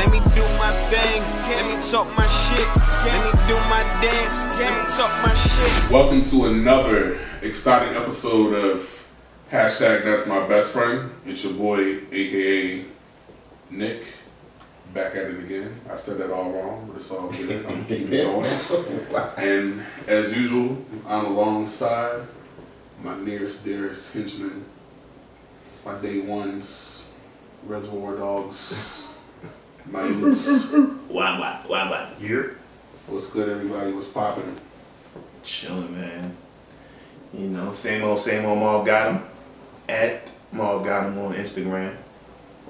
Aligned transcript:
Let 0.00 0.12
me 0.12 0.18
do 0.34 0.40
my 0.56 0.72
thing. 0.88 1.22
Let 1.50 1.66
me 1.68 1.90
talk 1.90 2.06
my 2.16 2.26
shit. 2.26 2.66
Let 3.04 3.22
me 3.22 3.38
do 3.46 3.54
my 3.68 3.82
dance. 4.00 4.46
Let 4.58 4.72
me 4.72 4.96
talk 4.96 5.12
my 5.22 5.34
shit. 5.34 5.90
Welcome 5.90 6.22
to 6.22 6.46
another 6.46 7.18
exciting 7.42 7.94
episode 7.94 8.54
of 8.54 9.10
hashtag 9.52 10.04
That's 10.04 10.26
My 10.26 10.48
Best 10.48 10.72
Friend. 10.72 11.10
It's 11.26 11.44
your 11.44 11.52
boy, 11.52 11.98
aka 12.10 12.82
Nick, 13.68 14.04
back 14.94 15.16
at 15.16 15.26
it 15.26 15.38
again. 15.38 15.78
I 15.90 15.96
said 15.96 16.16
that 16.16 16.30
all 16.30 16.50
wrong, 16.50 16.86
but 16.86 16.96
it's 16.96 17.10
all 17.10 17.28
good. 17.28 17.66
I'm 17.66 17.84
keeping 17.84 18.10
it 18.10 18.24
going. 19.12 19.30
And 19.36 19.82
as 20.06 20.34
usual, 20.34 20.82
I'm 21.06 21.26
alongside 21.26 22.22
my 23.02 23.18
nearest, 23.18 23.66
dearest 23.66 24.14
henchman, 24.14 24.64
my 25.84 26.00
day 26.00 26.20
ones, 26.20 27.12
Reservoir 27.66 28.16
Dogs, 28.16 29.09
my 29.86 30.06
youths. 30.06 30.66
Why, 30.70 31.38
why, 31.38 31.60
why, 31.66 31.90
why? 31.90 32.08
Here. 32.20 32.56
What's 33.06 33.30
good, 33.32 33.48
everybody? 33.48 33.92
What's 33.92 34.08
popping? 34.08 34.56
Chilling, 35.42 35.92
man. 35.98 36.36
You 37.32 37.48
know, 37.48 37.72
same 37.72 38.02
old, 38.04 38.18
same 38.18 38.44
old 38.44 38.58
Marv 38.58 38.86
got 38.86 39.12
him. 39.12 39.22
At 39.88 40.30
Marv 40.52 40.84
got 40.84 41.06
him 41.06 41.18
on 41.18 41.34
Instagram. 41.34 41.96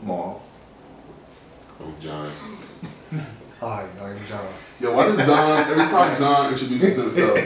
Marv. 0.02 0.40
I'm 1.80 2.00
John. 2.00 2.30
Hi, 3.60 3.86
I'm 4.00 4.18
John. 4.26 4.46
Yo, 4.80 4.94
why 4.96 5.06
does 5.06 5.18
John, 5.26 5.70
every 5.70 5.86
time 5.86 6.16
John 6.16 6.52
introduces 6.52 6.96
himself, 6.96 7.38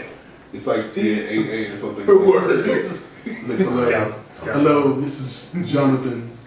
it's 0.53 0.67
like 0.67 0.95
yeah, 0.97 1.03
A 1.03 1.39
A 1.71 1.75
or 1.75 1.79
something. 1.79 2.07
Word. 2.07 2.69
It's 2.69 3.09
like, 3.49 3.59
hello, 3.59 3.89
Scout- 3.91 4.35
Scout. 4.35 4.55
hello, 4.57 5.01
this 5.01 5.21
is 5.55 5.69
Jonathan 5.71 6.37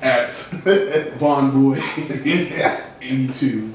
at 0.00 0.30
Von 1.18 1.50
Boy 1.50 1.78
82. 3.00 3.74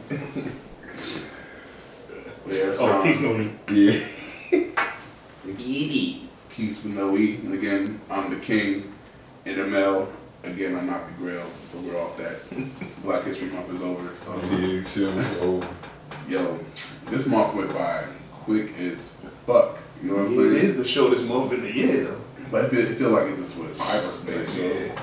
Yeah, 2.45 2.65
that's 2.67 2.79
Oh, 2.79 2.87
John. 2.87 3.01
please 3.01 3.21
know 3.21 3.33
me. 3.33 3.51
Yeah. 3.69 3.99
BD. 5.47 6.27
Keith 6.51 6.85
Minoe. 6.85 7.15
And 7.15 7.53
again, 7.53 7.99
I'm 8.09 8.29
the 8.29 8.37
king. 8.39 8.93
in 9.45 9.55
NML. 9.57 10.07
Again, 10.43 10.75
I'm 10.75 10.87
not 10.87 11.07
the 11.07 11.13
grill, 11.13 11.45
but 11.71 11.81
we're 11.83 11.99
off 12.01 12.17
that. 12.17 12.37
Black 13.03 13.23
History 13.23 13.47
Month 13.47 13.73
is 13.73 13.81
over. 13.81 14.09
So, 14.17 14.35
Yeah, 14.57 14.83
chill. 14.83 15.63
Yo, 16.29 16.59
this 17.09 17.27
month 17.27 17.53
went 17.55 17.73
by 17.73 18.05
quick 18.31 18.77
as 18.77 19.17
fuck. 19.47 19.77
You 20.01 20.09
know 20.09 20.15
what 20.17 20.25
I'm 20.27 20.33
It 20.33 20.35
saying? 20.59 20.65
is 20.71 20.75
the 20.77 20.85
shortest 20.85 21.25
month 21.27 21.53
in 21.53 21.61
the 21.61 21.71
year, 21.73 22.03
though. 22.05 22.21
But 22.51 22.65
I 22.65 22.69
feel, 22.69 22.79
it 22.91 22.97
feel 22.97 23.09
like 23.09 23.27
it 23.31 23.37
just 23.37 23.57
was 23.57 23.79
hyperspace, 23.79 24.53
yo. 24.55 24.63
Yeah. 24.67 24.95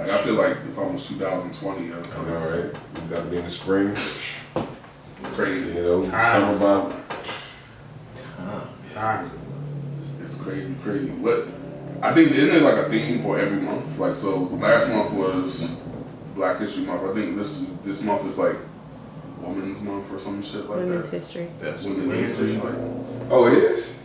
Like 0.00 0.10
I 0.12 0.22
feel 0.22 0.34
like 0.34 0.56
it's 0.66 0.78
almost 0.78 1.08
2020, 1.10 1.88
yo. 1.88 1.94
I 1.94 2.24
know, 2.24 2.38
right? 2.38 2.74
We 2.94 3.00
got 3.14 3.22
to 3.24 3.30
be 3.30 3.36
in 3.36 3.44
the 3.44 3.50
spring. 3.50 3.88
It's 3.88 4.40
crazy. 5.34 5.74
You 5.74 5.82
know, 5.82 6.02
Time. 6.02 6.40
summer 6.40 6.56
about. 6.56 6.92
Time. 8.38 8.62
Time. 8.90 9.30
It's 10.22 10.40
crazy, 10.40 10.74
crazy. 10.82 11.10
What? 11.10 11.48
I 12.02 12.14
think 12.14 12.32
isn't 12.32 12.56
it 12.56 12.62
like 12.62 12.86
a 12.86 12.88
theme 12.88 13.22
for 13.22 13.38
every 13.38 13.60
month? 13.60 13.98
Like 13.98 14.16
so, 14.16 14.44
last 14.44 14.88
month 14.88 15.12
was 15.12 15.70
Black 16.34 16.58
History 16.60 16.84
Month. 16.84 17.02
I 17.04 17.12
think 17.12 17.36
this 17.36 17.66
this 17.84 18.02
month 18.02 18.24
is 18.26 18.38
like 18.38 18.56
Women's 19.40 19.82
Month 19.82 20.10
or 20.10 20.18
some 20.18 20.42
shit 20.42 20.60
like 20.66 20.78
Women's 20.78 21.10
that. 21.10 21.16
history. 21.16 21.48
That's 21.58 21.84
what 21.84 21.98
Women's 21.98 22.14
it 22.16 22.22
History. 22.22 22.52
Like, 22.56 22.74
Oh, 23.28 23.46
it 23.48 23.52
is? 23.52 23.98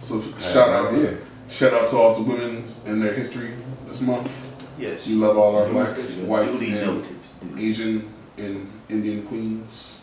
so 0.00 0.20
I 0.36 0.40
shout 0.40 0.68
out, 0.70 0.92
idea. 0.92 1.18
shout 1.48 1.72
out 1.72 1.86
to 1.88 1.96
all 1.98 2.14
the 2.16 2.22
women's 2.22 2.84
and 2.86 3.00
their 3.00 3.12
history 3.12 3.52
this 3.86 4.00
month. 4.00 4.28
Yes. 4.80 5.06
We 5.06 5.14
love 5.14 5.36
all 5.36 5.56
our 5.56 5.66
Duly 5.66 5.74
black, 5.84 5.96
noted. 5.98 6.26
white, 6.26 6.52
Duly 6.52 6.72
and 6.78 6.86
noted. 6.86 7.16
Asian 7.58 8.12
and 8.38 8.70
Indian 8.88 9.22
queens. 9.26 9.96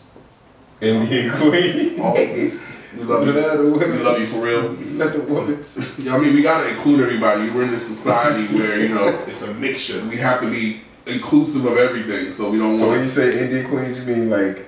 Indian 0.80 1.30
Queen. 1.32 2.00
All 2.00 2.14
of. 2.16 2.64
We 2.96 3.02
love 3.02 3.26
you. 3.26 3.32
Not 3.32 3.56
the 3.56 3.62
We 3.64 3.70
women's. 3.72 4.02
love 4.04 4.18
you 4.20 4.26
for 4.26 4.44
real. 4.46 4.72
Not 4.72 5.12
the 5.12 5.20
women's. 5.28 5.98
Yeah, 5.98 6.14
I 6.14 6.18
mean, 6.18 6.34
we 6.34 6.42
gotta 6.42 6.68
include 6.70 7.00
everybody. 7.00 7.50
We're 7.50 7.64
in 7.64 7.74
a 7.74 7.80
society 7.80 8.46
where 8.56 8.78
you 8.78 8.90
know 8.94 9.06
It's 9.26 9.42
a 9.42 9.52
mixture. 9.54 10.00
we 10.04 10.16
have 10.18 10.40
to 10.40 10.50
be 10.50 10.80
inclusive 11.06 11.64
of 11.64 11.76
everything. 11.76 12.32
So 12.32 12.50
we 12.50 12.58
don't 12.58 12.74
So 12.76 12.82
when 12.88 12.98
want 12.98 13.02
you 13.02 13.08
say 13.08 13.42
Indian 13.44 13.68
Queens, 13.68 13.98
you 13.98 14.04
mean 14.04 14.30
like 14.30 14.66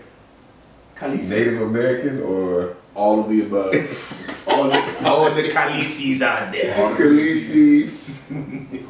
Khaleesi. 0.96 1.30
Native 1.30 1.62
American 1.62 2.22
or 2.22 2.76
all 2.94 3.20
of 3.22 3.28
the 3.30 3.42
above. 3.42 3.72
All 4.60 4.68
the, 4.70 5.08
all 5.08 5.34
the 5.34 5.42
Khaleesi's 5.42 6.22
out 6.22 6.52
there. 6.52 6.76
All 6.76 6.94
the 6.94 7.02
Khaleesi's? 7.04 8.30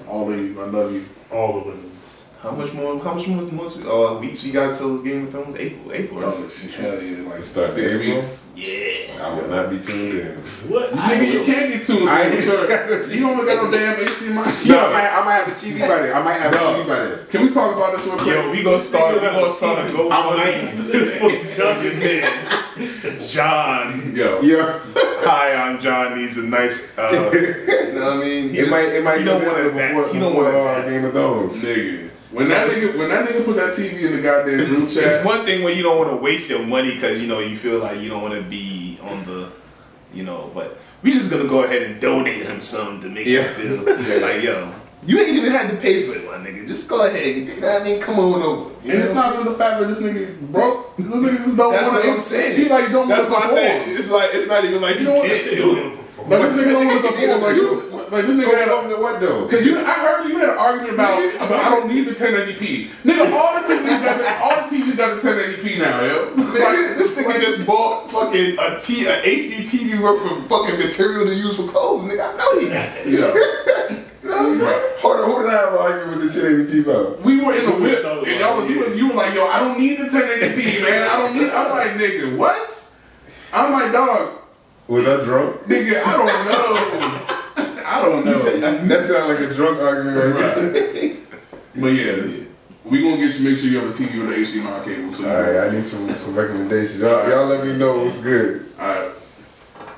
All 0.09 0.31
of 0.33 0.39
you. 0.39 0.61
I 0.61 0.65
love 0.67 0.93
you. 0.93 1.07
All 1.31 1.61
the 1.61 1.69
women's. 1.69 2.27
How 2.43 2.53
much 2.53 2.73
more? 2.73 2.99
How 3.05 3.13
much 3.15 3.27
more 3.29 3.43
months? 3.43 3.85
Uh, 3.85 4.19
weeks 4.21 4.43
we 4.45 4.51
got 4.51 4.75
till 4.75 4.99
Game 5.03 5.27
of 5.27 5.31
Thrones? 5.31 5.57
April. 5.57 5.93
April. 5.93 6.25
Oh, 6.25 6.43
Right? 6.43 6.71
hell 6.75 7.03
yeah. 7.03 7.29
Like 7.29 7.45
Start 7.45 7.71
six 7.71 7.93
April? 7.93 8.17
weeks. 8.17 8.47
Yeah. 8.57 9.25
I 9.27 9.35
will 9.39 9.49
not 9.49 9.69
be 9.69 9.79
tuned 9.79 10.15
in. 10.19 10.37
What? 10.39 10.91
Nigga, 10.93 11.33
you 11.33 11.45
can't 11.45 11.71
get 11.73 11.85
tuned 11.87 12.09
I 12.09 12.25
in. 12.25 12.33
ain't 12.33 12.45
Sure. 12.45 12.63
You 13.13 13.21
don't 13.21 13.45
got 13.47 13.65
no 13.65 13.71
damn 13.71 13.97
HDMI. 13.99 14.67
No, 14.69 14.79
I 14.87 14.93
might, 14.93 15.11
I 15.13 15.25
might 15.27 15.35
have 15.35 15.49
a 15.49 15.51
TV 15.51 15.81
by 15.81 15.99
then. 16.01 16.17
I 16.17 16.23
might 16.23 16.41
have 16.41 16.53
No. 16.53 16.59
a 16.59 16.85
TV 16.85 16.89
by 16.89 16.99
then. 17.05 17.27
Can 17.29 17.43
we 17.43 17.53
talk 17.53 17.77
about 17.77 17.95
this 17.97 18.07
real 18.07 18.17
quick? 18.17 18.27
Yo, 18.29 18.51
we 18.51 18.63
gonna 18.63 18.81
start. 18.81 19.15
We 19.15 19.21
gonna 19.21 19.51
start 19.51 19.79
a 19.79 19.83
I 19.83 19.91
GoFundMe. 19.91 21.59
Young 21.59 21.99
man, 21.99 22.60
John. 23.29 24.15
Yo. 24.17 24.41
Yeah. 24.41 24.81
Hi, 25.23 25.53
I'm 25.55 25.79
John. 25.81 26.17
Needs 26.19 26.37
a 26.39 26.43
nice. 26.43 26.97
Uh, 26.97 27.31
you 27.35 27.93
know 27.95 28.05
what 28.05 28.13
I 28.15 28.21
mean? 28.21 28.51
He 28.51 28.59
It 28.59 28.61
just- 28.63 28.71
might, 28.71 28.85
it 28.87 29.05
might 29.05 29.19
You 29.21 29.25
don't 29.27 29.45
want 29.45 29.57
down 29.57 29.67
it 29.67 29.75
back. 29.77 30.15
You 30.15 30.21
don't 30.21 30.35
want 30.35 30.49
it 30.49 30.55
uh. 30.55 30.89
Game 30.89 31.05
of 31.05 31.13
Thrones. 31.13 31.55
Nigga. 31.57 32.11
When 32.33 32.47
So 32.47 32.53
that 32.55 32.71
nigga 32.71 32.97
when 32.99 33.09
that 33.09 33.29
nigga 33.29 33.45
put 33.45 33.57
that 33.57 33.73
TV 33.75 34.03
in 34.03 34.13
the 34.17 34.23
goddamn 34.23 34.65
group 34.65 34.89
chat, 34.89 35.03
It's 35.05 35.25
one 35.25 35.45
thing 35.45 35.65
when 35.65 35.77
you 35.77 35.83
don't 35.83 35.99
want 35.99 36.11
to 36.11 36.17
waste 36.17 36.49
your 36.49 36.65
money 36.65 36.95
because 36.95 37.21
you 37.21 37.27
know 37.27 37.41
you 37.41 37.57
feel 37.57 37.81
like 37.81 37.99
you 38.01 38.09
don't 38.09 38.23
want 38.23 38.35
to 38.35 38.43
be 38.43 38.99
on 39.03 39.25
the, 39.27 39.51
you 40.15 40.23
know. 40.23 40.51
But 40.55 40.79
we 41.03 41.11
just 41.13 41.29
gonna 41.31 41.49
go 41.49 41.65
ahead 41.65 41.83
and 41.83 42.01
donate 42.01 42.45
him 42.47 42.61
some 42.61 43.01
to 43.03 43.09
make 43.09 43.27
Yeah. 43.27 43.53
him 43.55 43.85
feel 43.85 44.21
like 44.21 44.43
yo. 44.45 44.73
You 45.05 45.19
ain't 45.19 45.37
even 45.37 45.51
had 45.51 45.71
to 45.71 45.77
pay 45.77 46.07
for 46.07 46.15
it, 46.15 46.25
my 46.27 46.37
nigga. 46.47 46.67
Just 46.67 46.89
go 46.89 47.07
ahead. 47.07 47.37
You 47.37 47.61
know 47.61 47.73
what 47.73 47.83
I 47.83 47.85
mean, 47.85 48.03
come 48.03 48.19
on 48.19 48.43
over. 48.43 48.71
And 48.83 49.03
it's 49.03 49.15
not 49.15 49.33
even 49.35 49.47
the 49.47 49.55
fact 49.55 49.81
that 49.81 49.89
this 49.89 50.01
nigga 50.01 50.39
broke. 50.53 50.97
This 50.97 51.07
nigga 51.07 51.37
just 51.39 51.57
don't 51.57 51.73
That's 51.73 51.89
want 51.89 52.05
what 52.05 52.13
I'm 52.13 52.19
saying. 52.19 52.59
He 52.59 52.69
like 52.69 52.93
don't 52.93 53.09
That's 53.09 53.29
want 53.29 53.45
why 53.45 53.47
to 53.49 53.53
I 53.53 53.85
say 53.85 53.93
it's 53.93 54.11
like 54.11 54.31
it's 54.35 54.49
not 54.49 54.65
even 54.65 54.83
like 54.83 54.97
you, 54.97 55.03
You 55.03 55.07
know 55.07 55.15
what? 55.15 55.29
can't 55.29 55.51
do 55.57 55.77
it. 55.77 56.01
Like 56.29 56.43
this 56.43 56.53
nigga 56.53 56.73
don't 56.73 56.87
want 56.87 57.03
to 57.03 57.11
perform. 57.11 57.41
Like, 57.43 57.57
you, 57.57 57.91
like 58.11 58.27
this 58.27 58.37
nigga 58.47 58.59
had 58.59 58.69
over 58.69 58.89
to 58.95 59.01
what 59.01 59.21
though? 59.21 59.49
Cause 59.49 59.65
you, 59.65 59.79
I 59.79 59.95
heard 59.95 60.29
you 60.29 60.39
had 60.39 60.51
an 60.51 60.59
argument 60.59 60.95
about, 60.95 61.35
about 61.37 61.53
I 61.53 61.71
don't 61.71 61.89
need 61.89 62.03
the 62.07 62.13
1080p. 62.13 62.91
Nigga, 63.05 63.33
all 63.33 63.55
the 63.61 63.67
TVs 63.75 64.05
got 64.05 64.19
the, 64.19 64.39
all 64.45 64.69
the 64.69 64.77
TVs 64.77 64.97
got 64.97 65.21
the 65.23 65.29
1080p 65.29 65.79
now, 65.79 66.03
yo. 66.03 66.35
Man, 66.37 66.99
this 66.99 67.17
nigga 67.19 67.41
just 67.41 67.67
bought 67.67 68.11
fucking 68.11 68.59
a 68.59 68.79
T 68.79 69.07
a 69.07 69.23
HD 69.23 69.61
TV 69.63 70.01
worth 70.01 70.31
of 70.31 70.47
fucking 70.49 70.79
material 70.79 71.25
to 71.27 71.35
use 71.35 71.57
for 71.57 71.67
clothes, 71.67 72.05
nigga. 72.05 72.35
I 72.35 72.37
know 72.37 72.59
he 72.61 72.69
got 72.69 72.95
that. 72.95 73.07
Yeah. 73.07 74.05
You 74.23 74.29
know 74.29 74.37
what 74.37 74.47
I'm 74.47 74.55
saying? 74.55 74.97
Hold 75.01 75.21
on, 75.21 75.31
who 75.31 75.43
did 75.43 75.51
I 75.51 75.57
have 75.61 75.73
an 75.73 75.79
argument 75.79 76.23
with 76.23 76.35
the 76.35 76.41
1080p 76.41 76.85
about? 76.85 77.21
We 77.23 77.41
were 77.43 77.55
in 77.55 77.65
the 77.67 77.73
whip, 77.77 78.03
talking 78.03 78.29
and 78.31 78.41
y'all, 78.41 78.53
about 78.59 78.63
was- 78.65 78.71
you, 78.71 78.81
were, 78.81 78.95
you 78.95 79.09
were 79.09 79.15
like, 79.15 79.35
yo, 79.35 79.47
I 79.47 79.59
don't 79.61 79.79
need 79.79 79.99
the 79.99 80.05
1080p, 80.05 80.83
man. 80.83 81.09
I 81.09 81.17
don't 81.17 81.35
need. 81.37 81.51
I'm 81.51 81.71
like, 81.71 81.91
nigga, 81.93 82.37
what? 82.37 82.93
I'm 83.53 83.73
like, 83.73 83.93
dog, 83.93 84.39
Was 84.89 85.09
I 85.09 85.25
drunk? 85.25 85.63
nigga, 85.63 86.03
I 86.05 86.13
don't 86.13 86.27
know. 86.27 87.85
I 87.87 88.03
don't 88.03 88.25
know. 88.25 88.87
That 88.87 89.03
sounded 89.03 89.41
like 89.41 89.51
a 89.51 89.55
drunk 89.55 89.81
argument 89.81 90.17
right 90.35 90.55
there. 90.55 91.17
But 91.77 91.89
yeah, 91.89 92.45
we 92.85 93.03
gonna 93.03 93.17
get 93.17 93.37
you. 93.39 93.49
Make 93.49 93.59
sure 93.59 93.69
you 93.69 93.79
have 93.81 93.89
a 93.89 93.93
TV 93.93 94.21
with 94.21 94.33
an 94.37 94.45
HDMI 94.45 94.85
cable. 94.85 95.13
So 95.15 95.23
you 95.23 95.29
All 95.29 95.41
right, 95.41 95.69
I 95.69 95.71
need 95.71 95.85
some, 95.85 96.09
some 96.11 96.35
recommendations. 96.35 97.01
Y'all, 97.01 97.29
y'all 97.29 97.47
let 97.47 97.65
me 97.67 97.77
know 97.77 98.05
what's 98.05 98.23
good. 98.23 98.67
Alright. 98.79 99.11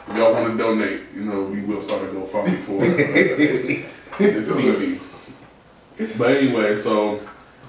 If 0.09 0.17
y'all 0.17 0.33
want 0.33 0.53
to 0.53 0.59
donate, 0.59 1.01
you 1.15 1.23
know, 1.23 1.43
we 1.43 1.61
will 1.63 1.81
start 1.83 2.03
a 2.03 2.07
GoFundMe 2.07 2.57
for 2.57 2.81
this 2.81 3.85
TV. 4.19 5.01
But 6.19 6.37
anyway, 6.37 6.77
so 6.77 7.21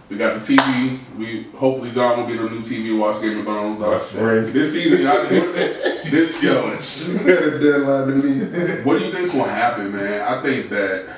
we 0.10 0.18
got 0.18 0.42
the 0.42 0.56
TV. 0.56 1.00
We 1.18 1.44
hopefully 1.56 1.92
John 1.92 2.20
will 2.20 2.28
get 2.28 2.40
a 2.40 2.50
new 2.50 2.60
TV 2.60 2.86
to 2.86 2.98
watch 2.98 3.22
Game 3.22 3.40
of 3.40 3.46
Thrones. 3.46 3.80
My 3.80 3.98
spring. 3.98 4.44
This 4.52 4.74
season, 4.74 5.02
y'all, 5.02 5.28
this, 5.28 5.54
this 6.10 6.44
yo, 6.44 6.70
a 6.70 7.60
deadline 7.60 8.08
to 8.08 8.16
meet. 8.16 8.86
what 8.86 9.00
do 9.00 9.06
you 9.06 9.12
think's 9.12 9.32
gonna 9.32 9.52
happen, 9.52 9.96
man? 9.96 10.22
I 10.22 10.42
think 10.42 10.70
that 10.70 11.18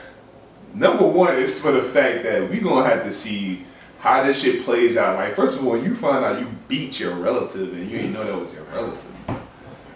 Number 0.75 1.07
one 1.07 1.33
is 1.35 1.57
for 1.57 1.71
the 1.71 1.83
fact 1.83 2.23
that 2.23 2.49
we 2.49 2.59
gonna 2.59 2.87
have 2.87 3.05
to 3.05 3.11
see 3.11 3.65
how 3.99 4.21
this 4.21 4.41
shit 4.41 4.65
plays 4.65 4.97
out. 4.97 5.15
Like, 5.15 5.33
first 5.33 5.57
of 5.57 5.65
all, 5.65 5.81
you 5.81 5.95
find 5.95 6.23
out 6.23 6.37
you 6.37 6.47
beat 6.67 6.99
your 6.99 7.15
relative 7.15 7.71
and 7.71 7.89
you 7.89 7.97
didn't 7.97 8.13
know 8.13 8.25
that 8.25 8.37
was 8.37 8.53
your 8.53 8.63
relative. 8.65 9.11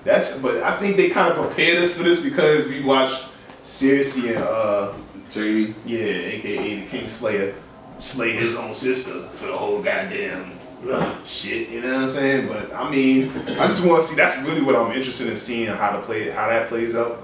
That's, 0.05 0.37
but 0.37 0.63
I 0.63 0.79
think 0.79 0.95
they 0.95 1.09
kind 1.09 1.33
of 1.33 1.45
prepared 1.45 1.83
us 1.83 1.91
for 1.91 2.03
this 2.03 2.21
because 2.23 2.65
we 2.67 2.81
watched 2.81 3.25
Cersei 3.61 4.35
and 4.35 4.43
uh, 4.43 4.93
Jaime, 5.33 5.75
yeah, 5.85 5.99
aka 5.99 6.75
the 6.81 6.85
King 6.87 7.07
Slayer, 7.07 7.55
slay 7.97 8.31
his 8.31 8.55
own 8.55 8.73
sister 8.73 9.27
for 9.33 9.47
the 9.47 9.57
whole 9.57 9.81
goddamn 9.83 10.53
ugh, 10.89 11.25
shit. 11.25 11.69
You 11.69 11.81
know 11.81 11.93
what 11.93 12.01
I'm 12.03 12.09
saying? 12.09 12.47
But 12.47 12.73
I 12.73 12.89
mean, 12.89 13.31
I 13.59 13.67
just 13.67 13.85
want 13.85 14.01
to 14.01 14.07
see. 14.07 14.15
That's 14.15 14.37
really 14.47 14.61
what 14.61 14.75
I'm 14.75 14.91
interested 14.91 15.27
in 15.27 15.35
seeing 15.35 15.67
how 15.67 15.91
to 15.91 16.01
play, 16.01 16.29
how 16.29 16.49
that 16.49 16.67
plays 16.69 16.95
out. 16.95 17.23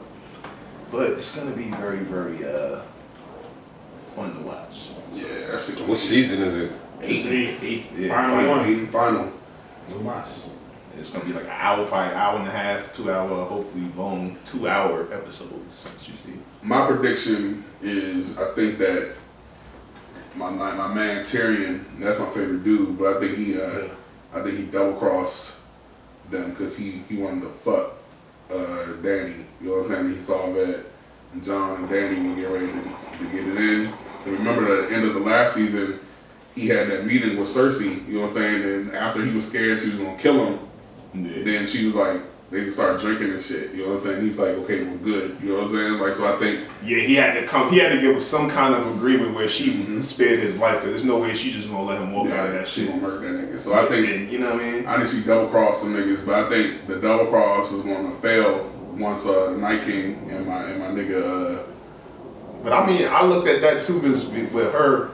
But 0.92 1.12
it's 1.12 1.36
gonna 1.36 1.56
be 1.56 1.70
very, 1.72 2.00
very 2.00 2.46
uh, 2.46 2.82
fun 4.16 4.34
to 4.36 4.42
watch. 4.42 4.90
yeah, 5.12 5.24
that 5.52 5.62
shit 5.62 5.80
What 5.88 5.98
season 5.98 6.44
is 6.44 6.58
it? 6.58 6.72
Eighth, 7.02 7.24
See, 7.24 7.48
eighth, 7.62 7.98
yeah. 8.00 8.10
final 8.10 8.36
Final, 8.38 8.58
one. 8.58 8.66
eight 8.70 8.78
and 8.80 8.90
final. 8.90 9.32
No 9.90 10.00
mas. 10.00 10.50
It's 10.98 11.12
gonna 11.12 11.26
be 11.26 11.34
like 11.34 11.44
an 11.46 11.50
hour, 11.52 11.86
probably 11.86 12.12
an 12.14 12.18
hour 12.18 12.40
and 12.40 12.48
a 12.48 12.52
half, 12.52 12.94
two 12.94 13.12
hour, 13.12 13.46
hopefully 13.46 13.86
long, 13.96 14.38
two 14.46 14.68
hour 14.68 15.12
episodes. 15.14 15.88
You 16.08 16.16
see. 16.16 16.34
My 16.64 16.88
prediction 16.88 17.64
is 17.82 18.38
I 18.38 18.52
think 18.54 18.78
that 18.80 19.14
my 20.36 20.50
my, 20.50 20.74
my 20.74 20.94
man 20.94 21.24
Tyrion, 21.26 21.84
that's 22.00 22.20
my 22.20 22.30
favorite 22.30 22.64
dude, 22.64 22.98
but 22.98 23.18
I 23.18 23.20
think 23.20 23.38
he 23.38 23.62
uh, 23.62 23.80
Yeah. 23.80 23.88
I 24.34 24.42
think 24.44 24.58
he 24.58 24.66
double 24.66 24.94
crossed 24.94 25.56
them 26.30 26.50
because 26.52 26.76
he, 26.78 27.04
he 27.08 27.16
wanted 27.16 27.42
to 27.42 27.50
fuck 27.50 27.94
uh, 28.52 28.94
Dany. 29.02 29.46
You 29.62 29.68
know 29.68 29.78
what 29.78 29.86
I'm 29.86 29.88
saying? 29.88 30.16
He 30.16 30.22
saw 30.22 30.52
that 30.54 30.86
Jon 31.42 31.80
and 31.80 31.90
Dany 31.90 32.30
were 32.30 32.36
getting 32.36 32.54
ready 32.54 32.68
to, 32.68 33.24
to 33.24 33.32
get 33.32 33.48
it 33.48 33.58
in. 33.58 33.94
And 34.26 34.34
remember 34.34 34.84
at 34.84 34.90
the 34.90 34.96
end 34.96 35.06
of 35.06 35.14
the 35.14 35.22
last 35.22 35.56
season, 35.56 36.00
he 36.54 36.68
had 36.68 36.90
that 36.90 37.06
meeting 37.06 37.38
with 37.40 37.50
Cersei. 37.50 38.06
You 38.08 38.16
know 38.16 38.22
what 38.22 38.32
I'm 38.32 38.36
saying? 38.36 38.64
And 38.64 38.94
after 38.94 39.24
he 39.24 39.34
was 39.34 39.48
scared 39.48 39.80
she 39.80 39.92
was 39.92 40.00
gonna 40.00 40.18
kill 40.18 40.46
him, 40.46 40.60
Yeah. 41.16 41.44
then 41.44 41.68
she 41.68 41.86
was 41.86 41.96
like, 41.96 42.22
they 42.52 42.64
just 42.64 42.78
started 42.78 43.02
drinking 43.02 43.32
and 43.32 43.42
shit. 43.42 43.74
You 43.74 43.84
know 43.84 43.90
what 43.92 43.98
I'm 44.00 44.04
saying? 44.04 44.22
He's 44.24 44.38
like, 44.38 44.50
okay, 44.50 44.84
we're 44.84 44.98
good. 44.98 45.38
You 45.42 45.50
know 45.50 45.56
what 45.56 45.64
I'm 45.66 45.72
saying? 45.74 46.00
Like, 46.00 46.14
so 46.14 46.34
I 46.34 46.38
think 46.38 46.68
Yeah, 46.84 47.00
he 47.00 47.16
had 47.16 47.34
to 47.34 47.46
come. 47.48 47.70
He 47.72 47.80
had 47.80 47.92
to 47.92 48.00
get 48.00 48.14
with 48.14 48.24
some 48.24 48.50
kind 48.50 48.76
of 48.76 48.86
agreement 48.96 49.34
where 49.34 49.48
she 49.48 49.72
Mhm. 49.74 50.04
spared 50.04 50.40
his 50.40 50.56
life. 50.58 50.76
Cause 50.82 50.86
there's 50.90 51.06
no 51.06 51.18
way 51.18 51.34
she 51.34 51.52
just 51.52 51.70
gonna 51.70 51.84
let 51.84 52.00
him 52.00 52.12
walk 52.14 52.30
out 52.30 52.48
of 52.48 52.54
that 52.54 52.68
shit. 52.68 52.88
gonna 52.90 53.02
murder 53.02 53.20
that 53.34 53.52
nigga. 53.52 53.60
So 53.60 53.74
I 53.74 53.88
think 53.88 54.08
And, 54.10 54.32
you 54.32 54.40
know 54.40 54.54
what 54.54 54.62
I 54.88 54.98
mean? 54.98 55.08
She 55.08 55.22
double 55.22 55.48
cross 55.48 55.82
some 55.82 55.94
niggas, 55.96 56.26
but 56.26 56.36
I 56.36 56.50
think 56.50 56.88
the 56.88 56.98
double 56.98 57.26
cross 57.28 57.72
is 57.72 57.82
gonna 57.84 58.12
fail 58.22 58.70
once 58.96 59.26
uh 59.26 59.52
Night 59.58 59.84
King 59.86 60.30
and 60.32 60.46
my 60.46 60.64
and 60.70 60.80
my 60.80 60.88
nigga 60.88 61.24
uh 61.24 61.58
But 62.64 62.74
I 62.74 62.86
mean, 62.86 63.08
I 63.10 63.26
looked 63.26 63.48
at 63.48 63.62
that 63.62 63.82
too, 63.82 64.00
because 64.00 64.26
with 64.28 64.72
her, 64.72 65.10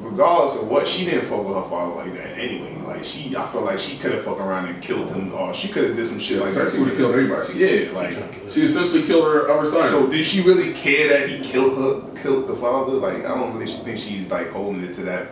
regardless 0.00 0.60
of 0.62 0.68
what, 0.70 0.86
she 0.88 1.04
didn't 1.04 1.26
fuck 1.28 1.44
with 1.44 1.56
her 1.56 1.68
father 1.68 1.94
like 1.96 2.12
that 2.14 2.38
anyway. 2.38 2.74
Like 2.86 3.04
she, 3.04 3.36
I 3.36 3.46
feel 3.46 3.62
like 3.62 3.78
she 3.78 3.98
could 3.98 4.12
have 4.12 4.24
fucked 4.24 4.40
around 4.40 4.66
and 4.68 4.82
killed 4.82 5.10
him, 5.10 5.32
or 5.34 5.52
she 5.52 5.68
could 5.68 5.84
have 5.84 5.96
did 5.96 6.06
some 6.06 6.18
shit 6.18 6.40
like 6.40 6.52
that. 6.52 6.68
Cersei 6.68 6.78
would 6.78 6.88
have 6.88 6.96
killed 6.96 7.12
everybody. 7.12 7.52
She, 7.52 7.58
Yeah, 7.86 7.92
like. 7.92 8.14
she 8.48 8.62
essentially 8.62 9.02
killed 9.02 9.24
her 9.24 9.48
other 9.50 9.68
son. 9.68 9.88
So 9.90 10.06
did 10.08 10.24
she 10.26 10.40
really 10.42 10.72
care 10.72 11.08
that 11.08 11.28
he 11.28 11.40
killed 11.40 11.76
her, 11.78 12.22
killed 12.22 12.48
the 12.48 12.56
father? 12.56 12.92
Like 12.92 13.24
I 13.24 13.28
don't 13.34 13.54
really 13.56 13.70
think 13.70 13.98
she's 13.98 14.28
like 14.28 14.50
holding 14.50 14.82
it 14.84 14.94
to 14.94 15.02
that. 15.02 15.28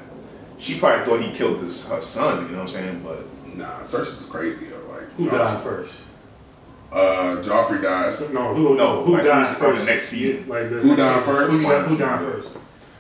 She 0.59 0.79
probably 0.79 1.05
thought 1.05 1.21
he 1.21 1.33
killed 1.37 1.61
this 1.61 1.89
her 1.89 2.01
son. 2.01 2.45
You 2.47 2.53
know 2.53 2.59
what 2.59 2.63
I'm 2.63 2.69
saying? 2.69 3.03
But 3.05 3.25
nah, 3.57 3.81
Cersei's 3.81 4.19
just 4.19 4.31
crazy. 4.31 4.67
Yo. 4.67 4.77
Like 4.91 5.11
Who 5.17 5.31
died 5.31 5.63
first? 5.63 5.93
Uh, 6.93 7.43
Joffrey 7.43 7.83
died. 7.83 8.15
So, 8.15 8.29
no, 8.29 8.55
who 8.55 8.75
No, 8.77 9.03
who 9.05 9.15
like, 9.15 9.25
died 9.25 9.47
who's 9.49 9.57
on 9.57 9.71
the 9.71 9.77
first? 9.77 9.87
next 9.87 10.05
season? 10.09 10.49
Like 10.49 10.67
Who 10.69 10.95
next 10.97 10.99
died 10.99 11.19
season. 11.21 11.35
first? 11.35 11.51
Who 11.53 11.59
who 11.95 11.99
died 11.99 12.21
first? 12.21 12.49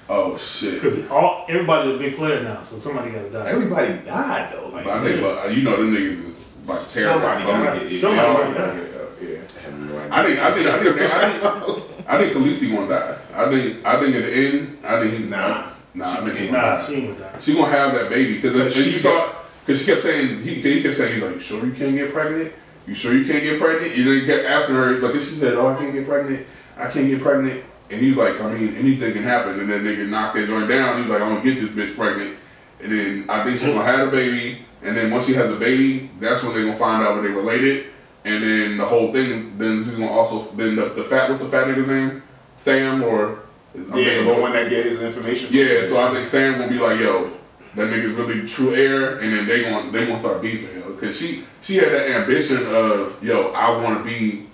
Oh 0.08 0.36
shit. 0.38 0.74
Because 0.74 1.08
all 1.10 1.44
everybody's 1.48 1.94
a 1.94 1.98
big 1.98 2.16
player 2.16 2.42
now, 2.42 2.62
so 2.62 2.78
somebody 2.78 3.10
got 3.10 3.22
to 3.22 3.30
die. 3.30 3.48
everybody 3.50 3.92
died 4.04 4.52
though. 4.52 4.68
Like 4.68 4.84
But 4.84 4.98
I 4.98 5.04
think, 5.04 5.20
but 5.20 5.44
uh, 5.46 5.48
you 5.48 5.62
know, 5.62 5.76
them 5.78 5.92
niggas 5.94 6.24
is 6.26 6.56
like 6.68 6.78
somebody 6.78 7.42
terrorists. 7.44 7.46
gotta 7.46 7.80
get 7.80 8.00
Somebody 8.00 8.20
somebody 8.20 8.54
gotta 8.54 8.76
gotta 8.76 9.20
get. 9.20 9.28
Yeah. 9.28 9.38
I 9.58 9.62
have 9.62 9.78
no 9.80 9.98
idea. 9.98 10.12
I 10.12 10.22
think, 10.24 10.38
I 10.38 10.54
think, 10.54 10.66
I 10.68 10.78
think, 10.82 11.42
I 11.42 11.60
think, 11.60 11.84
I 12.08 12.18
think 12.18 12.32
Khaleesi 12.36 12.72
gonna 12.74 12.88
die. 12.88 13.16
I 13.34 13.50
think, 13.50 13.84
I 13.86 14.00
think 14.00 14.14
at 14.16 14.22
the 14.22 14.32
end, 14.32 14.78
I 14.84 15.00
think 15.00 15.14
he's 15.14 15.28
Nah. 15.28 15.66
nah. 15.94 16.06
I 16.06 16.14
She 16.14 16.20
think 16.24 16.30
she's 16.36 16.38
can't. 16.38 16.52
gonna 16.52 16.66
Nah, 16.76 16.86
she 16.86 16.94
ain't 16.94 17.18
gonna 17.18 17.32
die. 17.32 17.38
She 17.40 17.54
gonna 17.54 17.70
have 17.72 17.94
that 17.94 18.08
baby 18.10 18.34
because 18.36 18.56
if 18.56 18.72
she 18.74 18.90
you 18.92 18.98
saw 18.98 19.32
because 19.64 19.80
she 19.80 19.86
kept 19.90 20.02
saying 20.02 20.42
he, 20.42 20.54
he 20.62 20.82
kept 20.82 20.94
saying 20.96 21.14
he's 21.14 21.22
like, 21.24 21.34
you 21.34 21.40
sure 21.40 21.66
you 21.66 21.72
can't 21.72 21.96
get 21.96 22.12
pregnant? 22.12 22.52
You 22.86 22.94
sure 22.94 23.12
you 23.12 23.24
can't 23.24 23.42
get 23.42 23.58
pregnant? 23.60 23.96
You 23.96 24.04
know, 24.04 24.12
he 24.12 24.24
kept 24.24 24.44
asking 24.44 24.76
her 24.76 24.98
like 25.00 25.14
she 25.14 25.20
said, 25.20 25.54
oh, 25.54 25.66
I 25.66 25.76
can't 25.76 25.92
get 25.92 26.06
pregnant. 26.06 26.46
I 26.76 26.86
can't 26.88 27.08
get 27.08 27.20
pregnant. 27.20 27.64
And 27.90 28.00
he's 28.00 28.16
like, 28.16 28.40
I 28.40 28.52
mean, 28.52 28.74
anything 28.76 29.12
can 29.12 29.22
happen. 29.22 29.60
And 29.60 29.70
then 29.70 29.84
nigga 29.84 30.08
knocked 30.08 30.34
that 30.36 30.46
joint 30.48 30.68
down. 30.68 31.00
He's 31.00 31.10
like, 31.10 31.22
I'm 31.22 31.34
gonna 31.36 31.44
get 31.44 31.60
this 31.60 31.70
bitch 31.70 31.96
pregnant. 31.96 32.36
And 32.82 32.92
then 32.92 33.26
I 33.30 33.42
think 33.44 33.58
she's 33.58 33.68
gonna 33.68 33.82
have 33.84 34.08
a 34.08 34.10
baby. 34.10 34.64
And 34.82 34.96
then 34.96 35.10
once 35.10 35.26
she 35.26 35.34
has 35.34 35.48
the 35.50 35.56
baby, 35.56 36.10
that's 36.20 36.42
when 36.42 36.52
they're 36.54 36.64
gonna 36.64 36.76
find 36.76 37.02
out 37.06 37.14
when 37.14 37.24
they 37.24 37.30
related. 37.30 37.86
And 38.24 38.42
then 38.42 38.76
the 38.76 38.84
whole 38.84 39.12
thing, 39.12 39.56
then 39.56 39.84
she's 39.84 39.94
gonna 39.96 40.10
also 40.10 40.42
then 40.56 40.74
the, 40.76 40.88
the 40.90 41.04
fat 41.04 41.28
what's 41.30 41.40
the 41.42 41.48
fat 41.48 41.68
nigga's 41.68 41.86
name? 41.86 42.22
Sam 42.56 43.02
or 43.04 43.38
I'm 43.74 43.96
Yeah, 43.98 44.22
the 44.24 44.34
one 44.40 44.52
that 44.52 44.68
gave 44.70 44.86
his 44.86 45.00
information. 45.02 45.48
yeah, 45.52 45.84
so 45.86 45.98
I 46.00 46.12
think 46.12 46.24
Sam 46.26 46.58
gonna 46.58 46.68
be 46.72 46.78
like, 46.78 46.98
yo, 46.98 47.30
that 47.76 47.88
nigga's 47.88 48.14
really 48.14 48.46
true 48.48 48.74
heir, 48.74 49.18
and 49.18 49.32
then 49.32 49.46
they 49.46 49.62
gonna 49.62 49.90
they 49.92 50.06
gonna 50.06 50.18
start 50.18 50.42
beefing, 50.42 50.80
yo, 50.80 50.92
cause 50.94 51.18
she 51.18 51.44
she 51.60 51.76
had 51.76 51.92
that 51.92 52.08
ambition 52.10 52.66
of, 52.66 53.22
yo, 53.22 53.52
I 53.52 53.70
want 53.82 53.98
to 53.98 54.04
be 54.04 54.45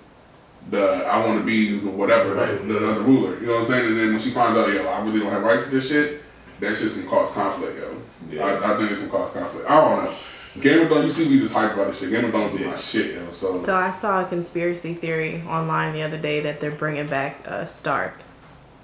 the 0.69 1.05
I 1.05 1.25
want 1.25 1.39
to 1.39 1.45
be 1.45 1.79
the 1.79 1.89
whatever 1.89 2.33
the, 2.33 2.73
the, 2.73 2.79
the 2.79 3.01
ruler, 3.01 3.39
you 3.39 3.47
know 3.47 3.53
what 3.53 3.61
I'm 3.61 3.67
saying? 3.67 3.87
And 3.87 3.97
then 3.97 4.11
when 4.11 4.19
she 4.19 4.31
finds 4.31 4.57
out, 4.57 4.73
yo, 4.73 4.85
I 4.87 5.03
really 5.03 5.19
don't 5.19 5.31
have 5.31 5.43
rights 5.43 5.65
to 5.65 5.71
this 5.71 5.89
shit, 5.89 6.21
that 6.59 6.77
shit's 6.77 6.95
gonna 6.95 7.07
cause 7.07 7.31
conflict, 7.31 7.77
yo. 7.77 8.01
Yeah. 8.29 8.45
I, 8.45 8.73
I 8.73 8.77
think 8.77 8.91
it's 8.91 9.01
gonna 9.01 9.11
cause 9.11 9.33
conflict. 9.33 9.69
I 9.69 9.79
don't 9.81 10.05
know. 10.05 10.15
Game 10.61 10.81
of 10.81 10.87
Thrones, 10.87 11.17
you 11.17 11.25
see 11.25 11.31
me 11.31 11.39
just 11.39 11.53
hype 11.53 11.73
about 11.73 11.87
this 11.87 11.99
shit. 11.99 12.11
Game 12.11 12.25
of 12.25 12.31
Thrones 12.31 12.53
is 12.53 12.59
my 12.59 12.75
shit, 12.75 13.15
yo. 13.15 13.31
So, 13.31 13.63
So 13.63 13.75
I 13.75 13.89
saw 13.89 14.21
a 14.21 14.25
conspiracy 14.25 14.93
theory 14.93 15.41
online 15.47 15.93
the 15.93 16.03
other 16.03 16.17
day 16.17 16.41
that 16.41 16.61
they're 16.61 16.69
bringing 16.71 17.07
back 17.07 17.43
uh, 17.47 17.65
Stark, 17.65 18.13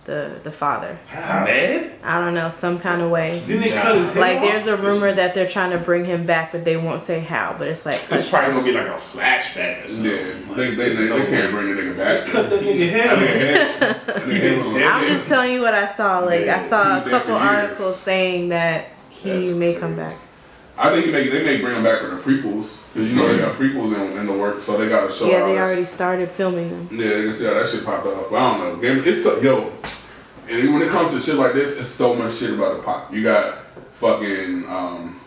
the 0.09 0.39
the 0.44 0.51
father. 0.51 0.97
Mad? 1.13 1.91
I 2.03 2.19
don't 2.19 2.33
know, 2.33 2.50
some 2.50 2.79
kind 2.79 3.01
of 3.01 3.11
way. 3.11 3.41
Didn't 3.45 3.61
they 3.61 3.69
cut 3.69 3.95
his 3.95 4.11
head 4.13 4.19
Like 4.21 4.38
off? 4.38 4.44
there's 4.44 4.67
a 4.67 4.75
rumor 4.77 5.11
that 5.13 5.35
they're 5.35 5.47
trying 5.47 5.71
to 5.71 5.77
bring 5.77 6.03
him 6.06 6.25
back, 6.25 6.51
but 6.51 6.65
they 6.65 6.77
won't 6.77 7.01
say 7.01 7.19
how. 7.19 7.56
But 7.57 7.67
it's 7.67 7.85
like 7.85 8.01
It's 8.09 8.29
probably 8.29 8.53
gonna 8.53 8.63
be 8.65 8.71
like 8.73 8.88
a 8.88 9.00
flashback 9.00 9.85
or 9.85 9.88
something. 9.88 10.11
yeah, 10.11 10.56
they 10.56 10.75
they, 10.75 10.89
they, 10.89 11.07
they 11.07 11.25
can't 11.27 11.51
bring 11.51 11.75
the 11.75 11.81
nigga 11.81 11.97
back. 11.97 12.27
Cut 12.27 12.50
that 12.50 12.59
nigga 12.61 12.89
head 12.89 13.09
That 13.09 13.13
off. 13.13 14.23
head- 14.23 14.31
head 14.31 14.81
I'm 14.83 15.07
just 15.07 15.27
telling 15.27 15.53
you 15.53 15.61
what 15.61 15.73
I 15.75 15.88
saw. 15.88 16.19
Like 16.19 16.47
I 16.47 16.59
saw 16.59 17.00
a 17.00 17.09
couple 17.09 17.35
for 17.38 17.44
years. 17.44 17.55
articles 17.63 18.00
saying 18.00 18.50
that 18.50 18.88
he 19.09 19.29
That's 19.31 19.47
may 19.55 19.73
crazy. 19.73 19.79
come 19.79 19.95
back. 19.95 20.15
I 20.81 20.91
think 20.91 21.07
he 21.07 21.12
may, 21.12 21.27
they 21.27 21.44
may 21.44 21.59
bring 21.59 21.75
him 21.75 21.83
back 21.83 22.00
for 22.00 22.07
the 22.07 22.15
prequels 22.21 22.79
because 22.94 23.09
you 23.09 23.13
know 23.13 23.27
they 23.27 23.38
got 23.38 23.53
prequels 23.55 23.94
in, 23.94 24.17
in 24.17 24.25
the 24.25 24.31
work, 24.31 24.62
so 24.62 24.77
they 24.77 24.88
got 24.88 25.07
to 25.09 25.13
show. 25.13 25.27
Yeah, 25.29 25.45
they 25.45 25.57
already 25.59 25.83
started 25.83 26.29
filming 26.31 26.69
them. 26.69 26.88
Yeah, 26.97 27.09
they 27.09 27.23
can 27.25 27.33
see 27.33 27.44
how 27.45 27.53
that 27.55 27.67
shit 27.67 27.83
popped 27.83 28.05
off. 28.07 28.27
But 28.31 28.38
I 28.38 28.57
don't 28.57 28.59
know. 28.75 28.81
Game, 28.81 29.03
it's 29.05 29.21
tough, 29.21 29.44
yo. 29.44 29.73
And 30.50 30.74
when 30.74 30.81
it 30.81 30.90
comes 30.90 31.13
to 31.13 31.22
shit 31.22 31.36
like 31.36 31.54
this, 31.54 31.78
it's 31.78 31.90
so 31.90 32.16
much 32.16 32.36
shit 32.36 32.51
about 32.54 32.78
to 32.78 32.84
pop. 32.84 33.13
You 33.13 33.24
got 33.24 33.60
fucking 33.94 34.66
um, 34.68 35.19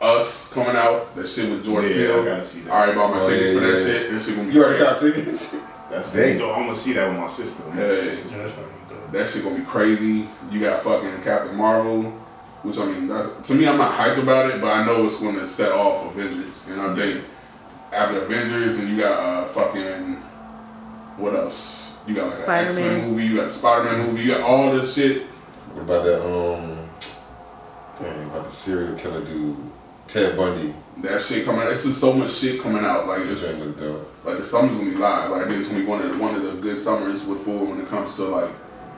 us 0.00 0.52
coming 0.52 0.76
out. 0.76 1.14
That 1.16 1.28
shit 1.28 1.50
with 1.50 1.64
Jordan 1.64 1.90
Yeah, 1.90 1.96
Peele. 1.96 2.20
I 2.20 2.24
gotta 2.24 2.44
see 2.44 2.60
that. 2.60 2.72
I 2.72 2.76
already 2.78 2.94
bought 2.98 3.10
my 3.14 3.20
Oh, 3.20 3.28
tickets 3.28 3.52
yeah, 3.52 3.58
for 3.60 3.66
that 3.66 3.78
yeah. 3.78 3.84
shit. 3.84 4.10
That 4.10 4.22
shit 4.22 4.36
gonna 4.36 4.48
be. 4.48 4.54
You 4.54 4.64
already 4.64 4.78
crazy. 4.84 5.10
got 5.10 5.14
tickets? 5.16 5.56
That's 5.90 6.12
Dang. 6.12 6.38
Yo, 6.38 6.52
I'm 6.52 6.62
gonna 6.64 6.76
see 6.76 6.92
that 6.94 7.08
with 7.10 7.18
my 7.18 7.26
sister. 7.26 7.62
Hey. 7.72 8.06
Yeah, 8.06 8.12
that's. 8.38 8.52
That 9.12 9.28
shit 9.28 9.44
gonna 9.44 9.58
be 9.58 9.64
crazy. 9.66 10.26
You 10.50 10.60
got 10.60 10.82
fucking 10.82 11.22
Captain 11.22 11.54
Marvel, 11.54 12.04
which 12.62 12.78
I 12.78 12.86
mean, 12.86 13.08
that, 13.08 13.44
to 13.44 13.54
me, 13.54 13.68
I'm 13.68 13.76
not 13.76 13.94
hyped 13.94 14.22
about 14.22 14.50
it, 14.50 14.58
but 14.62 14.68
I 14.74 14.86
know 14.86 15.04
it's 15.04 15.20
gonna 15.20 15.46
set 15.46 15.70
off 15.72 16.06
Avengers. 16.16 16.54
And 16.68 16.80
I'm 16.80 16.96
think 16.96 17.22
after 17.92 18.22
Avengers, 18.24 18.78
and 18.78 18.88
you 18.88 18.96
got 18.96 19.18
uh, 19.20 19.44
fucking 19.48 20.14
what 21.18 21.34
else? 21.34 21.91
You 22.06 22.14
got 22.14 22.30
like 22.30 22.48
an 22.48 22.64
X-Men 22.66 23.10
movie, 23.10 23.24
you 23.26 23.36
got 23.36 23.46
the 23.46 23.52
Spider 23.52 23.84
Man 23.84 24.06
movie, 24.06 24.22
you 24.24 24.30
got 24.32 24.40
all 24.40 24.72
this 24.72 24.94
shit. 24.94 25.22
What 25.72 25.82
about 25.82 26.04
that, 26.04 26.24
um, 26.24 26.88
dang, 28.00 28.26
about 28.30 28.44
the 28.46 28.50
serial 28.50 28.96
killer 28.96 29.24
dude, 29.24 29.56
Ted 30.08 30.36
Bundy? 30.36 30.74
That 30.98 31.22
shit 31.22 31.44
coming 31.44 31.62
out. 31.62 31.72
It's 31.72 31.84
just 31.84 32.00
so 32.00 32.12
much 32.12 32.32
shit 32.32 32.60
coming 32.60 32.84
out. 32.84 33.06
Like 33.06 33.22
That 33.22 33.32
it's 33.32 33.60
looked 33.60 33.80
dope. 33.80 34.10
like 34.24 34.38
the 34.38 34.44
summer's 34.44 34.76
gonna 34.76 34.90
be 34.90 34.96
live. 34.96 35.30
Like 35.30 35.50
it's 35.50 35.68
gonna 35.68 35.80
be 35.80 35.86
one 35.86 36.02
of 36.02 36.12
the, 36.12 36.18
one 36.18 36.34
of 36.34 36.42
the 36.42 36.52
good 36.54 36.76
summers 36.76 37.24
with 37.24 37.44
full 37.44 37.66
when 37.66 37.80
it 37.80 37.88
comes 37.88 38.14
to 38.16 38.24
like 38.24 38.50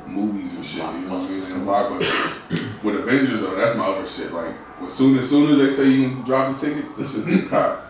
movies 0.07 0.55
and 0.55 0.65
shit. 0.65 0.83
You 0.83 1.01
know 1.03 1.15
what 1.15 1.31
I'm 1.31 1.43
saying? 1.43 1.61
And 1.61 1.69
blockbusters. 1.69 2.83
with 2.83 2.97
Avengers 2.97 3.41
though, 3.41 3.55
that's 3.55 3.77
my 3.77 3.87
other 3.87 4.07
shit. 4.09 4.33
Like 4.33 4.55
as 4.83 4.93
soon 4.93 5.17
as 5.19 5.29
soon 5.31 5.51
as 5.51 5.59
they 5.59 5.73
say 5.73 5.89
you 5.89 6.09
can 6.11 6.23
drop 6.23 6.57
the 6.57 6.67
tickets, 6.67 6.97
this 6.97 7.15
just 7.15 7.29
get 7.29 7.49
caught 7.49 7.83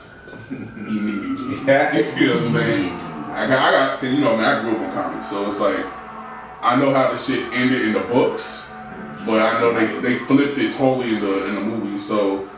immediately. 0.51 1.57
you 2.21 2.27
know 2.29 2.35
what 2.35 2.45
I'm 2.45 2.53
saying? 2.53 3.04
I 3.35 3.47
got, 3.49 3.59
I 3.59 3.71
got, 3.73 4.03
you 4.03 4.21
know, 4.21 4.37
man, 4.37 4.45
I 4.45 4.61
grew 4.63 4.77
up 4.77 4.83
in 4.83 4.91
comics, 4.93 5.29
so 5.29 5.51
it's 5.51 5.61
like 5.61 5.85
I 6.63 6.77
know 6.77 6.93
how 6.95 7.11
the 7.13 7.19
shit 7.19 7.53
ended 7.53 7.83
in 7.83 7.93
the 7.93 8.01
books, 8.01 8.71
but 9.27 9.41
I 9.43 9.61
know 9.61 9.73
they 9.73 9.87
they 10.01 10.17
flipped 10.19 10.57
it 10.59 10.73
totally 10.73 11.15
in 11.17 11.21
the 11.21 11.47
in 11.49 11.55
the 11.57 11.61
movie, 11.61 11.99
so 11.99 12.49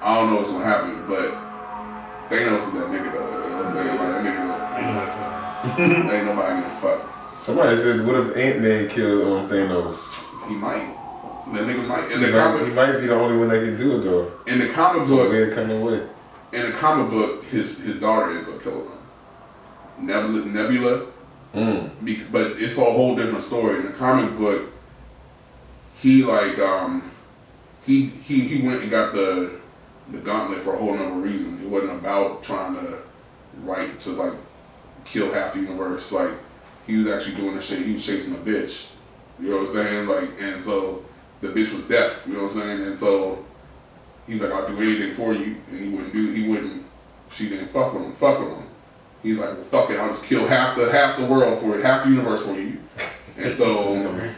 I 0.00 0.14
don't 0.16 0.30
know 0.30 0.36
what's 0.36 0.50
gonna 0.50 0.64
happen, 0.64 1.06
but 1.06 1.30
Thanos 2.30 2.66
is 2.66 2.72
that 2.72 2.86
nigga 2.88 3.12
though. 3.12 3.28
You 3.44 3.50
know 3.50 3.56
what 3.56 3.66
I'm 3.66 3.72
saying? 3.72 3.88
Like 3.88 4.08
that 4.08 4.24
nigga, 4.24 4.42
Ain't 4.78 5.78
no 5.78 6.12
ain't 6.12 6.26
nobody 6.26 6.62
give 6.62 6.72
a 6.72 6.76
fuck. 6.80 7.42
Somebody 7.42 7.76
said, 7.76 8.06
what 8.06 8.16
if 8.16 8.36
Ant-Man 8.36 8.88
killed 8.88 9.22
um, 9.40 9.48
Thanos? 9.48 10.48
He 10.48 10.54
might. 10.54 10.96
That 11.52 11.66
nigga 11.66 11.86
might. 11.86 12.10
In 12.10 12.20
He 12.20 12.26
the 12.26 12.32
might, 12.32 12.64
he 12.66 12.72
might 12.72 13.00
be 13.00 13.06
the 13.06 13.14
only 13.14 13.36
one 13.36 13.48
that 13.48 13.64
can 13.64 13.76
do 13.76 13.98
it 13.98 14.00
though. 14.02 14.32
in 14.46 14.58
the 14.60 14.68
comic 14.70 15.02
It's 15.02 15.10
a 15.10 15.14
book, 15.14 15.28
weird 15.30 15.52
kind 15.54 15.70
of 15.70 15.82
way. 15.82 16.06
in 16.52 16.66
the 16.66 16.72
comic 16.72 17.10
book, 17.10 17.44
his 17.44 17.82
his 17.82 17.96
daughter 18.00 18.30
ends 18.36 18.48
up 18.48 18.62
killing 18.62 18.86
him. 18.86 18.91
Nebula, 19.98 20.46
Nebula 20.46 21.06
Mm. 21.54 22.32
But 22.32 22.52
it's 22.52 22.78
a 22.78 22.84
whole 22.84 23.14
different 23.14 23.44
story. 23.44 23.80
In 23.80 23.86
the 23.86 23.92
comic 23.92 24.36
book, 24.38 24.70
he 25.98 26.24
like 26.24 26.58
um 26.58 27.10
he 27.84 28.06
he 28.06 28.40
he 28.40 28.62
went 28.62 28.82
and 28.82 28.90
got 28.90 29.12
the 29.12 29.58
the 30.10 30.18
gauntlet 30.18 30.60
for 30.60 30.74
a 30.74 30.78
whole 30.78 30.94
nother 30.94 31.12
reason. 31.12 31.60
It 31.62 31.68
wasn't 31.68 31.92
about 31.92 32.42
trying 32.42 32.74
to 32.74 32.98
write 33.64 34.00
to 34.00 34.10
like 34.10 34.32
kill 35.04 35.32
half 35.32 35.52
the 35.54 35.60
universe. 35.60 36.10
Like 36.10 36.30
he 36.86 36.96
was 36.96 37.06
actually 37.06 37.36
doing 37.36 37.54
the 37.54 37.60
shit. 37.60 37.84
He 37.84 37.92
was 37.92 38.04
chasing 38.04 38.34
a 38.34 38.38
bitch. 38.38 38.92
You 39.38 39.50
know 39.50 39.58
what 39.58 39.68
I'm 39.68 39.74
saying? 39.74 40.08
Like 40.08 40.30
and 40.40 40.62
so 40.62 41.04
the 41.42 41.48
bitch 41.48 41.74
was 41.74 41.86
deaf. 41.86 42.26
You 42.26 42.34
know 42.34 42.44
what 42.44 42.52
I'm 42.52 42.60
saying? 42.60 42.82
And 42.82 42.98
so 42.98 43.44
he's 44.26 44.40
like, 44.40 44.52
I'll 44.52 44.66
do 44.66 44.80
anything 44.80 45.14
for 45.14 45.34
you, 45.34 45.56
and 45.70 45.80
he 45.80 45.88
wouldn't 45.90 46.12
do, 46.12 46.32
he 46.32 46.48
wouldn't. 46.48 46.84
She 47.30 47.48
didn't 47.48 47.68
fuck 47.68 47.92
with 47.92 48.04
him, 48.04 48.12
fuck 48.12 48.40
with 48.40 48.48
him. 48.50 48.61
He's 49.22 49.38
like, 49.38 49.50
well, 49.50 49.64
fuck 49.64 49.90
it, 49.90 49.98
I'll 49.98 50.08
just 50.08 50.24
kill 50.24 50.46
half 50.46 50.76
the 50.76 50.90
half 50.90 51.16
the 51.16 51.24
world 51.24 51.60
for 51.60 51.78
it, 51.78 51.84
half 51.84 52.04
the 52.04 52.10
universe 52.10 52.44
for 52.44 52.54
you. 52.54 52.78
And 53.36 53.54
so 53.54 53.94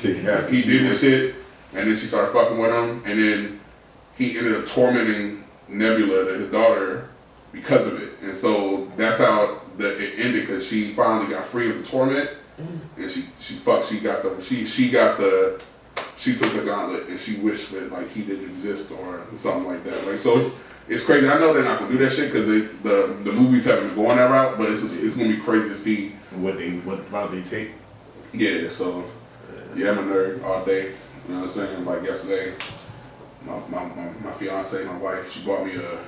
he 0.48 0.62
did 0.62 0.90
this 0.90 1.00
shit, 1.00 1.36
and 1.72 1.88
then 1.88 1.96
she 1.96 2.06
started 2.06 2.32
fucking 2.32 2.58
with 2.58 2.70
him, 2.70 3.02
and 3.06 3.18
then 3.18 3.60
he 4.16 4.38
ended 4.38 4.56
up 4.56 4.66
tormenting 4.66 5.44
Nebula, 5.68 6.34
his 6.34 6.50
daughter, 6.50 7.08
because 7.50 7.86
of 7.86 8.00
it. 8.00 8.10
And 8.22 8.34
so 8.34 8.90
that's 8.96 9.18
how 9.18 9.62
the, 9.78 9.98
it 9.98 10.18
ended, 10.18 10.46
because 10.46 10.66
she 10.66 10.92
finally 10.92 11.30
got 11.30 11.46
free 11.46 11.70
of 11.70 11.78
the 11.78 11.84
torment, 11.84 12.30
mm. 12.60 12.78
and 12.96 13.10
she 13.10 13.24
she 13.40 13.54
fucked, 13.54 13.86
she 13.86 14.00
got 14.00 14.22
the 14.22 14.42
she 14.42 14.66
she 14.66 14.90
got 14.90 15.18
the 15.18 15.62
she 16.16 16.36
took 16.36 16.52
the 16.52 16.62
gauntlet, 16.62 17.08
and 17.08 17.18
she 17.18 17.36
wished 17.36 17.72
that 17.72 17.90
like 17.90 18.10
he 18.10 18.22
didn't 18.22 18.50
exist 18.50 18.92
or 18.92 19.22
something 19.36 19.66
like 19.66 19.82
that. 19.84 20.06
Like 20.06 20.18
so. 20.18 20.38
It's, 20.38 20.54
it's 20.88 21.04
crazy. 21.04 21.28
I 21.28 21.38
know 21.38 21.52
they're 21.54 21.64
not 21.64 21.78
gonna 21.80 21.92
do 21.92 21.98
that 21.98 22.10
shit 22.12 22.32
because 22.32 22.46
the 22.46 23.14
the 23.24 23.32
movies 23.32 23.64
haven't 23.64 23.88
been 23.88 23.96
going 23.96 24.16
that 24.16 24.30
route, 24.30 24.58
but 24.58 24.70
it's 24.70 24.82
just, 24.82 25.02
it's 25.02 25.16
gonna 25.16 25.28
be 25.30 25.38
crazy 25.38 25.68
to 25.68 25.76
see 25.76 26.08
What 26.36 26.56
they 26.58 26.70
what 26.80 27.10
route 27.12 27.30
they 27.32 27.42
take? 27.42 27.70
yeah, 28.32 28.68
so 28.68 29.04
yeah, 29.74 29.90
I'm 29.90 29.98
a 29.98 30.02
nerd 30.02 30.42
all 30.44 30.64
day. 30.64 30.92
You 31.28 31.34
know 31.34 31.40
what 31.40 31.42
I'm 31.42 31.48
saying? 31.48 31.84
Like 31.84 32.02
yesterday, 32.02 32.54
my 33.46 33.58
my, 33.68 33.84
my, 33.94 34.08
my 34.22 34.32
fiance, 34.32 34.84
my 34.84 34.96
wife, 34.98 35.32
she 35.32 35.40
bought 35.44 35.64
me 35.66 35.76
a 35.76 35.98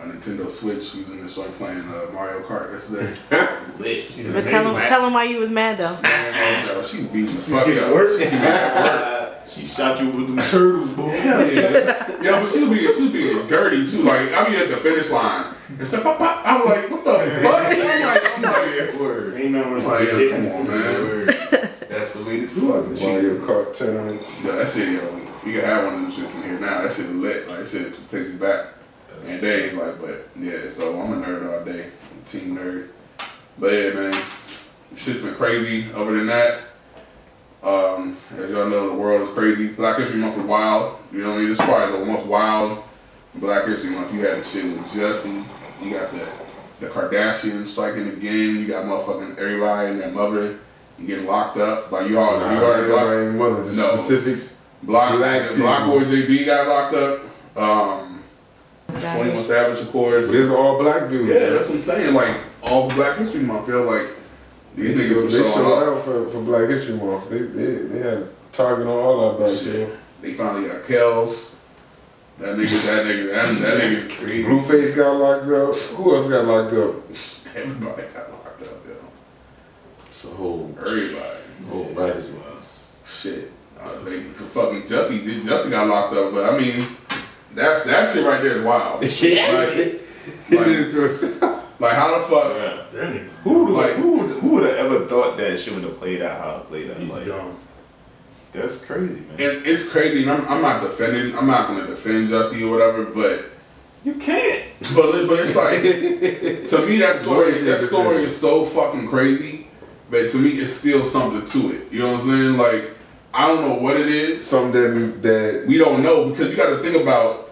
a 0.00 0.04
Nintendo 0.04 0.50
Switch. 0.50 0.94
We 0.94 1.02
was 1.02 1.10
in 1.10 1.22
this 1.22 1.34
joint 1.36 1.54
playing 1.58 1.80
uh, 1.80 2.06
Mario 2.14 2.40
Kart 2.40 2.72
yesterday. 2.72 3.14
But 3.80 4.44
tell 4.44 4.74
him, 4.76 4.82
tell 4.84 5.06
him 5.06 5.12
why 5.14 5.24
you 5.24 5.38
was 5.38 5.50
mad 5.50 5.78
though. 5.78 6.74
Yo, 6.74 6.82
she 6.90 7.02
beat 7.06 7.26
the 7.28 7.32
fuck 7.34 7.66
Get 7.66 7.78
up. 7.82 7.94
worse. 7.94 8.18
She 8.18 8.24
beat 8.24 8.32
me 8.32 8.46
up. 8.46 9.19
She 9.46 9.66
shot 9.66 10.00
you 10.00 10.10
with 10.10 10.28
them 10.28 10.38
turtles, 10.38 10.92
boy. 10.92 11.08
Hell 11.10 11.52
yeah. 11.52 12.22
Yo, 12.22 12.40
but 12.40 12.48
she 12.50 12.60
was 12.60 12.70
being, 12.70 12.92
she 12.92 13.02
was 13.02 13.12
being 13.12 13.46
dirty 13.46 13.86
too. 13.90 14.02
Like, 14.04 14.32
I 14.32 14.48
be 14.48 14.56
at 14.56 14.68
the 14.68 14.76
finish 14.76 15.10
line. 15.10 15.54
And 15.78 15.86
stuff, 15.86 16.02
pop, 16.02 16.18
pop. 16.18 16.46
I 16.46 16.58
was 16.58 16.66
like, 16.68 16.90
what 16.90 17.04
the 17.04 17.40
fuck? 17.42 17.66
I'm 17.66 18.02
like, 18.02 18.38
I'm 18.38 18.42
like, 18.42 19.00
Word. 19.00 19.40
Ain't 19.40 19.50
no 19.52 19.62
Like, 19.78 20.08
yeah, 20.08 20.30
come 20.30 20.46
on, 20.52 20.66
man. 20.68 20.94
Word. 21.04 21.26
That's 21.88 22.12
the 22.14 22.24
way 22.24 22.40
to 22.40 22.46
do 22.46 22.74
it. 22.92 22.98
She- 22.98 23.06
Mario 23.06 23.38
Kart 23.40 23.76
tournaments. 23.76 24.44
Yeah, 24.44 24.52
that 24.52 24.68
shit, 24.68 24.88
yo, 24.92 25.16
you 25.44 25.52
can 25.58 25.64
have 25.64 25.84
one 25.84 25.94
of 25.94 26.00
them 26.02 26.12
shits 26.12 26.34
in 26.36 26.42
here 26.42 26.60
now. 26.60 26.82
That 26.82 26.92
shit 26.92 27.10
lit. 27.10 27.48
Like, 27.48 27.60
that 27.60 27.68
shit 27.68 27.92
takes 28.08 28.30
you 28.30 28.38
back. 28.38 28.66
And 29.24 29.40
day, 29.40 29.72
like, 29.72 30.00
but 30.00 30.28
yeah, 30.36 30.68
so 30.68 30.98
I'm 31.00 31.12
a 31.22 31.26
nerd 31.26 31.52
all 31.52 31.64
day. 31.64 31.84
I'm 31.84 32.18
a 32.24 32.28
team 32.28 32.56
nerd. 32.56 32.88
But 33.58 33.72
yeah, 33.72 33.90
man, 33.92 34.22
shit's 34.96 35.20
been 35.20 35.34
crazy. 35.34 35.92
Other 35.92 36.16
than 36.16 36.26
that, 36.28 36.62
um, 37.62 38.16
as 38.38 38.50
y'all 38.50 38.68
know, 38.68 38.88
the 38.88 38.94
world 38.94 39.22
is 39.22 39.28
crazy. 39.30 39.68
Black 39.68 39.98
History 39.98 40.18
Month 40.18 40.36
was 40.36 40.46
wild. 40.46 40.96
You 41.12 41.18
know 41.22 41.30
what 41.30 41.36
I 41.36 41.40
mean? 41.42 41.50
It's 41.50 41.60
probably 41.60 41.98
the 41.98 42.04
most 42.06 42.26
wild 42.26 42.82
Black 43.34 43.66
History 43.66 43.90
Month. 43.90 44.12
You 44.14 44.20
had 44.26 44.40
the 44.40 44.44
shit 44.44 44.64
with 44.64 44.86
Jussie. 44.86 45.44
You 45.82 45.90
got 45.92 46.12
the 46.12 46.26
the 46.80 46.86
Kardashians 46.88 47.66
striking 47.66 48.08
again. 48.08 48.56
You 48.56 48.66
got 48.66 48.86
motherfucking 48.86 49.36
everybody 49.36 49.90
and 49.90 50.00
their 50.00 50.10
mother 50.10 50.56
getting 51.06 51.26
locked 51.26 51.58
up. 51.58 51.92
Like 51.92 52.08
you 52.08 52.18
all, 52.18 52.40
Nah, 52.40 52.52
you 52.54 52.58
heard 52.60 52.88
Block, 52.88 53.02
everybody 53.06 53.38
mother, 53.38 53.64
just 53.64 53.76
No. 53.76 53.96
specific. 53.96 54.48
Block, 54.82 55.16
Black 55.18 55.54
Block. 55.56 55.86
Boy 55.86 56.04
JB 56.04 56.46
got 56.46 56.66
locked 56.68 56.94
up. 56.94 57.20
Um, 57.56 58.22
Twenty 58.88 59.30
One 59.34 59.42
Savage, 59.42 59.80
of 59.82 59.90
course. 59.92 60.28
But 60.28 60.36
it's 60.36 60.50
all 60.50 60.78
black 60.78 61.08
dudes. 61.10 61.28
Yeah, 61.28 61.50
that's 61.50 61.68
what 61.68 61.76
I'm 61.76 61.80
saying. 61.82 62.14
Like 62.14 62.36
all 62.62 62.88
Black 62.90 63.18
History 63.18 63.40
Month, 63.40 63.66
feel 63.66 63.84
like 63.84 64.06
They, 64.06 64.19
these 64.76 64.98
niggas 64.98 65.08
showed, 65.08 65.16
were 65.24 65.30
they 65.30 65.38
showing 65.38 65.52
showed 65.52 65.82
up. 65.88 65.96
out 65.98 66.04
for, 66.04 66.28
for 66.30 66.40
Black 66.42 66.68
History 66.70 66.94
Month. 66.96 67.30
They, 67.30 67.38
they, 67.38 67.72
they 67.86 67.98
had 67.98 68.28
target 68.52 68.86
on 68.86 68.92
all 68.96 69.24
our 69.30 69.34
black 69.38 69.52
Shit. 69.58 69.86
people. 69.88 69.96
They 70.22 70.34
finally 70.34 70.68
got 70.68 70.82
Kels. 70.84 71.56
That 72.38 72.56
nigga, 72.56 72.82
that 72.86 73.06
nigga, 73.06 73.32
that, 73.32 73.60
that 73.60 73.78
That's 73.78 74.04
nigga. 74.04 74.18
crazy. 74.24 74.48
Blueface 74.48 74.96
got 74.96 75.12
locked 75.16 75.44
up. 75.46 75.76
Who 75.96 76.14
else 76.16 76.28
got 76.28 76.44
locked 76.46 76.72
up? 76.72 76.94
Everybody 77.54 78.02
got 78.14 78.30
locked 78.30 78.62
up, 78.62 78.86
yo. 78.86 78.94
It's 80.08 80.24
a 80.24 80.28
whole, 80.28 80.74
Everybody. 80.78 81.38
whole 81.68 81.84
black 81.94 82.14
people. 82.16 82.36
Shit. 83.04 83.50
Uh, 83.78 83.98
they 84.04 84.20
for 84.20 84.44
fucking 84.44 84.82
Jussie. 84.82 85.20
Jussie 85.42 85.70
got 85.70 85.88
locked 85.88 86.14
up, 86.14 86.32
but 86.32 86.48
I 86.54 86.58
mean, 86.58 86.86
that's 87.54 87.84
that 87.84 88.08
shit 88.08 88.24
right 88.24 88.40
there 88.40 88.58
is 88.58 88.62
wild. 88.64 89.02
Yes. 89.20 89.98
He 90.48 90.56
Like- 90.56 90.66
did 90.66 90.80
it 90.86 90.90
to 90.92 91.00
himself. 91.00 91.59
Like 91.80 91.94
how 91.94 92.18
the 92.18 92.24
fuck? 92.26 92.54
Yeah. 92.56 92.82
That 92.92 93.14
nigga's 93.14 93.32
Who 93.44 93.64
would 93.64 93.74
Like- 93.74 93.96
who 93.96 94.12
would 94.18 94.30
who 94.38 94.48
would 94.50 94.64
have 94.64 94.76
ever 94.76 95.06
thought 95.06 95.36
that 95.38 95.58
shit 95.58 95.74
would 95.74 95.84
have 95.84 95.98
played 95.98 96.22
out 96.22 96.40
how 96.40 96.50
it 96.58 96.68
played 96.68 96.90
out? 96.90 96.98
He's 96.98 97.10
Like 97.10 97.26
dumb. 97.26 97.56
that's 98.52 98.84
crazy, 98.84 99.20
man. 99.20 99.40
And 99.40 99.66
it's 99.66 99.88
crazy. 99.88 100.22
And 100.22 100.30
I'm, 100.30 100.46
I'm 100.48 100.62
not 100.62 100.82
defending. 100.82 101.36
I'm 101.36 101.46
not 101.46 101.68
gonna 101.68 101.86
defend 101.86 102.28
Jussie 102.28 102.62
or 102.66 102.70
whatever, 102.70 103.04
but 103.04 103.46
You 104.04 104.14
can't. 104.14 104.64
but 104.94 105.26
but 105.26 105.38
it's 105.40 105.56
like 105.56 105.82
to 106.70 106.86
me 106.86 106.98
that 106.98 107.16
story 107.16 107.52
that 107.62 107.80
story 107.80 108.24
is 108.24 108.36
so 108.36 108.64
fucking 108.64 109.08
crazy. 109.08 109.66
But 110.10 110.28
to 110.32 110.38
me, 110.38 110.50
it's 110.58 110.72
still 110.72 111.04
something 111.04 111.46
to 111.62 111.76
it. 111.76 111.92
You 111.92 112.00
know 112.00 112.12
what 112.14 112.22
I'm 112.22 112.26
saying? 112.28 112.56
Like 112.58 112.90
I 113.32 113.46
don't 113.46 113.62
know 113.62 113.74
what 113.76 113.96
it 113.96 114.08
is. 114.08 114.44
Something 114.44 114.72
that, 114.72 115.22
that 115.22 115.64
We 115.68 115.78
don't 115.78 116.02
know 116.02 116.28
because 116.30 116.50
you 116.50 116.56
got 116.56 116.70
to 116.76 116.82
think 116.82 116.96
about 117.00 117.50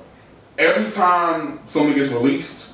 every 0.58 0.90
time 0.90 1.60
something 1.66 1.94
gets 1.94 2.10
released, 2.12 2.67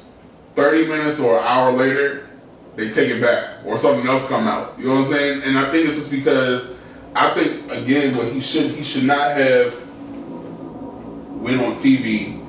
30 0.55 0.87
minutes 0.89 1.21
or 1.21 1.39
an 1.39 1.45
hour 1.45 1.73
later, 1.73 2.29
they 2.77 2.91
take 2.91 3.11
it 3.11 3.21
back 3.21 3.65
or 3.65 3.79
something 3.79 4.07
else 4.07 4.27
come 4.29 4.47
out. 4.47 4.79
You 4.79 4.87
know 4.87 4.95
what 4.97 5.07
I'm 5.07 5.13
saying? 5.13 5.43
And 5.45 5.59
I 5.59 5.71
think 5.71 5.87
it's 5.87 5.97
just 5.97 6.11
because 6.11 6.75
I 7.15 7.31
think 7.35 7.71
again 7.71 8.17
what 8.17 8.33
he 8.33 8.41
should 8.41 8.73
he 8.73 8.83
should 8.83 9.05
not 9.05 9.33
have 9.33 9.75
went 11.41 11.61
on 11.61 11.75
TV 11.75 12.41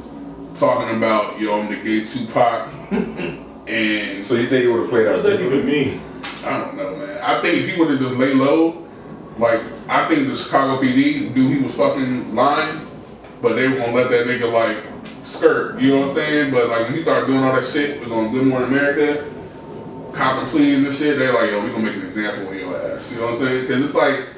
talking 0.55 0.97
about 0.97 1.39
yo 1.39 1.59
I'm 1.61 1.69
the 1.69 1.75
gay 1.75 2.05
Tupac 2.05 2.69
and 2.91 4.25
So 4.25 4.35
you 4.35 4.47
think 4.49 4.65
it 4.65 4.71
would 4.71 4.81
have 4.81 4.89
played 4.89 5.07
out 5.07 5.15
What's 5.17 5.23
that 5.23 5.39
even 5.39 5.51
differently? 5.65 5.85
mean? 5.85 6.01
I 6.45 6.57
don't 6.59 6.77
know 6.77 6.95
man. 6.97 7.17
I 7.23 7.41
think 7.41 7.59
if 7.59 7.69
he 7.69 7.79
would 7.79 7.89
have 7.91 7.99
just 7.99 8.15
lay 8.15 8.33
low, 8.33 8.87
like 9.37 9.61
I 9.87 10.07
think 10.07 10.27
the 10.27 10.35
Chicago 10.35 10.81
PD 10.81 11.33
knew 11.35 11.49
he 11.49 11.59
was 11.59 11.75
fucking 11.75 12.33
lying, 12.33 12.87
but 13.41 13.53
they 13.55 13.67
were 13.67 13.75
gonna 13.77 13.93
let 13.93 14.09
that 14.11 14.25
nigga 14.27 14.51
like 14.51 14.83
skirt. 15.25 15.79
You 15.79 15.91
know 15.91 15.99
what 16.01 16.09
I'm 16.09 16.15
saying? 16.15 16.51
But 16.51 16.69
like 16.69 16.83
when 16.83 16.93
he 16.93 17.01
started 17.01 17.27
doing 17.27 17.43
all 17.43 17.53
that 17.53 17.65
shit, 17.65 17.99
was 17.99 18.11
on 18.11 18.31
Good 18.31 18.45
Morning 18.45 18.69
America, 18.69 19.29
copping 20.13 20.49
pleas 20.49 20.85
and 20.85 20.93
shit. 20.93 21.17
They're 21.17 21.33
like, 21.33 21.51
yo, 21.51 21.63
we 21.63 21.71
gonna 21.71 21.83
make 21.83 21.95
an 21.95 22.03
example 22.03 22.47
of 22.47 22.55
your 22.55 22.77
ass. 22.77 23.13
You 23.13 23.19
know 23.19 23.27
what 23.27 23.33
I'm 23.33 23.39
saying? 23.39 23.61
Because 23.61 23.83
it's 23.83 23.95
like, 23.95 24.29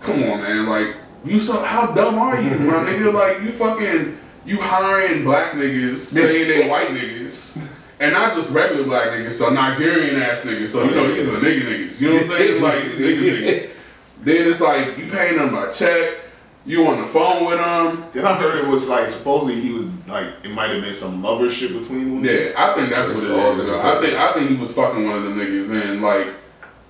come 0.00 0.22
on, 0.24 0.42
man. 0.42 0.66
Like 0.66 0.96
you 1.24 1.40
so 1.40 1.62
how 1.62 1.92
dumb 1.92 2.18
are 2.18 2.40
you, 2.40 2.58
my 2.58 2.74
nigga? 2.84 3.12
Like 3.12 3.42
you 3.42 3.52
fucking 3.52 4.18
you 4.44 4.60
hiring 4.60 5.24
black 5.24 5.52
niggas 5.52 5.98
saying 5.98 6.48
they 6.48 6.68
white 6.68 6.88
niggas. 6.88 7.70
And 8.00 8.12
not 8.12 8.34
just 8.34 8.50
regular 8.50 8.84
black 8.84 9.10
niggas, 9.10 9.32
so 9.32 9.50
Nigerian 9.50 10.20
ass 10.20 10.42
niggas. 10.42 10.68
So 10.68 10.82
you 10.84 10.90
know 10.90 11.06
these 11.12 11.28
are 11.28 11.38
nigga 11.38 11.62
niggas. 11.62 12.00
You 12.00 12.08
know 12.08 12.14
what 12.16 12.24
I'm 12.24 12.30
saying? 12.30 12.62
Like 12.62 12.82
nigga 12.84 13.42
niggas. 13.42 13.82
Then 14.22 14.50
it's 14.50 14.60
like 14.60 14.98
you 14.98 15.10
paying 15.10 15.36
them 15.38 15.52
by 15.52 15.70
check. 15.70 16.20
You 16.66 16.86
on 16.86 17.00
the 17.00 17.06
phone 17.06 17.44
with 17.46 17.58
them. 17.58 18.04
Then 18.12 18.26
I 18.26 18.34
heard 18.38 18.64
it 18.64 18.66
was 18.66 18.88
like 18.88 19.08
supposedly 19.08 19.60
he 19.60 19.70
was 19.70 19.83
like 20.06 20.26
it 20.44 20.50
might 20.50 20.70
have 20.70 20.82
been 20.82 20.94
some 20.94 21.22
lover 21.22 21.48
shit 21.50 21.72
between 21.72 22.22
them. 22.22 22.24
Yeah, 22.24 22.52
I 22.56 22.74
think 22.74 22.90
that's 22.90 23.12
what 23.12 23.24
it 23.24 23.30
All 23.30 23.58
is. 23.60 23.66
yo. 23.66 23.78
I 23.78 24.00
think 24.00 24.14
I 24.18 24.32
think 24.32 24.50
he 24.50 24.56
was 24.56 24.72
fucking 24.72 25.04
one 25.04 25.16
of 25.16 25.22
them 25.24 25.38
niggas, 25.38 25.70
and 25.70 26.02
like, 26.02 26.28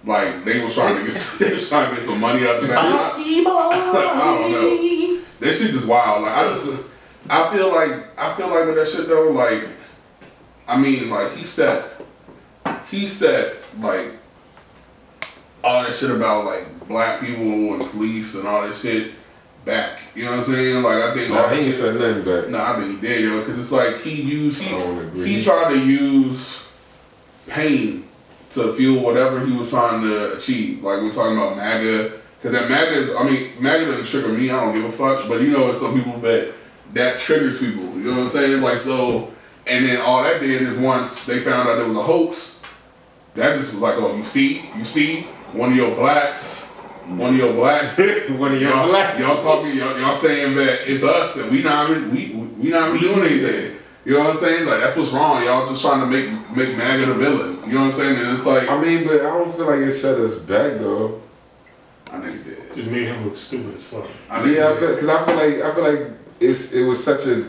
like 0.04 0.44
they 0.44 0.64
was 0.64 0.74
trying 0.74 0.96
to 0.96 1.04
get 1.04 1.14
they 1.38 1.54
was 1.54 1.68
trying 1.68 1.90
to 1.90 1.96
get 2.00 2.08
some 2.08 2.20
money 2.20 2.46
out 2.46 2.60
the 2.60 2.68
back. 2.68 2.78
I, 2.84 3.10
I 3.16 4.38
don't 4.40 4.52
know. 4.52 5.20
That 5.40 5.54
shit 5.54 5.70
just 5.72 5.86
wild. 5.86 6.22
Like 6.22 6.32
I 6.32 6.48
just, 6.48 6.82
I 7.30 7.54
feel 7.54 7.72
like 7.72 8.18
I 8.18 8.34
feel 8.36 8.48
like 8.48 8.66
with 8.66 8.76
that 8.76 8.88
shit 8.88 9.08
though. 9.08 9.30
Like, 9.30 9.68
I 10.66 10.76
mean, 10.76 11.10
like 11.10 11.36
he 11.36 11.44
said, 11.44 11.84
he 12.90 13.08
said 13.08 13.58
like 13.78 14.12
all 15.62 15.82
that 15.82 15.94
shit 15.94 16.10
about 16.10 16.44
like 16.44 16.88
black 16.88 17.20
people 17.20 17.74
and 17.74 17.90
police 17.90 18.34
and 18.34 18.46
all 18.46 18.62
that 18.66 18.76
shit 18.76 19.14
back. 19.64 20.00
You 20.14 20.24
know 20.26 20.32
what 20.32 20.40
I'm 20.40 20.44
saying? 20.54 20.82
Like 20.82 20.96
I 21.02 21.14
think 21.14 21.30
Nah, 21.32 21.48
he 21.48 21.60
ain't 21.66 21.74
said 21.74 21.94
nothing 21.94 22.24
back. 22.24 22.48
no, 22.50 22.58
I 22.62 22.76
think 22.80 23.00
he 23.00 23.06
did, 23.08 23.24
yo, 23.24 23.40
because 23.40 23.58
it's 23.60 23.72
like 23.72 24.00
he 24.02 24.20
used 24.22 24.60
he 24.62 24.74
I 24.74 24.78
don't 24.78 24.98
agree. 25.06 25.26
he 25.28 25.42
tried 25.42 25.72
to 25.72 25.78
use 25.86 26.62
pain 27.46 28.08
to 28.50 28.72
fuel 28.74 29.02
whatever 29.02 29.44
he 29.44 29.52
was 29.52 29.68
trying 29.70 30.02
to 30.02 30.36
achieve. 30.36 30.82
Like 30.82 31.00
we're 31.02 31.12
talking 31.12 31.36
about 31.36 31.56
MAGA, 31.56 32.12
because 32.36 32.52
that 32.52 32.68
MAGA, 32.70 33.16
I 33.16 33.24
mean, 33.28 33.52
MAGA 33.60 33.86
doesn't 33.86 34.06
trigger 34.06 34.28
me. 34.36 34.50
I 34.50 34.60
don't 34.64 34.74
give 34.74 34.84
a 34.84 34.92
fuck. 34.92 35.28
But 35.28 35.40
you 35.40 35.48
know, 35.50 35.70
it's 35.70 35.80
some 35.80 35.94
people 35.94 36.18
that 36.20 36.52
that 36.92 37.18
triggers 37.18 37.58
people. 37.58 37.84
You 37.96 38.04
know 38.04 38.10
what 38.12 38.18
I'm 38.20 38.28
saying? 38.28 38.62
Like 38.62 38.78
so, 38.78 39.32
and 39.66 39.86
then 39.86 40.00
all 40.00 40.22
that 40.22 40.40
did 40.40 40.62
is 40.62 40.76
once 40.76 41.24
they 41.24 41.40
found 41.40 41.68
out 41.68 41.80
it 41.80 41.88
was 41.88 41.96
a 41.96 42.02
hoax, 42.02 42.60
that 43.34 43.56
just 43.56 43.72
was 43.72 43.82
like, 43.82 43.94
oh, 43.96 44.14
you 44.16 44.22
see, 44.22 44.68
you 44.76 44.84
see, 44.84 45.22
one 45.52 45.70
of 45.70 45.76
your 45.76 45.94
blacks. 45.96 46.73
One 47.06 47.34
of 47.34 47.36
your 47.36 47.52
blacks, 47.52 47.98
One 48.30 48.54
of 48.54 48.60
your 48.60 48.70
y'all, 48.70 48.88
blacks. 48.88 49.20
y'all 49.20 49.42
talking, 49.42 49.76
y'all, 49.76 49.98
y'all 50.00 50.14
saying 50.14 50.54
that 50.56 50.90
it's 50.90 51.04
us 51.04 51.36
and 51.36 51.50
we 51.50 51.62
not 51.62 51.90
even, 51.90 52.10
we 52.10 52.28
we 52.58 52.70
not 52.70 52.88
even 52.94 53.00
doing 53.00 53.30
anything. 53.30 53.76
You 54.06 54.14
know 54.14 54.20
what 54.20 54.30
I'm 54.30 54.36
saying? 54.38 54.66
Like 54.66 54.80
that's 54.80 54.96
what's 54.96 55.12
wrong. 55.12 55.44
Y'all 55.44 55.66
just 55.66 55.82
trying 55.82 56.00
to 56.00 56.06
make 56.06 56.28
make 56.56 56.76
MAGA 56.76 57.06
the 57.06 57.14
villain. 57.14 57.58
You 57.66 57.74
know 57.74 57.80
what 57.86 57.92
I'm 57.92 57.98
saying? 57.98 58.16
And 58.16 58.30
it's 58.36 58.46
like 58.46 58.68
I 58.70 58.80
mean, 58.80 59.04
but 59.06 59.20
I 59.20 59.24
don't 59.38 59.54
feel 59.54 59.66
like 59.66 59.80
it 59.80 59.92
set 59.92 60.18
us 60.18 60.38
back 60.38 60.78
though. 60.78 61.20
I 62.10 62.20
think 62.20 62.36
it 62.36 62.44
did. 62.44 62.74
Just 62.74 62.90
made 62.90 63.06
him 63.08 63.24
look 63.24 63.36
stupid 63.36 63.76
as 63.76 63.82
fuck. 63.82 64.06
I 64.30 64.44
yeah, 64.50 64.72
it 64.72 64.80
did. 64.80 64.94
because 64.94 65.08
I 65.08 65.24
feel 65.26 65.36
like 65.36 65.62
I 65.62 65.74
feel 65.74 65.92
like 65.92 66.12
it's 66.40 66.72
it 66.72 66.84
was 66.84 67.02
such 67.02 67.26
a 67.26 67.44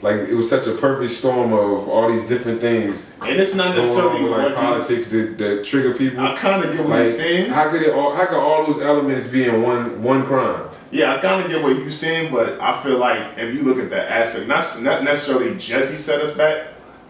like 0.00 0.16
it 0.28 0.34
was 0.34 0.48
such 0.48 0.66
a 0.66 0.72
perfect 0.74 1.10
storm 1.10 1.52
of 1.52 1.88
all 1.88 2.08
these 2.08 2.26
different 2.28 2.60
things 2.60 3.10
And 3.22 3.38
it's 3.40 3.54
not 3.54 3.76
necessarily 3.76 4.22
with 4.22 4.32
like 4.32 4.54
politics 4.54 5.08
that, 5.08 5.36
that 5.38 5.64
trigger 5.64 5.94
people. 5.94 6.20
I 6.20 6.36
kind 6.36 6.62
of 6.64 6.70
get 6.72 6.80
what 6.80 6.90
Like, 6.90 7.00
he's 7.06 7.16
saying. 7.16 7.50
how 7.50 7.68
could 7.70 7.82
it 7.82 7.92
all? 7.92 8.14
How 8.14 8.26
could 8.26 8.38
all 8.38 8.64
those 8.66 8.80
elements 8.80 9.26
be 9.26 9.44
in 9.44 9.62
one 9.62 10.02
one 10.02 10.24
crime? 10.24 10.68
Yeah, 10.90 11.16
I 11.16 11.18
kind 11.18 11.42
of 11.44 11.50
get 11.50 11.62
what 11.62 11.76
you're 11.76 11.90
saying, 11.90 12.32
but 12.32 12.60
I 12.60 12.80
feel 12.82 12.98
like 12.98 13.36
if 13.36 13.54
you 13.54 13.62
look 13.62 13.78
at 13.78 13.90
that 13.90 14.10
aspect, 14.10 14.46
not 14.46 14.62
not 14.82 15.02
necessarily 15.04 15.50
Jussie 15.56 15.96
set 15.98 16.20
us 16.22 16.32
back, 16.34 16.68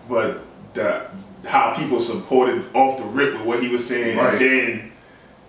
but 0.09 0.41
the 0.75 1.07
how 1.47 1.75
people 1.77 2.01
supported 2.01 2.65
off 2.75 2.99
the 2.99 3.05
rip 3.05 3.35
with 3.35 3.43
what 3.43 3.63
he 3.63 3.69
was 3.69 3.87
saying, 3.87 4.17
Right. 4.19 4.33
and 4.33 4.41
then 4.41 4.93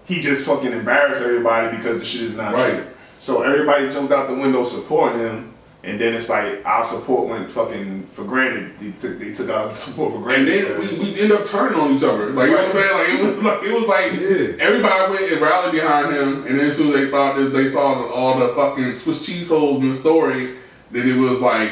he 0.05 0.19
just 0.22 0.46
fucking 0.46 0.72
embarrassed 0.72 1.24
everybody 1.24 1.75
because 1.75 2.00
the 2.00 2.05
shit 2.05 2.22
is 2.24 2.36
not 2.36 2.53
Right. 2.53 2.74
true. 2.75 2.84
So 3.17 3.41
everybody 3.43 3.89
jumped 3.89 4.13
out 4.13 4.27
the 4.27 4.36
window 4.36 4.63
supporting 4.63 5.19
him, 5.19 5.53
and 5.84 6.00
then 6.00 6.14
it's 6.14 6.28
like 6.30 6.66
our 6.66 6.84
support 6.84 7.30
went 7.30 7.50
fucking 7.50 8.08
for 8.08 8.24
granted. 8.26 8.78
They 8.80 8.92
took 9.00 9.20
they 9.20 9.34
took 9.34 9.50
our 9.50 9.72
support 9.72 10.14
for 10.14 10.20
granted. 10.20 10.72
And 10.72 10.82
then 10.84 11.00
we, 11.00 11.14
we 11.14 11.20
end 11.22 11.32
up 11.32 11.46
turning 11.46 11.80
on 11.80 11.94
each 11.96 12.04
other. 12.04 12.32
Like 12.32 12.50
you 12.50 12.56
know 12.56 12.64
what 12.68 12.76
I'm 12.76 12.82
saying? 12.82 12.94
Like 12.98 13.10
it 13.10 13.24
was 13.36 13.44
like 13.46 13.64
it 13.64 13.74
was 13.74 13.88
like 13.88 14.12
Yeah. 14.60 14.64
everybody 14.66 15.12
went 15.14 15.32
and 15.32 15.42
rallied 15.42 15.72
behind 15.74 16.16
him, 16.16 16.46
and 16.48 16.60
then 16.60 16.68
as 16.68 16.78
soon 16.78 16.90
as 16.90 16.96
they 16.96 17.10
thought 17.10 17.36
that 17.38 17.50
they 17.50 17.70
saw 17.70 18.08
all 18.12 18.38
the 18.40 18.50
fucking 18.56 18.94
Swiss 18.94 19.26
cheese 19.26 19.50
holes 19.50 19.82
in 19.82 19.90
the 19.90 19.96
story, 19.96 20.56
then 20.92 21.08
it 21.08 21.18
was 21.18 21.40
like 21.40 21.72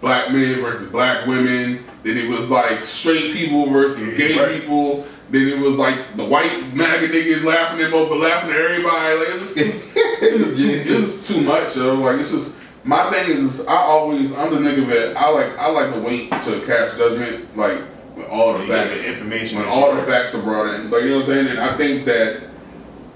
black 0.00 0.32
men 0.32 0.60
versus 0.60 0.90
black 0.90 1.26
women. 1.26 1.84
Then 2.02 2.16
it 2.18 2.28
was 2.28 2.48
like 2.50 2.84
straight 2.84 3.32
people 3.34 3.70
versus 3.70 4.16
gay 4.16 4.36
Right. 4.36 4.60
people. 4.60 5.06
Then 5.30 5.46
it 5.48 5.58
was 5.60 5.76
like 5.76 6.16
the 6.16 6.24
white 6.24 6.74
MAGA 6.74 7.08
niggas 7.08 7.44
laughing 7.44 7.80
at 7.84 7.90
Mo, 7.92 8.08
but 8.08 8.18
laughing 8.18 8.50
at 8.50 8.56
everybody. 8.56 9.14
Like 9.16 9.28
it's 9.28 9.54
just, 9.54 9.56
it's, 9.56 9.92
it's 9.96 10.50
just 10.50 10.56
too, 10.58 10.84
this 10.84 10.88
is 11.20 11.28
too 11.28 11.40
much, 11.40 11.76
yo. 11.76 11.94
Like 11.94 12.18
it's 12.20 12.32
just 12.32 12.58
my 12.84 13.10
thing 13.10 13.30
is 13.38 13.66
I 13.66 13.76
always 13.76 14.34
I'm 14.34 14.50
the 14.50 14.58
nigga 14.58 14.86
that 14.88 15.16
I 15.16 15.28
like 15.30 15.56
I 15.58 15.68
like 15.70 15.92
to 15.94 16.00
wait 16.00 16.30
to 16.30 16.62
cast 16.66 16.98
judgment 16.98 17.56
like 17.56 17.80
when 18.16 18.26
all 18.26 18.58
the 18.58 18.66
get 18.66 18.90
the 18.90 18.96
facts 18.96 19.08
information 19.08 19.58
when 19.58 19.68
all 19.68 19.94
the 19.94 20.02
facts 20.02 20.34
are 20.34 20.42
brought 20.42 20.74
in. 20.74 20.90
But 20.90 21.04
you 21.04 21.10
know 21.10 21.16
what 21.18 21.28
I'm 21.28 21.32
saying? 21.32 21.48
And 21.48 21.60
I 21.60 21.76
think 21.76 22.04
that 22.06 22.42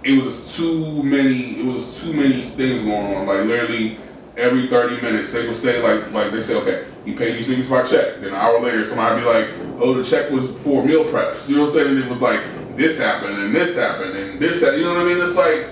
it 0.05 0.23
was 0.23 0.57
too 0.57 1.03
many 1.03 1.59
it 1.59 1.65
was 1.65 2.01
too 2.01 2.13
many 2.13 2.43
things 2.43 2.83
going 2.83 3.15
on. 3.15 3.27
Like 3.27 3.45
literally 3.45 3.99
every 4.37 4.69
30 4.69 5.01
minutes 5.01 5.33
they 5.33 5.47
would 5.47 5.57
say 5.57 5.83
like 5.83 6.13
like 6.13 6.31
they 6.31 6.43
say, 6.43 6.55
okay, 6.55 6.87
you 7.05 7.17
pay 7.17 7.33
these 7.33 7.49
niggas 7.49 7.69
by 7.69 7.83
check. 7.83 8.21
Then 8.21 8.29
an 8.29 8.35
hour 8.35 8.61
later 8.61 8.85
somebody 8.85 9.21
be 9.21 9.27
like, 9.27 9.49
oh 9.81 9.95
the 9.95 10.05
check 10.05 10.31
was 10.31 10.51
for 10.59 10.85
meal 10.85 11.05
preps. 11.05 11.49
You 11.49 11.57
know 11.57 11.63
what 11.63 11.69
I'm 11.69 11.75
saying? 11.75 11.89
And 11.89 12.05
it 12.05 12.09
was 12.09 12.23
like 12.23 12.41
this 12.77 12.99
happened 12.99 13.39
and 13.39 13.55
this 13.55 13.77
happened 13.77 14.17
and 14.17 14.39
this 14.39 14.61
happened. 14.61 14.79
You 14.79 14.85
know 14.85 14.95
what 14.95 15.03
I 15.03 15.13
mean? 15.13 15.23
It's 15.23 15.35
like 15.35 15.71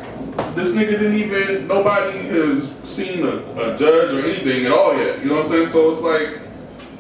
this 0.55 0.75
nigga 0.75 0.99
didn't 0.99 1.15
even 1.15 1.69
nobody 1.69 2.19
has 2.29 2.73
seen 2.85 3.25
a, 3.25 3.37
a 3.55 3.77
judge 3.77 4.13
or 4.13 4.21
anything 4.21 4.67
at 4.67 4.73
all 4.73 4.97
yet. 4.97 5.21
You 5.21 5.31
know 5.31 5.37
what 5.37 5.45
I'm 5.47 5.51
saying? 5.51 5.69
So 5.69 5.93
it's 5.93 6.01
like 6.01 6.41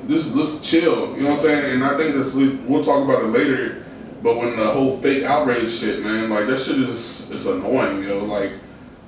just 0.08 0.34
let's 0.34 0.68
chill. 0.68 1.16
You 1.16 1.22
know 1.22 1.30
what 1.30 1.38
I'm 1.38 1.44
saying? 1.44 1.74
And 1.74 1.84
I 1.84 1.96
think 1.96 2.14
this 2.14 2.34
we, 2.34 2.50
we'll 2.56 2.84
talk 2.84 3.04
about 3.04 3.22
it 3.22 3.28
later. 3.28 3.84
But 4.22 4.38
when 4.38 4.56
the 4.56 4.70
whole 4.70 4.96
fake 4.98 5.24
outrage 5.24 5.70
shit, 5.70 6.02
man, 6.02 6.30
like 6.30 6.46
that 6.46 6.58
shit 6.58 6.78
is 6.78 7.30
it's 7.30 7.46
annoying, 7.46 8.02
yo. 8.02 8.20
Know? 8.20 8.24
Like, 8.24 8.52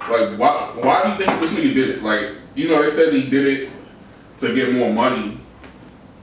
like 0.01 0.39
why 0.39 0.73
why 0.81 1.03
do 1.03 1.09
you 1.11 1.17
think 1.17 1.41
this 1.41 1.53
nigga 1.53 1.75
did 1.75 1.89
it? 1.91 2.03
Like, 2.03 2.33
you 2.55 2.69
know, 2.69 2.83
they 2.83 2.91
said 2.91 3.13
he 3.13 3.29
did 3.29 3.47
it 3.47 3.71
to 4.39 4.55
get 4.55 4.75
more 4.75 4.93
money, 4.93 5.39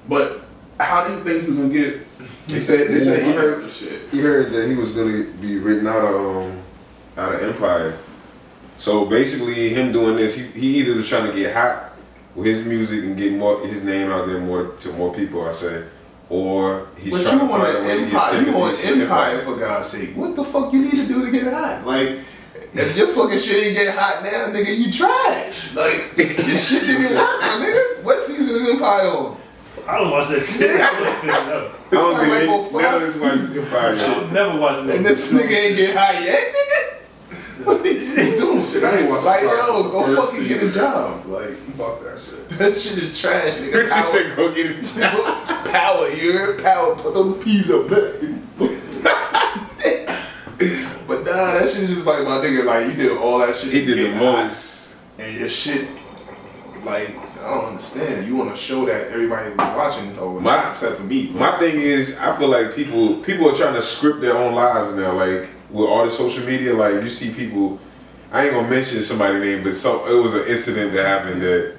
but 0.07 0.41
how 0.79 1.07
do 1.07 1.13
you 1.13 1.23
think 1.23 1.43
he 1.43 1.49
was 1.49 1.57
gonna 1.57 1.73
get? 1.73 2.01
They 2.47 2.59
said 2.59 2.87
they 2.89 2.99
said 2.99 3.19
he 3.19 3.31
more 3.31 3.35
money 3.35 3.47
out 3.47 3.53
of 3.53 3.61
heard 3.61 3.71
shit. 3.71 4.09
he 4.11 4.19
heard 4.19 4.51
that 4.51 4.67
he 4.67 4.75
was 4.75 4.91
gonna 4.91 5.23
be 5.41 5.57
written 5.57 5.87
out 5.87 6.03
of 6.03 6.15
um 6.15 6.62
out 7.17 7.35
of 7.35 7.41
Empire. 7.43 7.97
So 8.77 9.05
basically, 9.05 9.69
him 9.69 9.91
doing 9.91 10.15
this, 10.15 10.35
he, 10.35 10.47
he 10.59 10.77
either 10.79 10.95
was 10.95 11.07
trying 11.07 11.29
to 11.31 11.37
get 11.37 11.53
hot 11.53 11.93
with 12.35 12.47
his 12.47 12.65
music 12.65 13.03
and 13.03 13.15
get 13.15 13.33
more 13.33 13.65
his 13.65 13.83
name 13.83 14.09
out 14.09 14.27
there 14.27 14.39
more 14.39 14.73
to 14.79 14.91
more 14.93 15.13
people. 15.13 15.45
I 15.47 15.51
say, 15.51 15.85
or 16.29 16.87
he's 16.97 17.13
But 17.13 17.23
trying 17.23 17.33
you 17.35 17.39
to 17.41 17.45
want 17.45 17.63
find 17.63 17.75
a 17.75 17.79
an 17.79 17.85
way 17.87 17.93
to 17.93 18.05
get 18.05 18.13
empire. 18.13 18.41
You 18.41 18.53
want 18.53 18.79
from 18.79 19.01
empire 19.01 19.41
for 19.43 19.55
God's 19.57 19.87
sake. 19.87 20.15
What 20.15 20.35
the 20.35 20.43
fuck 20.43 20.73
you 20.73 20.81
need 20.81 20.91
to 20.91 21.07
do 21.07 21.25
to 21.25 21.31
get 21.31 21.53
hot? 21.53 21.85
Like, 21.85 22.19
if 22.73 22.97
your 22.97 23.07
fucking 23.09 23.37
shit 23.39 23.67
ain't 23.67 23.75
get 23.77 23.95
hot 23.95 24.23
now, 24.23 24.47
nigga, 24.51 24.75
you 24.75 24.91
trash. 24.91 25.73
Like, 25.75 26.17
your 26.17 26.57
shit 26.57 26.87
didn't 26.87 27.15
work, 27.15 27.39
my 27.41 27.59
nigga. 27.61 28.03
What 28.03 28.17
season 28.17 28.55
is 28.55 28.69
Empire 28.69 29.07
on? 29.07 29.37
I 29.87 29.97
don't 29.99 30.11
watch 30.11 30.29
that 30.29 30.41
shit. 30.41 30.71
I 30.81 30.99
don't 30.99 31.19
think 31.21 31.33
I. 31.33 31.37
I 31.37 31.49
don't 31.51 31.71
It's 31.91 32.29
like 32.29 32.29
they, 32.31 32.45
about 32.45 32.71
five 32.71 33.03
seasons. 33.03 33.57
Empire 33.57 33.89
I 33.89 33.95
yet. 33.95 34.17
would 34.17 34.31
never 34.33 34.59
watch 34.59 34.85
that. 34.87 34.95
And 34.95 35.05
this 35.05 35.33
nigga 35.33 35.51
ain't 35.51 35.77
get 35.77 35.95
hot 35.95 36.23
yet, 36.23 36.53
nigga. 36.53 36.92
What 37.63 37.85
is 37.85 38.09
you 38.09 38.37
doing? 38.37 38.61
Shit, 38.63 38.83
I 38.83 38.99
ain't 38.99 39.09
watching 39.09 39.25
Like, 39.25 39.41
Empire 39.43 39.57
yo, 39.57 39.83
go 39.89 40.07
the 40.09 40.15
first 40.15 40.31
fucking 40.31 40.47
get 40.47 40.63
a 40.63 40.71
job. 40.71 41.25
Like, 41.25 41.53
Fuck 41.77 42.03
that 42.03 42.19
shit. 42.19 42.49
that 42.59 42.77
shit 42.77 42.97
is 43.03 43.19
trash, 43.19 43.53
nigga. 43.55 43.83
She 43.83 43.89
Power, 43.89 44.11
said, 44.11 44.35
"Go 44.35 44.53
get 44.53 44.71
a 44.71 44.99
job." 44.99 45.47
power, 45.71 46.09
you 46.09 46.33
heard? 46.33 46.61
Power, 46.63 46.95
put 46.95 47.13
them 47.13 47.33
peas 47.41 47.69
up 47.71 47.87
there. 47.89 48.13
but 51.07 51.23
nah, 51.25 51.53
that 51.53 51.69
shit 51.69 51.83
is 51.83 51.89
just 51.89 52.05
like 52.05 52.23
my 52.23 52.37
nigga, 52.37 52.65
like 52.65 52.87
you 52.87 52.93
did 52.93 53.17
all 53.17 53.39
that 53.39 53.55
shit. 53.55 53.73
He 53.73 53.85
did 53.85 53.97
the 53.97 54.03
get 54.11 54.17
most. 54.17 54.95
And 55.19 55.37
your 55.39 55.49
shit, 55.49 55.89
like, 56.83 57.09
I 57.39 57.55
don't 57.55 57.65
understand. 57.65 58.25
You 58.27 58.35
want 58.35 58.51
to 58.51 58.57
show 58.57 58.85
that 58.85 59.09
everybody 59.11 59.49
was 59.49 59.57
watching, 59.57 60.17
or 60.17 60.39
My- 60.41 60.55
not, 60.57 60.71
except 60.73 60.97
for 60.97 61.03
me. 61.03 61.29
My 61.31 61.57
thing 61.59 61.79
is, 61.79 62.17
I 62.17 62.35
feel 62.37 62.49
like 62.49 62.75
people 62.75 63.17
people 63.17 63.49
are 63.49 63.55
trying 63.55 63.73
to 63.75 63.81
script 63.81 64.21
their 64.21 64.35
own 64.35 64.53
lives 64.53 64.93
now. 64.95 65.13
Like 65.13 65.49
with 65.73 65.89
all 65.89 66.05
the 66.05 66.09
social 66.09 66.45
media, 66.45 66.73
like 66.73 66.93
you 66.93 67.09
see 67.09 67.33
people. 67.33 67.79
I 68.31 68.45
ain't 68.45 68.53
gonna 68.53 68.69
mention 68.69 69.03
somebody's 69.03 69.43
name, 69.43 69.63
but 69.63 69.75
some 69.75 69.99
it 70.09 70.15
was 70.15 70.33
an 70.33 70.47
incident 70.47 70.93
that 70.93 71.05
happened 71.05 71.41
that 71.41 71.75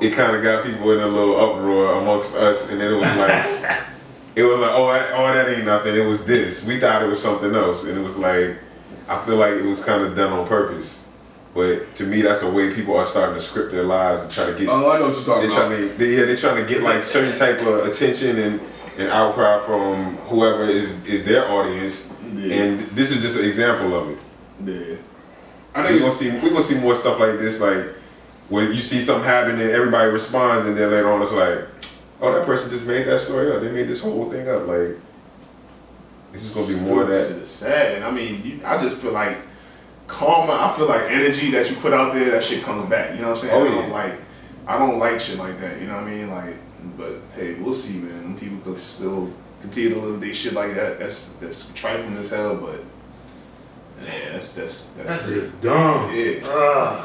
it 0.00 0.12
kind 0.12 0.36
of 0.36 0.42
got 0.42 0.64
people 0.64 0.92
in 0.92 1.00
a 1.00 1.06
little 1.06 1.36
uproar 1.36 1.94
amongst 2.00 2.36
us, 2.36 2.70
and 2.70 2.80
then 2.80 2.92
it 2.92 2.96
was 2.96 3.16
like 3.16 3.80
it 4.36 4.42
was 4.44 4.60
like, 4.60 4.70
oh, 4.72 4.92
that, 4.92 5.10
oh, 5.14 5.34
that 5.34 5.48
ain't 5.48 5.64
nothing. 5.64 5.96
It 5.96 6.06
was 6.06 6.24
this. 6.24 6.64
We 6.64 6.78
thought 6.78 7.02
it 7.02 7.06
was 7.06 7.20
something 7.20 7.54
else, 7.54 7.84
and 7.84 7.98
it 7.98 8.02
was 8.02 8.16
like 8.16 8.56
I 9.08 9.24
feel 9.24 9.36
like 9.36 9.54
it 9.54 9.64
was 9.64 9.84
kind 9.84 10.04
of 10.04 10.14
done 10.16 10.32
on 10.32 10.46
purpose. 10.46 11.04
But 11.52 11.96
to 11.96 12.04
me, 12.04 12.22
that's 12.22 12.42
the 12.42 12.50
way 12.50 12.72
people 12.72 12.96
are 12.96 13.04
starting 13.04 13.34
to 13.34 13.40
script 13.40 13.72
their 13.72 13.82
lives 13.82 14.22
and 14.22 14.30
try 14.30 14.46
to 14.46 14.56
get. 14.56 14.68
Oh, 14.68 14.92
I 14.92 15.00
know 15.00 15.08
what 15.08 15.16
you're 15.16 15.24
talking 15.24 15.48
They're 15.48 15.58
about. 15.58 15.68
trying 15.68 15.88
to, 15.88 15.94
they, 15.98 16.16
yeah, 16.16 16.24
they're 16.24 16.36
trying 16.36 16.64
to 16.64 16.72
get 16.72 16.82
like 16.82 17.02
certain 17.02 17.36
type 17.36 17.58
of 17.60 17.86
attention 17.86 18.38
and, 18.38 18.60
and 18.98 19.08
outcry 19.08 19.58
from 19.66 20.16
whoever 20.28 20.62
is 20.62 21.04
is 21.06 21.24
their 21.24 21.50
audience, 21.50 22.08
Yeah. 22.34 22.54
and 22.54 22.80
this 22.90 23.10
is 23.10 23.22
just 23.22 23.38
an 23.38 23.44
example 23.44 23.94
of 23.94 24.10
it. 24.10 24.18
Yeah. 24.64 24.96
I 25.74 25.92
We're 25.92 25.98
gonna 26.00 26.10
see 26.10 26.30
we're 26.30 26.50
gonna 26.50 26.62
see 26.62 26.78
more 26.78 26.94
stuff 26.94 27.20
like 27.20 27.38
this, 27.38 27.60
like 27.60 27.94
when 28.48 28.72
you 28.72 28.80
see 28.80 29.00
something 29.00 29.24
happen 29.24 29.60
and 29.60 29.70
everybody 29.70 30.10
responds, 30.10 30.66
and 30.66 30.76
then 30.76 30.90
later 30.90 31.10
on 31.10 31.22
it's 31.22 31.32
like, 31.32 31.64
oh, 32.20 32.32
that 32.32 32.44
person 32.44 32.70
just 32.70 32.86
made 32.86 33.06
that 33.06 33.20
story 33.20 33.52
up. 33.52 33.62
They 33.62 33.70
made 33.70 33.88
this 33.88 34.00
whole 34.00 34.30
thing 34.30 34.48
up. 34.48 34.66
Like 34.66 34.96
this 36.32 36.44
is 36.44 36.50
gonna 36.50 36.66
be 36.66 36.74
more 36.74 37.02
of 37.02 37.08
that. 37.08 37.28
Shit 37.28 37.36
is 37.38 37.50
sad. 37.50 37.94
And 37.96 38.04
I 38.04 38.10
mean, 38.10 38.42
you, 38.44 38.60
I 38.64 38.82
just 38.82 38.96
feel 38.96 39.12
like 39.12 39.38
karma. 40.06 40.52
I 40.52 40.76
feel 40.76 40.86
like 40.86 41.02
energy 41.02 41.50
that 41.52 41.70
you 41.70 41.76
put 41.76 41.92
out 41.92 42.12
there, 42.12 42.32
that 42.32 42.42
shit 42.42 42.62
comes 42.64 42.88
back. 42.90 43.14
You 43.14 43.22
know 43.22 43.30
what 43.30 43.38
I'm 43.38 43.48
saying? 43.48 43.54
Oh, 43.54 43.64
I 43.64 43.68
don't 43.68 43.88
yeah. 43.88 43.94
like. 43.94 44.20
I 44.66 44.78
don't 44.78 44.98
like 44.98 45.20
shit 45.20 45.38
like 45.38 45.58
that. 45.60 45.80
You 45.80 45.88
know 45.88 45.94
what 45.94 46.04
I 46.04 46.10
mean? 46.10 46.30
Like, 46.30 46.56
but 46.96 47.14
hey, 47.34 47.54
we'll 47.54 47.74
see, 47.74 47.98
man. 47.98 48.38
People 48.38 48.58
could 48.58 48.80
still 48.80 49.32
continue 49.60 49.90
to 49.94 50.00
live 50.00 50.20
their 50.20 50.32
shit 50.34 50.52
like 50.52 50.74
that. 50.74 50.98
That's 50.98 51.26
that's 51.40 51.70
trifling 51.74 52.16
as 52.16 52.30
hell, 52.30 52.56
but 52.56 52.82
yeah, 54.04 54.32
that's 54.32 54.52
that's 54.52 54.86
that's, 54.96 55.08
That's 55.08 55.22
crazy. 55.24 55.40
just 55.40 55.60
dumb. 55.60 56.10
Yeah. 56.14 56.40
Ah. 56.44 57.02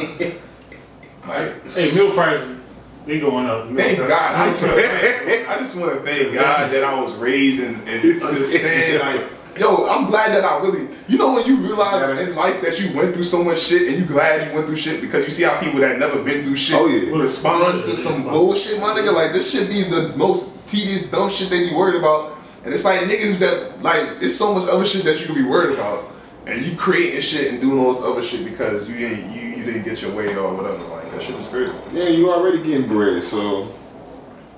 Like, 1.28 1.66
hey, 1.74 1.94
milk 1.96 2.14
prices, 2.16 2.58
they 3.06 3.20
going 3.20 3.46
up. 3.48 3.66
Milk 3.68 3.78
Thank 3.78 3.98
prices- 3.98 4.10
God. 4.10 4.36
I 4.36 4.50
just 4.50 4.62
want 4.64 4.76
to 4.76 4.82
thank, 5.26 5.50
I 5.50 5.58
just 5.58 5.76
want 5.78 5.94
to 5.94 6.00
thank 6.02 6.34
God 6.34 6.72
that 6.72 6.84
I 6.84 7.00
was 7.00 7.14
raised 7.14 7.64
and, 7.64 7.76
and 7.88 8.22
understand. 8.22 9.00
Like, 9.02 9.32
yo, 9.60 9.88
I'm 9.88 10.06
glad 10.08 10.32
that 10.34 10.44
I 10.46 10.58
really, 10.62 10.88
you 11.08 11.18
know, 11.18 11.34
when 11.34 11.46
you 11.46 11.58
realize 11.58 12.02
Yeah. 12.02 12.24
in 12.28 12.36
life 12.36 12.62
that 12.62 12.80
you 12.80 12.96
went 12.96 13.14
through 13.14 13.24
so 13.24 13.44
much 13.44 13.60
shit 13.60 13.88
and 13.90 13.98
you 14.00 14.06
glad 14.06 14.48
you 14.48 14.54
went 14.54 14.68
through 14.68 14.76
shit 14.76 15.02
because 15.02 15.26
you 15.26 15.32
see 15.32 15.44
how 15.44 15.60
people 15.60 15.80
that 15.82 15.98
never 16.00 16.22
been 16.22 16.44
through 16.44 16.56
shit 16.58 16.76
Oh, 16.76 16.88
yeah. 16.88 17.16
respond 17.18 17.84
to 17.86 17.98
some 17.98 18.24
bullshit, 18.24 18.80
my 18.80 18.88
nigga. 18.94 19.14
Like, 19.14 19.34
this 19.34 19.50
should 19.52 19.68
be 19.70 19.84
the 19.84 20.14
most 20.16 20.66
tedious, 20.68 21.10
dumb 21.10 21.30
shit 21.30 21.50
they 21.50 21.70
be 21.70 21.76
worried 21.76 21.96
about. 21.96 22.35
And 22.66 22.74
it's 22.74 22.84
like 22.84 23.02
niggas 23.02 23.38
that, 23.40 23.82
like, 23.82 24.02
it's 24.22 24.36
so 24.36 24.54
much 24.56 24.68
other 24.68 24.84
shit 24.84 25.04
that 25.06 25.20
you 25.20 25.28
could 25.28 25.36
be 25.36 25.44
worried 25.44 25.76
about. 25.76 26.12
And 26.48 26.64
you 26.66 26.76
creating 26.76 27.22
shit 27.22 27.52
and 27.54 27.62
doing 27.62 27.80
all 27.80 27.94
this 27.94 28.04
other 28.04 28.22
shit 28.22 28.44
because 28.44 28.90
you 28.90 28.96
ain't 29.06 29.36
you, 29.36 29.42
you 29.42 29.64
didn't 29.66 29.84
get 29.84 30.02
your 30.02 30.12
way 30.16 30.36
or 30.36 30.54
whatever. 30.54 30.78
Like 30.86 31.10
that 31.12 31.22
shit 31.22 31.36
was 31.38 31.48
crazy. 31.48 31.72
Yeah, 31.92 32.10
you 32.10 32.30
already 32.32 32.62
getting 32.62 32.88
bread, 32.88 33.24
so 33.24 33.72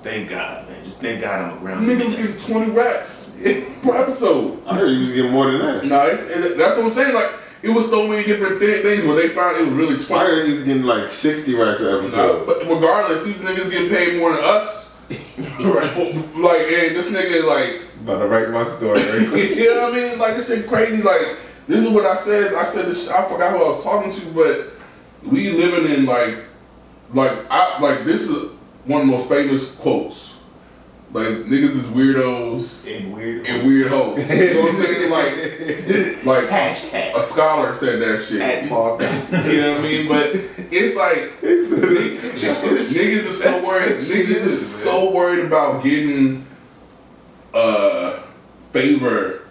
Thank 0.02 0.30
God, 0.30 0.68
man. 0.68 0.84
Just 0.84 1.00
thank 1.00 1.20
God 1.20 1.40
I'm 1.52 1.66
around. 1.66 1.84
niggas 1.86 2.16
getting 2.16 2.36
20 2.36 2.70
racks 2.70 3.32
per 3.82 3.96
episode. 3.96 4.62
I 4.66 4.76
heard 4.76 4.90
you 4.92 5.00
was 5.00 5.12
getting 5.12 5.32
more 5.32 5.50
than 5.50 5.60
that. 5.60 5.84
No, 5.86 6.06
it's, 6.06 6.22
it, 6.24 6.56
that's 6.56 6.76
what 6.76 6.84
I'm 6.86 6.90
saying. 6.92 7.14
Like 7.14 7.32
it 7.62 7.70
was 7.70 7.90
so 7.90 8.06
many 8.06 8.24
different 8.24 8.60
thi- 8.60 8.80
things 8.82 9.04
where 9.04 9.16
they 9.16 9.28
found 9.30 9.56
it 9.56 9.64
was 9.64 9.72
really 9.74 9.98
20. 9.98 10.14
I 10.14 10.24
heard 10.26 10.46
you 10.48 10.54
was 10.54 10.62
getting 10.64 10.84
like 10.84 11.08
sixty 11.08 11.54
racks 11.56 11.80
an 11.80 11.86
No, 11.86 11.98
episode. 12.00 12.46
but 12.46 12.58
regardless, 12.68 13.24
these 13.24 13.34
niggas 13.36 13.70
getting 13.70 13.88
paid 13.88 14.18
more 14.18 14.32
than 14.34 14.44
us. 14.44 14.87
Right. 15.10 15.96
Like, 16.36 16.60
and 16.72 16.96
this 16.96 17.10
nigga 17.10 17.46
like 17.46 17.82
About 18.02 18.18
to 18.20 18.26
write 18.28 18.50
my 18.50 18.64
story. 18.64 19.00
Right? 19.00 19.50
you 19.56 19.74
know 19.74 19.90
what 19.90 19.94
I 19.94 19.96
mean? 20.08 20.18
Like 20.18 20.36
this 20.36 20.48
shit 20.48 20.66
crazy. 20.68 21.02
Like 21.02 21.38
this 21.66 21.84
is 21.84 21.90
what 21.90 22.06
I 22.06 22.16
said. 22.16 22.54
I 22.54 22.64
said 22.64 22.86
this. 22.86 23.10
I 23.10 23.26
forgot 23.28 23.52
who 23.52 23.64
I 23.64 23.68
was 23.68 23.82
talking 23.82 24.12
to, 24.12 24.26
but 24.32 24.72
we 25.30 25.50
living 25.50 25.90
in 25.92 26.06
like, 26.06 26.38
like 27.12 27.46
I 27.50 27.78
like 27.80 28.04
this 28.04 28.22
is 28.28 28.50
one 28.84 29.02
of 29.02 29.06
the 29.08 29.12
most 29.16 29.28
famous 29.28 29.74
quotes. 29.76 30.34
Like 31.10 31.26
niggas 31.28 31.70
is 31.70 31.86
weirdos 31.86 32.86
And 32.94 33.14
weird. 33.14 33.46
and 33.46 33.66
weird 33.66 33.88
hoes. 33.88 34.18
You 34.30 34.54
know 34.54 34.60
what 34.60 34.74
I'm 34.74 34.82
saying? 34.82 35.08
Like, 36.24 36.24
like 36.24 36.48
Hashtag. 36.50 37.16
a 37.16 37.22
scholar 37.22 37.72
said 37.74 37.98
that 38.02 38.20
shit. 38.20 38.42
At 38.42 38.68
Mark. 38.68 39.00
You 39.00 39.06
know 39.60 39.70
what 39.72 39.80
I 39.80 39.82
mean? 39.82 40.06
But 40.06 40.57
it's 40.70 40.96
like 40.96 41.40
niggas 41.42 43.28
are 43.28 43.32
so 43.32 43.52
worried. 43.68 43.98
Niggas 43.98 44.10
is, 44.28 44.44
is 44.46 44.82
so 44.82 45.10
worried 45.12 45.44
about 45.44 45.82
getting 45.82 46.46
uh 47.54 48.20
favor 48.72 49.42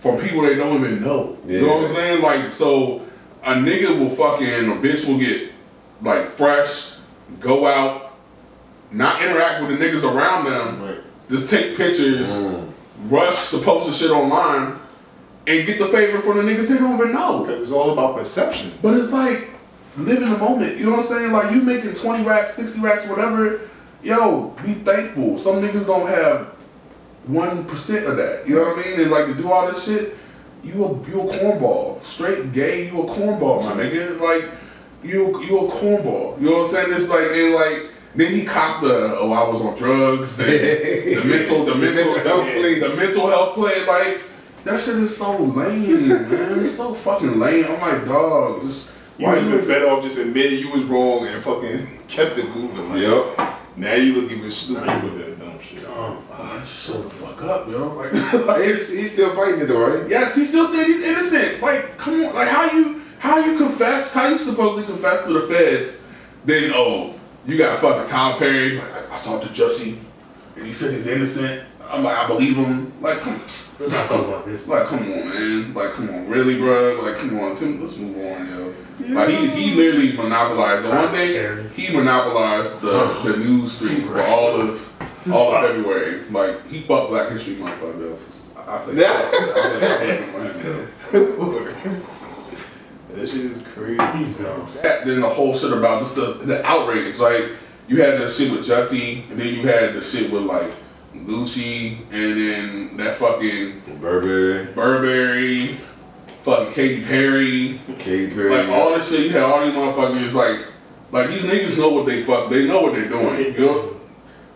from 0.00 0.18
people 0.20 0.42
they 0.42 0.54
don't 0.54 0.76
even 0.84 1.00
know. 1.02 1.36
You 1.46 1.62
know 1.62 1.76
what 1.76 1.86
I'm 1.88 1.94
saying? 1.94 2.22
Like, 2.22 2.52
so 2.52 3.02
a 3.42 3.54
nigga 3.54 3.98
will 3.98 4.10
fucking 4.10 4.46
a 4.48 4.74
bitch 4.76 5.06
will 5.06 5.18
get 5.18 5.52
like 6.02 6.30
fresh, 6.32 6.96
go 7.40 7.66
out, 7.66 8.16
not 8.90 9.22
interact 9.22 9.62
with 9.62 9.78
the 9.78 9.84
niggas 9.84 10.04
around 10.04 10.44
them, 10.44 10.82
Right. 10.82 10.98
just 11.30 11.48
take 11.50 11.76
pictures, 11.76 12.30
Mm. 12.32 12.68
rush 13.08 13.50
to 13.50 13.58
post 13.58 13.86
the 13.86 13.92
shit 13.92 14.10
online, 14.10 14.78
and 15.46 15.66
get 15.66 15.78
the 15.78 15.86
favor 15.88 16.20
from 16.20 16.38
the 16.38 16.42
niggas 16.42 16.68
they 16.68 16.76
don't 16.78 16.98
even 17.00 17.12
know. 17.12 17.44
Because 17.44 17.62
it's 17.62 17.72
all 17.72 17.90
about 17.90 18.16
perception. 18.16 18.72
But 18.82 18.94
it's 18.98 19.12
like 19.12 19.48
live 19.96 20.22
in 20.22 20.30
the 20.30 20.38
moment. 20.38 20.76
You 20.76 20.86
know 20.86 20.90
what 20.92 21.00
I'm 21.00 21.06
saying? 21.06 21.32
Like 21.32 21.52
you 21.52 21.62
making 21.62 21.94
20 21.94 22.24
racks, 22.24 22.54
60 22.54 22.80
racks, 22.80 23.06
whatever. 23.06 23.68
Yo, 24.02 24.48
be 24.64 24.74
thankful. 24.74 25.38
Some 25.38 25.62
niggas 25.62 25.86
don't 25.86 26.08
have 26.08 26.48
one 27.26 27.64
percent 27.64 28.06
of 28.06 28.16
that. 28.16 28.46
You 28.46 28.56
know 28.56 28.64
what 28.64 28.78
I 28.78 28.90
mean? 28.90 29.00
And 29.00 29.10
like 29.10 29.26
to 29.26 29.34
do 29.34 29.50
all 29.50 29.66
this 29.66 29.84
shit, 29.84 30.16
you 30.62 30.84
a 30.84 31.08
you 31.08 31.22
a 31.22 31.32
cornball. 31.32 32.04
Straight 32.04 32.52
gay, 32.52 32.90
you 32.90 33.02
a 33.02 33.06
cornball, 33.06 33.64
my 33.64 33.72
nigga. 33.72 34.20
Like 34.20 34.50
you 35.02 35.42
you 35.42 35.58
a 35.66 35.70
cornball. 35.70 36.38
You 36.40 36.50
know 36.50 36.58
what 36.58 36.66
I'm 36.66 36.72
saying? 36.72 36.92
It's 36.92 37.08
like 37.08 37.30
and 37.30 37.54
like 37.54 37.90
then 38.14 38.32
he 38.32 38.44
copped 38.44 38.82
the 38.82 39.16
oh 39.18 39.32
I 39.32 39.48
was 39.48 39.60
on 39.60 39.76
drugs. 39.76 40.36
The, 40.36 40.44
the 40.44 41.24
mental 41.24 41.64
the 41.64 41.74
mental 41.74 42.14
health 42.18 42.52
play. 42.52 42.78
the 42.78 42.94
mental 42.94 43.28
health 43.28 43.54
play 43.54 43.86
like 43.86 44.20
that 44.64 44.80
shit 44.80 44.96
is 44.96 45.16
so 45.16 45.36
lame, 45.42 46.08
man. 46.08 46.60
It's 46.60 46.72
so 46.72 46.94
fucking 46.94 47.38
lame. 47.38 47.66
I'm 47.66 47.80
like, 47.80 48.06
dog, 48.06 48.62
just 48.62 48.92
You 49.18 49.26
why 49.26 49.34
would 49.34 49.42
have 49.44 49.52
you 49.52 49.58
been 49.58 49.68
better 49.68 49.88
off 49.88 50.02
just 50.02 50.18
admitting 50.18 50.58
you 50.58 50.70
was 50.70 50.82
wrong 50.84 51.26
and 51.26 51.42
fucking 51.42 51.86
kept 52.08 52.36
it 52.38 52.48
moving. 52.54 52.90
Like, 52.90 53.00
Yep. 53.02 53.50
Now 53.76 53.94
you 53.94 54.20
look 54.20 54.30
even 54.30 54.50
stupid 54.52 55.02
with 55.02 55.18
that 55.18 55.38
dumb 55.40 55.58
shit. 55.60 55.84
Um, 55.88 56.22
Ah, 56.32 56.58
just 56.60 56.86
shut 56.92 57.02
the 57.02 57.10
fuck 57.10 57.42
up, 57.42 57.68
yo. 57.68 57.88
Like, 58.46 58.64
He's, 58.64 58.88
he's 58.90 59.12
still 59.12 59.34
fighting 59.34 59.60
it 59.60 59.66
though, 59.66 59.80
right? 60.00 60.08
yes, 60.08 60.36
he 60.36 60.44
still 60.44 60.66
saying 60.66 60.86
he's 60.92 61.02
innocent. 61.02 61.60
Like, 61.60 61.96
come 61.98 62.24
on, 62.24 62.34
like 62.34 62.48
how 62.48 62.70
you 62.70 63.02
how 63.18 63.38
you 63.38 63.56
confess? 63.58 64.12
How 64.14 64.28
you 64.28 64.38
supposedly 64.38 64.84
confess 64.84 65.24
to 65.26 65.32
the 65.32 65.40
feds? 65.48 66.04
Then 66.44 66.72
oh, 66.74 67.14
you 67.46 67.56
got 67.58 67.80
fucking 67.80 68.08
Tom 68.10 68.38
Perry. 68.38 68.78
Like, 68.78 69.10
I, 69.10 69.18
I 69.18 69.20
talked 69.20 69.44
to 69.44 69.48
Jussie, 69.50 69.98
and 70.56 70.66
he 70.66 70.72
said 70.72 70.92
he's 70.92 71.06
innocent. 71.06 71.62
I'm 71.94 72.04
like, 72.04 72.16
I 72.18 72.26
believe 72.26 72.56
him. 72.56 72.92
Like, 73.00 73.18
come, 73.18 73.40
let's 73.40 73.78
not 73.78 74.08
talk 74.08 74.26
about 74.26 74.46
this. 74.46 74.66
like, 74.66 74.86
come 74.86 75.00
on, 75.00 75.28
man. 75.28 75.74
Like, 75.74 75.92
come 75.92 76.10
on, 76.10 76.28
really, 76.28 76.58
bro? 76.58 77.00
Like, 77.02 77.16
come 77.16 77.38
on, 77.40 77.56
come- 77.56 77.80
let's 77.80 77.96
move 77.98 78.16
on, 78.16 78.48
yo. 78.48 78.74
Like, 79.14 79.28
he, 79.28 79.48
he 79.48 79.74
literally 79.74 80.12
monopolized 80.16 80.84
the 80.84 80.90
one 80.90 81.10
thing. 81.12 81.70
He 81.70 81.92
monopolized 81.94 82.80
the, 82.80 83.20
the 83.24 83.36
news 83.36 83.72
stream 83.72 84.06
for 84.08 84.20
all 84.22 84.60
of 84.60 84.90
all 85.32 85.54
of 85.54 85.64
February. 85.64 86.24
Like, 86.30 86.66
he 86.68 86.82
fucked 86.82 87.10
Black 87.10 87.30
History 87.32 87.54
Month 87.56 87.82
up, 87.82 87.96
yo. 87.98 88.18
I 88.56 88.84
say, 88.84 88.94
Yeah. 88.94 89.20
fuck. 89.20 89.34
I 89.44 89.98
say, 90.00 91.32
fuck 91.36 91.76
him, 91.76 91.94
yo. 91.94 92.00
that 93.14 93.28
shit 93.28 93.40
is 93.40 93.62
crazy. 93.62 94.02
He's 94.18 94.36
that, 94.38 95.04
then 95.06 95.20
the 95.20 95.28
whole 95.28 95.54
shit 95.54 95.72
about 95.72 96.02
just 96.02 96.16
the, 96.16 96.34
the 96.44 96.64
outrage. 96.66 97.18
Like 97.18 97.50
you 97.88 98.02
had 98.02 98.20
the 98.20 98.30
shit 98.30 98.50
with 98.52 98.66
Jussie, 98.66 99.28
and 99.30 99.38
then 99.40 99.54
you 99.54 99.62
had 99.62 99.94
the 99.94 100.02
shit 100.02 100.30
with 100.30 100.42
like 100.44 100.72
Gucci, 101.14 101.98
and 102.10 102.38
then 102.90 102.96
that 102.98 103.16
fucking 103.16 103.82
Burberry, 104.00 104.66
Burberry, 104.74 105.78
fucking 106.42 106.74
Katy 106.74 107.04
Perry, 107.04 107.80
Katy 107.98 108.34
Perry. 108.34 108.50
like 108.50 108.68
all 108.68 108.90
this 108.94 109.10
shit. 109.10 109.26
You 109.26 109.30
had 109.30 109.42
all 109.42 109.64
these 109.64 109.74
motherfuckers 109.74 110.32
like, 110.34 110.66
like 111.12 111.28
these 111.30 111.42
niggas 111.42 111.78
know 111.78 111.90
what 111.90 112.06
they 112.06 112.22
fuck. 112.24 112.50
They 112.50 112.66
know 112.66 112.80
what 112.82 112.92
they're 112.92 113.08
doing. 113.08 113.54
You 113.54 113.58
know? 113.58 114.00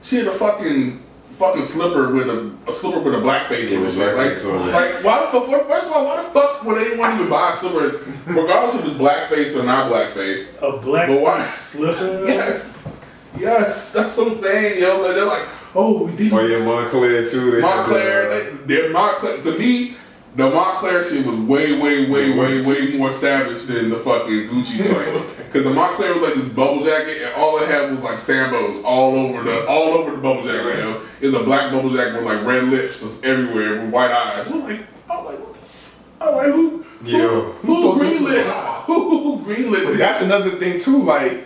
She 0.02 0.16
had 0.16 0.26
a 0.26 0.32
fucking 0.32 1.02
fucking 1.38 1.62
slipper 1.62 2.12
with 2.12 2.28
a, 2.28 2.52
a 2.66 2.72
slipper 2.72 2.98
with 2.98 3.14
a 3.14 3.20
black 3.20 3.46
face 3.46 3.70
Yeah, 3.70 3.78
on 3.78 3.84
it. 3.86 3.92
Like, 3.94 4.32
blackface 4.32 4.44
on 4.60 4.68
it. 4.68 4.72
like 4.72 5.04
why 5.04 5.20
the 5.30 5.40
fuck? 5.46 5.68
First 5.68 5.86
of 5.86 5.92
all, 5.92 6.04
why 6.04 6.16
the 6.22 6.28
fuck 6.30 6.64
would 6.64 6.78
anyone 6.86 7.14
even 7.14 7.28
buy 7.30 7.52
a 7.52 7.56
slipper, 7.56 8.04
regardless 8.26 8.74
if 8.74 8.84
it's 8.86 8.94
blackface 8.96 9.54
or 9.58 9.62
not 9.62 9.90
blackface? 9.90 10.60
A 10.60 10.76
black 10.78 11.08
But 11.08 11.20
why? 11.20 11.46
slipper. 11.46 12.24
Yes, 12.26 12.77
yes, 13.38 13.92
that's 13.92 14.16
what 14.16 14.32
I'm 14.32 14.38
saying, 14.40 14.80
yo. 14.82 15.00
Like, 15.00 15.14
They're 15.14 15.24
like, 15.24 15.48
oh, 15.74 16.04
we 16.04 16.16
did 16.16 16.32
Oh 16.32 16.40
yeah, 16.46 16.58
Moncler 16.58 17.30
too. 17.30 17.50
They 17.52 17.60
had 17.60 17.86
the, 17.86 17.92
Moncler. 17.94 18.26
uh, 18.26 18.28
They, 18.66 18.74
they're 18.74 18.90
Moncler. 18.92 19.42
To 19.42 19.58
me, 19.58 19.96
the 20.36 20.48
Moncler 20.50 21.02
shit 21.08 21.26
was 21.26 21.36
way, 21.40 21.78
way, 21.80 22.08
way, 22.08 22.30
way, 22.38 22.60
way 22.62 22.96
more 22.96 23.10
savage 23.10 23.62
than 23.64 23.90
the 23.90 23.98
fucking 23.98 24.48
Gucci 24.48 24.76
joint. 24.84 25.26
Cause 25.52 25.64
the 25.64 25.70
Moncler 25.70 26.14
was 26.20 26.28
like 26.28 26.34
this 26.34 26.52
bubble 26.52 26.84
jacket, 26.84 27.22
and 27.22 27.32
all 27.34 27.58
it 27.58 27.68
had 27.68 27.90
was 27.90 28.00
like 28.00 28.18
Sambos 28.18 28.82
all 28.84 29.14
over 29.16 29.42
the 29.42 29.66
all 29.66 29.94
over 29.94 30.10
the 30.12 30.18
bubble 30.18 30.42
jacket. 30.44 30.76
You 30.76 30.84
know, 30.84 31.02
it 31.22 31.26
was 31.28 31.36
a 31.36 31.44
black 31.44 31.72
bubble 31.72 31.90
jacket 31.90 32.16
with 32.16 32.24
like 32.24 32.44
red 32.44 32.64
lips 32.64 33.00
just 33.00 33.24
everywhere 33.24 33.80
with 33.80 33.90
white 33.90 34.10
eyes. 34.10 34.46
I'm 34.50 34.62
like, 34.62 34.80
I'm 35.10 35.24
like, 35.24 35.38
what 35.40 35.54
the? 35.54 35.60
F-? 35.60 35.94
I'm 36.20 36.34
like, 36.36 36.46
who? 36.52 36.84
Yo. 37.04 37.52
Who, 37.52 37.74
who 37.74 37.92
Who 37.92 37.98
fucking- 38.10 38.26
greenlit? 38.26 38.84
Who, 38.84 39.36
who 39.38 39.54
greenlit 39.54 39.96
that's 39.96 40.20
another 40.22 40.50
thing 40.50 40.78
too. 40.78 41.02
Like, 41.02 41.44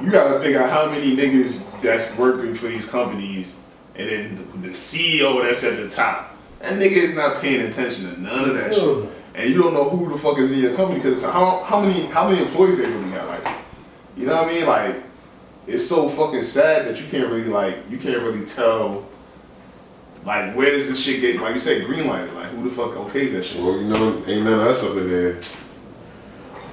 you 0.00 0.10
gotta 0.10 0.40
figure 0.40 0.62
out 0.62 0.70
how 0.70 0.90
many 0.90 1.16
niggas 1.16 1.80
that's 1.82 2.16
working 2.16 2.54
for 2.54 2.68
these 2.68 2.88
companies, 2.88 3.56
and 3.94 4.08
then 4.08 4.62
the, 4.62 4.68
CEO 4.68 5.42
that's 5.42 5.64
at 5.64 5.76
the 5.76 5.88
top. 5.88 6.36
That 6.60 6.74
nigga 6.74 6.92
is 6.92 7.14
not 7.14 7.40
paying 7.40 7.66
attention 7.66 8.12
to 8.12 8.20
none 8.20 8.50
of 8.50 8.56
that 8.56 8.74
shit. 8.74 8.82
Mm. 8.82 9.10
And 9.34 9.50
you 9.50 9.62
don't 9.62 9.72
know 9.72 9.88
who 9.88 10.10
the 10.10 10.18
fuck 10.18 10.38
is 10.38 10.50
in 10.50 10.58
your 10.58 10.74
company 10.74 10.98
because 10.98 11.22
how 11.22 11.62
how 11.62 11.80
many 11.80 12.06
how 12.06 12.28
many 12.28 12.42
employees 12.42 12.78
they 12.78 12.86
really 12.86 13.10
got? 13.10 13.28
Like, 13.28 13.54
you 14.16 14.26
know 14.26 14.34
what 14.34 14.50
I 14.50 14.52
mean? 14.52 14.66
Like, 14.66 15.02
it's 15.66 15.86
so 15.86 16.08
fucking 16.08 16.42
sad 16.42 16.86
that 16.86 17.00
you 17.00 17.06
can't 17.06 17.28
really 17.28 17.44
like 17.44 17.88
you 17.88 17.98
can't 17.98 18.22
really 18.22 18.44
tell. 18.44 19.06
Like, 20.24 20.54
where 20.56 20.72
does 20.72 20.88
this 20.88 21.00
shit 21.00 21.20
get? 21.20 21.40
Like 21.40 21.54
you 21.54 21.60
said, 21.60 21.86
green 21.86 22.08
lighted. 22.08 22.34
Like, 22.34 22.48
who 22.48 22.68
the 22.68 22.74
fuck 22.74 22.90
okays 22.90 23.32
that 23.32 23.44
shit? 23.44 23.62
Well, 23.62 23.76
you 23.76 23.88
know, 23.88 24.16
ain't 24.26 24.44
none 24.44 24.54
of 24.54 24.66
us 24.66 24.82
up 24.82 24.96
in 24.96 25.08
there. 25.08 25.40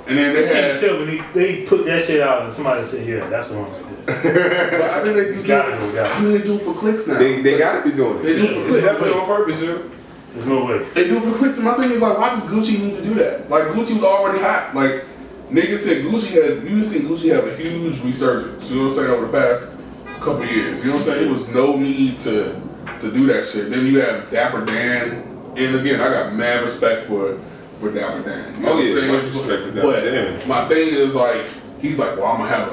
And 0.08 0.18
then 0.18 0.36
they 0.36 0.44
can't 0.52 0.74
had. 0.74 0.80
tell 0.80 0.98
when 1.00 1.08
they, 1.08 1.22
they 1.34 1.62
put 1.66 1.86
that 1.86 2.02
shit 2.04 2.22
out 2.22 2.44
and 2.44 2.54
somebody 2.54 2.86
said, 2.86 3.08
yeah, 3.08 3.28
that's 3.30 3.50
the 3.50 3.60
one 3.60 3.72
right 3.72 4.06
there. 4.06 4.70
But 4.72 4.82
I 4.92 5.04
think 5.04 5.16
they 5.16 5.26
You 5.28 5.32
just 5.34 5.42
do, 5.44 5.48
gotta 5.48 5.72
go, 5.78 5.90
I 5.90 5.94
got 5.94 6.22
mean, 6.22 6.32
they 6.34 6.44
do 6.44 6.56
it 6.56 6.62
for 6.62 6.74
clicks 6.76 7.08
now. 7.08 7.18
They, 7.18 7.42
they 7.42 7.58
gotta 7.58 7.82
be 7.90 7.96
doing 7.96 8.20
it. 8.20 8.24
They 8.24 8.36
do. 8.36 8.66
It's 8.68 8.78
definitely 8.78 9.20
on 9.20 9.26
purpose, 9.26 9.62
yo. 9.62 9.90
There's 10.34 10.48
no 10.48 10.66
way. 10.66 10.80
They 10.94 11.08
do 11.08 11.18
it 11.18 11.24
for 11.24 11.38
clicks, 11.38 11.58
and 11.58 11.66
my 11.66 11.76
thing 11.76 11.92
is 11.92 12.02
like, 12.02 12.18
why 12.18 12.30
does 12.36 12.44
Gucci 12.44 12.80
need 12.80 12.98
to 12.98 13.04
do 13.04 13.14
that? 13.16 13.50
Like 13.50 13.64
Gucci 13.70 13.94
was 13.96 14.04
already 14.04 14.40
hot. 14.40 14.76
Like 14.76 15.06
niggas 15.50 15.80
said 15.80 16.04
Gucci 16.06 16.32
had 16.32 16.70
you 16.70 16.84
seen 16.84 17.04
Gucci 17.04 17.34
have 17.34 17.48
a 17.48 17.56
huge 17.56 18.02
resurgence. 18.04 18.70
You 18.70 18.76
know 18.78 18.84
what 18.84 18.90
I'm 18.92 18.96
saying 18.98 19.10
over 19.12 19.26
the 19.28 19.32
past 19.32 19.76
couple 20.20 20.46
years. 20.46 20.80
You 20.84 20.90
know 20.90 20.98
what 20.98 21.08
I'm 21.08 21.14
saying? 21.14 21.28
It 21.28 21.32
was 21.32 21.48
no 21.48 21.78
need 21.78 22.20
to 22.20 22.62
to 23.00 23.12
do 23.12 23.26
that 23.28 23.48
shit. 23.48 23.70
Then 23.72 23.88
you 23.88 24.02
have 24.02 24.30
Dapper 24.30 24.66
Dan, 24.66 25.24
and 25.56 25.76
again, 25.78 26.00
I 26.02 26.10
got 26.10 26.34
mad 26.36 26.64
respect 26.64 27.08
for 27.08 27.40
for 27.80 27.92
Dapper 27.92 28.22
Dan. 28.30 28.62
You 28.62 28.68
Oh, 28.68 28.78
yeah, 28.80 28.94
saying? 28.96 29.12
much 29.14 29.24
respect 29.34 29.76
Dapper 29.76 29.82
but 29.82 30.02
Dan. 30.02 30.48
my 30.48 30.68
thing 30.68 30.90
is 30.90 31.16
like, 31.16 31.46
he's 31.82 32.00
like, 32.00 32.16
well, 32.18 32.26
I'm 32.28 32.38
gonna 32.38 32.50
have 32.50 32.72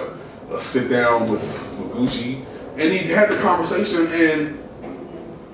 a, 0.50 0.54
a 0.56 0.60
sit 0.60 0.88
down 0.90 1.30
with, 1.30 1.42
with 1.78 1.92
Gucci, 1.92 2.44
and 2.76 2.92
he 2.92 2.98
had 2.98 3.28
the 3.30 3.36
conversation 3.38 4.06
and. 4.12 4.58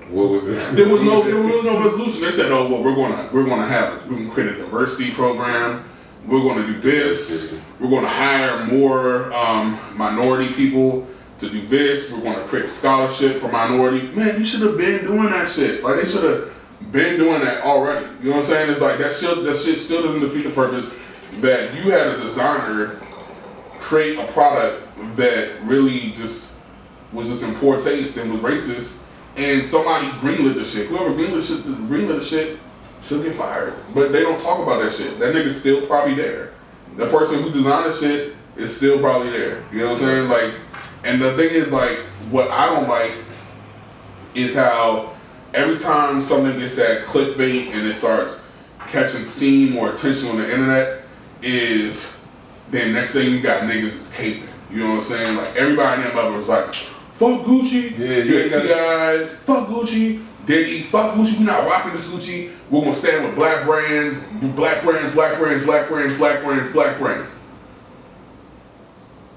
What 0.09 0.29
was 0.29 0.47
it? 0.47 0.75
There 0.75 0.87
was 0.89 1.03
no, 1.03 1.21
there 1.21 1.39
was 1.39 1.63
no 1.63 1.77
resolution. 1.85 2.21
They 2.23 2.31
said, 2.31 2.51
"Oh, 2.51 2.67
well, 2.67 2.83
we're 2.83 2.95
gonna, 2.95 3.29
we're 3.31 3.45
gonna 3.45 3.67
have, 3.67 4.07
we're 4.09 4.17
gonna 4.17 4.31
create 4.31 4.49
a 4.53 4.57
diversity 4.57 5.11
program. 5.11 5.87
We're 6.25 6.41
gonna 6.41 6.65
do 6.65 6.81
this. 6.81 7.53
We're 7.79 7.91
gonna 7.91 8.07
hire 8.07 8.65
more 8.65 9.31
um, 9.33 9.79
minority 9.95 10.51
people 10.53 11.07
to 11.37 11.47
do 11.49 11.61
this. 11.67 12.11
We're 12.11 12.23
gonna 12.23 12.43
create 12.47 12.65
a 12.65 12.69
scholarship 12.69 13.39
for 13.39 13.51
minority. 13.51 14.07
Man, 14.13 14.39
you 14.39 14.43
should 14.43 14.61
have 14.61 14.77
been 14.79 15.03
doing 15.05 15.29
that 15.29 15.47
shit. 15.47 15.83
Like 15.83 16.01
they 16.01 16.07
should 16.09 16.23
have 16.23 16.53
been 16.91 17.17
doing 17.17 17.41
that 17.41 17.63
already. 17.63 18.07
You 18.21 18.29
know 18.29 18.37
what 18.37 18.45
I'm 18.45 18.49
saying? 18.49 18.71
It's 18.71 18.81
like 18.81 18.97
that 18.99 19.13
shit. 19.13 19.43
That 19.43 19.57
shit 19.57 19.79
still 19.79 20.03
doesn't 20.03 20.21
defeat 20.21 20.43
the 20.43 20.49
purpose 20.49 20.95
that 21.41 21.73
you 21.75 21.91
had 21.91 22.07
a 22.07 22.17
designer 22.17 22.99
create 23.77 24.19
a 24.19 24.25
product 24.31 24.85
that 25.15 25.61
really 25.63 26.11
just 26.11 26.53
was 27.11 27.27
just 27.27 27.43
in 27.43 27.55
poor 27.55 27.79
taste 27.79 28.17
and 28.17 28.31
was 28.31 28.41
racist, 28.41 28.99
and 29.35 29.65
somebody 29.65 30.07
greenlit 30.19 30.55
the 30.55 30.65
shit. 30.65 30.87
Whoever 30.87 31.11
greenlit 31.11 31.47
shit, 31.47 31.63
greenlit 31.87 32.19
the 32.19 32.23
shit, 32.23 32.59
should 33.01 33.23
get 33.23 33.35
fired. 33.35 33.73
But 33.93 34.11
they 34.11 34.21
don't 34.21 34.37
talk 34.37 34.61
about 34.61 34.81
that 34.83 34.91
shit. 34.91 35.17
That 35.19 35.33
nigga's 35.33 35.59
still 35.59 35.87
probably 35.87 36.13
there. 36.15 36.53
The 36.97 37.09
person 37.09 37.41
who 37.41 37.51
designed 37.51 37.91
the 37.91 37.95
shit 37.95 38.35
is 38.57 38.75
still 38.75 38.99
probably 38.99 39.31
there. 39.31 39.63
You 39.71 39.79
know 39.79 39.93
what 39.93 40.01
I'm 40.01 40.07
saying? 40.07 40.29
Like, 40.29 40.53
and 41.03 41.21
the 41.21 41.35
thing 41.35 41.49
is, 41.49 41.71
like, 41.71 41.99
what 42.29 42.49
I 42.51 42.67
don't 42.67 42.87
like 42.87 43.13
is 44.35 44.53
how 44.53 45.15
every 45.53 45.77
time 45.77 46.21
something 46.21 46.57
gets 46.59 46.75
that 46.75 47.05
clickbait 47.05 47.67
and 47.73 47.87
it 47.87 47.95
starts 47.95 48.39
catching 48.87 49.23
steam 49.23 49.77
or 49.77 49.91
attention 49.91 50.29
on 50.29 50.37
the 50.37 50.51
internet, 50.51 51.03
is 51.41 52.15
then 52.71 52.93
next 52.93 53.13
thing 53.13 53.31
you 53.31 53.41
got 53.41 53.63
niggas 53.63 53.99
is 53.99 54.11
caping. 54.11 54.47
You 54.71 54.79
know 54.81 54.89
what 54.89 54.95
I'm 54.97 55.01
saying? 55.03 55.37
Like 55.37 55.55
everybody 55.55 56.01
in 56.01 56.07
that 56.07 56.15
mother 56.15 56.37
was 56.37 56.47
like, 56.47 56.73
fuck 56.73 57.41
Gucci. 57.41 57.97
Yeah, 57.97 58.07
you 58.07 58.23
you 58.23 58.39
ain't 58.39 58.51
got 58.51 58.67
gotta- 58.67 59.27
fuck 59.27 59.67
Gucci. 59.67 60.25
Diddy, 60.45 60.83
fuck 60.83 61.13
Gucci. 61.15 61.37
We 61.37 61.45
not 61.45 61.65
rocking 61.65 61.91
this 61.93 62.07
Gucci. 62.07 62.51
We're 62.69 62.81
gonna 62.81 62.95
stand 62.95 63.25
with 63.25 63.35
black 63.35 63.65
brands, 63.65 64.25
black 64.55 64.83
brands, 64.83 65.11
black 65.13 65.37
brands, 65.37 65.63
black 65.63 65.87
brands, 65.87 66.15
black 66.17 66.43
brands, 66.43 66.71
black 66.71 66.97
brands. 66.97 67.35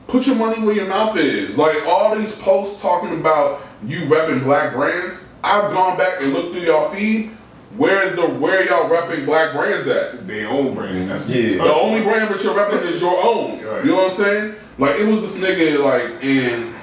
Put 0.07 0.27
your 0.27 0.37
money 0.37 0.63
where 0.63 0.75
your 0.75 0.89
mouth 0.89 1.17
is. 1.17 1.57
Like 1.57 1.83
all 1.87 2.17
these 2.17 2.35
posts 2.37 2.83
talking 2.83 3.19
about 3.19 3.63
you 3.87 4.01
repping 4.07 4.43
black 4.45 4.75
brands. 4.75 5.22
I've 5.45 5.73
gone 5.73 5.97
back 5.99 6.23
and 6.23 6.33
looked 6.33 6.53
through 6.53 6.63
y'all 6.63 6.91
feed. 6.91 7.31
Where 7.77 8.03
is 8.03 8.17
the 8.17 8.27
where 8.27 8.67
y'all 8.69 8.89
repping 8.91 9.25
black 9.25 9.55
brands 9.55 9.87
at? 9.89 10.27
Their 10.27 10.49
own 10.49 10.75
brand. 10.75 11.11
That's 11.11 11.29
Yeah. 11.29 11.65
The 11.65 11.75
only 11.75 12.03
brand 12.03 12.33
that 12.33 12.43
you're 12.45 12.55
repping 12.55 12.83
is 12.83 13.01
your 13.01 13.19
own. 13.25 13.63
Right. 13.65 13.85
You 13.85 13.91
know 13.93 13.97
what 13.97 14.05
I'm 14.11 14.11
saying? 14.11 14.55
Like 14.79 14.97
it 15.01 15.07
was 15.07 15.23
this 15.23 15.39
nigga 15.43 15.83
like 15.83 16.23
and 16.23 16.75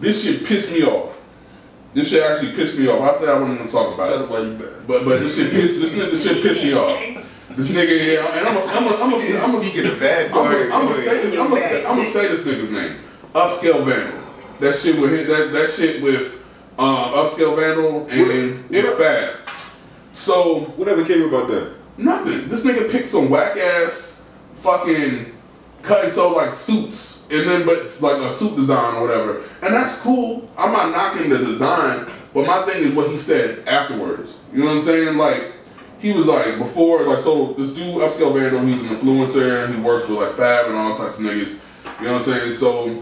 this 0.00 0.24
shit 0.24 0.44
pissed 0.46 0.72
me 0.72 0.82
off. 0.84 1.16
This 1.94 2.10
shit 2.10 2.22
actually 2.24 2.52
pissed 2.52 2.76
me 2.78 2.88
off. 2.88 3.00
I 3.00 3.18
said 3.18 3.28
I 3.28 3.38
wasn't 3.38 3.58
gonna 3.58 3.70
talk 3.70 3.94
about 3.94 4.06
Tell 4.08 4.16
it. 4.16 4.18
them 4.22 4.30
why 4.30 4.40
you 4.40 4.52
bad. 4.58 4.86
But 4.88 5.04
but 5.04 5.20
this 5.20 5.36
shit 5.36 5.52
pissed 5.52 5.80
this 5.80 5.92
nigga 5.92 6.10
this 6.10 6.24
shit 6.26 6.42
pissed 6.42 6.62
me 6.62 6.72
off. 6.74 7.24
This 7.56 7.70
nigga 7.70 8.00
here, 8.00 8.20
and 8.20 8.48
I'm 8.48 8.54
gonna 8.56 8.66
I'm 8.66 8.84
gonna 8.84 8.96
I'm 9.04 9.10
gonna 9.12 9.22
I'm 9.22 9.52
gonna 9.52 9.64
Speaking 9.64 9.90
of 9.92 10.00
bad, 10.00 10.26
I'm 10.26 10.32
go 10.32 10.42
I'm 10.44 10.88
gonna 10.88 10.94
say 10.96 11.22
this. 11.22 11.38
I'm 11.38 11.48
gonna 11.48 11.60
say, 11.60 11.84
I'm 11.86 11.96
gonna 11.96 12.10
say 12.10 12.28
this 12.28 12.42
nigga's 12.44 12.70
name. 12.72 12.96
Upscale 13.32 13.84
Vandal. 13.84 14.20
That 14.58 14.74
shit 14.74 15.00
with 15.00 15.26
that 15.28 15.52
that 15.52 15.70
shit 15.70 16.02
with 16.02 16.43
um, 16.78 17.12
Upscale 17.14 17.56
Vandal 17.56 18.06
and 18.10 18.20
What- 18.70 18.76
and 18.84 18.98
Fab. 18.98 19.34
So 20.14 20.60
Whatever 20.76 21.04
came 21.04 21.22
about 21.28 21.48
that? 21.48 21.72
nothing. 21.96 22.48
This 22.48 22.64
nigga 22.64 22.90
picked 22.90 23.08
some 23.08 23.30
whack 23.30 23.56
ass 23.56 24.22
fucking 24.62 25.32
cut 25.82 26.04
and 26.04 26.12
sew 26.12 26.30
like 26.32 26.54
suits, 26.54 27.26
and 27.30 27.48
then 27.48 27.64
but 27.66 27.78
it's 27.78 28.00
like 28.02 28.20
a 28.20 28.32
suit 28.32 28.56
design 28.56 28.94
or 28.96 29.02
whatever, 29.02 29.42
and 29.62 29.74
that's 29.74 29.96
cool. 30.00 30.48
I'm 30.56 30.72
not 30.72 30.90
knocking 30.92 31.30
the 31.30 31.38
design, 31.38 32.06
but 32.32 32.46
my 32.46 32.64
thing 32.64 32.82
is 32.82 32.94
what 32.94 33.10
he 33.10 33.16
said 33.16 33.66
afterwards. 33.68 34.38
You 34.52 34.60
know 34.60 34.66
what 34.66 34.76
I'm 34.78 34.82
saying? 34.82 35.16
Like 35.18 35.52
he 36.00 36.12
was 36.12 36.26
like 36.26 36.58
before, 36.58 37.02
like 37.04 37.18
so 37.20 37.52
this 37.58 37.70
dude 37.74 37.96
upscale 37.96 38.32
Vandal, 38.34 38.64
he's 38.66 38.80
an 38.80 38.88
influencer, 38.88 39.64
and 39.66 39.74
he 39.74 39.80
works 39.80 40.08
with 40.08 40.18
like 40.18 40.32
Fab 40.32 40.66
and 40.66 40.76
all 40.76 40.96
types 40.96 41.18
of 41.18 41.24
niggas. 41.24 41.58
You 42.00 42.06
know 42.06 42.12
what 42.14 42.22
I'm 42.22 42.22
saying? 42.22 42.54
So 42.54 43.00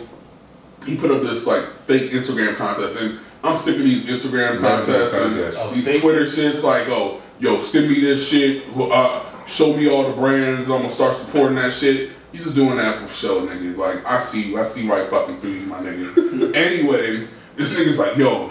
he 0.85 0.97
put 0.97 1.11
up 1.11 1.23
this 1.23 1.47
like 1.47 1.65
fake 1.87 2.11
Instagram 2.13 2.57
contest, 2.57 2.99
and 2.99 3.19
I'm 3.45 3.57
sick 3.57 3.77
of 3.77 3.83
these 3.85 4.05
Instagram 4.05 4.61
contests 4.61 5.15
and 5.15 5.35
contests. 5.35 5.73
these 5.73 5.85
Fake 5.85 6.01
Twitter 6.01 6.23
shits. 6.23 6.63
Like, 6.63 6.89
oh, 6.89 7.21
yo, 7.41 7.61
send 7.61 7.89
me 7.89 8.01
this 8.01 8.29
shit. 8.29 8.65
Uh, 8.77 9.25
show 9.47 9.77
me 9.77 9.89
all 9.91 10.09
the 10.09 10.15
brands. 10.17 10.69
I'm 10.71 10.83
gonna 10.83 10.91
start 10.91 11.17
supporting 11.17 11.57
that 11.57 11.73
shit. 11.73 12.11
You 12.33 12.39
just 12.41 12.55
doing 12.55 12.77
that 12.77 13.01
for 13.01 13.13
show, 13.15 13.47
nigga. 13.47 13.77
Like, 13.77 14.05
I 14.07 14.23
see 14.23 14.43
you. 14.51 14.61
I 14.61 14.65
see 14.65 14.89
right 14.89 15.11
fucking 15.11 15.41
through 15.41 15.51
you, 15.51 15.67
my 15.67 15.81
nigga. 15.81 16.55
anyway, 16.57 17.27
this 17.57 17.75
nigga's 17.75 17.99
like, 17.99 18.17
yo, 18.17 18.51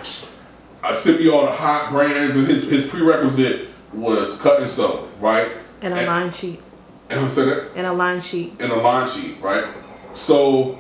I 0.84 0.94
send 0.94 1.20
me 1.20 1.30
all 1.30 1.46
the 1.46 1.52
hot 1.52 1.90
brands, 1.92 2.36
and 2.38 2.46
his 2.48 2.64
his 2.64 2.86
prerequisite 2.92 3.70
was 3.94 4.40
cut 4.42 4.60
and 4.62 4.70
sew, 4.70 5.08
right? 5.20 5.50
And 5.82 5.94
a 5.94 5.98
And- 5.98 6.08
line 6.08 6.32
sheet. 6.32 6.62
And 7.10 7.20
I 7.20 7.28
said 7.30 7.48
that 7.50 7.72
And 7.76 7.86
a 7.88 7.92
line 7.92 8.22
sheet. 8.22 8.54
in 8.62 8.72
a 8.72 8.76
line 8.76 9.06
sheet, 9.06 9.36
right? 9.42 9.66
So, 10.14 10.80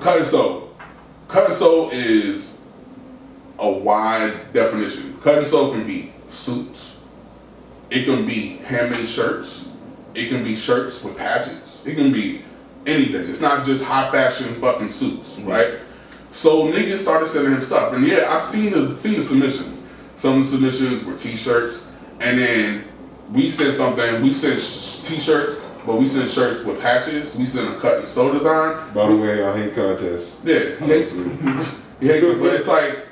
cut 0.00 0.16
and 0.18 0.26
sew. 0.26 0.70
Cut 1.28 1.46
and 1.46 1.54
sew 1.54 1.90
is 1.90 2.53
a 3.58 3.70
wide 3.70 4.52
definition. 4.52 5.18
Cut 5.20 5.38
and 5.38 5.46
sew 5.46 5.72
can 5.72 5.86
be 5.86 6.12
suits. 6.28 7.00
It 7.90 8.04
can 8.04 8.26
be 8.26 8.56
handmade 8.58 9.08
shirts. 9.08 9.70
It 10.14 10.28
can 10.28 10.44
be 10.44 10.56
shirts 10.56 11.02
with 11.02 11.16
patches. 11.16 11.82
It 11.84 11.94
can 11.94 12.12
be 12.12 12.42
anything. 12.86 13.28
It's 13.28 13.40
not 13.40 13.64
just 13.64 13.84
high 13.84 14.10
fashion 14.10 14.54
fucking 14.54 14.88
suits, 14.88 15.34
mm-hmm. 15.34 15.48
right? 15.48 15.74
So 16.32 16.72
niggas 16.72 16.98
started 16.98 17.28
sending 17.28 17.52
him 17.52 17.62
stuff, 17.62 17.92
and 17.92 18.06
yeah, 18.06 18.34
I 18.34 18.40
seen 18.40 18.72
the 18.72 18.96
seen 18.96 19.14
the 19.14 19.22
submissions. 19.22 19.82
Some 20.16 20.40
of 20.40 20.44
the 20.44 20.50
submissions 20.50 21.04
were 21.04 21.16
T-shirts, 21.16 21.86
and 22.18 22.38
then 22.38 22.84
we 23.30 23.50
sent 23.50 23.74
something. 23.74 24.20
We 24.20 24.34
sent 24.34 24.60
sh- 24.60 25.00
T-shirts, 25.06 25.60
but 25.86 25.96
we 25.96 26.06
sent 26.06 26.28
shirts 26.28 26.64
with 26.64 26.80
patches. 26.80 27.36
We 27.36 27.46
sent 27.46 27.76
a 27.76 27.78
cut 27.78 27.98
and 27.98 28.06
sew 28.06 28.32
design. 28.32 28.92
By 28.92 29.08
the 29.08 29.16
way, 29.16 29.44
I 29.44 29.56
hate 29.56 29.74
contests. 29.74 30.36
Yeah, 30.44 30.76
he 30.76 30.86
hates 30.86 31.12
it. 31.12 31.80
He 32.00 32.08
hates 32.08 32.26
it, 32.26 32.40
but 32.40 32.52
it's 32.52 32.66
like 32.66 33.06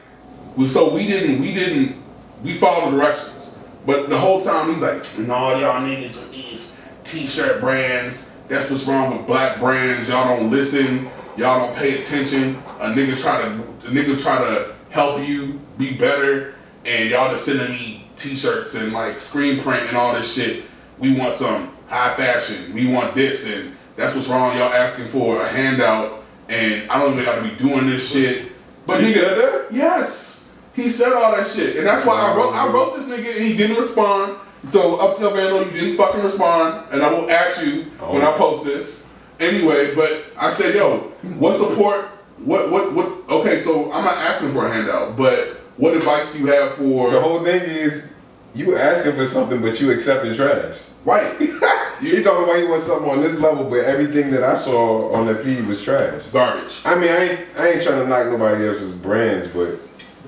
we 0.56 0.68
so 0.68 0.92
we 0.92 1.06
didn't 1.06 1.40
we 1.40 1.52
didn't 1.54 2.02
we 2.42 2.54
followed 2.54 2.92
the 2.92 2.98
directions. 2.98 3.50
But 3.84 4.08
the 4.10 4.18
whole 4.18 4.40
time 4.40 4.68
he's 4.68 4.80
like, 4.80 5.04
no, 5.26 5.58
y'all 5.58 5.80
niggas 5.80 6.16
with 6.16 6.32
these 6.32 6.76
t-shirt 7.04 7.60
brands. 7.60 8.30
That's 8.48 8.70
what's 8.70 8.86
wrong 8.86 9.16
with 9.16 9.26
black 9.26 9.58
brands. 9.58 10.08
Y'all 10.08 10.36
don't 10.36 10.50
listen. 10.50 11.08
Y'all 11.36 11.66
don't 11.66 11.76
pay 11.76 11.98
attention. 11.98 12.62
A 12.80 12.86
nigga 12.86 13.20
try 13.20 13.40
to 13.42 13.88
a 13.88 13.90
nigga 13.90 14.20
try 14.20 14.38
to 14.38 14.74
help 14.90 15.26
you 15.26 15.60
be 15.78 15.96
better, 15.96 16.54
and 16.84 17.08
y'all 17.08 17.30
just 17.30 17.46
sending 17.46 17.70
me 17.70 18.08
t-shirts 18.16 18.74
and 18.74 18.92
like 18.92 19.18
screen 19.18 19.60
print 19.60 19.88
and 19.88 19.96
all 19.96 20.12
this 20.14 20.32
shit. 20.32 20.64
We 20.98 21.16
want 21.16 21.34
some 21.34 21.74
high 21.88 22.14
fashion. 22.14 22.72
We 22.74 22.86
want 22.86 23.14
this, 23.14 23.46
and 23.46 23.74
that's 23.96 24.14
what's 24.14 24.28
wrong. 24.28 24.56
Y'all 24.56 24.72
asking 24.72 25.08
for 25.08 25.42
a 25.42 25.48
handout, 25.48 26.22
and 26.48 26.88
I 26.90 27.00
don't 27.00 27.14
even 27.14 27.24
got 27.24 27.36
to 27.36 27.42
be 27.42 27.56
doing 27.56 27.88
this 27.88 28.12
shit. 28.12 28.52
But 28.86 29.00
He 29.00 29.06
nigga, 29.06 29.14
said 29.14 29.38
that? 29.38 29.72
Yes, 29.72 30.41
he 30.74 30.88
said 30.88 31.12
all 31.12 31.36
that 31.36 31.46
shit, 31.46 31.76
and 31.76 31.86
that's 31.86 32.06
why 32.06 32.20
I 32.20 32.34
wrote. 32.34 32.52
I 32.52 32.70
wrote 32.72 32.96
this 32.96 33.06
nigga, 33.06 33.36
and 33.36 33.44
he 33.44 33.56
didn't 33.56 33.76
respond. 33.76 34.38
So 34.68 34.96
upscale 34.98 35.34
Vandal, 35.34 35.64
you 35.66 35.72
didn't 35.72 35.96
fucking 35.96 36.22
respond, 36.22 36.86
and 36.92 37.02
I 37.02 37.10
will 37.10 37.28
ask 37.30 37.64
you 37.64 37.84
when 37.98 38.22
I 38.22 38.32
oh. 38.32 38.38
post 38.38 38.64
this. 38.64 39.04
Anyway, 39.40 39.94
but 39.94 40.26
I 40.38 40.52
said, 40.52 40.74
yo, 40.74 40.98
what 41.38 41.56
support? 41.56 42.06
What 42.38 42.70
what 42.70 42.92
what? 42.92 43.08
Okay, 43.28 43.58
so 43.58 43.92
I'm 43.92 44.04
not 44.04 44.16
asking 44.18 44.52
for 44.52 44.66
a 44.66 44.72
handout, 44.72 45.16
but 45.16 45.60
what 45.76 45.96
advice 45.96 46.32
do 46.32 46.38
you 46.38 46.46
have 46.46 46.74
for? 46.74 47.10
The 47.10 47.20
whole 47.20 47.42
thing 47.44 47.62
is 47.62 48.12
you 48.54 48.76
asking 48.76 49.14
for 49.14 49.26
something, 49.26 49.60
but 49.60 49.80
you 49.80 49.90
accepting 49.90 50.34
trash. 50.34 50.78
right, 51.04 51.38
He 52.00 52.20
talking 52.22 52.44
about 52.44 52.58
he 52.58 52.64
wants 52.64 52.86
something 52.86 53.08
on 53.08 53.20
this 53.20 53.38
level, 53.38 53.64
but 53.64 53.80
everything 53.84 54.30
that 54.32 54.42
I 54.42 54.54
saw 54.54 55.12
on 55.12 55.26
the 55.26 55.36
feed 55.36 55.66
was 55.66 55.82
trash. 55.82 56.22
garbage. 56.32 56.80
I 56.84 56.96
mean, 56.96 57.10
I 57.10 57.16
ain't, 57.16 57.40
I 57.56 57.68
ain't 57.70 57.82
trying 57.82 58.00
to 58.00 58.06
knock 58.08 58.26
nobody 58.26 58.66
else's 58.66 58.92
brands, 58.92 59.46
but 59.46 59.78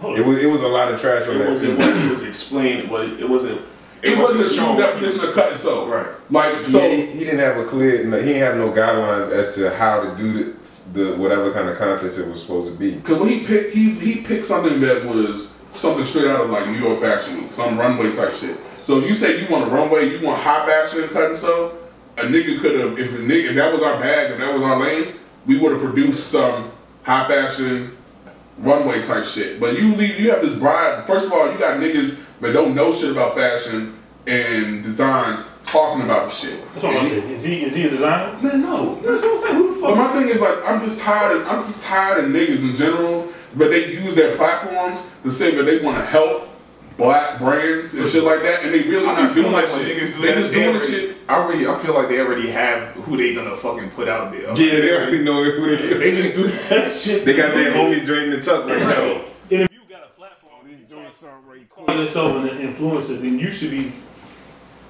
Hold 0.05 0.19
it 0.19 0.27
was 0.27 0.39
it 0.39 0.51
was 0.51 0.63
a 0.63 0.69
lot 0.69 0.93
of 0.93 1.01
trash 1.01 1.27
on 1.27 1.37
It 1.37 1.39
that 1.39 1.49
wasn't 1.49 1.79
what 1.79 1.97
he 1.97 2.09
was 2.09 2.23
explaining. 2.23 2.91
But 2.91 3.09
it 3.09 3.29
wasn't. 3.29 3.63
It 4.03 4.19
wasn't 4.19 4.41
a 4.41 4.55
true 4.55 4.77
definition 4.77 5.27
of 5.27 5.35
cut 5.35 5.53
and 5.53 5.59
sew. 5.59 5.89
Right. 5.89 6.07
Like 6.31 6.67
so. 6.67 6.79
yeah, 6.79 6.95
he, 6.95 7.07
he 7.07 7.19
didn't 7.21 7.39
have 7.39 7.57
a 7.57 7.65
clear, 7.65 8.05
no, 8.05 8.19
he 8.19 8.27
didn't 8.27 8.43
have 8.43 8.57
no 8.57 8.71
guidelines 8.71 9.33
as 9.33 9.55
to 9.55 9.75
how 9.75 10.03
to 10.03 10.15
do 10.19 10.33
the, 10.35 10.57
the 10.93 11.17
whatever 11.17 11.51
kind 11.55 11.71
of 11.71 11.79
contest 11.79 12.19
it 12.19 12.29
was 12.29 12.43
supposed 12.43 12.71
to 12.71 12.79
be. 12.79 13.01
Cause 13.01 13.19
when 13.19 13.31
he 13.31 13.47
picked, 13.47 13.73
he 13.73 13.93
he 13.93 14.21
picked 14.21 14.45
something 14.45 14.79
that 14.83 15.07
was 15.07 15.51
something 15.73 16.05
straight 16.05 16.27
out 16.27 16.43
of 16.43 16.51
like 16.51 16.69
New 16.69 16.79
York 16.79 17.01
Fashion 17.01 17.41
Week, 17.41 17.53
some 17.53 17.79
runway 17.79 18.15
type 18.15 18.35
shit. 18.35 18.59
So 18.83 18.99
if 18.99 19.09
you 19.09 19.15
say 19.15 19.41
you 19.41 19.49
want 19.49 19.73
a 19.73 19.75
runway, 19.75 20.11
you 20.11 20.25
want 20.25 20.43
high 20.43 20.67
fashion 20.67 21.09
cut 21.09 21.31
and 21.31 21.39
sew, 21.39 21.79
a 22.19 22.25
nigga 22.25 22.61
could 22.61 22.79
have, 22.79 22.99
if 22.99 23.11
a 23.11 23.17
nigga, 23.17 23.51
if 23.51 23.55
that 23.57 23.73
was 23.73 23.81
our 23.81 23.99
bag, 23.99 24.33
if 24.33 24.39
that 24.39 24.53
was 24.53 24.63
our 24.63 24.79
lane, 24.79 25.15
we 25.47 25.59
would 25.59 25.73
have 25.73 25.81
produced 25.81 26.27
some 26.27 26.73
high 27.05 27.27
fashion 27.27 27.97
runway 28.59 29.03
type 29.03 29.25
shit. 29.25 29.61
But 29.61 29.79
you 29.79 29.95
leave, 29.95 30.19
you 30.19 30.31
have 30.31 30.43
this 30.43 30.57
bride. 30.59 31.07
First 31.07 31.27
of 31.27 31.33
all, 31.33 31.53
you 31.53 31.59
got 31.59 31.81
niggas 31.81 32.23
that 32.41 32.53
don't 32.53 32.75
know 32.75 32.93
shit 32.93 33.11
about 33.11 33.35
fashion 33.35 33.99
and 34.27 34.83
designs 34.83 35.45
talking 35.65 36.03
about 36.03 36.29
the 36.29 36.35
shit. 36.35 36.61
That's 36.73 36.85
what 36.85 36.97
I'm 36.97 37.09
saying. 37.09 37.31
Is 37.31 37.43
he 37.43 37.65
is 37.65 37.75
he 37.75 37.87
a 37.87 37.91
designer? 37.91 38.39
Man, 38.43 38.63
no. 38.63 38.97
That's 38.97 39.23
what 39.23 39.37
I'm 39.37 39.43
saying. 39.43 39.57
Who 39.57 39.75
the 39.75 39.81
But 39.81 39.97
my 39.97 40.13
thing 40.13 40.29
is 40.29 40.41
like 40.41 40.65
I'm 40.65 40.81
just 40.81 41.01
tired 41.01 41.37
of 41.37 41.47
I'm 41.47 41.61
just 41.61 41.85
tired 41.85 42.25
of 42.25 42.31
niggas 42.31 42.69
in 42.69 42.77
general, 42.77 43.33
but 43.57 43.71
they 43.71 43.93
use 43.93 44.15
their 44.15 44.37
platforms 44.37 45.07
to 45.23 45.31
say 45.31 45.55
that 45.55 45.65
they 45.65 45.81
want 45.81 45.99
to 45.99 46.05
help 46.05 46.49
black 46.97 47.39
brands 47.39 47.95
and 47.95 48.09
shit 48.09 48.23
like 48.25 48.43
that, 48.43 48.65
and 48.65 48.73
they 48.73 48.83
really 48.83 49.07
I 49.07 49.13
not 49.15 49.17
be 49.17 49.23
doing 49.23 49.35
feeling 49.35 49.53
like 49.53 49.67
that 49.67 49.77
when 49.77 49.87
shit. 49.87 50.03
niggas 50.03 50.15
do 50.15 50.23
they 50.23 50.35
just 50.35 50.51
they 50.53 50.59
doing 50.63 50.77
already, 50.77 50.87
shit. 50.93 51.17
I 51.29 51.35
already, 51.37 51.67
I 51.67 51.79
feel 51.79 51.95
like 51.95 52.09
they 52.09 52.21
already 52.21 52.51
have 52.51 52.89
who 52.95 53.17
they 53.17 53.35
gonna 53.35 53.57
fucking 53.57 53.91
put 53.91 54.09
out 54.09 54.31
there. 54.33 54.43
Yeah, 54.43 54.81
they 54.81 54.93
already 54.97 55.23
know 55.25 55.43
who 55.43 55.77
they 55.77 55.95
They 56.13 56.23
just 56.23 56.35
do 56.35 56.47
that 56.69 56.95
shit. 56.95 57.25
They 57.25 57.35
got 57.37 57.55
their 57.55 57.73
homie 57.73 58.05
draining 58.05 58.31
the 58.31 58.41
tuck 58.43 58.67
right 58.67 58.79
now. 58.79 59.25
And 59.51 59.63
if 59.63 59.73
you 59.73 59.81
got 59.89 60.05
a 60.05 60.09
platform, 60.19 60.67
he's 60.69 60.87
doing 60.89 61.11
something 61.11 61.49
right. 61.49 61.69
Calling 61.71 61.99
yourself 61.99 62.37
an 62.37 62.49
influencer, 62.59 63.21
then 63.21 63.39
you 63.39 63.51
should 63.51 63.71
be 63.71 63.93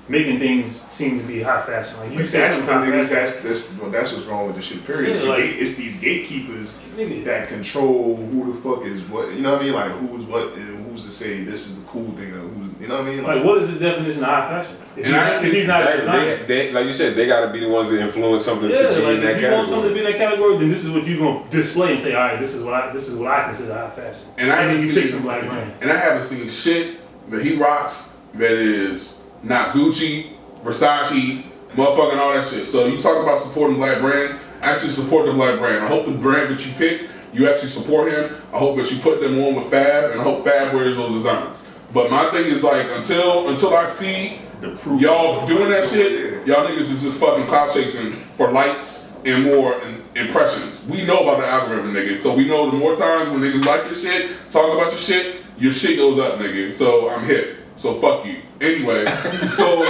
making 0.08 0.38
things 0.38 0.82
seem 0.90 1.18
to 1.20 1.26
be 1.26 1.40
high 1.40 1.62
fashion. 1.62 1.98
Like 1.98 2.10
you 2.12 2.18
Like, 2.18 2.28
say 2.28 2.40
that's 2.40 2.60
the 2.60 2.72
niggas. 2.72 3.08
That's 3.08 3.40
that's 3.40 3.78
well, 3.78 3.90
that's 3.90 4.12
what's 4.12 4.26
wrong 4.26 4.46
with 4.46 4.56
the 4.56 4.62
shit. 4.62 4.84
Period. 4.86 5.10
Yeah, 5.10 5.16
It's, 5.16 5.24
like- 5.26 5.38
gate- 5.38 5.56
it's 5.60 5.74
these 5.76 5.96
gatekeepers 5.98 6.76
Nigga. 6.96 7.24
that 7.24 7.48
control 7.48 8.16
who 8.16 8.52
the 8.52 8.60
fuck 8.60 8.84
is 8.84 9.00
what. 9.02 9.32
You 9.32 9.40
know 9.40 9.52
what 9.54 9.62
I 9.62 9.64
mean? 9.64 9.72
Like 9.74 9.90
who's 9.92 10.24
what 10.24 10.52
and 10.54 10.83
who's 10.94 11.04
to 11.06 11.12
say 11.12 11.42
this 11.42 11.66
is 11.66 11.80
the 11.82 11.86
cool 11.88 12.10
thing 12.12 12.30
or 12.32 12.38
who's 12.40 12.70
you 12.80 12.86
know 12.88 12.98
what 13.00 13.06
I 13.08 13.10
mean? 13.14 13.24
Like, 13.24 13.44
what 13.44 13.58
is 13.58 13.68
his 13.68 13.78
definition 13.80 14.22
of 14.22 14.28
high 14.30 14.48
fashion? 14.62 14.76
If, 14.96 15.04
And 15.06 15.14
he's, 15.14 15.14
I 15.42 15.46
if 15.46 15.52
he's 15.52 15.66
not 15.66 15.82
a 15.82 15.84
They, 15.86 15.96
designer, 15.98 16.36
they, 16.36 16.44
they- 16.46 16.72
like 16.72 16.86
you 16.86 16.92
said, 16.92 17.16
they 17.16 17.26
got 17.26 17.46
to 17.46 17.52
be 17.52 17.60
the 17.60 17.68
ones 17.68 17.90
that 17.90 18.00
influence 18.00 18.44
something 18.44 18.70
yeah, 18.70 18.82
to 18.82 18.88
be 18.94 19.00
like 19.02 19.14
in 19.16 19.20
that 19.22 19.36
if 19.36 19.42
you 19.42 19.50
want 19.50 19.68
something 19.68 19.88
to 19.88 19.94
category. 19.94 19.94
be 19.94 19.98
in 20.00 20.12
that 20.12 20.18
category, 20.18 20.58
then 20.58 20.68
this 20.68 20.84
is 20.84 20.90
what 20.92 21.06
you're 21.06 21.18
gonna 21.18 21.50
display 21.50 21.92
and 21.92 22.00
say, 22.00 22.14
all 22.14 22.28
right, 22.28 22.38
this 22.38 22.54
is 22.54 22.62
what 22.62 22.74
I 22.74 22.92
this 22.92 23.08
is 23.08 23.16
what 23.16 23.28
I 23.30 23.44
consider 23.44 23.74
high 23.74 23.90
fashion. 23.90 24.22
And 24.38 24.52
I 24.52 24.56
then 24.56 24.68
haven't 24.70 24.86
you 24.86 24.92
seen- 24.92 25.02
pick 25.02 25.10
some 25.10 25.22
black 25.22 25.42
brands. 25.42 25.82
And 25.82 25.90
I 25.90 25.96
haven't 25.96 26.24
seen 26.26 26.48
shit 26.48 26.96
that 27.30 27.42
he 27.42 27.56
rocks 27.56 28.12
that 28.34 28.52
is 28.52 29.20
not 29.42 29.70
Gucci, 29.70 30.30
Versace, 30.62 31.44
motherfucking 31.74 32.18
all 32.18 32.34
that 32.34 32.46
shit. 32.46 32.66
So 32.66 32.86
you 32.86 33.00
talk 33.00 33.22
about 33.22 33.42
supporting 33.42 33.76
black 33.76 34.00
brands, 34.00 34.36
actually 34.60 34.90
support 34.90 35.26
the 35.26 35.32
black 35.32 35.58
brand. 35.58 35.84
I 35.84 35.88
hope 35.88 36.06
the 36.06 36.12
brand 36.12 36.50
that 36.50 36.64
you 36.66 36.72
pick 36.74 37.02
you 37.34 37.48
actually 37.48 37.68
support 37.68 38.12
him. 38.12 38.34
I 38.52 38.58
hope 38.58 38.76
that 38.76 38.90
you 38.90 38.98
put 38.98 39.20
them 39.20 39.38
on 39.42 39.54
with 39.56 39.70
Fab, 39.70 40.12
and 40.12 40.20
I 40.20 40.24
hope 40.24 40.44
Fab 40.44 40.72
wears 40.74 40.96
those 40.96 41.12
designs. 41.12 41.58
But 41.92 42.10
my 42.10 42.30
thing 42.30 42.46
is 42.46 42.62
like 42.62 42.86
until 42.90 43.48
until 43.48 43.74
I 43.76 43.86
see 43.86 44.38
The 44.60 44.70
proof. 44.70 45.00
y'all 45.00 45.46
doing 45.46 45.70
that 45.70 45.84
shit, 45.86 46.46
y'all 46.46 46.66
niggas 46.66 46.90
is 46.90 47.02
just 47.02 47.20
fucking 47.20 47.46
clout 47.46 47.72
chasing 47.72 48.16
for 48.36 48.50
likes 48.50 49.12
and 49.24 49.44
more 49.44 49.80
in- 49.82 50.02
impressions. 50.16 50.82
We 50.86 51.04
know 51.06 51.20
about 51.20 51.38
the 51.40 51.46
algorithm, 51.46 51.92
nigga. 51.94 52.16
So 52.18 52.34
we 52.34 52.46
know 52.48 52.70
the 52.70 52.76
more 52.76 52.94
times 52.96 53.28
when 53.30 53.40
niggas 53.40 53.64
like 53.64 53.84
your 53.86 53.94
shit, 53.94 54.32
talk 54.50 54.72
about 54.74 54.90
your 54.90 54.98
shit, 54.98 55.36
your 55.58 55.72
shit 55.72 55.96
goes 55.98 56.18
up, 56.18 56.38
nigga. 56.40 56.72
So 56.72 57.08
I'm 57.10 57.24
hip. 57.24 57.58
So 57.76 58.00
fuck 58.00 58.24
you. 58.26 58.40
Anyway, 58.60 59.04
so 59.48 59.82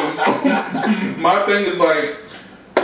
my 1.19 1.45
thing 1.47 1.65
is 1.67 1.79
like, 1.79 2.17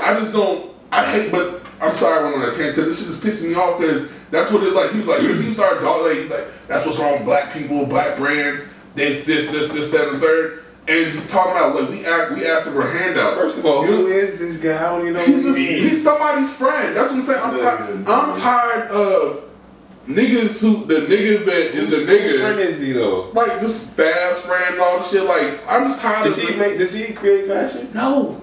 I 0.03 0.15
just 0.19 0.33
don't. 0.33 0.71
I 0.93 1.05
hate, 1.05 1.31
but 1.31 1.63
I'm 1.81 1.95
sorry 1.95 2.19
I 2.21 2.23
went 2.25 2.37
on 2.37 2.41
that 2.43 2.53
tangent 2.55 2.77
because 2.77 2.89
this 2.89 3.21
shit 3.21 3.33
is 3.33 3.41
pissing 3.41 3.49
me 3.51 3.55
off 3.55 3.79
because 3.81 4.09
that's 4.31 4.51
what 4.53 4.63
it's 4.63 4.75
like. 4.75 4.93
He 4.93 4.99
was 4.99 5.07
like, 5.07 5.21
he 5.21 5.53
started 5.53 5.81
dog 5.81 6.07
like, 6.07 6.19
he's 6.19 6.31
like, 6.31 6.47
that's 6.69 6.87
what's 6.87 6.99
wrong 6.99 7.13
with 7.15 7.25
black 7.25 7.53
people, 7.53 7.87
black 7.87 8.17
brands, 8.17 8.63
this, 8.95 9.25
this, 9.25 9.51
this, 9.51 9.71
this, 9.73 9.91
that, 9.93 10.09
and 10.09 10.17
the 10.17 10.21
third. 10.27 10.65
And 10.89 11.07
he 11.13 11.21
talking 11.29 11.53
about 11.53 11.75
like 11.81 11.91
we 11.91 12.05
act, 12.07 12.33
we 12.33 12.47
asked 12.47 12.67
him 12.67 12.73
for 12.73 12.89
handouts. 12.91 13.37
First 13.37 13.59
of 13.59 13.67
all, 13.67 13.85
You- 13.87 13.93
who 13.97 14.07
is 14.09 14.39
this 14.39 14.57
guy? 14.57 14.77
I 14.77 14.89
don't 14.91 15.03
even 15.03 15.13
know 15.15 15.25
He's 15.25 15.43
who 15.45 15.51
just, 15.51 15.59
he 15.59 15.69
is. 15.69 15.91
he's 15.91 16.03
somebody's 16.03 16.53
friend. 16.55 16.97
That's 16.97 17.13
what 17.13 17.21
I'm 17.21 17.27
saying. 17.27 17.41
I'm, 17.43 18.05
ti- 18.05 18.11
I'm 18.11 18.35
tired 18.41 18.91
of 18.91 19.45
niggas 20.09 20.61
who 20.61 20.85
the 20.87 21.07
nigga 21.07 21.45
that 21.45 21.75
is 21.77 21.91
the 21.91 21.99
Whose 21.99 22.41
friend 22.41 22.59
nigga. 22.59 22.65
is 22.65 22.81
he 22.81 22.93
though? 22.93 23.31
Like 23.33 23.61
this 23.61 23.89
fast 23.91 24.47
friend 24.47 24.73
and 24.75 24.81
all 24.81 24.99
this 24.99 25.11
shit. 25.13 25.25
Like 25.25 25.61
I'm 25.69 25.85
just 25.87 26.01
tired 26.01 26.25
Does 26.25 26.43
of. 26.43 26.49
he 26.49 26.57
make? 26.57 26.79
Does 26.79 26.95
he 26.95 27.13
create 27.13 27.47
fashion? 27.47 27.91
no. 27.95 28.40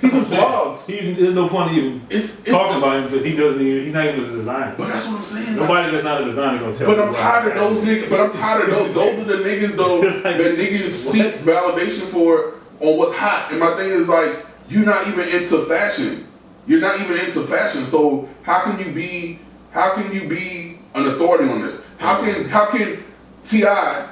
He 0.00 0.08
just 0.10 0.30
vlogs. 0.30 0.86
He's, 0.86 1.16
there's 1.16 1.34
no 1.34 1.48
point 1.48 1.72
in 1.72 1.76
even 1.78 2.06
It's, 2.08 2.40
it's 2.40 2.50
talking 2.50 2.76
about 2.78 2.96
him 2.98 3.04
because 3.04 3.24
he 3.24 3.34
doesn't 3.34 3.60
even, 3.60 3.84
he's 3.84 3.92
not 3.92 4.06
even 4.06 4.24
a 4.24 4.26
designer. 4.28 4.74
But 4.78 4.88
that's 4.88 5.08
what 5.08 5.16
I'm 5.18 5.24
saying. 5.24 5.46
like- 5.56 5.56
Nobody 5.68 5.92
that's 5.92 6.04
not 6.04 6.22
a 6.22 6.24
designer 6.24 6.58
gonna 6.60 6.72
tell 6.72 6.86
But 6.94 7.00
I'm 7.00 7.12
tired 7.12 7.56
of 7.56 7.58
those 7.58 7.82
niggas. 7.84 8.10
But 8.10 8.20
I'm 8.20 8.30
tired 8.30 8.68
of 8.68 8.70
those. 8.70 8.94
Those 8.94 9.18
are 9.20 9.24
the 9.24 9.42
niggas 9.44 9.76
though 9.76 9.98
Like, 10.00 10.22
that 10.22 10.56
niggas 10.58 10.90
seek 10.90 11.34
validation 11.34 12.06
for 12.06 12.54
on 12.80 12.96
what's 12.96 13.12
hot. 13.14 13.48
And 13.50 13.58
my 13.58 13.76
thing 13.76 13.90
is 13.90 14.08
like, 14.08 14.46
you're 14.68 14.84
not 14.86 15.08
even 15.08 15.28
into 15.28 15.64
fashion. 15.66 16.26
You're 16.66 16.80
not 16.80 17.00
even 17.00 17.16
into 17.18 17.40
fashion. 17.40 17.84
So 17.86 18.28
how 18.42 18.62
can 18.64 18.78
you 18.86 18.92
be? 18.92 19.40
How 19.72 19.94
can 19.94 20.12
you 20.12 20.28
be 20.28 20.78
an 20.94 21.06
authority 21.08 21.48
on 21.50 21.62
this? 21.62 21.82
How 21.98 22.20
can 22.20 22.44
how 22.44 22.66
can 22.70 23.02
T.I. 23.44 24.10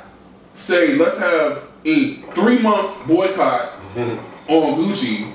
say 0.55 0.97
let's 0.97 1.19
have 1.19 1.65
a 1.85 2.15
three 2.35 2.59
month 2.61 3.07
boycott 3.07 3.73
on 3.97 4.81
Gucci? 4.81 5.33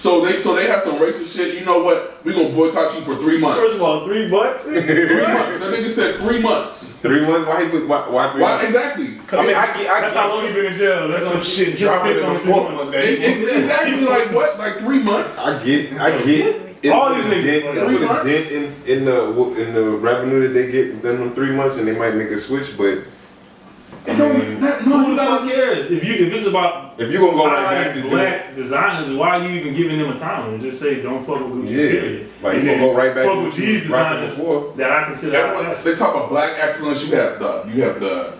So 0.00 0.24
they 0.24 0.38
so 0.38 0.54
they 0.56 0.66
have 0.66 0.82
some 0.82 0.96
racist 0.98 1.36
shit. 1.36 1.58
You 1.58 1.66
know 1.66 1.82
what? 1.82 2.24
We 2.24 2.32
gonna 2.32 2.48
boycott 2.48 2.94
you 2.94 3.02
for 3.02 3.16
three 3.16 3.38
months. 3.38 3.60
First 3.60 3.76
of 3.76 3.82
all, 3.82 4.04
three 4.06 4.28
months. 4.28 4.64
three 4.68 4.80
months. 4.80 5.60
That 5.60 5.74
nigga 5.74 5.90
said 5.90 6.18
three 6.20 6.40
months. 6.40 6.92
Three 7.02 7.20
months? 7.26 7.46
Why? 7.46 7.64
He, 7.68 7.78
why, 7.84 8.08
why 8.08 8.32
three 8.32 8.40
Why 8.40 8.48
months? 8.52 8.64
exactly? 8.64 9.04
I 9.04 9.42
mean, 9.46 9.54
I 9.54 9.66
get, 9.76 9.90
I 9.90 10.00
That's 10.00 10.14
get 10.14 10.22
how 10.22 10.28
long 10.30 10.46
you 10.46 10.54
been 10.54 10.66
in 10.66 10.72
jail. 10.72 11.08
That's 11.08 11.26
some 11.26 11.36
on- 11.38 11.42
shit 11.44 11.78
dropping 11.78 12.16
in 12.16 12.24
on 12.24 12.32
the 12.34 12.40
three 12.40 12.52
fourth 12.52 12.64
months. 12.70 12.84
one 12.84 12.92
day. 12.92 13.12
It- 13.12 13.48
it- 13.48 13.56
Exactly 13.62 14.00
like 14.06 14.32
what? 14.32 14.58
Like 14.58 14.78
three 14.78 15.02
months? 15.02 15.38
I 15.38 15.62
get, 15.64 15.92
I 16.00 16.22
get. 16.24 16.62
It 16.82 16.88
All 16.92 17.08
put 17.08 17.16
these 17.22 17.26
a 17.26 17.34
niggas 17.34 17.44
dent, 17.44 17.64
like 17.66 17.74
it 17.76 17.86
three 17.86 17.96
put 17.98 18.02
a 18.02 18.06
months? 18.06 18.24
dent 18.24 18.50
in, 18.52 18.64
in 18.98 19.04
the 19.04 19.54
in 19.62 19.74
the 19.74 19.90
revenue 19.98 20.48
that 20.48 20.54
they 20.54 20.72
get 20.72 20.94
within 20.94 21.20
them 21.20 21.34
three 21.34 21.50
months, 21.54 21.76
and 21.76 21.86
they 21.86 21.94
might 21.94 22.14
make 22.14 22.30
a 22.30 22.38
switch. 22.38 22.74
But 22.78 23.00
It 24.06 24.16
don't. 24.16 24.60
That, 24.60 24.86
no, 24.86 25.04
Who 25.04 25.14
the 25.14 25.22
fuck 25.22 25.48
cares? 25.50 25.90
If 25.90 26.02
you 26.04 26.26
if 26.26 26.32
it's 26.32 26.46
about 26.46 26.98
if 26.98 27.10
you 27.12 27.18
gonna 27.20 27.32
go 27.32 27.46
right 27.46 27.70
back 27.70 27.86
to 27.94 28.00
hiring 28.00 28.02
do 28.02 28.08
black 28.10 28.56
designers, 28.56 29.12
why 29.16 29.28
are 29.38 29.46
you 29.46 29.60
even 29.60 29.74
giving 29.74 29.98
them 29.98 30.10
a 30.10 30.18
time 30.18 30.54
and 30.54 30.60
just 30.62 30.80
say 30.80 31.02
don't 31.02 31.24
fuck 31.24 31.40
with 31.40 31.64
Gucci? 31.64 31.70
yeah, 31.70 31.76
period. 32.00 32.30
like 32.42 32.54
And 32.54 32.62
you 32.64 32.70
gonna 32.74 32.82
go 32.86 32.94
right 32.96 33.14
back 33.14 33.24
fuck 33.24 33.34
to 33.34 33.38
with 33.40 33.46
what 33.48 33.56
these 33.56 33.86
you 33.88 33.94
rocking 33.94 34.28
designers 34.28 34.36
before. 34.38 34.72
that 34.76 34.90
I 34.90 35.04
consider 35.04 35.36
high 35.36 35.42
Everyone, 35.48 35.64
fashion. 35.76 35.84
they 35.84 35.94
talk 35.96 36.14
about 36.14 36.28
black 36.30 36.56
excellence. 36.58 37.08
You 37.08 37.16
have 37.16 37.38
the 37.38 37.64
you 37.74 37.82
have 37.82 38.00
the 38.00 38.34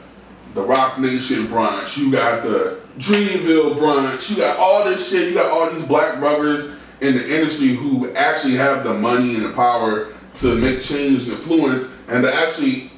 the 0.54 0.62
Roc 0.62 0.98
Nation 0.98 1.46
brunch. 1.46 1.98
You 1.98 2.10
got 2.10 2.42
the 2.42 2.80
Dreamville 2.98 3.76
brunch. 3.76 4.30
You 4.30 4.36
got 4.38 4.56
all 4.58 4.84
this 4.84 5.10
shit. 5.10 5.28
You 5.28 5.34
got 5.34 5.50
all 5.50 5.70
these 5.70 5.84
black 5.84 6.18
brothers 6.18 6.74
in 7.02 7.14
the 7.16 7.24
industry 7.36 7.68
who 7.68 8.10
actually 8.14 8.54
have 8.56 8.82
the 8.84 8.94
money 8.94 9.36
and 9.36 9.44
the 9.44 9.52
power 9.52 10.08
to 10.36 10.54
make 10.56 10.80
change 10.80 11.24
and 11.24 11.32
influence 11.32 11.90
and 12.08 12.22
to 12.24 12.34
actually 12.34 12.90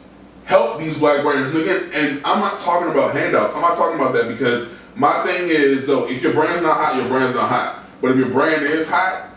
help 0.44 0.80
these 0.80 0.98
black 0.98 1.22
brands. 1.22 1.50
And 1.50 1.58
again, 1.58 1.90
and 1.92 2.24
I'm 2.24 2.40
not 2.40 2.58
talking 2.58 2.90
about 2.90 3.14
handouts. 3.14 3.54
I'm 3.54 3.62
not 3.62 3.76
talking 3.76 4.00
about 4.00 4.12
that 4.14 4.28
because 4.28 4.68
my 4.94 5.24
thing 5.24 5.48
is, 5.48 5.86
though, 5.86 6.08
if 6.08 6.22
your 6.22 6.32
brand's 6.32 6.62
not 6.62 6.76
hot, 6.76 6.96
your 6.96 7.08
brand's 7.08 7.34
not 7.34 7.48
hot. 7.48 7.84
But 8.00 8.12
if 8.12 8.16
your 8.16 8.30
brand 8.30 8.64
is 8.64 8.88
hot, 8.88 9.30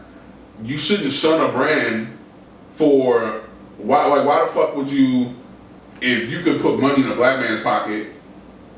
you 0.64 0.78
shouldn't 0.78 1.14
shun 1.14 1.48
a 1.48 1.52
brand 1.52 2.18
for 2.76 3.44
why. 3.78 4.06
Like, 4.08 4.26
why 4.26 4.46
the 4.46 4.52
fuck 4.52 4.76
would 4.76 4.90
you, 4.90 5.36
if 6.02 6.30
you 6.30 6.42
could 6.42 6.62
put 6.62 6.80
money 6.80 7.04
in 7.04 7.12
a 7.12 7.16
black 7.16 7.40
man's 7.40 7.62
pocket, 7.62 8.08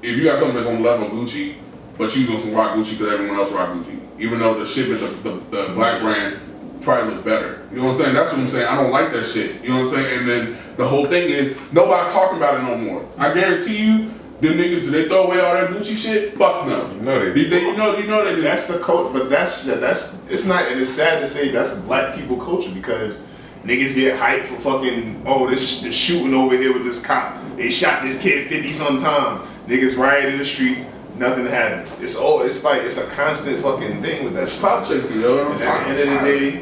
if 0.01 0.17
you 0.17 0.23
got 0.23 0.39
something 0.39 0.55
that's 0.55 0.67
on 0.67 0.75
the 0.75 0.81
level 0.81 1.07
of 1.07 1.13
Gucci, 1.13 1.55
but 1.97 2.15
you 2.15 2.27
gonna 2.27 2.51
rock 2.51 2.75
Gucci 2.75 2.91
because 2.91 3.13
everyone 3.13 3.37
else 3.37 3.51
rock 3.51 3.69
Gucci, 3.69 3.99
even 4.19 4.39
though 4.39 4.59
the 4.59 4.65
shit 4.65 4.89
with 4.89 4.99
the, 5.01 5.29
the, 5.29 5.35
the 5.49 5.73
black 5.73 6.01
brand 6.01 6.39
probably 6.81 7.15
look 7.15 7.25
better. 7.25 7.65
You 7.71 7.77
know 7.77 7.85
what 7.85 7.91
I'm 7.91 8.01
saying? 8.01 8.15
That's 8.15 8.31
what 8.31 8.41
I'm 8.41 8.47
saying. 8.47 8.67
I 8.67 8.75
don't 8.75 8.91
like 8.91 9.11
that 9.11 9.25
shit. 9.25 9.61
You 9.63 9.69
know 9.69 9.81
what 9.81 9.87
I'm 9.87 9.93
saying? 9.93 10.19
And 10.19 10.29
then 10.29 10.57
the 10.77 10.87
whole 10.87 11.07
thing 11.07 11.29
is 11.29 11.57
nobody's 11.71 12.11
talking 12.13 12.37
about 12.37 12.59
it 12.59 12.63
no 12.63 12.77
more. 12.77 13.09
I 13.17 13.33
guarantee 13.33 13.77
you, 13.77 14.13
them 14.39 14.53
niggas, 14.53 14.81
do 14.81 14.91
they 14.91 15.07
throw 15.07 15.23
away 15.25 15.39
all 15.39 15.55
that 15.55 15.71
Gucci 15.71 15.97
shit? 15.97 16.35
Fuck 16.35 16.67
no. 16.67 16.91
You 16.91 17.01
know 17.01 17.33
they 17.33 17.41
You, 17.41 17.49
they, 17.49 17.61
you 17.61 17.75
know, 17.75 17.97
you 17.97 18.07
know 18.07 18.23
they 18.23 18.35
do. 18.35 18.41
That's 18.41 18.67
the 18.67 18.79
cult, 18.79 19.11
but 19.11 19.29
that's 19.29 19.65
that's 19.65 20.21
it's 20.29 20.45
not. 20.45 20.67
And 20.71 20.79
it's 20.79 20.91
sad 20.91 21.19
to 21.21 21.27
say 21.27 21.49
that's 21.49 21.79
black 21.79 22.15
people 22.15 22.37
culture 22.37 22.71
because 22.71 23.23
niggas 23.63 23.95
get 23.95 24.19
hyped 24.19 24.45
for 24.45 24.57
fucking 24.57 25.23
oh 25.25 25.49
this, 25.49 25.81
this 25.81 25.95
shooting 25.95 26.33
over 26.33 26.55
here 26.55 26.71
with 26.71 26.83
this 26.83 27.01
cop. 27.03 27.41
They 27.55 27.71
shot 27.71 28.03
this 28.03 28.21
kid 28.21 28.47
fifty 28.47 28.73
some 28.73 28.99
times. 28.99 29.41
Niggas 29.67 29.97
riot 29.97 30.31
in 30.31 30.37
the 30.37 30.45
streets. 30.45 30.85
Nothing 31.17 31.45
happens. 31.47 31.99
It's 31.99 32.15
all. 32.15 32.41
It's 32.43 32.63
like 32.63 32.83
it's 32.83 32.97
a 32.97 33.07
constant 33.07 33.61
fucking 33.63 34.01
thing 34.01 34.23
with 34.25 34.33
that. 34.35 34.43
It's 34.43 34.59
clout 34.59 34.87
chasing, 34.87 35.21
yo. 35.21 35.51
At 35.51 35.57
the 35.57 35.65
end 35.67 35.91
of 35.91 35.97
the 35.97 36.27
day, 36.27 36.61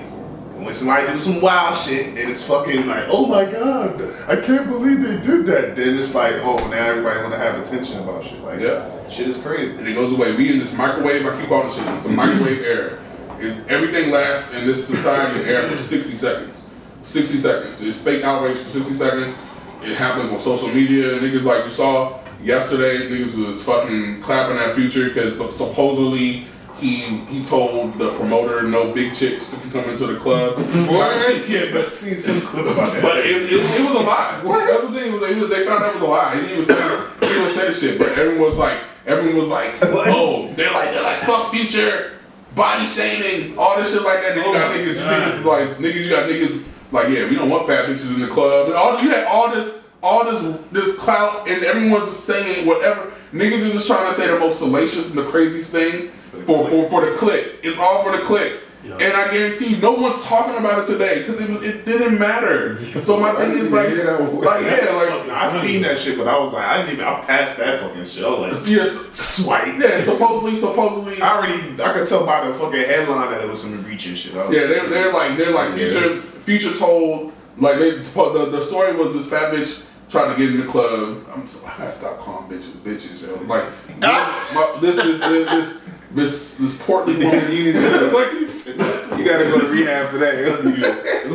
when 0.63 0.73
somebody 0.73 1.07
do 1.07 1.17
some 1.17 1.41
wild 1.41 1.77
shit 1.77 2.07
and 2.07 2.17
it's 2.29 2.41
fucking 2.41 2.87
like, 2.87 3.05
oh 3.09 3.25
my 3.27 3.43
god, 3.45 4.01
I 4.27 4.37
can't 4.37 4.67
believe 4.69 5.01
they 5.01 5.17
did 5.25 5.45
that. 5.47 5.75
Then 5.75 5.97
it's 5.97 6.15
like, 6.15 6.35
oh, 6.35 6.55
now 6.69 6.85
everybody 6.85 7.19
want 7.19 7.33
to 7.33 7.37
have 7.37 7.59
attention 7.59 7.99
about 7.99 8.23
shit. 8.23 8.39
Like, 8.43 8.61
Yeah. 8.61 9.09
shit 9.09 9.27
is 9.27 9.37
crazy. 9.37 9.75
and 9.77 9.85
it 9.87 9.93
goes 9.93 10.13
away. 10.13 10.35
We 10.35 10.53
in 10.53 10.59
this 10.59 10.71
microwave. 10.71 11.25
I 11.25 11.37
keep 11.39 11.49
calling 11.49 11.67
this 11.67 11.75
shit. 11.77 11.87
It's 11.87 12.05
a 12.05 12.09
microwave 12.09 12.61
era. 12.61 12.97
And 13.41 13.69
everything 13.69 14.11
lasts 14.11 14.53
in 14.53 14.65
this 14.65 14.87
society 14.87 15.41
era 15.41 15.67
for 15.69 15.77
60 15.77 16.15
seconds. 16.15 16.65
60 17.03 17.37
seconds. 17.39 17.81
It's 17.81 17.99
fake 17.99 18.23
outrage 18.23 18.57
for 18.57 18.69
60 18.69 18.93
seconds. 18.93 19.35
It 19.83 19.97
happens 19.97 20.31
on 20.31 20.39
social 20.39 20.69
media. 20.69 21.19
Niggas 21.19 21.43
like 21.43 21.65
you 21.65 21.69
saw 21.69 22.19
yesterday. 22.45 23.09
Niggas 23.09 23.35
was 23.35 23.63
fucking 23.63 24.21
clapping 24.21 24.57
at 24.57 24.75
Future 24.75 25.09
because 25.09 25.37
supposedly 25.55 26.47
he 26.79 26.95
he 27.31 27.43
told 27.43 27.97
the 27.97 28.13
promoter 28.17 28.61
no 28.63 28.91
big 28.93 29.13
chicks 29.13 29.49
to 29.49 29.55
come 29.71 29.89
into 29.89 30.07
the 30.07 30.19
club. 30.19 30.57
What? 30.89 31.15
Yeah, 31.49 31.71
but 31.71 31.93
seen 31.93 32.15
some 32.15 32.41
clip 32.41 32.65
about 32.65 32.91
that. 32.93 33.01
But 33.01 33.17
it, 33.19 33.43
it, 33.43 33.53
it 33.53 33.85
was 33.85 33.95
a 33.95 34.03
lie. 34.03 34.41
That's 34.67 34.89
the 34.89 34.99
thing. 34.99 35.11
Was 35.13 35.21
they, 35.21 35.33
they 35.35 35.65
found 35.65 35.83
out 35.83 35.91
it 35.95 35.95
was 35.95 36.03
a 36.03 36.07
lie. 36.07 36.35
He 36.35 36.41
didn't 36.41 36.51
even 36.59 36.65
say 36.65 37.07
he 37.21 37.27
didn't 37.27 37.49
say 37.51 37.67
the 37.67 37.73
shit. 37.73 37.99
But 37.99 38.09
everyone 38.17 38.41
was 38.49 38.55
like, 38.57 38.79
everyone 39.05 39.37
was 39.37 39.49
like, 39.49 39.75
oh, 39.81 40.51
they're 40.55 40.71
like, 40.71 40.91
they're 40.91 41.03
like, 41.03 41.21
fuck 41.23 41.53
future, 41.53 42.13
body 42.55 42.85
shaming, 42.87 43.57
all 43.57 43.77
this 43.77 43.93
shit 43.93 44.01
like 44.03 44.21
that. 44.21 44.35
You 44.35 44.43
got 44.43 44.71
Oh 44.71 44.75
niggas, 44.77 44.95
God. 44.99 45.21
niggas 45.21 45.45
like 45.45 45.77
niggas. 45.77 46.03
You 46.03 46.09
got 46.09 46.29
niggas 46.29 46.67
like, 46.91 47.09
yeah, 47.09 47.29
we 47.29 47.35
don't 47.35 47.49
want 47.49 47.67
fat 47.67 47.85
bitches 47.87 48.13
in 48.15 48.21
the 48.21 48.27
club. 48.27 48.67
And 48.67 48.75
all 48.75 48.99
you 49.01 49.09
had 49.09 49.27
all 49.27 49.51
this, 49.53 49.77
all 50.05 50.23
this, 50.23 50.59
this 50.71 50.97
clout, 50.99 51.47
and 51.47 51.63
everyone's 51.63 52.09
just 52.09 52.25
saying 52.25 52.65
whatever. 52.67 53.11
Niggas 53.33 53.59
is 53.59 53.73
just 53.73 53.87
trying 53.87 54.07
to 54.07 54.13
say 54.13 54.27
the 54.27 54.39
most 54.39 54.59
salacious 54.59 55.09
and 55.09 55.17
the 55.17 55.25
craziest 55.29 55.71
thing 55.71 56.09
for 56.45 56.67
for, 56.69 56.89
for 56.89 57.05
the 57.09 57.17
click. 57.17 57.55
It's 57.63 57.77
all 57.79 58.03
for 58.03 58.15
the 58.15 58.23
click. 58.23 58.61
Yeah. 58.85 58.97
And 58.97 59.13
I 59.17 59.31
guarantee 59.31 59.73
you, 59.73 59.81
no 59.81 59.93
one's 59.93 60.21
talking 60.25 60.57
about 60.57 60.83
it 60.83 60.85
today 60.93 61.25
because 61.25 61.41
it, 61.41 61.49
was- 61.49 61.63
it 61.63 61.85
didn't 61.87 62.19
matter. 62.19 62.77
So 63.01 63.19
my 63.19 63.33
thing 63.33 63.57
is 63.57 63.71
like, 63.71 63.89
Yeah, 63.89 64.11
like 64.17 64.61
yeah, 64.63 64.91
like 64.93 65.27
I 65.29 65.47
seen 65.47 65.81
that 65.81 65.97
shit, 65.97 66.17
but 66.19 66.27
I 66.27 66.37
was 66.37 66.53
like, 66.53 66.65
I 66.65 66.77
didn't 66.77 66.93
even. 66.93 67.05
I 67.05 67.19
passed 67.21 67.57
that 67.57 67.79
fucking 67.81 68.05
shit. 68.05 68.23
I 68.23 68.29
was 68.29 68.61
like, 68.67 68.71
yes, 68.77 69.17
swipe. 69.17 69.79
yeah, 69.81 70.03
supposedly, 70.03 70.55
supposedly, 70.55 71.19
I 71.19 71.35
already, 71.35 71.81
I 71.81 71.93
could 71.93 72.07
tell 72.07 72.25
by 72.27 72.47
the 72.47 72.53
fucking 72.53 72.79
headline 72.79 73.31
that 73.31 73.43
it 73.43 73.49
was 73.49 73.61
some 73.61 73.83
reaching 73.85 74.13
shit. 74.13 74.33
Yeah, 74.35 74.67
they're, 74.67 74.87
they're 74.87 75.11
like 75.11 75.35
they're 75.37 75.51
like 75.51 75.71
Yeah. 75.71 75.89
future 75.89 76.15
future 76.15 76.73
told 76.73 77.33
like 77.57 77.79
they 77.79 77.91
the, 77.97 78.49
the 78.51 78.61
story 78.63 78.95
was 78.95 79.15
this 79.15 79.27
fat 79.27 79.51
bitch 79.51 79.83
trying 80.09 80.31
to 80.31 80.37
get 80.37 80.53
in 80.53 80.65
the 80.65 80.71
club. 80.71 81.25
I'm 81.33 81.47
so 81.47 81.65
I 81.65 81.77
gotta 81.77 81.91
stop 81.91 82.19
calling 82.19 82.49
bitches 82.49 82.77
bitches, 82.77 83.21
yo. 83.21 83.35
Like 83.45 83.65
ah! 84.03 84.51
my, 84.53 84.79
this, 84.81 84.95
this 84.95 85.19
this 85.19 85.49
this 85.51 85.81
this 86.11 86.57
this 86.57 86.77
portly 86.83 87.15
woman. 87.15 87.51
You 87.51 87.63
need 87.65 87.73
to- 87.73 88.11
like 88.13 88.31
you 88.33 88.45
said, 88.45 88.75
You 89.17 89.25
gotta 89.25 89.45
go 89.45 89.59
to 89.59 89.71
rehab 89.71 90.09
for 90.09 90.17
that. 90.19 90.63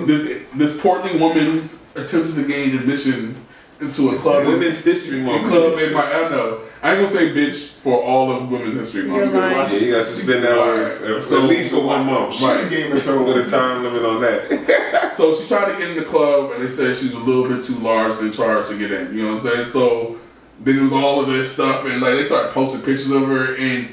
this, 0.07 0.47
this 0.55 0.81
portly 0.81 1.19
woman 1.19 1.69
attempted 1.95 2.35
to 2.37 2.47
gain 2.47 2.77
admission 2.77 3.37
into 3.81 4.11
a 4.11 4.17
club. 4.17 4.47
Women's 4.47 4.85
History 4.85 5.21
Month. 5.21 5.49
Club 5.49 5.79
in 5.79 5.93
my, 5.95 6.05
I 6.13 6.29
know. 6.29 6.61
I 6.83 6.93
ain't 6.93 6.99
gonna 7.01 7.09
say 7.11 7.35
bitch 7.35 7.73
for 7.75 8.03
all 8.03 8.31
of 8.33 8.51
Women's 8.51 8.75
History 8.79 9.03
Month. 9.05 9.17
You're 9.17 9.25
You 9.27 9.31
can 9.33 9.41
lying. 9.41 9.73
Yeah, 9.73 9.79
you 9.81 9.93
gotta 9.93 10.05
suspend 10.05 10.45
that 10.45 10.57
one 10.59 10.81
Right. 10.81 11.17
at 11.23 11.43
least 11.49 11.71
for 11.71 11.81
one 11.83 12.07
month. 12.07 12.35
She 12.37 12.45
Right. 12.45 12.69
Game 12.71 12.93
of 12.93 13.05
Put 13.05 13.37
a 13.37 13.45
time 13.51 13.83
limit 13.83 14.05
on 14.05 14.21
that. 14.23 14.87
So 15.15 15.35
she 15.35 15.47
tried 15.49 15.73
to 15.73 15.79
get 15.79 15.91
in 15.91 15.97
the 15.99 16.05
club, 16.05 16.53
and 16.53 16.63
they 16.65 16.69
said 16.69 16.97
she's 16.97 17.13
a 17.13 17.19
little 17.19 17.47
bit 17.47 17.63
too 17.63 17.75
large 17.75 18.19
to 18.21 18.31
charge 18.31 18.69
to 18.69 18.79
get 18.79 18.91
in. 18.91 19.13
You 19.15 19.27
know 19.27 19.35
what 19.35 19.45
I'm 19.45 19.55
saying? 19.55 19.67
So 19.69 20.17
then 20.61 20.79
it 20.79 20.83
was 20.83 20.93
all 20.93 21.21
of 21.21 21.27
this 21.27 21.53
stuff, 21.53 21.85
and 21.85 22.01
like 22.01 22.15
they 22.15 22.25
started 22.27 22.53
posting 22.53 22.81
pictures 22.81 23.11
of 23.11 23.27
her, 23.27 23.55
and 23.57 23.89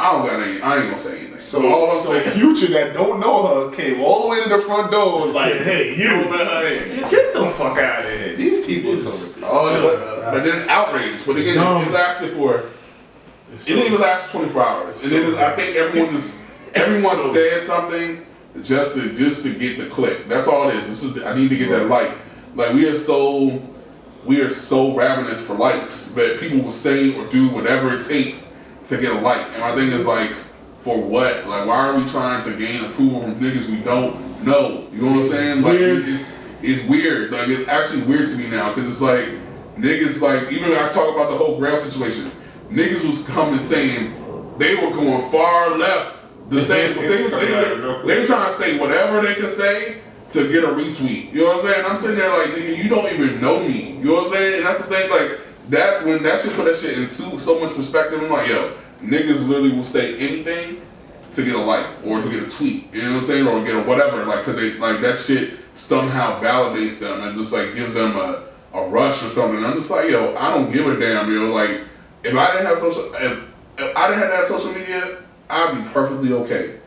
I 0.00 0.12
don't 0.12 0.26
got 0.26 0.40
any. 0.40 0.62
I 0.62 0.76
ain't 0.76 0.84
gonna 0.86 0.98
say 0.98 1.18
anything. 1.18 1.38
So, 1.38 1.70
all 1.70 1.90
I'm 1.90 2.02
so 2.02 2.12
saying, 2.12 2.30
Future 2.30 2.72
that 2.72 2.94
don't 2.94 3.20
know 3.20 3.46
her 3.66 3.70
came 3.76 4.00
all 4.00 4.22
the 4.22 4.28
way 4.28 4.42
to 4.42 4.48
the 4.48 4.60
front 4.62 4.90
door. 4.90 5.16
And 5.16 5.24
Was 5.26 5.34
like, 5.34 5.56
hey, 5.60 5.94
you. 5.94 6.08
"Don't 6.08 6.30
let 6.30 6.46
her 6.46 6.66
in. 6.66 7.10
Get 7.10 7.34
the 7.34 7.50
fuck 7.50 7.76
out 7.76 8.04
of 8.06 8.10
here. 8.10 8.34
These 8.34 8.64
people 8.64 8.92
are 8.92 8.98
so 8.98 9.10
retarded. 9.10 9.82
but, 9.82 10.02
uh, 10.02 10.30
but 10.32 10.42
then 10.44 10.68
outrage. 10.70 11.24
But 11.26 11.36
again, 11.36 11.56
Dumb. 11.56 11.82
it 11.82 11.90
lasted 11.92 12.34
for. 12.34 12.64
It 13.52 13.64
didn't 13.66 13.86
even 13.86 14.00
last 14.00 14.30
24 14.30 14.62
hours, 14.64 15.02
and 15.02 15.12
then 15.12 15.34
I 15.34 15.54
think 15.54 15.76
everyone 15.76 16.12
just 16.12 16.50
everyone 16.74 17.16
said 17.34 17.60
something 17.62 18.24
just 18.62 18.94
to 18.94 19.12
just 19.14 19.42
to 19.42 19.52
get 19.52 19.76
the 19.78 19.86
click. 19.90 20.28
That's 20.28 20.46
all 20.46 20.70
it 20.70 20.76
is. 20.76 20.86
This 20.88 21.02
is 21.02 21.22
I 21.24 21.34
need 21.34 21.50
to 21.50 21.56
get 21.58 21.68
that 21.70 21.88
like. 21.88 22.16
Like 22.54 22.72
we 22.72 22.88
are 22.88 22.96
so 22.96 23.60
we 24.24 24.40
are 24.40 24.50
so 24.50 24.94
ravenous 24.94 25.46
for 25.46 25.54
likes 25.54 26.06
that 26.12 26.40
people 26.40 26.62
will 26.62 26.72
say 26.72 27.14
or 27.18 27.26
do 27.26 27.50
whatever 27.50 27.98
it 27.98 28.06
takes 28.06 28.49
to 28.90 29.00
get 29.00 29.12
a 29.12 29.18
like. 29.20 29.46
And 29.52 29.60
my 29.60 29.74
thing 29.74 29.90
is 29.90 30.06
like, 30.06 30.32
for 30.82 31.00
what? 31.00 31.46
Like, 31.46 31.66
why 31.66 31.88
are 31.88 31.96
we 31.98 32.06
trying 32.06 32.42
to 32.44 32.56
gain 32.56 32.84
approval 32.84 33.22
from 33.22 33.34
niggas 33.40 33.66
we 33.68 33.78
don't 33.78 34.44
know? 34.44 34.86
You 34.92 35.02
know 35.02 35.12
what 35.16 35.24
I'm 35.24 35.28
saying? 35.30 35.62
Like, 35.62 35.78
Weird. 35.78 36.08
it's 36.08 36.36
it's 36.62 36.86
weird. 36.88 37.30
Like, 37.32 37.48
it's 37.48 37.68
actually 37.68 38.02
weird 38.02 38.28
to 38.28 38.36
me 38.36 38.48
now 38.48 38.74
because 38.74 38.88
it's 38.90 39.00
like 39.00 39.28
niggas 39.76 40.20
like 40.20 40.52
even 40.52 40.70
when 40.70 40.78
I 40.78 40.88
talk 40.90 41.14
about 41.14 41.30
the 41.30 41.36
whole 41.38 41.58
Grail 41.58 41.78
situation, 41.80 42.30
niggas 42.70 43.06
was 43.06 43.22
coming 43.26 43.60
saying 43.60 44.14
they 44.58 44.74
were 44.74 44.90
going 44.90 45.30
far 45.30 45.76
left. 45.76 46.16
The 46.50 46.60
same, 46.60 46.96
they, 46.96 47.22
were- 47.22 47.30
they, 47.30 48.06
they 48.08 48.18
were 48.18 48.26
trying 48.26 48.50
to 48.52 48.58
say 48.58 48.76
whatever 48.78 49.20
they 49.22 49.36
could 49.36 49.50
say 49.50 49.98
to 50.30 50.50
get 50.50 50.64
a 50.64 50.66
retweet. 50.66 51.32
You 51.32 51.42
know 51.44 51.56
what 51.56 51.64
I'm 51.64 51.70
saying? 51.70 51.84
I'm 51.86 51.96
sitting 52.00 52.16
there 52.18 52.28
like, 52.28 52.48
nigga, 52.48 52.76
you 52.82 52.88
don't 52.88 53.06
even 53.12 53.40
know 53.40 53.60
me. 53.60 53.92
You 53.98 54.04
know 54.06 54.14
what 54.14 54.26
I'm 54.26 54.32
saying? 54.32 54.56
And 54.58 54.66
that's 54.66 54.80
the 54.80 54.86
thing, 54.88 55.10
like, 55.10 55.38
that's 55.70 56.04
when 56.04 56.22
that 56.24 56.40
shit 56.40 56.54
put 56.54 56.66
that 56.66 56.76
shit 56.76 56.98
in 56.98 57.06
so, 57.06 57.38
so 57.38 57.60
much 57.60 57.74
perspective. 57.74 58.20
I'm 58.20 58.28
like, 58.28 58.48
yo, 58.48 58.76
niggas 59.02 59.46
literally 59.46 59.72
will 59.72 59.84
say 59.84 60.18
anything 60.18 60.82
to 61.32 61.44
get 61.44 61.54
a 61.54 61.58
like 61.58 61.86
or 62.04 62.20
to 62.20 62.28
get 62.28 62.42
a 62.42 62.48
tweet. 62.48 62.92
You 62.92 63.02
know 63.02 63.14
what 63.14 63.20
I'm 63.20 63.26
saying? 63.26 63.46
Or 63.46 63.64
get 63.64 63.76
a 63.76 63.82
whatever. 63.82 64.24
Like, 64.26 64.44
cause 64.44 64.56
they, 64.56 64.72
like, 64.74 65.00
that 65.00 65.16
shit 65.16 65.54
somehow 65.74 66.40
validates 66.42 66.98
them 66.98 67.22
and 67.22 67.38
just, 67.38 67.52
like, 67.52 67.74
gives 67.74 67.94
them 67.94 68.16
a, 68.16 68.44
a 68.74 68.88
rush 68.88 69.22
or 69.22 69.28
something. 69.28 69.64
I'm 69.64 69.74
just 69.74 69.90
like, 69.90 70.10
yo, 70.10 70.36
I 70.36 70.52
don't 70.52 70.72
give 70.72 70.86
a 70.86 70.98
damn, 70.98 71.32
yo. 71.32 71.52
Like, 71.52 71.82
if 72.24 72.34
I 72.34 72.52
didn't 72.52 72.66
have 72.66 72.78
social, 72.78 73.14
if, 73.14 73.38
if 73.78 73.96
I 73.96 74.08
didn't 74.08 74.22
have 74.22 74.30
to 74.30 74.36
have 74.36 74.46
social 74.46 74.72
media, 74.74 75.18
I'd 75.48 75.82
be 75.82 75.90
perfectly 75.90 76.32
okay. 76.32 76.80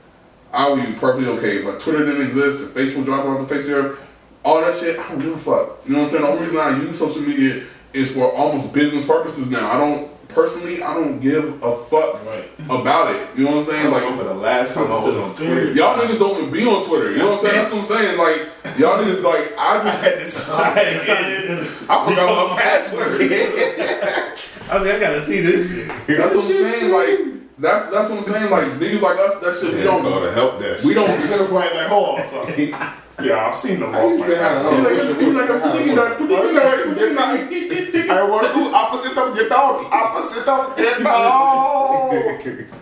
I 0.52 0.70
would 0.70 0.86
be 0.86 0.94
perfectly 0.94 1.28
okay. 1.30 1.64
But 1.64 1.80
Twitter 1.80 2.06
didn't 2.06 2.28
exist, 2.28 2.64
if 2.64 2.74
Facebook 2.76 3.06
dropped 3.06 3.28
off 3.28 3.48
the 3.48 3.56
face 3.56 3.66
of 3.66 3.70
the 3.70 3.76
earth, 3.76 4.00
all 4.46 4.62
that 4.62 4.76
shit, 4.76 5.00
I 5.00 5.10
don't 5.10 5.22
give 5.22 5.34
a 5.34 5.38
fuck. 5.38 5.80
You 5.86 5.94
know 5.94 6.00
what 6.00 6.06
I'm 6.06 6.12
saying? 6.12 6.24
The 6.24 6.30
only 6.30 6.44
reason 6.44 6.60
I 6.60 6.78
use 6.78 7.00
social 7.00 7.22
media 7.22 7.64
is 7.94 8.12
for 8.12 8.34
almost 8.34 8.74
business 8.74 9.06
purposes 9.06 9.50
now. 9.50 9.72
I 9.72 9.78
don't 9.78 10.10
personally, 10.30 10.82
I 10.82 10.94
don't 10.96 11.20
give 11.20 11.62
a 11.64 11.76
fuck 11.86 12.26
Right. 12.26 12.50
about 12.66 13.14
it. 13.16 13.28
You 13.38 13.44
know 13.46 13.52
what 13.52 13.60
I'm 13.60 13.66
saying? 13.66 13.92
Like 13.92 14.04
remember 14.04 14.24
the 14.26 14.34
last 14.34 14.74
time 14.74 14.88
I 14.92 14.96
was 14.96 15.08
on 15.16 15.36
Twitter. 15.36 15.72
y'all 15.74 15.96
niggas 16.00 16.18
don't 16.18 16.40
even 16.40 16.52
be 16.52 16.66
on 16.66 16.84
Twitter. 16.86 17.12
You 17.12 17.18
know 17.20 17.32
what 17.34 17.40
I'm 17.40 17.46
saying? 17.46 17.56
That's 17.56 17.72
what 17.72 17.80
I'm 17.82 17.86
saying. 17.86 18.18
Like 18.18 18.78
y'all 18.80 18.98
niggas 18.98 19.24
like 19.24 19.54
I 19.60 19.80
I 19.80 19.84
just 19.84 19.98
had 20.00 20.20
to 20.20 20.30
sign. 20.30 20.78
I 21.90 22.06
forgot 22.10 22.50
my 22.50 22.62
password. 22.62 23.22
I 23.22 24.76
was 24.76 24.84
like, 24.86 24.94
I 24.96 25.00
gotta 25.00 25.22
see 25.22 25.42
this 25.42 25.70
shit. 25.72 25.88
that's 26.08 26.36
what 26.36 26.46
I'm 26.46 26.52
saying. 26.52 26.92
Like 26.92 27.20
that's 27.60 27.92
that's 27.92 28.10
what 28.10 28.18
I'm 28.20 28.24
saying. 28.24 28.50
Like 28.50 28.66
niggas 28.80 29.02
like 29.02 29.20
us, 29.20 29.40
that 29.40 29.56
shit 29.56 29.74
we 29.76 29.80
Yeah, 29.84 29.86
call 29.92 30.02
don't 30.02 30.24
the 30.24 30.32
help 30.32 30.60
desk. 30.60 30.86
we 30.86 30.94
don't 30.96 31.08
right, 31.52 31.76
like, 31.76 31.88
hold 31.88 32.20
on. 32.20 32.94
So, 33.18 33.24
yeah, 33.24 33.46
I've 33.48 33.56
seen 33.56 33.80
them 33.80 33.94
I 33.94 34.02
lost 34.04 34.16
used 34.16 34.20
my 34.22 34.28
to 34.28 34.36
have- 34.38 34.62
password. 34.64 34.78
You 34.78 34.84
like 34.84 34.98
a- 34.98 35.24
you 35.24 35.34
like 35.34 35.50
a 35.50 35.54
nigga 35.54 35.96
that- 35.96 36.18
nigga 36.20 36.56
that- 36.56 37.94
nigga 37.94 38.10
I 38.10 38.24
want 38.24 38.48
to 38.48 38.54
do 38.54 38.74
opposite 38.74 39.18
of 39.18 39.36
get 39.36 39.50
down. 39.50 39.86
Opposite 39.92 40.48
of 40.48 40.76
get 40.78 41.04
down. 41.04 42.70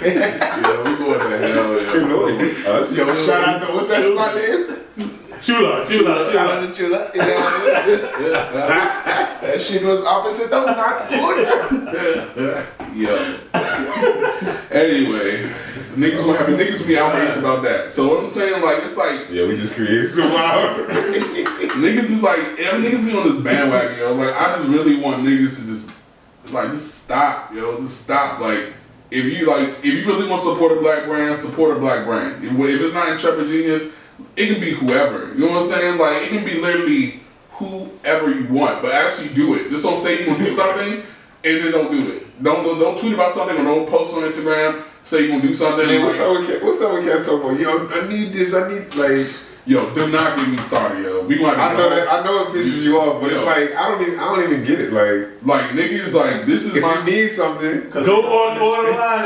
Yeah, 0.00 0.82
we 0.84 0.96
going 0.96 1.18
to 1.18 1.38
hell. 1.38 1.82
Yeah. 1.82 1.94
You 1.94 2.08
know, 2.08 2.26
it's 2.28 2.66
us. 2.66 2.96
Yo, 2.96 3.12
shout 3.14 3.48
out 3.48 3.66
to 3.66 3.74
what's 3.74 3.88
that 3.88 4.04
smart 4.04 4.36
name? 4.36 5.18
Chula, 5.42 5.84
chula, 5.88 6.30
chula. 6.30 6.62
out 6.62 6.74
Chula. 6.74 7.10
You 7.14 7.20
know 7.20 7.34
what 7.34 7.76
I 7.76 7.86
mean? 7.86 9.28
That 9.42 9.60
shit 9.60 9.82
was 9.82 10.04
opposite 10.04 10.52
of 10.52 10.66
not 10.66 11.08
good. 11.08 11.48
Yo. 12.94 13.16
anyway, 14.70 15.50
niggas 15.96 16.24
will 16.24 16.34
have 16.34 16.46
niggas 16.46 16.78
will 16.78 16.86
be 16.86 16.96
outraged 16.96 17.38
about 17.38 17.64
that. 17.64 17.92
So 17.92 18.08
what 18.08 18.22
I'm 18.22 18.30
saying, 18.30 18.62
like, 18.62 18.84
it's 18.84 18.96
like 18.96 19.30
Yeah, 19.30 19.48
we 19.48 19.56
just 19.56 19.74
created 19.74 20.08
some 20.10 20.32
wild. 20.32 20.88
niggas 20.88 22.08
is 22.08 22.22
like 22.22 22.38
every 22.60 22.88
niggas 22.88 23.04
be 23.04 23.16
on 23.16 23.34
this 23.34 23.42
bandwagon, 23.42 23.98
yo. 23.98 24.14
Like 24.14 24.34
I 24.34 24.56
just 24.56 24.68
really 24.68 25.00
want 25.00 25.24
niggas 25.24 25.56
to 25.56 25.66
just 25.66 25.90
like 26.52 26.70
just 26.70 27.02
stop, 27.02 27.52
yo. 27.52 27.80
Just 27.80 28.02
stop. 28.02 28.38
Like 28.38 28.74
if 29.10 29.24
you 29.24 29.46
like 29.46 29.70
if 29.78 29.84
you 29.84 30.06
really 30.06 30.28
want 30.28 30.42
to 30.42 30.52
support 30.52 30.78
a 30.78 30.80
black 30.80 31.06
brand, 31.06 31.36
support 31.40 31.76
a 31.76 31.80
black 31.80 32.06
brand. 32.06 32.44
If 32.44 32.52
if 32.52 32.80
it's 32.80 32.94
not 32.94 33.08
Intrepid 33.08 33.48
Genius, 33.48 33.92
it 34.36 34.46
can 34.52 34.60
be 34.60 34.72
whoever. 34.72 35.32
You 35.34 35.46
know 35.46 35.52
what 35.52 35.62
I'm 35.62 35.68
saying? 35.68 35.98
Like 35.98 36.22
it 36.22 36.28
can 36.28 36.44
be 36.44 36.60
literally 36.60 37.20
whoever 37.52 38.32
you 38.32 38.48
want, 38.48 38.82
but 38.82 38.92
actually 38.92 39.34
do 39.34 39.54
it. 39.54 39.70
Just 39.70 39.84
don't 39.84 40.02
say 40.02 40.20
you 40.20 40.26
gonna 40.26 40.44
do 40.44 40.54
something 40.56 41.02
and 41.44 41.64
then 41.64 41.72
don't 41.72 41.90
do 41.90 42.12
it. 42.12 42.42
Don't 42.42 42.64
don't, 42.64 42.78
don't 42.78 42.98
tweet 42.98 43.14
about 43.14 43.34
something 43.34 43.56
or 43.56 43.64
don't 43.64 43.88
post 43.88 44.14
on 44.14 44.22
Instagram. 44.22 44.82
Say 45.04 45.22
you 45.22 45.28
gonna 45.28 45.42
do 45.42 45.54
something. 45.54 45.86
Man, 45.86 46.04
what's 46.04 46.18
up 46.18 46.38
with 46.38 46.48
Cat? 46.48 46.62
What's 46.62 46.80
up 46.80 46.92
with 46.92 47.04
Cat? 47.04 47.26
Yo, 47.60 47.88
I 47.88 48.08
need 48.08 48.32
this. 48.32 48.54
I 48.54 48.68
need 48.68 48.94
like. 48.94 49.51
Yo, 49.64 49.94
do 49.94 50.08
not 50.10 50.36
get 50.36 50.48
me 50.48 50.56
started, 50.58 51.04
yo. 51.04 51.24
We 51.24 51.38
gonna 51.38 51.56
I 51.56 51.76
know 51.76 51.88
that. 51.88 52.08
I 52.12 52.24
know 52.24 52.42
it 52.42 52.48
pisses 52.48 52.82
you 52.82 52.98
off, 52.98 53.20
but 53.22 53.30
Yo. 53.30 53.36
it's 53.38 53.46
like 53.46 53.70
I 53.78 53.88
don't 53.88 54.02
even. 54.02 54.18
I 54.18 54.24
don't 54.34 54.42
even 54.52 54.64
get 54.64 54.80
it. 54.80 54.92
Like 54.92 55.40
Like 55.44 55.70
niggas, 55.70 56.12
like 56.14 56.46
this 56.46 56.64
is 56.64 56.74
if 56.74 56.82
my 56.82 56.98
you 56.98 57.04
need 57.04 57.28
something, 57.28 57.88
Go 57.90 58.00
on, 58.48 58.58
go 58.58 58.74
on 58.74 58.84
the 58.86 58.90
line. 58.98 59.24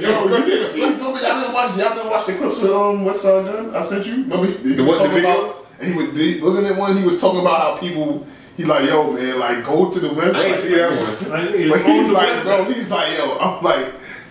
yeah, 0.00 0.10
Yo, 0.10 0.24
you 0.24 0.36
to 0.36 0.44
didn't 0.44 0.64
see? 0.66 0.80
Y'all 0.82 0.90
didn't 0.98 1.54
watch. 1.54 1.76
Y'all 1.78 1.94
didn't 1.94 2.10
watch 2.10 2.26
the 2.26 2.34
clips 2.34 2.62
of 2.62 2.70
um 2.70 3.04
what's 3.06 3.24
uh 3.24 3.42
done? 3.42 3.74
I 3.74 3.80
sent 3.80 4.04
you. 4.04 4.12
Remember 4.24 4.44
he, 4.46 4.52
he 4.58 4.74
The 4.74 4.84
was 4.84 4.98
what, 4.98 4.98
the 4.98 5.08
talking 5.08 5.22
video? 5.22 5.44
about. 5.46 5.66
And 5.80 5.88
he 5.94 5.96
was 5.96 6.16
he, 6.16 6.40
wasn't 6.42 6.66
it 6.66 6.76
one 6.76 6.94
he 6.94 7.04
was 7.04 7.18
talking 7.18 7.40
about 7.40 7.60
how 7.60 7.76
people. 7.78 8.26
He 8.58 8.64
like 8.64 8.84
yo 8.86 9.10
man 9.12 9.38
like 9.38 9.64
go 9.64 9.90
to 9.90 9.98
the 10.00 10.08
website. 10.08 10.34
I 10.34 10.44
ain't 10.48 10.56
see 10.58 10.74
that 10.74 10.90
one. 10.90 11.30
Like, 11.70 11.70
But 11.70 11.86
he's 11.86 12.10
like, 12.12 12.28
website. 12.28 12.42
bro, 12.42 12.64
he's 12.64 12.90
like, 12.90 13.16
yo, 13.16 13.38
I'm 13.38 13.64
like, 13.64 13.86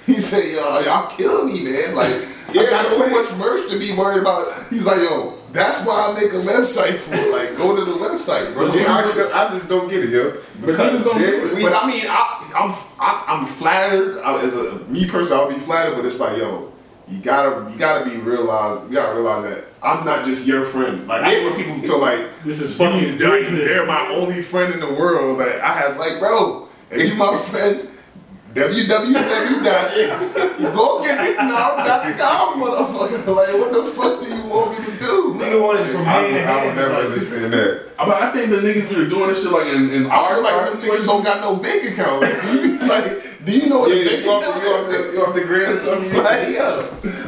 he 0.05 0.19
said, 0.19 0.51
yo, 0.51 0.79
y'all 0.81 1.07
kill 1.09 1.45
me, 1.45 1.63
man. 1.63 1.95
Like, 1.95 2.27
I 2.49 2.53
got 2.69 2.91
too 2.91 3.07
much 3.09 3.31
merch 3.37 3.69
to 3.71 3.79
be 3.79 3.95
worried 3.95 4.21
about. 4.21 4.67
He's 4.69 4.85
like, 4.85 4.97
yo, 4.97 5.36
that's 5.51 5.85
why 5.85 6.07
I 6.07 6.13
make 6.13 6.31
a 6.33 6.37
website 6.45 6.99
for. 6.99 7.11
Like, 7.11 7.57
go 7.57 7.75
to 7.75 7.83
the 7.85 7.97
website, 7.97 8.53
bro. 8.53 8.67
But 8.67 8.73
then 8.73 8.87
I, 8.89 9.47
I 9.47 9.49
just 9.51 9.69
don't 9.69 9.89
get 9.89 10.03
it, 10.03 10.09
yo. 10.09 10.37
But 10.61 10.75
niggas 10.75 11.03
don't 11.03 11.19
Then 11.19 11.47
it. 11.49 11.55
we- 11.55 11.61
but 11.63 11.73
I 11.73 11.87
mean, 11.87 12.05
I, 12.07 12.51
I'm 12.55 12.71
I, 12.99 13.23
I'm 13.27 13.45
flattered. 13.45 14.17
I, 14.19 14.43
as 14.43 14.53
a 14.55 14.75
me 14.89 15.07
person. 15.07 15.37
I'll 15.37 15.49
be 15.51 15.59
flattered. 15.59 15.95
But 15.95 16.05
it's 16.05 16.19
like, 16.19 16.37
yo, 16.37 16.71
you 17.09 17.19
gotta 17.19 17.71
you 17.71 17.77
gotta 17.77 18.09
be 18.09 18.17
realized. 18.17 18.89
You 18.89 18.95
gotta 18.95 19.15
realize 19.15 19.43
that 19.43 19.65
I'm 19.81 20.05
not 20.05 20.25
just 20.25 20.47
your 20.47 20.65
friend. 20.65 21.07
Like, 21.07 21.21
I 21.23 21.29
hate 21.29 21.45
when 21.45 21.55
people 21.55 21.79
feel 21.81 21.99
like 21.99 22.21
This 22.43 22.61
is 22.61 22.75
fucking 22.75 23.17
they're, 23.17 23.41
they're 23.43 23.85
my 23.85 24.07
only 24.09 24.41
friend 24.41 24.73
in 24.73 24.79
the 24.79 24.91
world. 24.93 25.37
Like, 25.37 25.59
I 25.59 25.73
have 25.79 25.97
like, 25.97 26.19
bro, 26.19 26.67
if 26.91 27.07
you 27.07 27.15
my 27.15 27.37
friend. 27.37 27.87
www.gogetitnow.com, 31.17 32.61
motherfucker. 32.61 33.35
Like, 33.35 33.53
what 33.53 33.71
the 33.73 33.83
fuck 33.91 34.21
do 34.21 34.27
you 34.27 34.45
want 34.45 34.71
me 34.79 34.85
to 34.85 34.91
do? 34.99 35.33
Nigga 35.37 35.61
wanted 35.61 35.91
from 35.91 36.07
I, 36.07 36.11
hand 36.13 36.33
to 36.33 36.43
I 36.43 36.65
would 36.65 36.75
never 36.75 36.89
It's 37.13 37.29
like, 37.29 37.41
understand 37.41 37.53
that. 37.53 37.97
But 37.97 38.09
I 38.21 38.31
think 38.31 38.49
the 38.51 38.57
niggas 38.57 38.89
that 38.89 38.97
are 38.99 39.07
doing 39.09 39.29
this 39.29 39.43
shit 39.43 39.51
like 39.51 39.67
in, 39.67 39.89
in 39.91 40.05
I 40.07 40.09
our, 40.15 40.35
feel 40.35 40.43
like 40.43 40.53
our 40.53 40.65
them 40.65 40.73
niggas 40.77 40.81
situation. 40.81 41.05
don't 41.07 41.23
got 41.23 41.41
no 41.41 41.55
bank 41.57 41.83
account. 41.91 42.23
Like, 42.27 42.41
do 42.41 42.57
you, 42.57 42.79
like, 42.87 43.45
do 43.45 43.51
you 43.51 43.69
know 43.69 43.79
what 43.79 43.91
Yeah, 43.91 44.01
a 44.01 44.05
bank 44.05 44.23
you 44.25 44.31
off, 44.31 44.43
account 44.43 44.63
is? 44.65 44.97
the, 44.97 45.13
you 45.13 45.23
off 45.23 45.33
the 45.35 45.41
grid 45.41 45.69
or 45.69 45.77
something? 45.85 46.23
Like, 46.23 46.49
yo, 46.49 46.81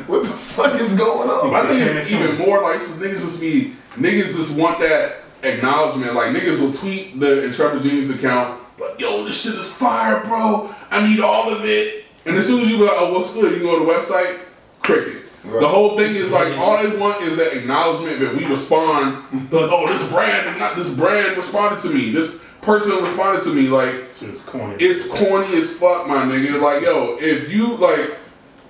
what 0.08 0.24
the 0.24 0.30
fuck 0.30 0.74
is 0.80 0.98
going 0.98 1.30
on? 1.30 1.54
I 1.54 1.68
think 1.68 1.82
it's 1.98 2.12
even 2.12 2.38
more 2.38 2.62
like 2.62 2.80
some 2.82 3.00
niggas 3.00 3.22
just 3.22 3.40
be 3.42 3.76
niggas 3.96 4.36
just 4.36 4.58
want 4.58 4.80
that 4.80 5.24
acknowledgement. 5.44 6.14
Like 6.16 6.36
niggas 6.36 6.60
will 6.60 6.72
tweet 6.74 7.20
the 7.20 7.44
Intrepid 7.46 7.84
Genius 7.84 8.10
account, 8.10 8.62
like, 8.80 9.00
yo, 9.00 9.24
this 9.26 9.44
shit 9.44 9.56
is 9.56 9.72
fire, 9.72 10.24
bro. 10.26 10.74
I 10.90 11.08
need 11.08 11.20
all 11.20 11.52
of 11.54 11.66
it. 11.66 12.06
And 12.26 12.36
as 12.36 12.48
soon 12.48 12.62
as 12.62 12.70
you 12.70 12.78
be 12.78 12.84
like, 12.84 12.96
oh, 12.96 13.14
what's 13.18 13.34
good? 13.34 13.56
You 13.56 13.64
go 13.64 13.80
to 13.80 13.86
the 13.86 13.92
website, 13.92 14.40
crickets. 14.82 15.44
Right. 15.46 15.62
The 15.62 15.68
whole 15.68 15.98
thing 15.98 16.16
is 16.16 16.32
like 16.32 16.58
all 16.58 16.82
they 16.82 16.96
want 16.98 17.22
is 17.24 17.38
that 17.38 17.56
acknowledgement 17.56 18.20
that 18.20 18.36
we 18.36 18.46
respond. 18.46 19.50
They're 19.50 19.62
like, 19.68 19.72
oh, 19.72 19.88
this 19.88 20.08
brand, 20.12 20.60
not 20.60 20.76
this 20.76 20.94
brand 20.94 21.38
responded 21.38 21.82
to 21.82 21.94
me. 21.94 22.12
This 22.12 22.42
person 22.62 23.02
responded 23.04 23.44
to 23.44 23.54
me. 23.54 23.68
Like 23.68 24.06
Shit's 24.20 24.42
corny. 24.42 24.76
it's 24.80 25.08
corny 25.08 25.56
as 25.58 25.74
fuck, 25.74 26.08
my 26.08 26.26
nigga. 26.26 26.62
Like, 26.62 26.84
yo, 26.84 27.18
if 27.20 27.52
you 27.52 27.76
like, 27.78 28.18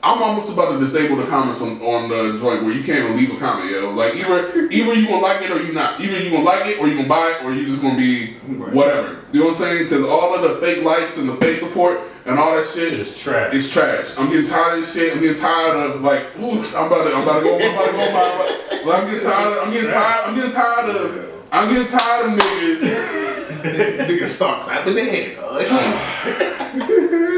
I'm 0.01 0.23
almost 0.23 0.49
about 0.49 0.71
to 0.71 0.79
disable 0.79 1.17
the 1.17 1.27
comments 1.27 1.61
on, 1.61 1.81
on 1.81 2.07
the 2.07 2.37
joint 2.39 2.63
where 2.63 2.71
you 2.71 2.83
can't 2.83 3.03
even 3.03 3.17
leave 3.17 3.31
a 3.31 3.37
comment, 3.37 3.69
yo. 3.69 3.91
Like 3.93 4.15
either 4.15 4.69
either 4.71 4.93
you 4.93 5.07
gonna 5.07 5.21
like 5.21 5.41
it 5.41 5.51
or 5.51 5.61
you 5.61 5.73
not. 5.73 5.99
Either 5.99 6.19
you 6.19 6.31
gonna 6.31 6.43
like 6.43 6.65
it 6.67 6.79
or 6.79 6.87
you 6.87 6.95
gonna 6.95 7.09
buy 7.09 7.31
it 7.31 7.43
or 7.43 7.51
you 7.53 7.65
just 7.65 7.81
gonna 7.81 7.97
be 7.97 8.35
whatever. 8.71 9.17
You 9.33 9.41
know 9.41 9.47
what 9.47 9.55
I'm 9.55 9.59
saying? 9.59 9.83
Because 9.83 10.05
all 10.05 10.33
of 10.33 10.41
the 10.41 10.57
fake 10.65 10.85
likes 10.85 11.17
and 11.17 11.27
the 11.27 11.35
fake 11.35 11.59
support 11.59 11.99
and 12.25 12.39
all 12.39 12.55
that 12.55 12.65
shit 12.65 12.91
Shit 12.91 12.99
is 12.99 13.19
trash. 13.19 13.53
it's 13.53 13.69
trash. 13.69 14.17
I'm 14.17 14.29
getting 14.29 14.45
tired 14.49 14.75
of 14.75 14.79
this 14.79 14.93
shit. 14.93 15.13
I'm 15.13 15.21
getting 15.21 15.41
tired 15.41 15.75
of 15.75 16.01
like, 16.01 16.37
ooh, 16.39 16.63
I'm 16.77 16.87
about 16.87 17.03
to, 17.03 17.15
I'm 17.15 17.23
about 17.23 17.39
to 17.39 17.45
go, 17.45 17.59
I'm 17.59 17.73
about 17.73 17.85
to 17.85 17.91
go 17.91 18.11
my, 18.13 18.81
like, 18.85 19.03
I'm 19.03 19.07
getting 19.09 19.23
tired. 19.29 19.57
Of, 19.57 19.67
I'm 19.67 19.73
getting 19.73 19.89
tired. 19.91 20.25
I'm 20.25 20.35
getting 20.35 20.51
tired 20.51 20.89
of. 20.95 21.29
I'm 21.51 21.73
getting 21.73 21.87
tired 21.87 22.25
of 22.27 22.39
niggas. 22.39 23.27
Niggas 24.07 24.27
start 24.27 24.63
clapping 24.63 24.95
their 24.95 25.09
hands. 25.11 25.35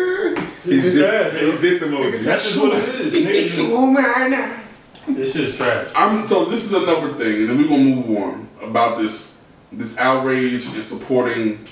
huh? 0.63 0.69
He's 0.69 0.85
It's 0.85 0.95
just 0.95 1.31
trash, 1.31 1.41
he's 1.41 1.61
this 1.61 1.83
emoji. 1.83 2.23
That's 2.23 2.43
just 2.43 2.57
what 2.59 2.77
it 2.77 2.89
is. 2.89 3.13
Niggas, 3.57 3.93
man. 3.93 4.63
this 5.07 5.33
shit 5.33 5.49
is 5.49 5.55
trash. 5.55 5.87
I'm 5.95 6.25
so 6.25 6.45
this 6.45 6.65
is 6.65 6.73
another 6.73 7.13
thing, 7.15 7.41
and 7.41 7.49
then 7.49 7.57
we're 7.57 7.67
gonna 7.67 7.83
move 7.83 8.17
on 8.17 8.47
about 8.61 8.99
this 8.99 9.41
this 9.71 9.97
outrage 9.97 10.65
and 10.67 10.83
supporting 10.83 11.67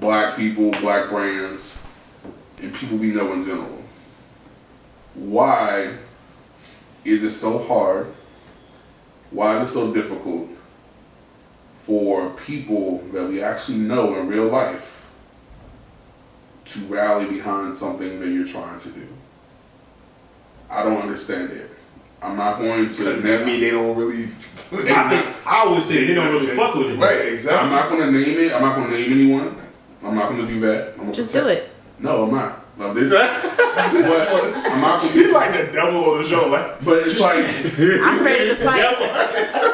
black 0.00 0.36
people, 0.36 0.70
black 0.72 1.08
brands, 1.10 1.80
and 2.60 2.74
people 2.74 2.96
we 2.96 3.08
know 3.08 3.32
in 3.32 3.44
general. 3.44 3.82
Why 5.14 5.94
is 7.04 7.22
it 7.22 7.30
so 7.30 7.62
hard? 7.64 8.12
Why 9.30 9.60
is 9.60 9.70
it 9.70 9.72
so 9.72 9.92
difficult 9.94 10.48
for 11.84 12.30
people 12.30 12.98
that 13.12 13.28
we 13.28 13.42
actually 13.42 13.78
know 13.78 14.14
in 14.16 14.26
real 14.28 14.46
life 14.46 14.89
to 16.72 16.78
rally 16.86 17.26
behind 17.26 17.74
something 17.76 18.20
that 18.20 18.28
you're 18.28 18.46
trying 18.46 18.78
to 18.80 18.88
do? 18.90 19.06
I 20.68 20.82
don't 20.84 20.98
understand 21.02 21.50
it. 21.50 21.70
I'm 22.22 22.36
not 22.36 22.58
going 22.58 22.88
to. 22.88 23.04
Does 23.04 23.22
that 23.22 23.46
mean 23.46 23.60
they 23.60 23.70
don't 23.70 23.96
really? 23.96 24.24
I 24.72 25.08
think 25.08 25.26
I 25.46 25.64
always 25.64 25.86
say 25.86 26.06
they 26.06 26.14
don't 26.14 26.32
really 26.32 26.54
fuck 26.54 26.74
with 26.74 26.90
it. 26.90 26.96
Right, 26.96 27.26
exactly. 27.28 27.58
I'm 27.60 27.70
not 27.70 27.88
gonna 27.88 28.10
name 28.12 28.38
it. 28.38 28.52
I'm 28.52 28.60
not 28.62 28.76
gonna 28.76 28.90
name 28.90 29.12
anyone. 29.12 29.56
I'm 30.04 30.14
not 30.14 30.30
gonna 30.30 30.46
do 30.46 30.60
that. 30.60 30.92
I'm 30.92 30.98
gonna 30.98 31.12
Just 31.12 31.32
protect- 31.32 31.46
do 31.46 31.52
it. 31.64 31.70
No, 31.98 32.24
I'm 32.24 32.30
not. 32.34 32.64
Like 32.78 32.94
this. 32.94 33.10
but 33.12 33.22
I'm 33.74 34.80
not 34.80 35.00
gonna. 35.00 35.12
She's 35.12 35.30
like 35.30 35.52
the 35.52 35.72
devil 35.72 36.04
on 36.12 36.22
the 36.22 36.28
show. 36.28 36.48
Like, 36.48 36.84
But 36.84 37.06
it's 37.06 37.20
like, 37.20 37.44
I'm 37.44 38.24
ready 38.24 38.48
to 38.48 38.56
fight 38.56 38.84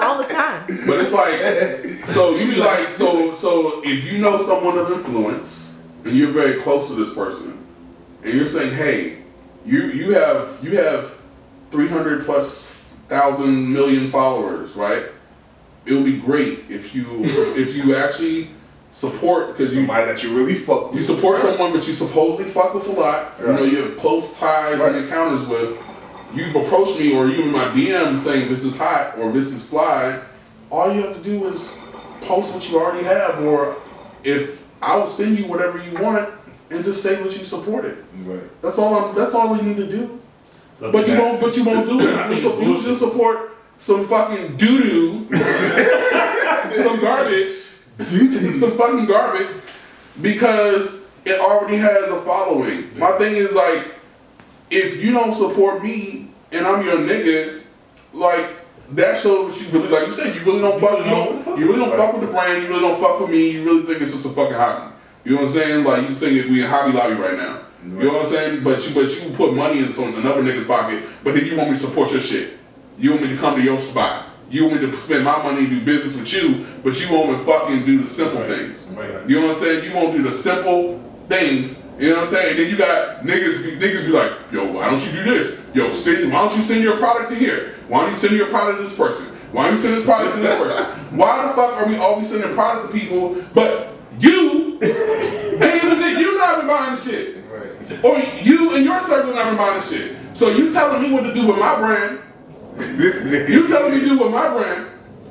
all 0.03 0.19
the 0.19 0.25
time. 0.33 0.67
but 0.87 1.01
it's 1.01 1.13
like, 1.13 2.09
so 2.09 2.35
you 2.37 2.57
like, 2.57 2.91
so 2.91 3.35
so 3.35 3.83
if 3.85 4.11
you 4.13 4.19
know 4.19 4.39
someone 4.39 4.79
of 4.79 4.91
influence 4.91 5.66
and 6.07 6.17
you're 6.17 6.31
very 6.33 6.61
close 6.63 6.89
to 6.89 6.95
this 6.95 7.13
person, 7.15 7.59
and 8.23 8.35
you're 8.35 8.47
saying, 8.47 8.75
hey, 8.75 9.19
you 9.65 9.83
you 9.89 10.15
have 10.15 10.59
you 10.63 10.77
have 10.79 11.13
300 11.71 12.25
plus 12.25 12.71
thousand 13.09 13.73
million 13.73 14.09
followers, 14.11 14.75
right? 14.75 15.05
It 15.85 15.93
would 15.95 16.05
be 16.05 16.19
great 16.19 16.65
if 16.69 16.95
you 16.95 17.25
if 17.57 17.75
you 17.75 17.95
actually 17.97 18.51
support 18.93 19.49
because 19.49 19.75
you 19.75 19.81
somebody 19.83 20.07
that 20.07 20.23
you 20.23 20.35
really 20.37 20.55
fuck 20.55 20.95
You 20.95 21.03
support 21.03 21.39
someone 21.41 21.73
that 21.75 21.87
you 21.87 21.93
supposedly 21.93 22.51
fuck 22.51 22.73
with 22.75 22.87
a 22.89 22.93
lot. 22.93 23.33
You 23.41 23.47
know, 23.53 23.63
you 23.65 23.83
have 23.83 23.97
close 23.99 24.39
ties 24.39 24.79
Right. 24.79 24.95
and 24.95 25.05
encounters 25.05 25.47
with. 25.47 25.77
You've 26.35 26.57
approached 26.57 26.99
me 26.99 27.15
or 27.17 27.29
you 27.29 27.43
in 27.45 27.53
my 27.53 27.67
DM 27.69 28.19
saying 28.19 28.49
this 28.49 28.65
is 28.65 28.77
hot 28.77 29.17
or 29.19 29.33
this 29.33 29.53
is 29.53 29.67
fly. 29.67 30.21
All 30.71 30.93
you 30.95 31.03
have 31.03 31.15
to 31.17 31.23
do 31.23 31.47
is 31.47 31.79
post 32.23 32.53
what 32.55 32.69
you 32.71 32.79
already 32.81 33.05
have, 33.05 33.41
or 33.43 33.77
if 34.25 34.65
I 34.83 34.97
will 34.97 35.07
send 35.07 35.39
you 35.39 35.47
whatever 35.47 35.79
you 35.83 35.99
want 35.99 36.29
and 36.71 36.85
just 36.85 37.03
say 37.03 37.21
what 37.23 37.37
you 37.37 37.45
supported. 37.45 38.05
Right. 38.25 38.41
That's 38.63 38.79
all. 38.79 38.95
I'm, 38.95 39.15
that's 39.15 39.35
all 39.35 39.57
you 39.57 39.63
need 39.63 39.77
to 39.77 39.87
do. 39.87 40.21
Look, 40.81 40.93
But 40.93 41.07
you 41.09 41.15
man, 41.15 41.23
won't. 41.23 41.41
But 41.41 41.57
you 41.57 41.65
won't 41.65 41.89
do 41.89 42.01
it. 42.01 42.05
think 42.29 42.37
You, 42.37 42.43
su- 42.43 42.59
it's 42.61 42.83
you 42.85 42.89
just 42.91 43.01
support 43.01 43.57
some 43.79 44.05
fucking 44.07 44.57
doo 44.57 44.83
doo, 44.83 45.37
some 46.75 47.01
garbage 47.01 47.55
some 48.59 48.77
fucking 48.77 49.07
garbage 49.07 49.55
because 50.21 51.03
it 51.25 51.41
already 51.41 51.77
has 51.77 52.05
a 52.11 52.21
following. 52.23 52.97
My 52.99 53.13
thing 53.13 53.37
is 53.37 53.53
like, 53.53 53.95
if 54.71 55.03
you 55.03 55.13
don't 55.13 55.35
support 55.35 55.83
me 55.83 56.31
and 56.53 56.67
I'm 56.67 56.85
your 56.85 56.97
nigga, 56.99 57.63
like 58.13 58.51
that 58.93 59.17
shows 59.17 59.53
what 59.53 59.61
you 59.61 59.79
really 59.79 59.89
like. 59.89 60.07
You 60.07 60.13
said 60.13 60.35
you 60.35 60.43
really 60.43 60.61
don't 60.61 60.81
fuck. 60.81 61.05
You 61.05 61.11
don't. 61.11 61.59
You 61.59 61.67
really 61.67 61.79
don't 61.79 61.97
fuck 61.97 62.13
with 62.13 62.23
the 62.23 62.29
brand. 62.29 62.63
You 62.63 62.69
really 62.69 62.81
don't 62.81 63.01
fuck 63.01 63.21
with 63.21 63.31
me. 63.31 63.51
You 63.51 63.65
really 63.65 63.83
think 63.83 64.03
it's 64.03 64.13
just 64.13 64.27
a 64.27 64.31
fucking 64.31 64.55
hobby. 64.55 64.95
You 65.25 65.33
know 65.33 65.43
what 65.43 65.49
I'm 65.49 65.55
saying? 65.55 65.85
Like 65.85 66.09
you 66.09 66.15
saying 66.15 66.51
we 66.51 66.63
in 66.63 66.71
Hobby 66.71 66.93
Lobby 66.93 67.15
right 67.15 67.37
now. 67.37 67.63
You 67.85 68.05
know 68.05 68.13
what 68.15 68.23
I'm 68.23 68.29
saying? 68.29 68.65
But 68.65 68.87
you 68.89 68.95
but 68.95 69.11
you 69.11 69.31
put 69.37 69.55
money 69.55 69.81
in 69.81 69.93
some 69.93 70.15
another 70.15 70.43
nigga's 70.43 70.67
pocket. 70.67 71.05
But 71.25 71.35
then 71.35 71.47
you 71.47 71.57
want 71.57 71.71
me 71.71 71.77
to 71.77 71.81
support 71.81 72.13
your 72.13 72.21
shit. 72.21 72.55
You 72.99 73.11
want 73.11 73.23
me 73.23 73.29
to 73.29 73.37
come 73.37 73.57
to 73.57 73.63
your 73.63 73.79
spot. 73.79 74.27
You 74.49 74.67
want 74.67 74.81
me 74.81 74.91
to 74.91 74.97
spend 74.97 75.25
my 75.25 75.43
money 75.43 75.61
and 75.61 75.69
do 75.69 75.85
business 75.85 76.17
with 76.17 76.33
you, 76.33 76.67
but 76.85 77.01
you 77.01 77.13
won't 77.13 77.45
fucking 77.45 77.85
do 77.85 78.03
the 78.03 78.07
simple 78.07 78.45
things. 78.45 78.85
Right. 78.85 79.29
You 79.29 79.41
know 79.41 79.49
what 79.49 79.57
I'm 79.57 79.63
saying? 79.63 79.85
You 79.85 79.95
won't 79.95 80.17
do 80.17 80.23
the 80.23 80.33
simple 80.33 81.01
things. 81.29 81.83
You 81.99 82.11
know 82.11 82.17
what 82.17 82.25
I'm 82.25 82.31
saying? 82.31 82.51
And 82.51 82.59
then 82.59 82.71
you 82.71 82.77
got 82.77 83.23
niggas 83.23 83.63
be 83.63 83.77
niggas 83.77 84.07
be 84.07 84.13
like, 84.13 84.33
yo, 84.53 84.71
why 84.73 84.91
don't 84.91 85.05
you 85.07 85.13
do 85.13 85.25
this? 85.25 85.61
Yo, 85.75 85.91
send 85.91 86.33
why 86.33 86.47
don't 86.47 86.57
you 86.57 86.63
send 86.63 86.83
your 86.83 86.97
product 86.99 87.31
to 87.31 87.35
here? 87.35 87.75
Why 87.89 88.03
don't 88.03 88.11
you 88.11 88.17
send 88.17 88.37
your 88.37 88.49
product 88.49 88.79
to 88.79 88.85
this 88.85 88.95
person? 88.95 89.25
Why 89.53 89.65
don't 89.65 89.77
you 89.77 89.83
send 89.83 89.97
this 89.97 90.05
product 90.05 90.37
to 90.37 90.43
this 90.43 90.59
person? 90.59 90.85
Why 91.17 91.47
the 91.47 91.55
fuck 91.55 91.75
are 91.75 91.87
we 91.87 91.97
always 91.97 92.29
sending 92.29 92.53
product 92.55 92.93
to 92.93 92.99
people, 92.99 93.43
but 93.55 93.95
you 94.19 94.79
ain't 94.83 95.85
even 95.85 95.99
think 95.99 96.19
you 96.19 96.37
not 96.37 96.59
even 96.59 96.69
buying 96.69 96.95
the 96.95 97.01
shit? 97.01 97.45
Right. 97.47 98.05
Or 98.05 98.19
you 98.43 98.75
and 98.75 98.85
your 98.85 99.01
circle 99.01 99.35
not 99.35 99.47
even 99.47 99.57
buying 99.57 99.81
the 99.81 99.87
shit. 99.87 100.17
So 100.35 100.51
you 100.51 100.73
telling 100.73 101.03
me 101.03 101.13
what 101.13 101.23
to 101.23 101.33
do 101.33 101.47
with 101.47 101.59
my 101.59 101.77
brand 101.77 102.21
you 102.79 103.69
telling 103.69 103.95
me 103.95 104.05
do 104.05 104.19
with 104.19 104.31
my 104.31 104.49
brand. 104.49 104.89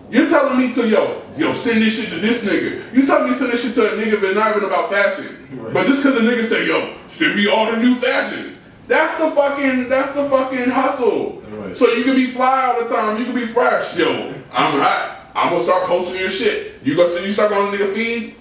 You're 0.09 0.29
telling 0.29 0.57
me 0.57 0.73
to 0.73 0.87
yo, 0.87 1.21
yo, 1.37 1.53
send 1.53 1.81
this 1.81 1.99
shit 1.99 2.09
to 2.09 2.19
this 2.19 2.43
nigga. 2.43 2.93
You 2.93 3.05
telling 3.05 3.29
me 3.29 3.35
send 3.35 3.51
this 3.51 3.65
shit 3.65 3.75
to 3.75 3.93
a 3.93 3.97
nigga 3.97 4.21
but 4.21 4.33
not 4.35 4.55
even 4.55 4.67
about 4.67 4.89
fashion. 4.89 5.71
But 5.73 5.85
just 5.87 6.03
cause 6.03 6.13
the 6.15 6.21
nigga 6.21 6.45
say, 6.45 6.67
yo, 6.67 6.95
send 7.07 7.35
me 7.35 7.47
all 7.47 7.71
the 7.71 7.77
new 7.77 7.95
fashions. 7.95 8.57
That's 8.87 9.17
the 9.19 9.31
fucking 9.31 9.89
that's 9.89 10.11
the 10.13 10.29
fucking 10.29 10.69
hustle. 10.69 11.41
Right. 11.49 11.75
So 11.75 11.87
you 11.93 12.03
can 12.03 12.15
be 12.15 12.31
fly 12.31 12.65
all 12.65 12.83
the 12.87 12.93
time, 12.93 13.17
you 13.17 13.25
can 13.25 13.35
be 13.35 13.45
fresh. 13.47 13.97
Yo, 13.97 14.07
I'm 14.51 14.79
hot. 14.79 15.31
I'm 15.33 15.49
gonna 15.51 15.63
start 15.63 15.83
posting 15.83 16.19
your 16.19 16.29
shit. 16.29 16.75
You 16.83 16.95
go 16.95 17.07
so 17.07 17.19
you 17.19 17.31
start 17.31 17.51
on 17.51 17.71
the 17.71 17.77
nigga 17.77 17.93
feed? 17.93 18.35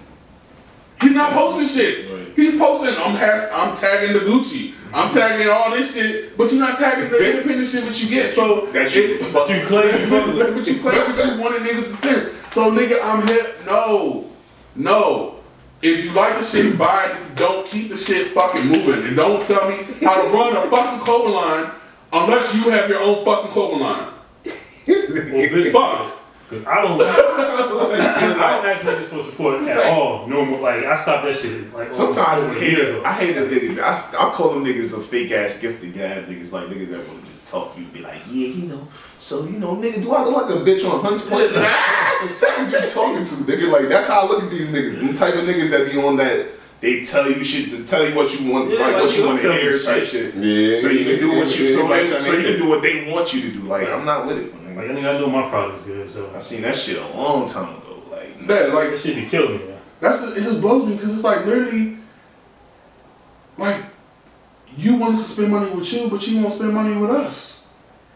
He's 1.00 1.12
not 1.12 1.32
posting 1.32 1.66
shit. 1.66 2.10
Right. 2.10 2.28
He's 2.36 2.56
posting. 2.58 2.94
I'm 2.96 3.14
has, 3.16 3.50
I'm 3.52 3.76
tagging 3.76 4.12
the 4.12 4.20
Gucci. 4.20 4.74
I'm 4.92 5.10
tagging 5.10 5.48
all 5.48 5.70
this 5.72 5.96
shit, 5.96 6.36
but 6.38 6.52
you're 6.52 6.60
not 6.60 6.78
tagging 6.78 7.10
the 7.10 7.18
independent 7.32 7.68
shit 7.68 7.84
that 7.84 8.00
you 8.00 8.08
get. 8.08 8.32
So 8.32 8.66
That 8.66 8.94
you 8.94 9.02
it- 9.16 9.32
But 9.32 9.48
you 9.50 9.66
claim 9.66 10.00
you 10.00 10.06
fuck 10.06 10.26
with 10.26 10.38
it. 10.46 10.54
but 10.54 10.66
you 10.68 10.78
claim 10.80 11.10
what 11.10 11.24
you 11.24 11.40
wanted 11.40 11.62
niggas 11.62 11.82
to 11.82 11.88
send. 11.88 12.30
So 12.54 12.70
nigga, 12.70 13.00
I'm 13.02 13.26
here. 13.26 13.52
No, 13.66 14.30
no. 14.76 15.40
If 15.82 16.04
you 16.04 16.12
like 16.12 16.38
the 16.38 16.44
shit, 16.44 16.78
buy 16.78 17.06
it. 17.06 17.16
If 17.16 17.28
you 17.30 17.34
don't, 17.34 17.66
keep 17.66 17.88
the 17.88 17.96
shit 17.96 18.28
fucking 18.28 18.64
moving. 18.64 19.04
And 19.08 19.16
don't 19.16 19.44
tell 19.44 19.68
me 19.68 19.82
how 20.02 20.22
to 20.22 20.28
run 20.32 20.56
a 20.56 20.60
fucking 20.70 21.00
clothing 21.00 21.34
line 21.34 21.72
unless 22.12 22.54
you 22.54 22.70
have 22.70 22.88
your 22.88 23.00
own 23.02 23.24
fucking 23.24 23.50
clothing 23.50 23.80
line. 23.80 24.12
This 24.86 25.10
Well, 25.10 25.18
nigga. 25.24 25.72
Fuck. 25.72 26.20
Cause 26.48 26.64
I 26.64 26.82
don't, 26.82 27.02
I 27.02 28.56
don't 28.56 28.66
ask 28.66 28.84
niggas 28.84 29.06
for 29.06 29.22
support 29.28 29.62
at 29.66 29.92
all. 29.92 30.28
Normal, 30.28 30.60
like 30.60 30.84
I 30.84 30.94
stopped 30.94 31.24
that 31.24 31.34
shit. 31.34 31.74
Like 31.74 31.92
Sometimes 31.92 32.18
I 32.18 32.34
almost 32.36 32.58
hate 32.58 32.78
it. 32.78 33.04
I 33.04 33.14
hate 33.14 33.32
the 33.34 33.40
nigga. 33.40 33.80
I, 33.82 34.28
I 34.28 34.30
call 34.32 34.50
them 34.54 34.64
niggas 34.64 34.92
the 34.92 35.00
fake 35.00 35.32
ass 35.32 35.58
gifted 35.58 35.92
gab 35.92 36.26
niggas, 36.28 36.52
like 36.52 36.68
niggas 36.68 36.90
that 36.90 37.08
want 37.08 37.20
to 37.22 37.28
just 37.28 37.33
talk. 37.46 37.76
you'd 37.78 37.92
be 37.92 38.00
like, 38.00 38.20
yeah, 38.28 38.48
you 38.48 38.66
know. 38.66 38.88
So 39.18 39.44
you 39.44 39.58
know, 39.58 39.74
nigga, 39.76 40.02
do 40.02 40.12
I 40.12 40.24
look 40.24 40.34
like 40.36 40.54
a 40.54 40.58
bitch 40.58 40.88
on 40.90 41.04
Hunts 41.04 41.22
Point? 41.28 41.52
the 41.52 41.60
fuck 41.60 42.58
is 42.58 42.72
you 42.72 42.78
talking 42.90 43.24
to, 43.24 43.34
nigga? 43.50 43.72
Like 43.72 43.88
that's 43.88 44.08
how 44.08 44.22
I 44.22 44.28
look 44.28 44.42
at 44.42 44.50
these 44.50 44.68
niggas. 44.68 45.06
The 45.06 45.12
type 45.14 45.34
of 45.34 45.44
niggas 45.44 45.70
that 45.70 45.90
be 45.90 45.98
on 45.98 46.16
that. 46.16 46.48
They 46.80 47.02
tell 47.02 47.30
you 47.30 47.42
shit 47.42 47.70
to 47.70 47.82
tell 47.84 48.06
you 48.06 48.14
what 48.14 48.38
you 48.38 48.52
want, 48.52 48.70
Yeah, 48.70 48.80
like, 48.80 48.92
like, 48.92 49.02
what 49.04 49.16
you 49.16 49.22
don't 49.22 49.28
want 49.28 49.40
to 49.40 49.52
hear, 49.54 49.78
type 49.78 50.02
shit. 50.04 50.34
shit. 50.34 50.34
Yeah, 50.34 50.80
So 50.80 50.88
you 50.88 51.04
can 51.06 51.18
do 51.18 51.38
what 51.38 51.58
you, 51.58 51.72
so, 51.72 51.90
Everybody 51.90 52.08
they, 52.10 52.20
so 52.20 52.32
you 52.32 52.42
can 52.42 52.56
do 52.58 52.68
what 52.68 52.82
they 52.82 53.10
want 53.10 53.32
you 53.32 53.40
to 53.40 53.50
do. 53.52 53.60
Like 53.62 53.88
I'm 53.88 54.04
not 54.04 54.26
with 54.26 54.38
it. 54.38 54.54
man. 54.54 54.76
Like 54.76 54.90
I 54.90 54.94
think 54.94 55.06
I 55.06 55.18
know 55.18 55.28
my 55.30 55.48
product's 55.48 55.84
good, 55.84 56.10
so 56.10 56.30
I 56.34 56.40
seen 56.40 56.60
that 56.60 56.76
shit 56.76 56.98
a 56.98 57.08
long 57.16 57.48
time 57.48 57.74
ago. 57.74 58.02
Like 58.10 58.36
Yeah, 58.38 58.74
like 58.74 58.90
that 58.90 58.98
shit 58.98 59.16
be 59.16 59.24
killing 59.24 59.58
me. 59.60 59.64
Man. 59.64 59.80
That's 60.00 60.22
it. 60.24 60.42
Just 60.42 60.60
blows 60.60 60.86
me 60.86 60.96
because 60.96 61.14
it's 61.14 61.24
like 61.24 61.46
literally, 61.46 61.96
like 63.56 63.82
you 64.76 64.96
want 64.96 65.14
us 65.14 65.24
to 65.24 65.30
spend 65.32 65.52
money 65.52 65.70
with 65.70 65.92
you, 65.92 66.08
but 66.08 66.26
you 66.26 66.40
won't 66.40 66.52
spend 66.52 66.72
money 66.74 66.96
with 66.96 67.10
us. 67.10 67.66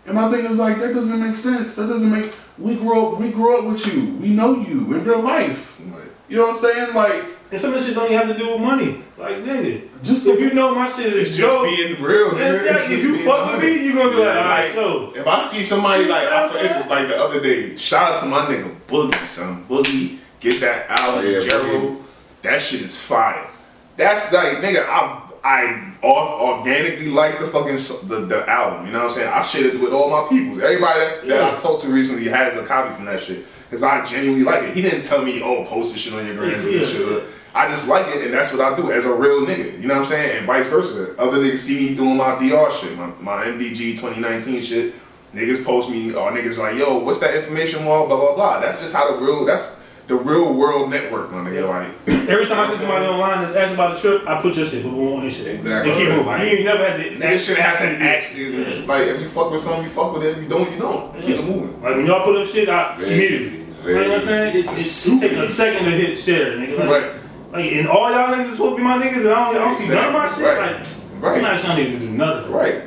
And 0.07 0.15
my 0.15 0.31
thing 0.31 0.47
is 0.47 0.57
like 0.57 0.79
that 0.79 0.95
doesn't 0.95 1.21
make 1.21 1.35
sense. 1.37 1.75
That 1.77 1.87
doesn't 1.87 2.11
make. 2.11 2.33
We 2.57 2.77
grow 2.77 3.13
up. 3.13 3.21
We 3.21 3.31
grow 3.31 3.59
up 3.61 3.67
with 3.73 3.87
you. 3.87 4.15
We 4.15 4.31
know 4.31 4.57
you 4.61 4.95
in 4.95 5.05
real 5.05 5.21
life. 5.23 5.81
You 6.29 6.37
know 6.37 6.47
what 6.49 6.57
I'm 6.57 6.61
saying? 6.63 6.95
Like 6.95 7.25
And 7.51 7.61
some 7.61 7.71
of 7.73 7.77
this 7.79 7.87
shit 7.87 7.95
don't 7.95 8.07
even 8.07 8.19
have 8.19 8.29
to 8.29 8.37
do 8.39 8.53
with 8.53 8.61
money. 8.61 9.03
Like 9.17 9.37
nigga, 9.37 9.89
just 10.03 10.27
if 10.27 10.39
you 10.39 10.53
know 10.55 10.75
my 10.75 10.87
shit 10.87 11.13
it's 11.13 11.31
is 11.31 11.37
just 11.39 11.41
dope, 11.41 11.65
being 11.65 12.01
real, 12.01 12.31
nigga. 12.31 12.65
yeah, 12.65 12.91
if 12.91 13.03
you 13.03 13.25
fuck 13.25 13.53
with 13.53 13.63
me, 13.63 13.85
you're 13.85 13.95
gonna 13.95 14.11
be 14.11 14.17
like, 14.19 14.37
alright, 14.37 14.75
so 14.75 15.13
If 15.15 15.27
I 15.27 15.41
see 15.41 15.63
somebody 15.63 16.05
like, 16.05 16.23
You 16.23 16.29
I, 16.29 16.43
what 16.43 16.53
for 16.53 16.59
instance, 16.59 16.89
like 16.89 17.09
the 17.09 17.17
other 17.17 17.41
day, 17.41 17.77
shout 17.77 18.13
out 18.13 18.19
to 18.21 18.27
my 18.27 18.47
nigga 18.47 18.77
Boogie, 18.87 19.27
son. 19.27 19.65
Boogie, 19.69 20.19
get 20.39 20.61
that 20.61 20.89
album, 20.91 21.25
Oh, 21.25 21.29
yeah, 21.29 21.49
Gerald. 21.49 22.05
That 22.43 22.61
shit 22.63 22.83
is 22.83 22.97
fire. 22.97 23.49
That's 23.97 24.33
like, 24.33 24.59
nigga, 24.59 24.87
I 24.87 25.28
I 25.45 25.95
organically 26.03 27.09
like 27.09 27.39
the 27.39 27.47
fucking 27.47 27.77
the, 28.09 28.27
the 28.27 28.49
album. 28.49 28.87
You 28.87 28.93
know 28.93 29.05
what 29.05 29.13
I'm 29.13 29.17
saying? 29.19 29.29
I 29.29 29.41
shared 29.41 29.75
it 29.75 29.81
with 29.81 29.93
all 29.93 30.11
my 30.11 30.29
peoples. 30.29 30.59
Everybody 30.59 31.01
that's, 31.01 31.21
that 31.23 31.53
I 31.53 31.57
talked 31.57 31.83
to 31.83 31.89
recently 31.89 32.29
has 32.29 32.57
a 32.57 32.65
copy 32.65 32.95
from 32.95 33.05
that 33.07 33.21
shit 33.21 33.47
because 33.65 33.83
I 33.83 34.05
genuinely 34.05 34.45
like 34.45 34.63
it. 34.65 34.75
He 34.75 34.83
didn't 34.83 35.03
tell 35.03 35.25
me, 35.25 35.43
"Oh, 35.43 35.65
post 35.65 35.93
this 35.93 36.03
shit 36.03 36.15
on 36.15 36.27
your 36.27 36.35
gram." 36.35 36.67
Yeah, 36.67 36.85
shit. 36.85 37.25
I 37.55 37.69
just 37.69 37.89
like 37.89 38.07
it, 38.15 38.25
and 38.25 38.35
that's 38.35 38.53
what 38.53 38.61
I 38.61 38.77
do 38.77 38.93
as 38.93 39.05
a 39.05 39.13
real 39.13 39.47
nigga. 39.47 39.81
You 39.81 39.89
know 39.89 39.95
what 39.95 40.01
I'm 40.01 40.07
saying? 40.07 40.39
And 40.39 40.47
vice 40.47 40.67
versa. 40.67 41.17
Other 41.19 41.39
niggas 41.39 41.59
see 41.59 41.89
me 41.89 41.95
doing 41.95 42.17
my 42.17 42.39
DR 42.39 42.71
shit, 42.71 42.97
my, 42.97 43.07
my 43.21 43.45
MDG 43.45 43.97
2019 43.97 44.63
shit. 44.63 44.95
Niggas 45.35 45.65
post 45.65 45.91
me, 45.91 46.15
or 46.15 46.31
niggas 46.31 46.57
like, 46.57 46.77
yo, 46.77 46.99
what's 46.99 47.21
that 47.21 47.35
information 47.35 47.85
wall? 47.85 48.07
Blah 48.07 48.17
blah 48.17 48.35
blah. 48.35 48.61
That's 48.61 48.81
just 48.81 48.95
how 48.95 49.13
the 49.13 49.25
real. 49.25 49.45
That's 49.45 49.78
the 50.09 50.17
real 50.17 50.55
world 50.55 50.89
network, 50.91 51.31
my 51.31 51.39
nigga. 51.39 51.69
Like, 51.69 51.89
Every 52.29 52.47
time 52.47 52.59
I 52.61 52.71
see 52.73 52.79
somebody 52.79 53.05
online 53.07 53.43
that's 53.45 53.55
asking 53.55 53.75
about 53.75 53.95
the 53.95 54.01
trip, 54.01 54.27
I 54.27 54.41
put 54.41 54.57
your 54.57 54.67
shit, 54.67 54.83
put 54.83 54.91
boom 54.91 55.19
on 55.19 55.25
this 55.27 55.37
shit. 55.37 55.47
Exactly. 55.55 55.93
And 55.93 56.01
keep 56.01 56.09
moving. 56.09 56.27
Like, 56.27 56.41
you 56.43 56.47
ain't 56.49 56.65
never 56.65 56.89
had 56.91 56.97
to. 56.97 57.11
niggas 57.17 57.39
should 57.47 57.57
have 57.59 57.79
to 57.79 57.85
actually 57.85 58.05
ask 58.07 58.33
niggas. 58.33 58.87
Like, 58.87 59.03
if 59.07 59.21
you 59.21 59.29
fuck 59.29 59.51
with 59.53 59.61
something, 59.63 59.85
you 59.85 59.91
fuck 59.91 60.15
with 60.15 60.25
it. 60.25 60.37
If 60.39 60.43
you 60.43 60.49
don't, 60.49 60.71
you 60.73 60.79
don't. 60.79 61.21
Keep 61.21 61.37
it 61.37 61.45
moving. 61.45 61.83
Like 61.83 61.97
when 61.97 62.07
y'all 62.07 62.25
put 62.25 62.37
up 62.41 62.47
shit, 62.49 62.69
I 62.69 62.97
immediately. 62.97 63.47
easy, 63.47 63.57
You 63.85 63.95
know 63.95 64.09
what 64.09 64.11
I'm 64.13 64.21
saying? 64.23 64.57
It, 64.57 64.65
it, 64.67 64.71
it 64.71 65.21
take 65.21 65.33
a 65.33 65.47
second 65.49 65.85
to 65.85 65.91
hit 65.91 66.19
share, 66.19 66.57
nigga. 66.57 66.79
Like, 66.79 66.89
Right. 66.89 67.15
like, 67.53 67.73
and 67.73 67.89
all 67.89 68.11
y'all 68.11 68.29
niggas 68.35 68.47
is 68.47 68.53
supposed 68.53 68.73
to 68.73 68.77
be 68.77 68.83
my 68.83 68.99
niggas, 68.99 69.17
and 69.21 69.29
I 69.29 69.53
don't, 69.53 69.57
I 69.57 69.59
don't 69.59 69.75
see 69.75 69.89
none 69.89 70.05
of 70.07 70.13
my 70.15 70.29
shit. 70.29 70.45
Right. 70.45 70.77
Like, 70.81 70.87
Right. 71.21 71.37
I'm 71.39 71.43
not 71.43 71.55
asking 71.55 71.71
y'all 71.71 71.79
niggas 71.79 71.93
to 71.93 71.99
do 71.99 72.11
nothing. 72.11 72.53
Right. 72.53 72.83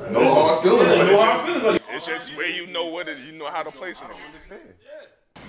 Like, 0.00 0.10
No 0.12 0.34
hard 0.34 0.62
feelings, 0.62 0.90
Yeah, 0.90 0.96
but 0.98 1.04
no 1.12 1.20
hard 1.20 1.38
feelings. 1.46 1.64
Like, 1.64 1.82
It's 1.90 2.06
just 2.06 2.36
where 2.36 2.48
you 2.50 2.66
know 2.68 2.86
what 2.86 3.08
it, 3.08 3.18
you 3.18 3.32
know 3.32 3.50
how 3.50 3.62
to 3.62 3.70
place 3.70 4.02
it. 4.02 4.08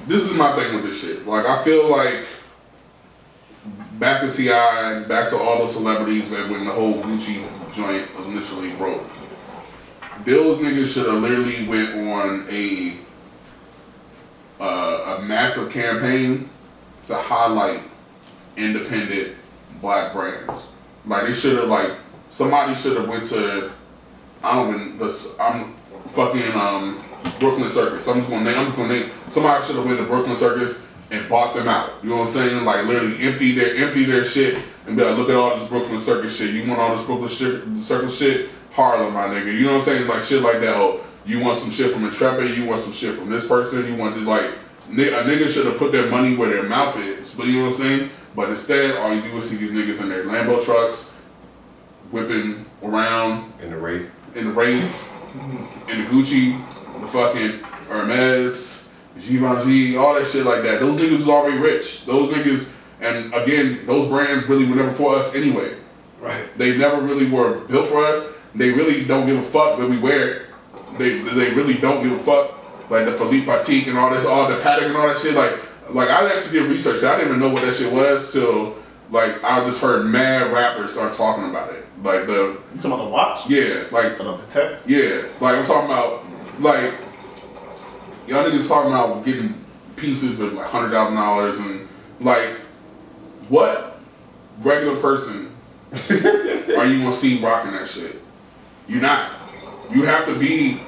This 0.08 0.24
is 0.24 0.34
my 0.36 0.56
thing 0.56 0.76
with 0.76 0.86
this 0.86 1.02
shit. 1.02 1.26
Like 1.28 1.46
I 1.46 1.64
feel 1.64 1.90
like 1.90 2.26
back 3.94 4.22
to 4.22 4.32
T.I. 4.32 5.04
back 5.04 5.30
to 5.30 5.38
all 5.38 5.66
the 5.66 5.72
celebrities 5.72 6.30
that 6.32 6.50
when 6.50 6.66
the 6.66 6.72
whole 6.72 6.96
Gucci 7.04 7.46
joint 7.74 8.08
initially 8.26 8.72
broke. 8.72 9.04
Those 10.26 10.58
niggas 10.60 10.94
should 10.94 11.08
have 11.08 11.22
literally 11.22 11.68
went 11.68 11.96
on 12.10 12.48
a 12.50 12.98
uh, 14.60 15.18
a 15.18 15.22
massive 15.24 15.72
campaign 15.72 16.50
to 17.06 17.16
highlight 17.16 17.82
independent 18.58 19.36
black 19.82 20.14
brands. 20.14 20.68
Like 21.06 21.28
they 21.28 21.34
should 21.34 21.58
have 21.58 21.70
like 21.70 21.94
somebody 22.30 22.76
should 22.76 22.98
have 22.98 23.08
went 23.08 23.26
to 23.28 23.72
I 24.44 24.56
don't 24.56 24.96
even 24.96 25.14
I'm 25.40 25.74
fucking 26.10 26.54
um 26.54 27.04
Brooklyn 27.40 27.70
Circus. 27.70 28.08
I'm 28.08 28.18
just 28.20 28.30
gonna 28.30 28.44
name 28.46 28.58
I'm 28.60 28.66
just 28.66 28.78
gonna 28.78 28.94
name 28.94 29.12
somebody 29.32 29.66
should 29.66 29.76
have 29.76 29.86
went 29.86 30.00
to 30.00 30.06
Brooklyn 30.06 30.36
Circus 30.36 30.86
and 31.12 31.28
bought 31.28 31.56
them 31.56 31.68
out. 31.68 32.04
You 32.04 32.10
know 32.10 32.18
what 32.18 32.28
I'm 32.28 32.34
saying? 32.34 32.66
Like 32.66 32.86
literally 32.86 33.18
empty 33.22 33.54
their 33.54 33.76
empty 33.76 34.06
their 34.06 34.24
shit 34.24 34.64
and 34.88 34.96
be 34.98 35.04
like, 35.04 35.18
look 35.18 35.30
at 35.30 35.36
all 35.36 35.58
this 35.58 35.68
Brooklyn 35.68 36.00
Circus 36.00 36.36
shit. 36.38 36.54
You 36.54 36.68
want 36.68 36.80
all 36.80 36.96
this 36.96 37.06
Brooklyn 37.06 37.30
shit, 37.30 37.78
Circus 37.78 38.18
shit? 38.18 38.50
Harlem, 38.72 39.14
my 39.14 39.28
nigga. 39.28 39.54
You 39.54 39.66
know 39.66 39.74
what 39.74 39.80
I'm 39.80 39.86
saying? 39.86 40.08
Like 40.08 40.24
shit 40.24 40.42
like 40.42 40.62
that. 40.62 40.76
Oh, 40.76 41.02
you 41.26 41.40
want 41.40 41.60
some 41.60 41.72
shit 41.72 41.92
from 41.92 42.06
Intrepid? 42.06 42.56
You 42.58 42.66
want 42.66 42.82
some 42.82 42.94
shit 42.94 43.16
from 43.18 43.30
this 43.30 43.46
person? 43.48 43.86
You 43.88 43.96
want 43.96 44.16
to 44.16 44.22
like 44.22 44.52
a 44.90 44.92
nigga 44.92 45.48
should 45.48 45.66
have 45.66 45.78
put 45.78 45.92
their 45.92 46.10
money 46.10 46.36
where 46.36 46.50
their 46.50 46.64
mouth 46.64 46.98
is. 46.98 47.34
But 47.34 47.48
you 47.48 47.60
know 47.60 47.66
what 47.66 47.74
I'm 47.74 47.78
saying? 47.80 48.10
But 48.36 48.50
instead, 48.50 48.96
all 48.98 49.14
you 49.14 49.22
do 49.22 49.38
is 49.38 49.50
see 49.50 49.58
these 49.58 49.72
niggas 49.72 50.02
in 50.02 50.10
their 50.10 50.24
Lambo 50.24 50.64
trucks, 50.64 51.12
whipping 52.12 52.66
around 52.84 53.52
In 53.62 53.72
the 53.72 53.78
race. 53.78 54.08
in 54.36 54.46
the 54.48 54.54
Wraith, 54.54 55.10
in 55.90 56.04
the 56.04 56.10
Gucci, 56.10 56.62
the 57.02 57.08
fucking 57.08 57.60
Hermes, 57.88 58.88
Givenchy, 59.20 59.98
all 59.98 60.14
that 60.16 60.28
shit 60.28 60.46
like 60.46 60.64
that. 60.64 60.80
Those 60.80 61.00
niggas 61.00 61.18
was 61.18 61.28
already 61.30 61.58
rich. 61.58 62.06
Those 62.06 62.34
niggas, 62.34 62.70
and 63.02 63.34
again, 63.34 63.86
those 63.86 64.08
brands 64.08 64.48
really 64.48 64.66
were 64.68 64.76
never 64.76 64.92
for 64.92 65.16
us 65.16 65.36
anyway. 65.36 65.76
Right. 66.22 66.46
They 66.58 66.78
never 66.78 67.02
really 67.02 67.30
were 67.30 67.60
built 67.62 67.90
for 67.90 68.04
us. 68.04 68.28
They 68.56 68.72
really 68.72 69.06
don't 69.06 69.26
give 69.28 69.38
a 69.38 69.42
fuck 69.42 69.78
when 69.78 69.90
we 69.90 69.98
wear 70.00 70.30
it. 70.34 70.42
They 70.98 71.20
they 71.20 71.54
really 71.54 71.76
don't 71.76 72.04
give 72.04 72.12
a 72.14 72.20
fuck. 72.20 72.56
Like 72.90 73.06
the 73.06 73.12
Philippe 73.14 73.46
Patek 73.46 73.88
and 73.88 73.98
all 73.98 74.10
this, 74.10 74.26
all 74.26 74.50
the 74.50 74.56
Patek 74.58 74.88
and 74.88 74.98
all 74.98 75.08
that 75.08 75.18
shit. 75.20 75.36
Like 75.36 75.54
like 75.92 76.10
I 76.10 76.28
actually 76.34 76.60
did 76.60 76.70
research. 76.70 77.04
I 77.04 77.18
didn't 77.18 77.30
even 77.30 77.40
know 77.40 77.54
what 77.54 77.64
that 77.64 77.76
shit 77.76 77.92
was 77.94 78.32
till 78.34 78.76
like 79.12 79.42
I 79.44 79.64
just 79.66 79.80
heard 79.80 80.06
mad 80.08 80.52
rappers 80.52 80.92
start 80.94 81.14
talking 81.14 81.46
about 81.50 81.72
it. 81.74 81.86
Like 82.04 82.26
the 82.28 82.58
You 82.74 82.82
talking 82.82 82.92
about 82.92 83.04
the 83.04 83.10
watch? 83.10 83.50
yeah, 83.50 83.86
like 83.92 84.20
About 84.20 84.42
the 84.42 84.48
tech? 84.52 84.80
yeah, 84.88 85.24
like 85.42 85.56
I'm 85.56 85.66
talking 85.66 85.86
about, 85.90 86.26
like 86.60 86.94
y'all 88.28 88.44
niggas 88.44 88.68
talking 88.68 88.92
about 88.92 89.26
getting 89.26 89.54
pieces 89.96 90.38
with 90.38 90.54
like 90.54 90.68
hundred 90.68 90.92
thousand 90.92 91.16
dollars 91.16 91.58
and 91.60 91.88
like 92.20 92.58
what 93.50 94.00
regular 94.62 95.00
person 95.00 95.56
are 95.92 96.86
you 96.86 97.02
gonna 97.02 97.12
see 97.12 97.42
rocking 97.42 97.72
that 97.72 97.88
shit? 97.88 98.22
You're 98.88 99.02
not. 99.02 99.32
You 99.92 100.04
have 100.04 100.26
to 100.28 100.38
be 100.38 100.82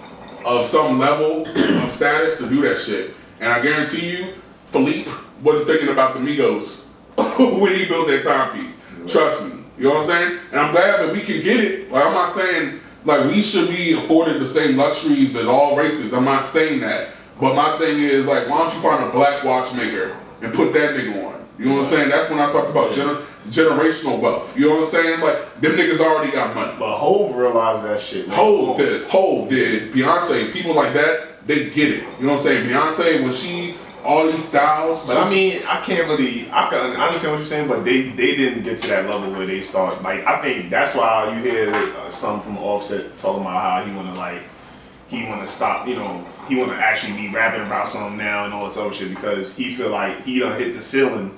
of 0.46 0.66
some 0.66 1.00
level 1.00 1.48
of 1.48 1.92
status 1.92 2.38
to 2.38 2.50
do 2.50 2.62
that 2.64 2.78
shit. 2.78 3.14
And 3.40 3.52
I 3.52 3.62
guarantee 3.62 4.18
you, 4.18 4.34
Philippe 4.68 5.10
wasn't 5.42 5.68
thinking 5.68 5.90
about 5.90 6.14
the 6.14 6.20
Migos 6.20 6.84
when 7.60 7.76
he 7.76 7.88
built 7.88 8.08
that 8.08 8.24
timepiece. 8.24 8.80
Trust 9.08 9.44
me. 9.44 9.64
You 9.78 9.86
know 9.86 9.96
what 9.96 10.02
I'm 10.02 10.06
saying? 10.08 10.40
And 10.52 10.60
I'm 10.60 10.72
glad 10.72 11.00
that 11.00 11.12
we 11.12 11.22
can 11.22 11.42
get 11.42 11.60
it. 11.60 11.92
Like 11.92 12.06
I'm 12.06 12.14
not 12.14 12.34
saying 12.34 12.81
like 13.06 13.26
we 13.28 13.42
should 13.42 13.70
be 13.70 13.94
afforded 13.94 14.42
the 14.42 14.46
same 14.46 14.78
luxuries 14.78 15.36
as 15.36 15.46
all 15.46 15.76
races. 15.76 16.14
I'm 16.14 16.26
not 16.26 16.48
saying 16.48 16.82
that. 16.82 17.10
But 17.40 17.56
my 17.56 17.78
thing 17.80 18.00
is 18.00 18.26
like, 18.26 18.48
why 18.50 18.60
don't 18.60 18.74
you 18.76 18.82
find 18.82 19.04
a 19.04 19.10
black 19.12 19.44
watchmaker 19.44 20.16
and 20.42 20.54
put 20.54 20.74
that 20.74 20.96
nigga 20.96 21.26
on? 21.26 21.42
You 21.58 21.66
know 21.66 21.76
what 21.76 21.82
I'm 21.82 21.88
saying? 21.88 22.10
That's 22.10 22.30
when 22.30 22.40
I 22.40 22.52
talk 22.52 22.70
about 22.70 22.92
gener- 22.92 23.24
generational 23.50 24.20
wealth. 24.20 24.58
You 24.58 24.68
know 24.70 24.76
what 24.78 24.84
I'm 24.84 24.90
saying? 24.90 25.20
Like 25.22 25.62
them 25.62 25.74
niggas 25.74 26.00
already 26.00 26.32
got 26.32 26.56
money. 26.56 26.74
But 26.78 26.98
Hov 26.98 27.36
realized 27.36 27.84
that 27.86 28.02
shit. 28.02 28.28
man. 28.28 28.36
Hov 28.38 28.78
did. 28.78 29.08
Hov 29.10 29.50
did. 29.50 29.92
Beyonce, 29.92 30.52
people 30.54 30.74
like 30.76 30.94
that, 30.94 31.46
they 31.48 31.70
get 31.72 31.92
it. 31.92 32.04
You 32.20 32.26
know 32.28 32.34
what 32.34 32.40
I'm 32.40 32.46
saying? 32.46 32.70
Beyonce, 32.70 33.24
when 33.24 33.34
she, 33.34 33.71
all 34.04 34.28
these 34.28 34.44
styles. 34.44 35.06
But 35.08 35.18
I 35.18 35.30
mean, 35.30 35.62
I 35.68 35.82
can't 35.82 36.08
really. 36.08 36.50
I 36.52 36.70
can 36.70 36.96
I 36.96 37.06
understand 37.06 37.34
what 37.34 37.40
you're 37.40 37.46
saying, 37.46 37.68
but 37.68 37.84
they 37.84 38.10
they 38.10 38.36
didn't 38.36 38.64
get 38.64 38.78
to 38.80 38.88
that 38.90 39.08
level 39.08 39.32
where 39.32 39.46
they 39.46 39.62
start. 39.62 40.02
Like 40.02 40.26
I 40.26 40.42
think 40.42 40.70
that's 40.70 40.96
why 40.96 41.36
you 41.36 41.42
hear 41.42 41.74
uh, 41.74 42.10
some 42.10 42.42
from 42.42 42.58
Offset 42.58 43.18
talking 43.18 43.42
about 43.42 43.62
how 43.62 43.84
he 43.84 43.96
want 43.96 44.14
to 44.14 44.20
like 44.20 44.42
he 45.08 45.26
want 45.26 45.42
to 45.42 45.48
stop. 45.48 45.88
You 45.88 45.96
know, 45.96 46.26
he 46.48 46.56
want 46.56 46.72
to 46.72 46.78
actually 46.78 47.14
be 47.14 47.30
rapping 47.30 47.66
about 47.66 47.88
something 47.88 48.18
now 48.18 48.46
and 48.46 48.54
all 48.54 48.66
this 48.66 48.78
other 48.78 48.94
shit 48.94 49.10
because 49.10 49.56
he 49.56 49.76
feel 49.76 49.90
like 49.90 50.24
he 50.24 50.40
done 50.40 50.60
hit 50.60 50.74
the 50.74 50.82
ceiling 50.82 51.38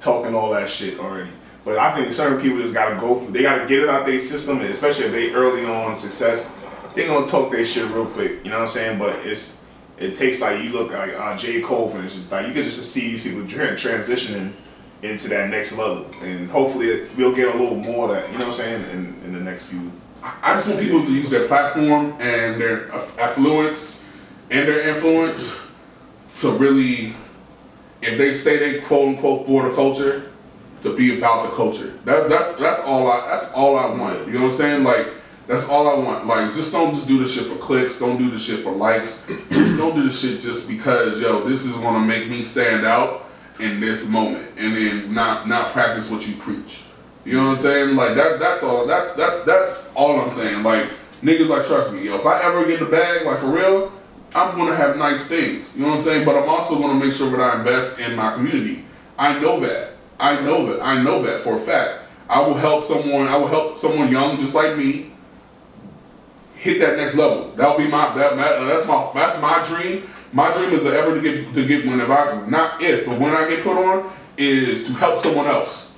talking 0.00 0.34
all 0.34 0.50
that 0.52 0.68
shit 0.68 0.98
already. 0.98 1.30
But 1.64 1.78
I 1.78 1.94
think 1.94 2.12
certain 2.12 2.42
people 2.42 2.60
just 2.60 2.74
gotta 2.74 2.96
go 2.96 3.18
for. 3.18 3.30
They 3.30 3.42
gotta 3.42 3.66
get 3.66 3.82
it 3.82 3.88
out 3.88 4.04
their 4.04 4.20
system, 4.20 4.60
especially 4.60 5.06
if 5.06 5.12
they 5.12 5.30
early 5.30 5.64
on 5.64 5.96
success, 5.96 6.44
they 6.94 7.06
gonna 7.06 7.26
talk 7.26 7.50
their 7.50 7.64
shit 7.64 7.90
real 7.90 8.06
quick. 8.06 8.44
You 8.44 8.50
know 8.50 8.58
what 8.58 8.68
I'm 8.68 8.68
saying? 8.68 8.98
But 8.98 9.24
it's 9.24 9.58
it 9.98 10.14
takes 10.14 10.40
like 10.40 10.62
you 10.62 10.70
look 10.70 10.90
like 10.90 11.14
uh, 11.14 11.36
J 11.36 11.60
Cole 11.60 11.90
instance, 11.96 12.30
like 12.30 12.46
you 12.46 12.52
can 12.52 12.64
just 12.64 12.82
see 12.90 13.12
these 13.12 13.22
people 13.22 13.46
tra- 13.46 13.74
transitioning 13.74 14.52
into 15.02 15.28
that 15.28 15.50
next 15.50 15.76
level, 15.76 16.06
and 16.22 16.50
hopefully 16.50 17.06
we'll 17.16 17.34
get 17.34 17.54
a 17.54 17.58
little 17.58 17.76
more 17.76 18.08
of 18.08 18.14
that. 18.14 18.32
You 18.32 18.38
know 18.38 18.48
what 18.48 18.60
I'm 18.60 18.60
saying? 18.60 18.90
In, 18.90 19.16
in 19.24 19.32
the 19.34 19.40
next 19.40 19.64
few. 19.64 19.92
I 20.22 20.54
just 20.54 20.68
want 20.68 20.80
people 20.80 21.04
to 21.04 21.12
use 21.12 21.28
their 21.28 21.46
platform 21.46 22.14
and 22.18 22.58
their 22.60 22.90
affluence 23.20 24.08
and 24.50 24.66
their 24.66 24.88
influence 24.88 25.54
to 26.40 26.50
really, 26.52 27.14
if 28.00 28.16
they 28.16 28.32
say 28.34 28.56
they 28.56 28.80
quote 28.80 29.08
unquote 29.08 29.46
for 29.46 29.68
the 29.68 29.74
culture, 29.74 30.32
to 30.82 30.96
be 30.96 31.18
about 31.18 31.50
the 31.50 31.56
culture. 31.56 31.98
That, 32.04 32.28
that's 32.28 32.54
that's 32.56 32.80
all 32.82 33.10
I 33.10 33.28
that's 33.30 33.52
all 33.52 33.76
I 33.76 33.86
want. 33.90 34.26
You 34.26 34.34
know 34.34 34.42
what 34.44 34.50
I'm 34.52 34.56
saying? 34.56 34.84
Like 34.84 35.12
that's 35.46 35.68
all 35.68 35.88
I 35.88 36.02
want. 36.02 36.26
Like 36.26 36.54
just 36.54 36.72
don't 36.72 36.94
just 36.94 37.06
do 37.06 37.18
this 37.18 37.34
shit 37.34 37.44
for 37.44 37.56
clicks. 37.56 37.98
Don't 37.98 38.18
do 38.18 38.30
this 38.30 38.44
shit 38.44 38.60
for 38.60 38.72
likes. 38.72 39.24
don't 39.50 39.94
do 39.94 40.02
this 40.02 40.20
shit 40.20 40.40
just 40.40 40.68
because 40.68 41.20
yo 41.20 41.46
this 41.46 41.64
is 41.64 41.76
gonna 41.76 42.04
make 42.04 42.28
me 42.28 42.42
stand 42.42 42.86
out 42.86 43.26
in 43.60 43.80
this 43.80 44.08
moment, 44.08 44.50
and 44.56 44.76
then 44.76 45.14
not 45.14 45.48
not 45.48 45.70
practice 45.70 46.10
what 46.10 46.26
you 46.26 46.34
preach. 46.36 46.84
You 47.24 47.34
know 47.34 47.44
what 47.44 47.50
I'm 47.50 47.56
saying? 47.56 47.96
Like 47.96 48.16
that. 48.16 48.38
That's 48.38 48.62
all. 48.62 48.86
That's 48.86 49.14
that's 49.14 49.44
that's 49.44 49.82
all 49.94 50.20
I'm 50.20 50.30
saying. 50.30 50.62
Like 50.62 50.90
niggas, 51.22 51.48
like 51.48 51.66
trust 51.66 51.92
me, 51.92 52.04
yo. 52.04 52.16
If 52.16 52.26
I 52.26 52.42
ever 52.42 52.66
get 52.66 52.80
the 52.80 52.86
bag, 52.86 53.26
like 53.26 53.38
for 53.38 53.50
real, 53.50 53.92
I'm 54.34 54.56
gonna 54.56 54.76
have 54.76 54.96
nice 54.96 55.26
things. 55.26 55.74
You 55.76 55.82
know 55.82 55.90
what 55.90 55.98
I'm 55.98 56.04
saying? 56.04 56.24
But 56.24 56.36
I'm 56.36 56.48
also 56.48 56.78
gonna 56.78 56.98
make 57.02 57.12
sure 57.12 57.30
that 57.30 57.40
I 57.40 57.58
invest 57.58 57.98
in 57.98 58.16
my 58.16 58.34
community. 58.34 58.84
I 59.18 59.38
know 59.38 59.60
that. 59.60 59.92
I 60.18 60.40
know 60.40 60.66
that. 60.66 60.82
I 60.82 61.02
know 61.02 61.22
that 61.22 61.42
for 61.42 61.56
a 61.56 61.60
fact. 61.60 62.00
I 62.28 62.40
will 62.40 62.54
help 62.54 62.84
someone. 62.84 63.28
I 63.28 63.36
will 63.36 63.46
help 63.46 63.76
someone 63.78 64.10
young, 64.10 64.38
just 64.38 64.54
like 64.54 64.76
me, 64.76 65.12
hit 66.64 66.80
that 66.80 66.96
next 66.96 67.14
level. 67.14 67.52
That'll 67.56 67.76
be 67.76 67.86
my 67.88 68.14
that, 68.16 68.36
that- 68.36 68.66
that's 68.66 68.86
my 68.86 69.10
that's 69.14 69.40
my 69.40 69.62
dream. 69.64 70.08
My 70.32 70.52
dream 70.54 70.70
is 70.70 70.80
to 70.80 70.92
ever 70.98 71.14
to 71.14 71.20
get 71.20 71.54
to 71.54 71.64
get 71.66 71.86
when 71.86 72.00
if 72.00 72.08
I 72.10 72.44
not 72.48 72.82
if 72.82 73.06
but 73.06 73.20
when 73.20 73.32
I 73.36 73.48
get 73.48 73.62
put 73.62 73.76
on 73.76 74.10
is 74.38 74.86
to 74.86 74.92
help 74.94 75.18
someone 75.20 75.46
else. 75.46 75.92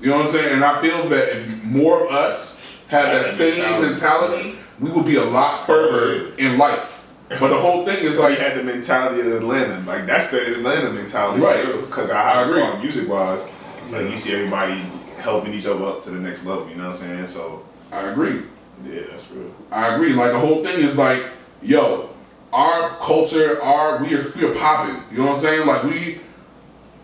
You 0.00 0.10
know 0.10 0.16
what 0.18 0.26
I'm 0.26 0.32
saying? 0.32 0.54
And 0.54 0.64
I 0.64 0.80
feel 0.80 1.08
that 1.08 1.36
if 1.36 1.62
more 1.64 2.04
of 2.06 2.10
us 2.12 2.62
had 2.88 3.06
that 3.14 3.26
same 3.26 3.82
mentality, 3.82 4.56
we 4.78 4.90
would 4.90 5.04
be 5.06 5.16
a 5.16 5.24
lot 5.24 5.66
further 5.66 6.34
in 6.36 6.58
life. 6.58 7.06
But 7.28 7.48
the 7.48 7.56
whole 7.58 7.84
thing 7.84 7.98
is 8.04 8.12
He 8.12 8.18
like 8.18 8.38
had 8.38 8.56
the 8.58 8.62
mentality 8.64 9.20
of 9.20 9.26
Atlanta, 9.32 9.80
like 9.90 10.06
that's 10.06 10.30
the 10.30 10.40
Atlanta 10.54 10.90
mentality, 10.92 11.42
Right. 11.42 11.66
Because 11.80 12.10
I 12.10 12.22
I, 12.22 12.42
agree. 12.44 12.62
agree. 12.62 12.82
Music 12.82 13.08
wise, 13.08 13.42
like 13.90 14.08
you 14.10 14.16
see 14.16 14.34
everybody 14.34 14.80
helping 15.18 15.52
each 15.54 15.66
other 15.66 15.84
up 15.86 16.02
to 16.04 16.10
the 16.10 16.18
next 16.20 16.44
level. 16.44 16.68
You 16.68 16.76
know 16.76 16.88
what 16.90 17.00
I'm 17.02 17.02
saying? 17.02 17.26
So 17.26 17.62
I 17.90 18.10
agree. 18.10 18.42
Yeah, 18.84 19.00
that's 19.10 19.30
real. 19.30 19.50
I 19.70 19.94
agree. 19.94 20.12
Like 20.12 20.32
the 20.32 20.38
whole 20.38 20.62
thing 20.64 20.80
is 20.84 20.96
like, 20.96 21.22
yo, 21.62 22.10
our 22.52 22.90
culture, 22.98 23.60
our 23.62 24.02
we 24.02 24.14
are 24.14 24.30
we 24.36 24.44
are 24.46 24.54
popping. 24.54 25.02
You 25.10 25.18
know 25.18 25.26
what 25.26 25.36
I'm 25.36 25.40
saying? 25.40 25.66
Like 25.66 25.82
we, 25.84 26.20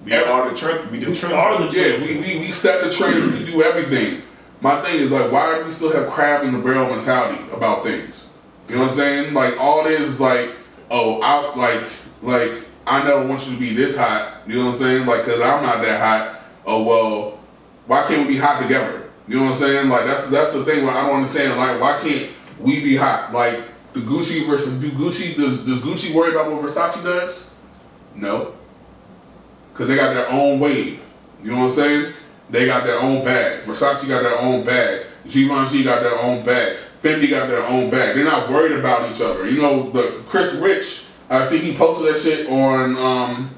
We 0.05 0.15
are 0.15 0.51
the 0.51 0.57
trend. 0.57 0.91
We 0.91 0.99
the 0.99 1.15
trend. 1.15 1.35
are 1.35 1.69
the 1.69 1.77
yeah, 1.77 1.99
we, 2.01 2.17
we, 2.17 2.39
we 2.41 2.53
set 2.53 2.85
the 2.85 2.91
trends. 2.91 3.33
we 3.33 3.45
do 3.45 3.63
everything. 3.63 4.23
My 4.61 4.81
thing 4.83 5.01
is 5.01 5.11
like, 5.11 5.33
why 5.33 5.59
do 5.59 5.65
we 5.65 5.71
still 5.71 5.93
have 5.93 6.09
crab 6.11 6.45
in 6.45 6.53
the 6.53 6.59
barrel 6.59 6.89
mentality 6.95 7.43
about 7.53 7.83
things? 7.83 8.27
You 8.69 8.77
know 8.77 8.83
what 8.83 8.91
I'm 8.91 8.97
saying? 8.97 9.35
Like 9.35 9.57
all 9.59 9.85
this 9.85 10.01
is 10.01 10.21
like, 10.21 10.55
oh, 10.91 11.21
I 11.23 11.55
like 11.57 11.85
like 12.23 12.65
I 12.87 13.03
never 13.03 13.27
want 13.27 13.47
you 13.47 13.55
to 13.55 13.61
be 13.61 13.75
this 13.75 13.97
hot. 13.97 14.43
You 14.47 14.57
know 14.57 14.67
what 14.67 14.73
I'm 14.75 14.79
saying? 14.79 15.07
Like, 15.07 15.25
cause 15.25 15.41
I'm 15.41 15.63
not 15.63 15.83
that 15.83 16.01
hot. 16.01 16.43
Oh 16.67 16.85
well, 16.85 17.41
why 17.87 18.07
can't 18.07 18.27
we 18.29 18.35
be 18.35 18.41
hot 18.41 18.63
together? 18.63 19.00
You 19.31 19.37
know 19.37 19.45
what 19.45 19.53
I'm 19.53 19.59
saying? 19.59 19.89
Like 19.89 20.07
that's 20.07 20.27
that's 20.27 20.53
the 20.53 20.65
thing. 20.65 20.85
Like, 20.85 20.97
I 20.97 21.07
don't 21.07 21.19
understand. 21.19 21.57
Like, 21.57 21.81
why 21.81 22.01
can't 22.01 22.33
we 22.59 22.83
be 22.83 22.97
hot? 22.97 23.33
Like 23.33 23.63
the 23.93 24.01
Gucci 24.01 24.45
versus 24.45 24.77
do 24.81 24.91
Gucci 24.91 25.37
does 25.37 25.65
does 25.65 25.79
Gucci 25.83 26.13
worry 26.13 26.33
about 26.33 26.51
what 26.51 26.63
Versace 26.63 27.01
does? 27.05 27.49
No, 28.17 28.55
because 29.73 29.87
they 29.87 29.95
got 29.95 30.15
their 30.15 30.29
own 30.31 30.59
wave. 30.59 31.01
You 31.45 31.53
know 31.53 31.59
what 31.59 31.67
I'm 31.67 31.71
saying? 31.71 32.15
They 32.51 32.67
got 32.67 32.83
their 32.83 32.99
own 32.99 33.25
bag. 33.25 33.63
Versace 33.67 34.09
got 34.09 34.25
their 34.25 34.37
own 34.37 34.65
bag. 34.65 35.07
Givenchy 35.29 35.85
got 35.85 36.03
their 36.03 36.19
own 36.19 36.45
bag. 36.45 36.79
Fendi 37.01 37.31
got 37.31 37.47
their 37.47 37.65
own 37.65 37.89
bag. 37.89 38.17
They're 38.17 38.25
not 38.25 38.51
worried 38.51 38.81
about 38.81 39.15
each 39.15 39.23
other. 39.23 39.49
You 39.49 39.63
know, 39.63 39.91
the 39.91 40.25
Chris 40.27 40.55
Rich. 40.55 41.05
I 41.31 41.47
see 41.47 41.59
he 41.59 41.77
posted 41.77 42.13
that 42.13 42.21
shit 42.21 42.51
on 42.51 42.97
um, 42.97 43.55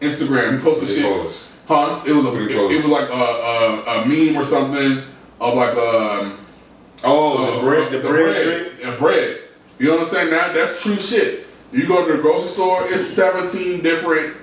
Instagram. 0.00 0.58
He 0.58 0.64
posted 0.64 0.88
shit. 0.88 1.04
post. 1.04 1.50
Huh? 1.68 2.02
It 2.04 2.12
was 2.12 2.24
a, 2.24 2.42
it, 2.42 2.72
it 2.72 2.76
was 2.78 2.86
like 2.86 3.08
a, 3.08 3.12
a, 3.12 4.02
a 4.02 4.04
meme 4.04 4.36
or 4.36 4.44
something 4.44 5.11
of 5.42 5.54
like 5.54 5.76
um 5.76 6.38
Oh, 7.04 7.56
the 7.56 7.60
bread, 7.62 7.90
the, 7.92 7.98
bread, 7.98 8.44
drink. 8.44 8.80
bread, 8.80 8.98
bread. 8.98 9.40
You 9.78 9.86
know 9.88 9.92
what 9.96 10.02
I'm 10.02 10.08
saying? 10.08 10.30
That 10.30 10.54
that's 10.54 10.80
true 10.82 10.96
shit. 10.96 11.46
You 11.72 11.88
go 11.88 12.06
to 12.06 12.16
the 12.16 12.22
grocery 12.22 12.48
store, 12.48 12.84
it's 12.86 13.06
17 13.08 13.82
different 13.82 14.36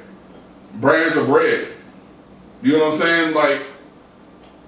brands 0.75 1.15
of 1.15 1.27
bread. 1.27 1.69
You 2.61 2.73
know 2.73 2.85
what 2.87 2.93
I'm 2.95 2.99
saying? 2.99 3.33
Like 3.33 3.61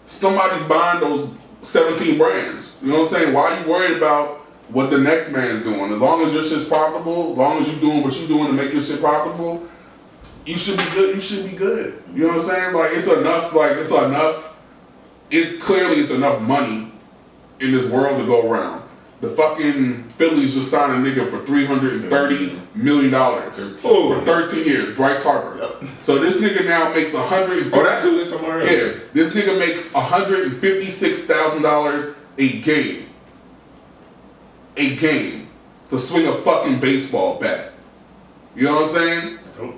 somebody's 0.07 0.65
buying 0.67 1.01
those 1.01 1.29
17 1.63 2.17
brands. 2.17 2.77
You 2.81 2.89
know 2.89 3.01
what 3.01 3.13
I'm 3.13 3.19
saying? 3.19 3.33
Why 3.33 3.51
are 3.57 3.61
you 3.63 3.69
worried 3.69 3.97
about 3.97 4.37
what 4.69 4.89
the 4.89 4.97
next 4.99 5.31
man's 5.31 5.63
doing? 5.63 5.91
As 5.91 5.99
long 5.99 6.21
as 6.23 6.31
your 6.33 6.43
shit's 6.43 6.67
profitable, 6.67 7.31
as 7.33 7.37
long 7.37 7.59
as 7.59 7.67
you're 7.69 7.81
doing 7.81 8.03
what 8.03 8.17
you're 8.17 8.27
doing 8.29 8.47
to 8.47 8.53
make 8.53 8.71
your 8.71 8.81
shit 8.81 9.01
profitable, 9.01 9.67
you 10.45 10.57
should 10.57 10.77
be 10.77 10.85
good. 10.93 11.15
You 11.15 11.21
should 11.21 11.49
be 11.49 11.57
good. 11.57 12.01
You 12.13 12.27
know 12.27 12.37
what 12.37 12.37
I'm 12.37 12.43
saying? 12.43 12.73
Like 12.73 12.91
it's 12.93 13.07
enough. 13.07 13.53
Like 13.53 13.73
it's 13.73 13.91
enough. 13.91 14.50
It 15.31 15.61
clearly 15.61 15.99
is 15.99 16.11
enough 16.11 16.41
money 16.41 16.91
in 17.59 17.71
this 17.71 17.85
world 17.89 18.19
to 18.19 18.25
go 18.25 18.49
around. 18.49 18.83
The 19.21 19.29
fucking 19.29 20.09
Phillies 20.09 20.55
just 20.55 20.71
signed 20.71 21.05
a 21.05 21.09
nigga 21.09 21.29
for 21.29 21.45
three 21.45 21.65
hundred 21.65 22.01
and 22.01 22.09
thirty 22.09 22.59
million 22.73 23.11
dollars 23.11 23.79
for 23.79 24.19
thirteen 24.25 24.65
years. 24.65 24.95
Bryce 24.95 25.21
Harper. 25.21 25.75
So 26.01 26.17
this 26.17 26.41
nigga 26.41 26.65
now 26.65 26.91
makes 26.91 27.13
a 27.13 27.21
hundred. 27.21 27.71
Oh, 27.71 27.83
that's 27.83 28.03
who 28.03 28.19
it's 28.19 28.31
somewhere. 28.31 28.63
Yeah, 28.63 28.99
this 29.13 29.35
nigga 29.35 29.59
makes 29.59 29.93
hundred 29.93 30.47
and 30.47 30.57
fifty-six 30.59 31.25
thousand 31.25 31.61
dollars 31.61 32.15
a 32.39 32.61
game. 32.61 33.09
A 34.77 34.95
game 34.95 35.49
to 35.91 35.99
swing 35.99 36.25
a 36.25 36.33
fucking 36.33 36.79
baseball 36.79 37.39
bat. 37.39 37.73
You 38.55 38.63
know 38.63 38.81
what 38.81 38.85
I'm 38.85 38.89
saying? 38.89 39.39
Dope. 39.55 39.75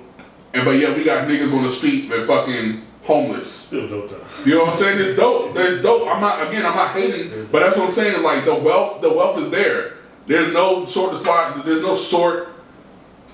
And 0.54 0.64
but 0.64 0.70
yeah, 0.72 0.96
we 0.96 1.04
got 1.04 1.28
niggas 1.28 1.54
on 1.54 1.64
the 1.64 1.70
street 1.70 2.08
that 2.08 2.26
fucking 2.26 2.80
homeless. 3.04 3.50
Still 3.50 3.88
dope 3.88 4.10
though. 4.10 4.24
You 4.44 4.56
know 4.56 4.64
what 4.64 4.74
I'm 4.74 4.78
saying? 4.78 4.98
It's 5.00 5.16
dope. 5.16 5.56
It's 5.56 5.82
dope. 5.82 6.08
I'm 6.08 6.20
not 6.20 6.46
again. 6.48 6.66
I'm 6.66 6.74
not 6.74 6.92
hating, 6.92 7.48
but 7.52 7.60
that's 7.60 7.76
what 7.76 7.88
I'm 7.88 7.94
saying. 7.94 8.22
Like 8.22 8.44
the 8.44 8.54
wealth, 8.54 9.00
the 9.02 9.12
wealth 9.12 9.38
is 9.38 9.50
there. 9.50 9.94
There's 10.26 10.52
no 10.52 10.86
short 10.86 11.16
supply. 11.16 11.60
There's 11.64 11.82
no 11.82 11.94
short 11.94 12.48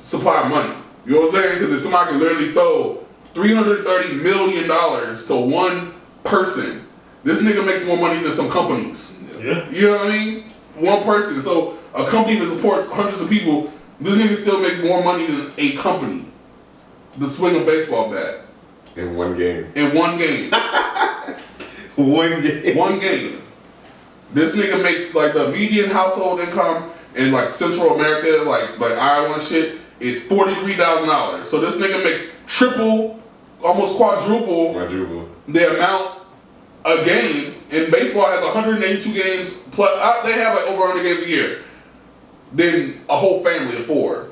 supply 0.02 0.42
of 0.42 0.48
money. 0.50 0.74
You 1.06 1.14
know 1.14 1.20
what 1.22 1.34
I'm 1.34 1.42
saying? 1.42 1.58
Because 1.60 1.76
if 1.76 1.82
somebody 1.82 2.10
can 2.10 2.20
literally 2.20 2.52
throw 2.52 3.06
330 3.34 4.14
million 4.14 4.68
dollars 4.68 5.26
to 5.28 5.36
one 5.36 5.94
person, 6.24 6.86
this 7.24 7.42
nigga 7.42 7.64
makes 7.64 7.86
more 7.86 7.96
money 7.96 8.22
than 8.22 8.32
some 8.32 8.50
companies. 8.50 9.16
Yeah. 9.38 9.68
You 9.70 9.82
know 9.86 9.98
what 9.98 10.06
I 10.08 10.10
mean? 10.10 10.44
One 10.74 11.02
person. 11.04 11.40
So 11.42 11.78
a 11.94 12.04
company 12.06 12.38
that 12.40 12.54
supports 12.54 12.90
hundreds 12.90 13.20
of 13.20 13.30
people, 13.30 13.72
this 14.00 14.16
nigga 14.16 14.36
still 14.36 14.60
makes 14.60 14.82
more 14.82 15.02
money 15.02 15.26
than 15.26 15.52
a 15.56 15.76
company. 15.76 16.26
The 17.18 17.28
swing 17.28 17.60
a 17.60 17.64
baseball 17.64 18.10
bat 18.10 18.46
In 18.96 19.16
one 19.16 19.36
game. 19.36 19.70
in 19.74 19.94
one 19.94 20.18
game. 20.18 20.52
One 21.96 22.40
game. 22.40 22.76
one 22.78 22.98
game. 22.98 23.42
This 24.32 24.56
nigga 24.56 24.82
makes 24.82 25.14
like 25.14 25.34
the 25.34 25.48
median 25.50 25.90
household 25.90 26.40
income 26.40 26.90
in 27.14 27.30
like 27.30 27.50
Central 27.50 27.94
America, 27.96 28.48
like 28.48 28.78
like 28.78 28.92
Iowa 28.92 29.34
and 29.34 29.42
shit, 29.42 29.78
is 29.98 30.24
forty 30.26 30.54
three 30.54 30.76
thousand 30.76 31.08
dollars. 31.08 31.50
So 31.50 31.60
this 31.60 31.76
nigga 31.76 32.02
makes 32.02 32.26
triple, 32.46 33.20
almost 33.62 33.96
quadruple 33.96 34.72
Quadruple. 34.72 35.28
the 35.48 35.74
amount 35.76 36.22
a 36.86 37.04
game. 37.04 37.54
And 37.70 37.92
baseball 37.92 38.26
has 38.30 38.42
182 38.42 39.12
games 39.12 39.58
plus. 39.72 39.90
Uh, 40.00 40.22
they 40.24 40.32
have 40.32 40.56
like 40.56 40.66
over 40.68 40.80
100 40.88 41.02
games 41.02 41.22
a 41.24 41.28
year. 41.28 41.62
Then 42.52 43.00
a 43.10 43.16
whole 43.16 43.44
family 43.44 43.76
of 43.76 43.86
four. 43.86 44.30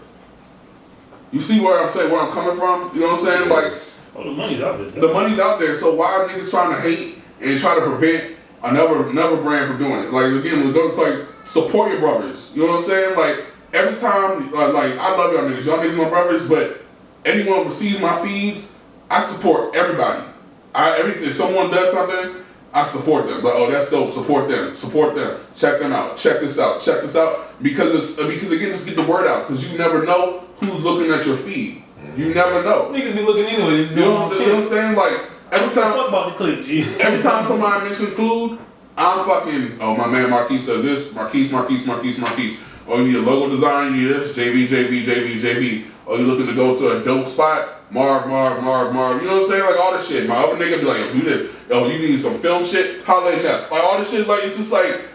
You 1.32 1.40
see 1.42 1.60
where 1.60 1.84
I'm 1.84 1.90
saying 1.90 2.10
where 2.10 2.20
I'm 2.22 2.32
coming 2.32 2.56
from? 2.56 2.94
You 2.94 3.00
know 3.02 3.12
what 3.12 3.20
I'm 3.20 3.24
saying? 3.24 3.48
Like 3.50 3.72
Oh, 4.18 4.24
the 4.24 4.32
money's 4.32 4.60
out 4.60 4.78
there. 4.78 4.90
the 4.90 5.12
money's 5.12 5.38
out 5.38 5.60
there, 5.60 5.76
so 5.76 5.94
why 5.94 6.12
are 6.12 6.28
niggas 6.28 6.50
trying 6.50 6.74
to 6.74 6.80
hate 6.80 7.18
and 7.40 7.56
try 7.60 7.76
to 7.76 7.82
prevent 7.82 8.36
another 8.64 9.08
another 9.08 9.36
brand 9.36 9.68
from 9.68 9.78
doing 9.78 10.06
it? 10.06 10.12
Like 10.12 10.32
again, 10.32 10.72
like 10.96 11.28
support 11.44 11.92
your 11.92 12.00
brothers. 12.00 12.50
You 12.52 12.66
know 12.66 12.72
what 12.72 12.80
I'm 12.80 12.84
saying? 12.84 13.16
Like 13.16 13.46
every 13.72 13.96
time, 13.96 14.52
uh, 14.52 14.72
like 14.72 14.98
I 14.98 15.16
love 15.16 15.32
y'all 15.32 15.48
niggas, 15.48 15.66
y'all 15.66 15.78
niggas 15.78 15.96
my 15.96 16.08
brothers, 16.08 16.48
but 16.48 16.82
anyone 17.24 17.66
who 17.66 17.70
sees 17.70 18.00
my 18.00 18.20
feeds, 18.20 18.74
I 19.08 19.24
support 19.24 19.76
everybody. 19.76 20.26
I 20.74 20.98
every 20.98 21.12
if 21.12 21.36
someone 21.36 21.70
does 21.70 21.92
something, 21.92 22.44
I 22.74 22.88
support 22.88 23.28
them. 23.28 23.40
But 23.40 23.54
oh, 23.54 23.70
that's 23.70 23.88
dope. 23.88 24.12
Support 24.12 24.48
them. 24.48 24.74
Support 24.74 25.14
them. 25.14 25.40
Check 25.54 25.78
them 25.78 25.92
out. 25.92 26.16
Check 26.16 26.40
this 26.40 26.58
out. 26.58 26.80
Check 26.80 27.02
this 27.02 27.14
out. 27.14 27.62
Because 27.62 27.94
it's 27.94 28.16
because 28.16 28.50
again, 28.50 28.72
just 28.72 28.84
get 28.84 28.96
the 28.96 29.04
word 29.04 29.28
out. 29.28 29.46
Because 29.46 29.70
you 29.70 29.78
never 29.78 30.04
know 30.04 30.44
who's 30.56 30.82
looking 30.82 31.12
at 31.12 31.24
your 31.24 31.36
feed. 31.36 31.84
You 32.16 32.34
never 32.34 32.62
know. 32.62 32.90
Niggas 32.92 33.14
be 33.14 33.22
looking 33.22 33.46
anyway. 33.46 33.84
They 33.84 33.94
You 33.94 34.00
know, 34.00 34.14
what 34.16 34.32
I'm, 34.32 34.40
you 34.40 34.46
know 34.46 34.54
what 34.54 34.64
I'm 34.64 34.68
saying? 34.68 34.96
Like 34.96 35.30
every 35.52 35.74
time, 35.74 36.08
about 36.08 36.30
the 36.30 36.36
clip, 36.36 36.64
G. 36.64 36.82
every 37.00 37.22
time 37.22 37.44
somebody 37.46 37.84
mentions 37.84 38.10
food, 38.10 38.58
I'm 38.96 39.24
fucking. 39.24 39.78
Oh, 39.80 39.96
my 39.96 40.08
man 40.08 40.30
Marquise 40.30 40.66
says 40.66 40.82
this. 40.82 41.12
Marquise, 41.14 41.52
Marquise, 41.52 41.86
Marquise, 41.86 42.18
Marquise. 42.18 42.58
Oh, 42.88 43.00
you 43.00 43.12
need 43.12 43.16
a 43.16 43.22
logo 43.22 43.54
design. 43.54 43.94
You 43.94 44.08
need 44.08 44.14
this. 44.14 44.36
JB, 44.36 44.66
JB, 44.66 45.04
JB, 45.04 45.40
JB. 45.40 45.86
Oh, 46.06 46.16
you 46.16 46.26
looking 46.26 46.46
to 46.46 46.54
go 46.54 46.76
to 46.76 47.00
a 47.00 47.04
dope 47.04 47.28
spot? 47.28 47.92
Marv, 47.92 48.28
Marv, 48.28 48.62
Marv, 48.62 48.92
Marv. 48.92 49.22
You 49.22 49.28
know 49.28 49.34
what 49.36 49.42
I'm 49.44 49.48
saying? 49.50 49.64
Like 49.64 49.78
all 49.78 49.92
this 49.92 50.08
shit. 50.08 50.28
My 50.28 50.36
other 50.36 50.56
nigga 50.56 50.80
be 50.80 50.86
like, 50.86 50.98
yo, 50.98 51.12
do 51.12 51.20
this. 51.22 51.54
Yo, 51.68 51.86
you 51.86 51.98
need 51.98 52.18
some 52.18 52.38
film 52.40 52.64
shit? 52.64 53.04
Holla 53.04 53.32
at 53.32 53.42
Neff. 53.42 53.70
Like 53.70 53.82
all 53.82 53.98
this 53.98 54.10
shit. 54.10 54.26
Like 54.26 54.44
it's 54.44 54.56
just 54.56 54.72
like 54.72 55.06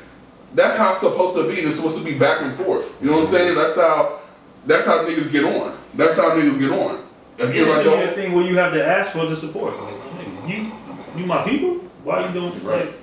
that's 0.54 0.78
how 0.78 0.92
it's 0.92 1.02
supposed 1.02 1.36
to 1.36 1.48
be. 1.48 1.56
It's 1.56 1.76
supposed 1.76 1.98
to 1.98 2.04
be 2.04 2.18
back 2.18 2.42
and 2.42 2.54
forth. 2.54 2.96
You 3.02 3.08
know 3.08 3.18
what 3.18 3.28
I'm 3.28 3.28
saying? 3.28 3.56
That's 3.56 3.76
how. 3.76 4.22
That's 4.66 4.86
how 4.86 5.04
niggas 5.06 5.32
get 5.32 5.44
on. 5.44 5.78
That's 5.96 6.18
how 6.18 6.32
niggas 6.32 6.60
get 6.60 6.72
on. 6.72 7.04
If 7.38 7.50
It 7.50 7.56
you're 7.56 7.70
like, 7.70 7.84
should 7.84 7.98
be 8.00 8.04
a 8.06 8.16
thing 8.16 8.34
where 8.34 8.46
you 8.46 8.58
have 8.58 8.74
to 8.74 8.86
ask 8.86 9.12
for 9.12 9.26
the 9.26 9.36
support. 9.36 9.74
Like, 9.82 9.94
you, 10.48 10.72
you 11.18 11.26
my 11.26 11.44
people. 11.44 11.76
Why 12.04 12.26
you 12.28 12.34
doing 12.34 12.64
Right. 12.64 12.86
like? 12.86 12.94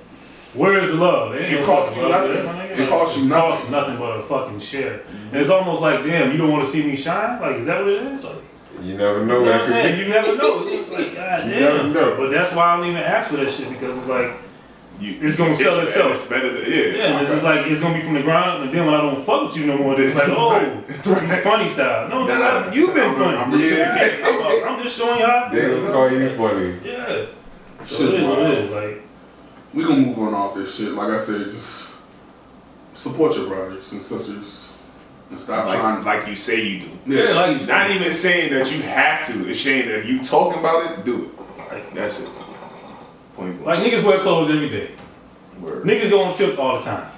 Where 0.54 0.80
is 0.82 0.88
the 0.88 0.96
love? 0.96 1.32
There 1.32 1.42
ain't 1.42 1.60
It 1.60 1.64
costs 1.64 1.96
you 1.96 2.08
nothing. 2.08 2.32
there. 2.32 2.72
It 2.80 2.88
costs 2.88 3.16
you 3.18 3.24
nothing. 3.28 3.42
costs 3.52 3.70
nothing 3.70 3.96
but 3.98 4.18
a 4.18 4.22
fucking 4.22 4.58
share. 4.58 5.00
And 5.30 5.40
it's 5.40 5.50
almost 5.50 5.80
like, 5.80 6.02
damn, 6.04 6.32
you 6.32 6.38
don't 6.38 6.50
want 6.50 6.64
to 6.64 6.70
see 6.70 6.84
me 6.84 6.96
shine. 6.96 7.40
Like, 7.40 7.56
is 7.56 7.66
that 7.66 7.78
what 7.84 7.88
it 7.92 8.02
is? 8.08 8.24
Like, 8.24 8.34
You 8.82 8.96
never 8.96 9.20
you 9.20 9.26
know 9.26 9.34
know 9.34 9.42
what 9.42 9.52
what 9.52 9.60
I'm 9.62 9.66
saying? 9.68 9.98
You 10.00 10.08
never 10.08 10.36
know. 10.36 10.66
It's 10.66 10.90
like, 10.90 11.14
god 11.14 11.46
You 11.46 11.54
damn. 11.54 11.76
never 11.76 11.88
know. 11.88 12.16
But 12.16 12.30
that's 12.30 12.52
why 12.52 12.64
I 12.64 12.76
don't 12.76 12.86
even 12.86 12.98
ask 13.02 13.30
for 13.30 13.36
that 13.36 13.50
shit 13.52 13.68
because 13.70 13.96
it's 13.96 14.06
like, 14.08 14.32
You, 15.00 15.18
It's 15.22 15.36
gonna 15.36 15.54
sell 15.54 15.76
better- 15.76 15.86
itself. 15.88 16.10
It's 16.12 16.26
better 16.26 16.52
than, 16.52 16.70
yeah. 16.70 16.78
yeah, 16.78 17.04
and 17.12 17.20
it's 17.22 17.30
just 17.30 17.42
like 17.44 17.66
it's 17.66 17.80
gonna 17.80 17.94
be 17.94 18.02
from 18.02 18.14
the 18.14 18.22
ground. 18.22 18.64
And 18.64 18.72
then 18.72 18.84
when 18.84 18.94
I 18.94 19.00
don't 19.00 19.24
fuck 19.24 19.44
with 19.48 19.56
you 19.56 19.66
no 19.66 19.78
more, 19.78 19.98
it's 19.98 20.14
like, 20.14 20.28
oh, 20.28 20.60
you 21.04 21.36
funny 21.42 21.68
style. 21.70 22.08
No, 22.08 22.26
nigga, 22.26 22.66
Nah, 22.66 22.72
you've 22.72 22.94
been 22.94 23.04
I'm- 23.10 23.14
funny. 23.16 23.36
I'm 23.38 23.50
just 23.50 23.72
Yeah, 23.74 23.96
saying. 23.96 24.24
I'm, 24.66 24.74
I'm 24.76 24.82
just 24.82 24.98
showing 24.98 25.20
you 25.20 25.26
how. 25.26 25.46
I 25.46 25.54
They 25.54 25.60
feel. 25.62 25.80
gonna 25.80 25.92
call 25.92 26.12
you 26.12 26.36
funny. 26.36 26.74
Yeah. 26.84 27.26
So 27.86 28.10
Shit, 28.10 28.14
it 28.14 28.20
is 28.22 28.28
what 28.28 28.38
it 28.40 28.58
is. 28.58 28.70
Like, 28.70 29.02
we 29.72 29.84
gonna 29.84 30.00
move 30.00 30.18
on 30.18 30.34
off 30.34 30.54
this 30.54 30.74
shit. 30.76 30.92
Like 30.92 31.10
I 31.10 31.20
said, 31.20 31.44
just 31.46 31.88
support 32.94 33.34
your 33.36 33.46
brothers 33.48 33.90
and 33.92 34.02
sisters 34.02 34.72
and 35.30 35.38
stop 35.40 35.68
trying. 35.68 36.04
Like, 36.04 36.18
like 36.20 36.28
you 36.28 36.36
say 36.36 36.62
you 36.66 36.80
do. 37.06 37.14
yeah, 37.14 37.30
like 37.34 37.52
you 37.60 37.66
Not 37.66 37.86
said. 37.86 37.90
even 37.92 38.12
saying 38.12 38.52
that 38.52 38.70
you 38.70 38.82
have 38.82 39.26
to. 39.28 39.48
It's 39.48 39.60
saying 39.60 39.88
that 39.88 40.00
if 40.00 40.06
you 40.06 40.22
talking 40.22 40.58
about 40.58 40.90
it, 40.98 41.04
do 41.04 41.24
it. 41.24 41.30
Like, 41.72 41.94
That's 41.94 42.20
it. 42.20 42.28
Point 43.40 43.64
like 43.64 43.78
niggas 43.80 44.04
wear 44.04 44.20
clothes 44.20 44.50
every 44.50 44.68
day. 44.68 44.90
Word. 45.60 45.84
Niggas 45.84 46.10
go 46.10 46.22
on 46.22 46.34
trips 46.36 46.58
all 46.58 46.78
the 46.78 46.84
time. 46.84 47.10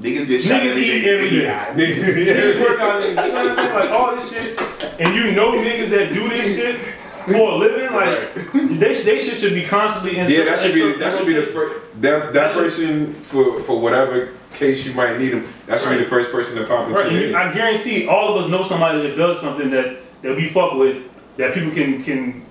Niggas 0.00 0.26
get 0.28 0.42
shot 0.42 0.60
Niggas 0.62 0.70
every 0.70 0.82
eat 0.84 1.00
day. 1.02 1.10
every 1.14 1.30
day. 1.30 1.44
die. 1.46 1.72
Niggas 1.74 2.60
work 2.60 2.80
out, 2.80 3.02
you 3.08 3.14
know 3.14 3.22
what 3.32 3.50
I'm 3.50 3.56
saying? 3.56 3.74
Like 3.74 3.90
all 3.90 4.14
this 4.14 4.30
shit, 4.32 4.60
and 5.00 5.14
you 5.14 5.32
know 5.32 5.52
niggas 5.52 5.88
that 5.90 6.12
do 6.12 6.28
this 6.28 6.56
shit, 6.56 6.76
for 7.24 7.34
a 7.50 7.56
living. 7.56 7.92
Like 7.96 8.78
they 8.78 8.92
they 9.02 9.18
should, 9.18 9.38
should 9.38 9.54
be 9.54 9.64
constantly 9.64 10.18
in. 10.18 10.30
Yeah, 10.30 10.44
that 10.44 10.60
should 10.60 10.74
be 10.74 10.92
that 10.98 11.12
should 11.12 11.26
be 11.26 11.34
the 11.34 11.46
first 11.46 12.00
that 12.02 12.32
that 12.32 12.52
person 12.52 13.12
for 13.14 13.60
for 13.62 13.80
whatever 13.80 14.30
case 14.52 14.86
you 14.86 14.94
might 14.94 15.18
need 15.18 15.30
them. 15.30 15.48
That 15.66 15.80
should 15.80 15.90
be 15.90 16.04
the 16.04 16.10
first 16.10 16.30
person 16.30 16.56
to 16.58 16.66
pop 16.66 16.88
into 16.88 17.00
Right, 17.00 17.10
you. 17.12 17.36
I 17.36 17.52
guarantee 17.52 18.06
all 18.06 18.36
of 18.36 18.44
us 18.44 18.50
know 18.50 18.62
somebody 18.62 19.02
that 19.08 19.16
does 19.16 19.40
something 19.40 19.70
that 19.70 19.96
that 20.22 20.36
we 20.36 20.48
fuck 20.48 20.74
with 20.74 21.02
that 21.38 21.54
people 21.54 21.72
can 21.72 22.04
can 22.04 22.45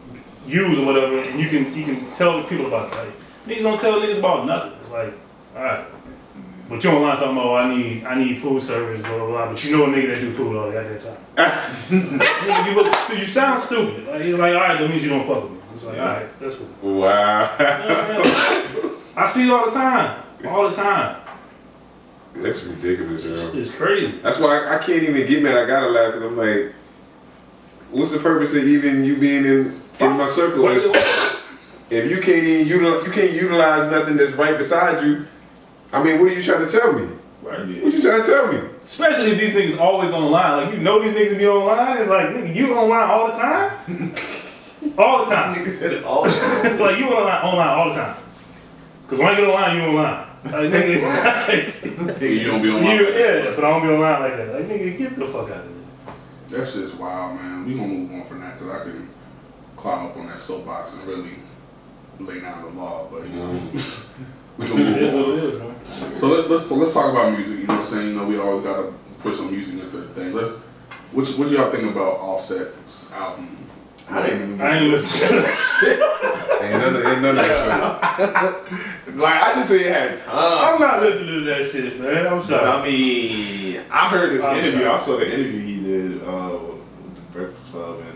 use 0.47 0.77
or 0.79 0.85
whatever, 0.85 1.21
and 1.21 1.39
you 1.39 1.49
can 1.49 1.75
you 1.75 1.83
can 1.85 2.09
tell 2.11 2.41
the 2.41 2.47
people 2.47 2.67
about 2.67 2.91
it. 2.91 2.95
Like 2.97 3.13
niggas 3.47 3.63
don't 3.63 3.79
tell 3.81 3.99
niggas 3.99 4.19
about 4.19 4.45
nothing. 4.45 4.73
It's 4.81 4.89
like, 4.91 5.13
all 5.55 5.63
right. 5.63 5.85
But 6.67 6.83
you 6.83 6.89
online 6.89 7.15
talking 7.15 7.33
about, 7.33 7.45
oh, 7.45 7.55
I 7.55 7.75
need, 7.77 8.03
I 8.05 8.15
need 8.15 8.39
food 8.39 8.59
service, 8.59 8.99
blah, 9.01 9.17
blah, 9.17 9.27
blah. 9.27 9.49
But 9.49 9.63
you 9.65 9.77
know 9.77 9.85
a 9.85 9.87
nigga 9.87 10.15
that 10.15 10.21
do 10.21 10.31
food 10.31 10.57
all 10.57 10.65
the 10.65 10.73
goddamn 10.73 10.99
time. 10.99 11.17
Ah. 11.37 11.85
Nigga, 11.89 12.65
you 12.65 12.73
look, 12.75 13.19
you 13.19 13.27
sound 13.27 13.61
stupid. 13.61 14.07
Like, 14.07 14.23
you're 14.25 14.35
like, 14.39 14.55
all 14.55 14.61
right, 14.61 14.79
that 14.79 14.89
means 14.89 15.03
you 15.03 15.09
don't 15.09 15.27
fuck 15.27 15.43
with 15.43 15.51
me. 15.51 15.57
It's 15.75 15.85
like, 15.85 15.99
all 15.99 16.05
right, 16.05 16.39
that's 16.39 16.55
cool. 16.55 16.99
Wow. 17.01 17.55
I 19.15 19.27
see 19.27 19.47
it 19.47 19.51
all 19.51 19.65
the 19.65 19.71
time, 19.71 20.23
all 20.47 20.67
the 20.67 20.75
time. 20.75 21.21
that's 22.33 22.63
ridiculous, 22.63 23.23
It's, 23.25 23.43
bro. 23.51 23.59
it's 23.59 23.75
crazy. 23.75 24.17
That's 24.23 24.39
why 24.39 24.57
I, 24.57 24.77
I 24.77 24.79
can't 24.83 25.03
even 25.03 25.27
get 25.27 25.43
mad. 25.43 25.55
I 25.57 25.67
gotta 25.67 25.87
laugh 25.89 26.13
because 26.13 26.23
I'm 26.23 26.35
like, 26.35 26.73
what's 27.91 28.11
the 28.11 28.17
purpose 28.19 28.55
of 28.55 28.63
even 28.63 29.03
you 29.03 29.17
being 29.17 29.45
in 29.45 29.81
in 29.99 30.11
my 30.17 30.27
circle? 30.27 30.63
What- 30.63 30.77
If, 30.77 31.35
if 31.89 32.11
you 32.11 32.19
can't 32.21 32.43
even 32.43 32.67
utilize, 32.67 33.05
you 33.05 33.11
can't 33.11 33.31
utilize 33.33 33.91
nothing 33.91 34.17
that's 34.17 34.31
right 34.33 34.57
beside 34.57 35.03
you. 35.05 35.27
I 35.93 36.03
mean, 36.03 36.19
what 36.19 36.29
are 36.29 36.33
you 36.33 36.41
trying 36.41 36.65
to 36.65 36.71
tell 36.71 36.93
me? 36.93 37.07
Right. 37.41 37.59
What 37.59 37.93
you 37.93 38.01
trying 38.01 38.21
to 38.23 38.27
tell 38.27 38.51
me? 38.51 38.59
Especially 38.83 39.31
if 39.31 39.39
these 39.39 39.55
niggas 39.55 39.79
always 39.79 40.11
online. 40.11 40.65
Like 40.65 40.73
you 40.75 40.81
know 40.81 40.99
these 41.01 41.13
niggas 41.13 41.37
be 41.37 41.47
online. 41.47 41.97
It's 41.99 42.09
like 42.09 42.27
nigga, 42.29 42.55
you 42.55 42.75
online 42.75 43.09
all 43.09 43.27
the 43.27 43.33
time. 43.33 43.71
all 44.97 45.25
the 45.25 45.33
time. 45.35 45.55
Nigga 45.55 45.69
said 45.69 45.93
it 45.93 46.03
all 46.03 46.23
the 46.23 46.31
time. 46.31 46.79
like 46.79 46.97
you 46.97 47.05
online 47.07 47.43
online 47.45 47.67
all 47.67 47.89
the 47.89 47.95
time. 47.95 48.15
Cause 49.07 49.19
when 49.19 49.27
I 49.27 49.35
get 49.35 49.47
online, 49.47 49.77
you 49.77 49.83
online. 49.83 50.27
Like 50.45 50.71
nigga, 50.71 51.25
I 51.35 51.39
take 51.39 51.83
You 52.21 52.47
don't 52.47 52.61
be 52.63 52.69
on 52.71 52.83
my 52.83 52.93
you, 52.95 53.09
yeah, 53.09 53.53
but 53.55 53.63
I 53.63 53.69
don't 53.69 53.81
be 53.83 53.89
online 53.89 54.21
like 54.21 54.37
that. 54.37 54.53
Like 54.55 54.65
nigga, 54.67 54.97
get 54.97 55.15
the 55.15 55.25
fuck 55.27 55.49
out 55.51 55.65
of 55.65 55.69
here. 56.49 56.59
That 56.59 56.67
shit's 56.67 56.93
wild, 56.95 57.35
man. 57.35 57.65
We 57.65 57.75
gonna 57.75 57.87
move 57.87 58.11
on 58.13 58.25
from 58.25 58.41
that 58.41 58.59
because 58.59 58.73
I 58.81 58.83
can 58.83 59.09
climb 59.77 60.05
up 60.07 60.17
on 60.17 60.27
that 60.27 60.39
soapbox 60.39 60.93
and 60.93 61.03
really 61.05 61.31
lay 62.19 62.39
down 62.39 62.63
the 62.63 62.69
law, 62.81 63.07
but 63.11 63.23
you 63.27 63.35
know, 63.35 63.61
we 64.57 64.67
gonna 64.67 64.81
It 64.91 65.03
is 65.03 65.13
what 65.13 65.27
move 65.27 65.43
it 65.43 65.61
on. 65.61 65.71
is, 65.75 65.99
man. 65.99 66.17
So 66.17 66.27
let, 66.29 66.49
let's 66.49 66.71
let's 66.71 66.93
talk 66.93 67.11
about 67.11 67.33
music. 67.33 67.59
You 67.59 67.67
know 67.67 67.75
what 67.75 67.81
I'm 67.81 67.85
saying? 67.89 68.07
You 68.09 68.15
know, 68.15 68.25
we 68.27 68.39
always 68.39 68.63
gotta 68.63 68.93
put 69.19 69.35
some 69.35 69.51
music 69.51 69.73
into 69.75 69.97
the 69.97 70.07
thing. 70.13 70.33
Let's. 70.33 70.51
What 71.11 71.27
what 71.37 71.49
y'all 71.49 71.71
think 71.71 71.91
about 71.91 72.19
Offset's 72.19 73.11
album? 73.13 73.57
I 74.09 74.21
didn't 74.27 74.41
even 74.53 74.61
I 74.61 74.79
ain't 74.79 74.91
listen 74.91 75.29
to 75.29 75.35
that 75.41 75.55
shit. 75.55 75.99
Ain't 76.61 76.79
none 76.81 76.95
of, 76.95 77.05
ain't 77.05 77.21
none 77.21 77.37
of 77.37 77.45
that 77.45 78.71
like 79.15 79.43
I 79.43 79.53
just 79.55 79.69
say 79.69 79.81
it 79.85 79.93
had 79.93 80.17
time. 80.17 80.33
I'm 80.75 80.79
not 80.79 81.01
listening 81.01 81.43
to 81.43 81.45
that 81.45 81.69
shit, 81.69 81.99
man. 81.99 82.25
I'm 82.27 82.37
But 82.39 82.45
sorry. 82.47 82.69
I 82.69 82.83
mean, 82.83 83.81
I 83.91 84.09
heard 84.09 84.37
this 84.37 84.45
I'm 84.45 84.57
interview. 84.57 84.71
sorry. 84.81 84.85
I 84.93 84.97
saw 84.97 85.17
the 85.17 85.33
interview 85.33 85.59
he 85.61 85.83
did 85.83 86.23
uh, 86.23 86.57
with 86.57 87.15
the 87.15 87.21
Breakfast 87.33 87.71
Club, 87.71 87.99
and 88.09 88.14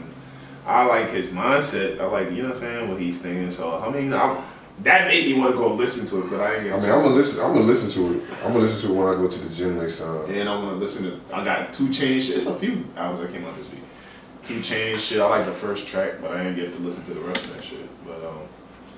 I 0.70 0.86
like 0.86 1.10
his 1.10 1.30
mindset. 1.30 2.00
I 2.00 2.06
like, 2.06 2.30
you 2.30 2.44
know 2.44 2.50
what 2.50 2.58
I'm 2.58 2.62
saying, 2.62 2.90
what 2.90 3.02
he's 3.02 3.22
thinking. 3.22 3.50
So, 3.50 3.82
I 3.82 3.92
mean, 3.92 4.14
I, 4.14 4.40
that 4.84 5.08
made 5.08 5.26
me 5.26 5.34
want 5.34 5.54
to 5.54 5.58
go 5.58 5.74
listen 5.74 6.08
to 6.08 6.26
it, 6.26 6.30
but 6.30 6.40
I 6.40 6.56
ain't 6.56 6.70
gonna 6.70 6.78
I 6.78 6.80
mean, 6.80 6.92
I'm 6.92 7.02
gonna 7.02 7.16
listen. 7.16 7.44
I'm 7.44 7.54
gonna 7.54 7.66
listen 7.66 7.90
to 7.90 8.20
it. 8.20 8.24
I'm 8.44 8.54
gonna 8.54 8.60
listen 8.60 8.88
to 8.88 8.94
it 8.94 8.98
when 8.98 9.08
I 9.08 9.16
go 9.16 9.28
to 9.28 9.40
the 9.40 9.54
gym 9.54 9.80
next 9.80 9.98
time. 9.98 10.26
And 10.26 10.48
I'm 10.48 10.62
gonna 10.62 10.78
listen 10.78 11.06
to. 11.06 11.36
I 11.36 11.44
got 11.44 11.74
2 11.74 11.88
Chainz. 11.88 12.30
It's 12.30 12.46
a 12.46 12.56
few 12.56 12.86
albums 12.96 13.28
that 13.28 13.34
came 13.36 13.48
out 13.48 13.58
this 13.58 13.70
week. 13.72 13.82
2 14.44 14.54
Chainz 14.56 15.00
shit. 15.00 15.20
I 15.20 15.26
like 15.26 15.48
the 15.48 15.54
first 15.54 15.88
track, 15.88 16.22
but 16.22 16.32
I 16.32 16.44
didn't 16.44 16.56
get 16.56 16.72
to 16.74 16.80
listen 16.80 17.04
to 17.06 17.14
the 17.16 17.22
rest 17.22 17.46
of 17.46 17.56
that 17.56 17.64
shit. 17.64 18.06
But 18.06 18.24
um, 18.26 18.40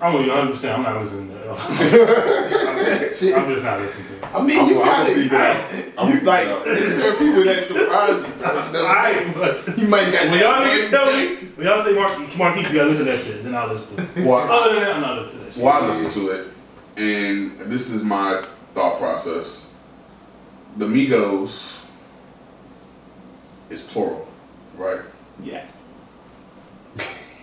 I'm 0.02 0.14
you 0.14 0.30
100. 0.30 0.52
percent 0.52 0.78
I'm 0.78 0.84
not 0.84 1.02
listening 1.02 1.28
to 1.28 1.34
that. 1.36 1.52
I'm 3.38 3.48
just 3.54 3.64
not 3.64 3.80
listening 3.82 4.08
to 4.08 4.14
it. 4.16 4.36
I 4.36 4.42
mean, 4.42 4.58
I'm- 4.60 4.68
you 4.70 4.74
got 4.76 5.08
gonna 5.08 5.16
leave 5.16 5.32
it 5.34 5.94
I'm 5.98 6.08
You 6.14 6.20
like 6.22 6.48
leave 6.48 6.56
it 6.56 6.58
out. 6.58 6.66
there's 6.66 6.96
certain 7.02 7.28
people 7.28 7.44
that 7.44 7.64
surprise 7.64 8.24
you. 8.26 8.46
Alright, 8.78 9.36
but 9.36 9.78
You 9.78 9.88
might 9.88 10.12
got 10.12 10.30
when 10.32 10.40
y'all 10.40 10.66
niggas 10.66 10.90
tell 10.90 11.06
me, 11.14 11.36
when 11.56 11.68
y'all 11.68 11.84
say 11.84 11.94
Mark, 11.94 12.38
Marquise, 12.38 12.72
you 12.72 12.78
gotta 12.80 12.90
listen 12.90 13.06
to 13.06 13.12
that 13.12 13.20
shit, 13.24 13.44
then 13.44 13.54
I'll 13.56 13.68
listen 13.68 13.98
to 13.98 14.20
it. 14.22 14.26
Well, 14.26 14.52
Other 14.52 14.74
than 14.76 14.84
that, 14.84 14.96
I'm 14.96 15.02
not 15.02 15.18
listening 15.20 15.40
to 15.40 15.46
that 15.46 15.54
shit. 15.54 15.64
well, 15.64 15.84
I 15.84 15.88
listen 15.88 16.12
to 16.24 16.30
it, 16.32 16.48
and 16.98 17.60
this 17.72 17.90
is 17.92 18.04
my 18.04 18.44
thought 18.74 18.98
process. 18.98 19.68
The 20.78 20.86
Migos 20.86 21.84
is 23.70 23.82
plural, 23.82 24.28
right? 24.78 25.02
Yeah. 25.44 25.66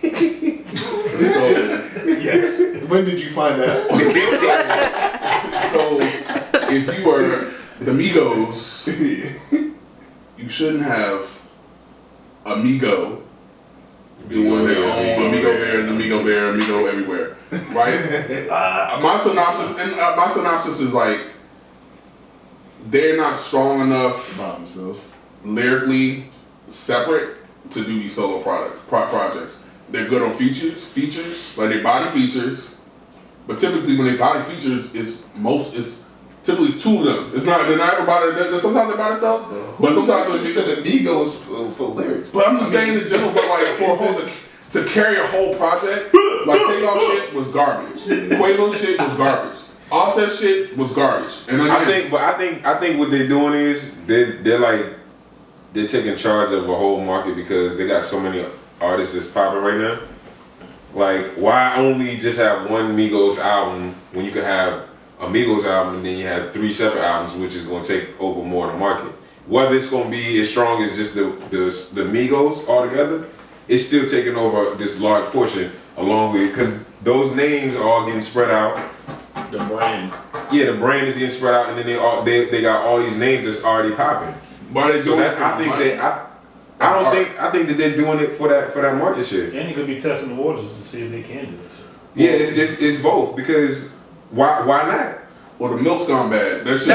So. 0.01 1.85
Yes. 2.05 2.59
when 2.87 3.05
did 3.05 3.19
you 3.21 3.31
find 3.31 3.61
that? 3.61 4.95
So, 5.71 5.99
if 6.71 6.97
you 6.97 7.05
were 7.05 7.53
the 7.79 7.91
Migos, 7.91 8.87
you 10.37 10.49
shouldn't 10.49 10.81
have 10.83 11.29
Amigo 12.45 13.21
doing 14.27 14.65
their 14.65 14.83
own 14.83 15.27
Amigo 15.27 15.53
Bear, 15.53 15.83
the 15.83 15.89
Amigo 15.91 16.23
Bear, 16.23 16.49
Amigo 16.49 16.85
everywhere, 16.87 17.37
right? 17.71 18.49
Uh, 18.49 18.99
my 19.03 19.19
synopsis 19.19 19.77
and 19.77 19.93
uh, 19.99 20.15
my 20.15 20.27
synopsis 20.27 20.79
is 20.79 20.91
like 20.93 21.21
they're 22.87 23.17
not 23.17 23.37
strong 23.37 23.81
enough 23.81 24.35
By 24.37 24.53
themselves. 24.53 24.99
lyrically 25.43 26.29
separate 26.67 27.37
to 27.71 27.83
do 27.85 27.99
these 27.99 28.15
solo 28.15 28.41
product 28.41 28.87
pro- 28.87 29.07
projects. 29.07 29.59
They're 29.91 30.07
good 30.07 30.21
on 30.21 30.35
features, 30.35 30.85
features 30.85 31.57
like 31.57 31.69
they 31.69 31.81
body 31.81 32.09
features, 32.11 32.75
but 33.47 33.57
typically 33.57 33.97
when 33.97 34.07
they 34.07 34.17
body 34.17 34.41
features, 34.53 34.93
is 34.93 35.23
most 35.35 35.73
is 35.73 36.03
typically 36.43 36.67
it's 36.67 36.83
two 36.83 36.99
of 36.99 37.05
them. 37.05 37.31
It's 37.35 37.45
not 37.45 37.67
they're 37.67 37.77
not 37.77 37.93
everybody. 37.95 38.31
They're, 38.33 38.51
they're- 38.51 38.59
sometimes 38.59 38.89
they're 38.89 38.97
by 38.97 39.09
themselves, 39.09 39.47
but 39.79 39.93
sometimes 39.93 40.29
listens 40.31 40.53
they're- 40.55 40.75
to 40.75 40.81
the 40.81 40.89
Migos 40.89 41.39
for, 41.41 41.71
for 41.71 41.87
lyrics. 41.95 42.29
But 42.31 42.47
I'm 42.47 42.59
just 42.59 42.73
I 42.75 42.85
mean, 42.85 42.87
saying 42.87 43.01
in 43.01 43.07
general. 43.07 43.33
But 43.33 43.47
like 43.49 43.77
for 43.77 43.83
a 43.83 43.95
whole 43.95 44.13
to, 44.15 44.31
to 44.83 44.89
carry 44.89 45.17
a 45.17 45.25
whole 45.27 45.55
project, 45.55 46.13
like 46.45 46.61
Takeoff 46.67 47.01
shit 47.01 47.33
was 47.33 47.47
garbage. 47.47 48.01
Quavo 48.01 48.73
shit 48.73 48.99
was 48.99 49.13
garbage. 49.15 49.59
Offset 49.91 50.31
shit 50.31 50.77
was 50.77 50.91
garbage. 50.93 51.33
And 51.47 51.63
I 51.63 51.83
think, 51.85 52.11
but 52.11 52.21
I 52.21 52.37
think, 52.37 52.63
I 52.63 52.79
think 52.79 52.99
what 52.99 53.09
they're 53.09 53.27
doing 53.27 53.53
is 53.55 53.95
they 54.05 54.33
they're 54.43 54.59
like 54.59 54.85
they're 55.73 55.87
taking 55.87 56.15
charge 56.15 56.51
of 56.51 56.69
a 56.69 56.75
whole 56.75 57.01
market 57.03 57.35
because 57.35 57.75
they 57.77 57.87
got 57.87 58.03
so 58.03 58.19
many 58.19 58.45
artists 58.81 59.13
that's 59.13 59.27
popping 59.27 59.61
right 59.61 59.77
now. 59.77 59.99
Like, 60.93 61.25
why 61.35 61.75
only 61.75 62.17
just 62.17 62.37
have 62.37 62.69
one 62.69 62.95
Migos 62.97 63.37
album 63.37 63.93
when 64.11 64.25
you 64.25 64.31
could 64.31 64.43
have 64.43 64.87
a 65.19 65.25
Migos 65.27 65.65
album 65.65 65.97
and 65.97 66.05
then 66.05 66.17
you 66.17 66.25
have 66.25 66.51
three 66.51 66.71
separate 66.71 67.03
albums, 67.03 67.35
which 67.39 67.55
is 67.55 67.65
going 67.65 67.83
to 67.83 67.99
take 67.99 68.19
over 68.19 68.41
more 68.43 68.67
of 68.67 68.73
the 68.73 68.79
market. 68.79 69.11
Whether 69.47 69.75
it's 69.75 69.89
going 69.89 70.05
to 70.05 70.09
be 70.09 70.39
as 70.39 70.49
strong 70.49 70.83
as 70.83 70.95
just 70.95 71.13
the 71.15 71.25
the 71.49 71.65
the 71.93 72.03
Migos 72.09 72.67
altogether, 72.67 73.27
it's 73.67 73.85
still 73.85 74.07
taking 74.07 74.35
over 74.35 74.75
this 74.75 74.99
large 74.99 75.25
portion 75.25 75.71
along 75.97 76.33
with 76.33 76.49
because 76.49 76.83
those 77.03 77.35
names 77.35 77.75
are 77.75 77.83
all 77.83 78.05
getting 78.05 78.21
spread 78.21 78.49
out. 78.51 78.77
the 79.51 79.57
brand. 79.65 80.13
Yeah, 80.51 80.65
the 80.71 80.77
brand 80.77 81.07
is 81.07 81.15
getting 81.15 81.29
spread 81.29 81.53
out, 81.53 81.69
and 81.69 81.77
then 81.77 81.85
they 81.85 81.97
all 81.97 82.23
they, 82.23 82.45
they 82.49 82.61
got 82.61 82.83
all 82.85 82.99
these 82.99 83.15
names 83.17 83.45
that's 83.45 83.63
already 83.63 83.93
popping. 83.95 84.33
But 84.71 84.93
they 84.93 85.01
So 85.01 85.15
that, 85.17 85.39
I 85.41 85.57
think 85.57 85.69
money? 85.69 85.85
that 85.89 85.99
I, 86.03 86.28
I 86.79 86.93
don't 86.93 87.13
think 87.13 87.39
I 87.39 87.51
think 87.51 87.67
that 87.67 87.77
they're 87.77 87.95
doing 87.95 88.19
it 88.19 88.31
for 88.31 88.47
that 88.47 88.71
for 88.71 88.81
that 88.81 88.95
market 88.95 89.25
share. 89.25 89.51
Dany 89.51 89.73
could 89.73 89.87
be 89.87 89.99
testing 89.99 90.35
the 90.35 90.41
waters 90.41 90.63
to 90.63 90.69
see 90.69 91.01
if 91.03 91.11
they 91.11 91.21
can 91.21 91.45
do 91.45 91.57
that 91.57 91.69
shit. 91.75 91.85
Yeah, 92.15 92.29
it's, 92.31 92.51
it's 92.51 92.81
it's 92.81 93.03
both 93.03 93.35
because 93.35 93.91
why 94.31 94.65
why 94.65 94.87
not? 94.87 95.17
Well, 95.59 95.75
the 95.75 95.81
milk's 95.81 96.07
gone 96.07 96.29
bad. 96.29 96.65
That 96.65 96.77
shit. 96.77 96.87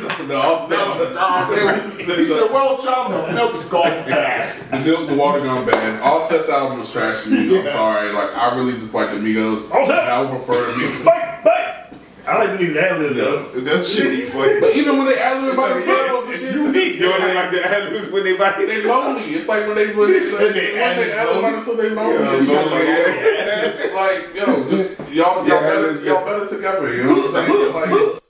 the, 0.00 0.24
the, 0.26 0.36
off, 0.36 0.68
the, 0.70 0.76
the, 0.76 2.14
He 2.16 2.24
said, 2.24 2.50
"Well, 2.50 2.82
Jon, 2.82 3.10
the 3.10 3.32
milk's 3.32 3.68
gone 3.68 3.90
bad." 4.08 4.70
the 4.70 4.80
milk, 4.80 5.08
the 5.10 5.14
water 5.14 5.40
gone 5.40 5.66
bad. 5.66 6.00
Offset's 6.00 6.48
album 6.48 6.78
was 6.78 6.90
trash 6.90 7.24
to 7.24 7.30
me. 7.30 7.58
I'm 7.58 7.66
sorry. 7.66 8.10
Like 8.12 8.30
I 8.30 8.56
really 8.56 8.78
just 8.78 8.94
like 8.94 9.10
the 9.10 9.16
Migos. 9.16 9.70
Offset! 9.70 10.08
I 10.08 10.22
would 10.22 10.30
prefer 10.30 10.72
Amigos. 10.72 10.96
Migos. 10.96 11.04
Fight, 11.04 11.42
fight! 11.44 11.93
I 12.26 12.38
like 12.44 12.58
these 12.58 12.74
ad 12.76 13.00
libs 13.00 13.16
though. 13.16 13.42
That 13.60 13.86
shit 13.86 14.10
be 14.10 14.22
funny. 14.22 14.58
But 14.60 14.74
even 14.76 14.96
when 14.96 15.06
they 15.06 15.18
ad 15.18 15.42
lib 15.42 15.56
by 15.56 15.70
It's- 15.76 15.84
themselves, 15.86 16.22
it's- 16.24 16.34
it's, 16.34 16.44
it's 16.44 16.54
unique. 16.54 16.98
Doing 16.98 17.12
it 17.30 17.34
like 17.34 17.50
the 17.50 17.64
ad 17.66 18.12
when 18.12 18.24
they 18.24 18.36
buy 18.36 18.52
They 18.64 18.84
lonely. 18.84 19.22
It's 19.34 19.46
like 19.48 19.66
when 19.66 19.76
they 19.76 19.94
when 19.94 20.10
they, 20.10 20.16
It's 20.18 20.32
when 20.32 20.42
when 20.44 20.52
they, 20.54 20.60
they 20.60 20.80
when 20.80 20.96
they 20.96 21.12
ad 21.12 21.18
ad 21.28 21.34
lib 21.34 21.42
by 21.42 21.50
themselves, 21.52 21.80
they 21.82 21.90
lonely. 21.90 22.14
Yeah, 22.24 22.34
and 22.34 22.46
shit. 22.46 22.56
lonely, 22.56 22.70
Like, 22.70 22.86
yeah. 22.86 23.64
It's 23.68 23.92
like 23.92 24.34
yo, 24.34 24.70
just 24.70 25.00
y'all 25.12 25.36
y'all 25.36 25.46
Yeah, 25.46 25.60
better 25.60 26.04
y'all 26.04 26.24
better 26.24 26.46
together. 26.48 26.94
You 26.96 27.04
know 27.04 27.14
what 27.14 27.34
I'm 27.36 27.46
saying? 27.46 27.72
Like. 27.74 28.20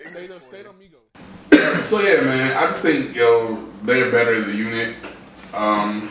Stay 0.00 0.26
the 0.26 0.38
state 0.38 0.66
amigos. 0.66 1.86
so 1.88 2.00
yeah, 2.00 2.20
man, 2.20 2.56
I 2.56 2.66
just 2.66 2.82
think 2.82 3.14
yo 3.16 3.66
they're 3.82 4.10
better 4.12 4.34
as 4.34 4.46
a 4.48 4.54
unit. 4.54 4.94
Um, 5.52 6.10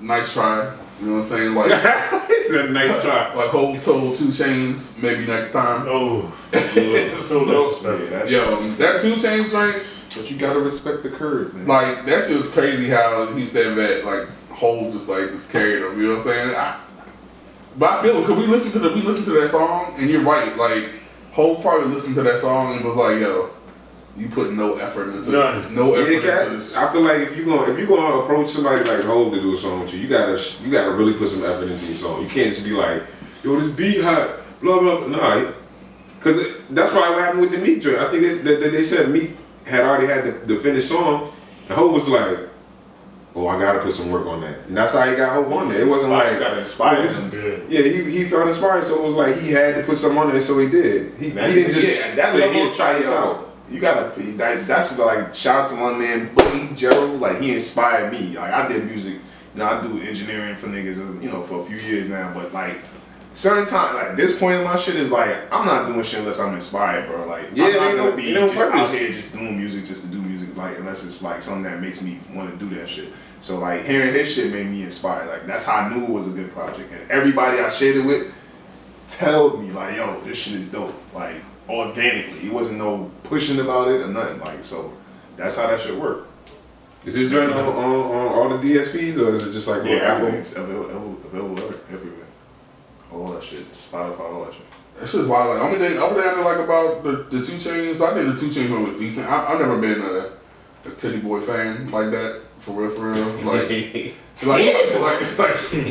nice 0.00 0.32
try. 0.32 0.74
You 1.00 1.06
know 1.06 1.12
what 1.14 1.18
I'm 1.18 1.24
saying? 1.24 1.54
Like 1.54 1.70
it's 2.30 2.50
a 2.50 2.70
nice 2.70 3.02
try. 3.02 3.34
like 3.34 3.50
whole 3.50 3.78
total 3.78 4.14
2 4.14 4.28
Chainz. 4.28 5.02
Maybe 5.02 5.26
next 5.26 5.52
time. 5.52 5.86
Oh, 5.88 6.34
so 6.52 7.20
so, 7.20 7.80
disrespectful. 7.80 8.30
Yo, 8.30 8.56
that 8.78 9.02
2 9.02 9.14
Chainz 9.14 9.50
joint. 9.50 9.82
But 10.08 10.30
you 10.30 10.38
gotta 10.38 10.60
respect 10.60 11.02
the 11.02 11.10
curve, 11.10 11.54
man. 11.54 11.66
Like 11.66 12.06
that 12.06 12.24
shit 12.24 12.36
was 12.36 12.48
crazy 12.48 12.88
how 12.88 13.26
he 13.34 13.46
said 13.46 13.76
that 13.76 14.04
like 14.04 14.28
Hov 14.50 14.92
just 14.92 15.08
like 15.08 15.30
just 15.30 15.50
carried 15.50 15.82
him. 15.82 16.00
You 16.00 16.08
know 16.08 16.18
what 16.18 16.26
I'm 16.28 16.32
saying? 16.32 16.56
I, 16.56 16.80
but 17.76 17.90
I 17.90 18.02
feel 18.02 18.20
because 18.20 18.38
we 18.38 18.46
listened 18.46 18.72
to 18.72 18.78
the 18.78 18.88
we 18.90 19.02
listened 19.02 19.26
to 19.26 19.32
that 19.40 19.50
song, 19.50 19.94
and 19.98 20.08
you're 20.08 20.22
right. 20.22 20.56
Like 20.56 20.92
Hov 21.32 21.60
probably 21.60 21.92
listened 21.92 22.14
to 22.14 22.22
that 22.22 22.40
song 22.40 22.76
and 22.76 22.84
was 22.84 22.96
like, 22.96 23.20
"Yo, 23.20 23.50
you 24.16 24.28
put 24.28 24.52
no 24.52 24.76
effort 24.76 25.14
into 25.14 25.30
None. 25.30 25.74
no 25.74 25.94
effort 25.94 26.22
cat- 26.22 26.46
into 26.46 26.56
this." 26.58 26.74
I 26.76 26.90
feel 26.92 27.02
like 27.02 27.18
if 27.18 27.36
you 27.36 27.44
gonna 27.44 27.70
if 27.72 27.78
you 27.78 27.86
gonna 27.86 28.20
approach 28.20 28.48
somebody 28.50 28.82
like 28.84 29.02
Hov 29.04 29.32
to 29.32 29.40
do 29.40 29.54
a 29.54 29.56
song 29.56 29.80
with 29.80 29.92
you, 29.94 30.00
you 30.00 30.08
gotta 30.08 30.40
you 30.64 30.70
gotta 30.70 30.92
really 30.92 31.12
put 31.14 31.28
some 31.28 31.44
effort 31.44 31.68
into 31.68 31.86
your 31.86 31.94
song. 31.96 32.22
You 32.22 32.28
can't 32.28 32.48
just 32.54 32.64
be 32.64 32.70
like, 32.72 33.02
yo, 33.42 33.58
this 33.60 33.70
beat 33.74 34.02
hot, 34.02 34.36
blah 34.60 34.80
blah. 34.80 35.06
blah. 35.06 35.08
Nah, 35.08 35.52
because 36.18 36.56
that's 36.70 36.90
probably 36.90 37.14
what 37.14 37.20
happened 37.24 37.40
with 37.42 37.52
the 37.52 37.58
Meek 37.58 37.80
joint. 37.80 37.98
I 37.98 38.10
think 38.10 38.22
they, 38.42 38.54
they, 38.56 38.70
they 38.70 38.82
said 38.82 39.10
Meek 39.10 39.36
had 39.64 39.82
already 39.84 40.06
had 40.06 40.24
the, 40.24 40.54
the 40.54 40.56
finished 40.60 40.88
song, 40.88 41.32
and 41.68 41.76
Hov 41.76 41.92
was 41.92 42.08
like, 42.08 42.38
oh, 43.34 43.46
I 43.48 43.60
gotta 43.60 43.80
put 43.80 43.92
some 43.92 44.10
work 44.10 44.26
on 44.26 44.40
that, 44.40 44.60
and 44.66 44.76
that's 44.76 44.92
how 44.94 45.08
he 45.08 45.14
got 45.14 45.34
Hov 45.34 45.52
on 45.52 45.68
there. 45.68 45.82
It 45.82 45.86
wasn't 45.88 46.12
like. 46.12 46.38
got 46.38 46.56
inspired 46.58 47.10
him. 47.12 47.66
Yeah, 47.68 47.82
he, 47.82 48.10
he 48.10 48.24
felt 48.28 48.48
inspired, 48.48 48.84
so 48.84 48.94
it 48.96 49.02
was 49.06 49.14
like 49.14 49.36
he 49.40 49.50
had 49.50 49.74
to 49.76 49.82
put 49.82 49.98
some 49.98 50.16
on 50.18 50.30
there, 50.32 50.40
so 50.40 50.58
he 50.58 50.68
did. 50.68 51.12
He, 51.18 51.30
he 51.30 51.34
didn't 51.36 51.72
just 51.72 51.86
yeah, 52.06 52.14
that's 52.14 52.32
say 52.32 52.40
level 52.40 52.54
he 52.62 52.66
of 52.66 52.74
try 52.74 52.98
this 52.98 53.06
out. 53.08 53.55
Yo. 53.68 53.74
You 53.74 53.80
gotta 53.80 54.18
be 54.18 54.32
that, 54.32 54.66
that's 54.66 54.98
like 54.98 55.34
shout 55.34 55.62
out 55.62 55.68
to 55.70 55.74
my 55.74 55.92
man 55.92 56.34
Buddy 56.34 56.74
Joe. 56.74 57.16
Like 57.20 57.40
he 57.40 57.54
inspired 57.54 58.12
me. 58.12 58.36
Like 58.36 58.52
I 58.52 58.68
did 58.68 58.86
music, 58.86 59.14
you 59.54 59.58
know, 59.58 59.66
I 59.66 59.82
do 59.82 60.00
engineering 60.00 60.56
for 60.56 60.68
niggas, 60.68 61.22
you 61.22 61.30
know, 61.30 61.42
for 61.42 61.60
a 61.60 61.64
few 61.64 61.76
years 61.76 62.08
now. 62.08 62.32
But 62.32 62.52
like 62.52 62.76
certain 63.32 63.66
time, 63.66 63.94
like 63.94 64.16
this 64.16 64.38
point 64.38 64.58
in 64.58 64.64
my 64.64 64.76
shit 64.76 64.96
is 64.96 65.10
like 65.10 65.36
I'm 65.52 65.66
not 65.66 65.86
doing 65.86 66.02
shit 66.02 66.20
unless 66.20 66.40
I'm 66.40 66.54
inspired, 66.54 67.06
bro. 67.08 67.26
Like 67.26 67.48
Yeah, 67.54 67.66
I'm 67.66 67.72
not 67.74 67.96
gonna 67.96 68.10
no- 68.10 68.16
be 68.16 68.32
just 68.32 68.62
out 68.72 68.90
here 68.90 69.10
just 69.10 69.32
doing 69.32 69.58
music 69.58 69.84
just 69.84 70.02
to 70.02 70.08
do 70.08 70.20
music. 70.22 70.56
Like 70.56 70.78
unless 70.78 71.04
it's 71.04 71.22
like 71.22 71.42
something 71.42 71.64
that 71.64 71.80
makes 71.80 72.00
me 72.00 72.18
want 72.32 72.50
to 72.50 72.56
do 72.56 72.74
that 72.76 72.88
shit. 72.88 73.12
So 73.40 73.58
like 73.58 73.84
hearing 73.84 74.12
his 74.12 74.32
shit 74.32 74.52
made 74.52 74.66
me 74.68 74.82
inspired. 74.82 75.28
Like 75.28 75.46
that's 75.46 75.66
how 75.66 75.76
I 75.76 75.94
knew 75.94 76.04
it 76.04 76.10
was 76.10 76.26
a 76.26 76.30
good 76.30 76.50
project. 76.52 76.92
And 76.92 77.10
everybody 77.10 77.58
I 77.58 77.68
shared 77.68 77.96
it 77.96 78.02
with 78.06 78.32
tell 79.08 79.56
me 79.58 79.70
like, 79.70 79.96
yo, 79.96 80.20
this 80.22 80.38
shit 80.38 80.54
is 80.54 80.68
dope. 80.68 80.94
Like 81.14 81.36
organically. 81.68 82.46
It 82.46 82.52
wasn't 82.52 82.78
no 82.78 83.10
pushing 83.24 83.58
about 83.60 83.88
it 83.88 84.02
or 84.02 84.08
nothing. 84.08 84.38
Like 84.40 84.64
so 84.64 84.92
that's 85.36 85.56
how 85.56 85.66
that 85.66 85.80
should 85.80 85.98
work. 85.98 86.26
Is 87.04 87.14
this 87.14 87.30
joint 87.30 87.52
on, 87.52 87.60
on, 87.60 87.76
on 87.76 88.26
all 88.32 88.48
the 88.48 88.58
DSPs 88.58 89.16
or 89.18 89.36
is 89.36 89.46
it 89.46 89.52
just 89.52 89.68
like 89.68 89.82
on 89.82 89.86
Yeah, 89.86 89.96
Apple? 90.12 90.26
everything's 90.26 90.56
available, 90.56 91.18
available 91.32 91.74
everywhere. 91.92 92.26
All 93.12 93.32
that 93.32 93.42
shit. 93.44 93.70
Spotify, 93.72 94.18
all 94.20 94.44
that 94.44 94.54
shit. 94.54 94.62
That 94.98 95.08
shit's 95.08 95.26
wild. 95.28 95.54
Like, 95.56 95.62
only 95.62 95.78
thing, 95.88 95.98
only 95.98 96.20
thing 96.20 96.30
I 96.30 96.34
know, 96.34 96.42
like 96.42 96.58
about 96.58 97.04
the, 97.04 97.10
the 97.38 97.46
2 97.46 97.52
Chainz, 97.58 98.00
I 98.00 98.14
think 98.14 98.34
the 98.34 98.40
2 98.40 98.48
Chainz 98.48 98.70
one 98.72 98.84
was 98.88 98.96
decent. 98.96 99.28
I, 99.28 99.52
I've 99.52 99.60
never 99.60 99.78
been 99.78 100.00
a, 100.00 100.88
a 100.88 100.92
Tity 100.92 101.22
Boi 101.22 101.40
fan 101.42 101.90
like 101.92 102.10
that, 102.10 102.42
for 102.58 102.72
real, 102.72 102.90
for 102.90 103.12
real. 103.12 103.26
Like, 103.44 103.44
like, 103.52 103.68
he- 103.68 104.14
like, 104.44 105.38
like, 105.38 105.38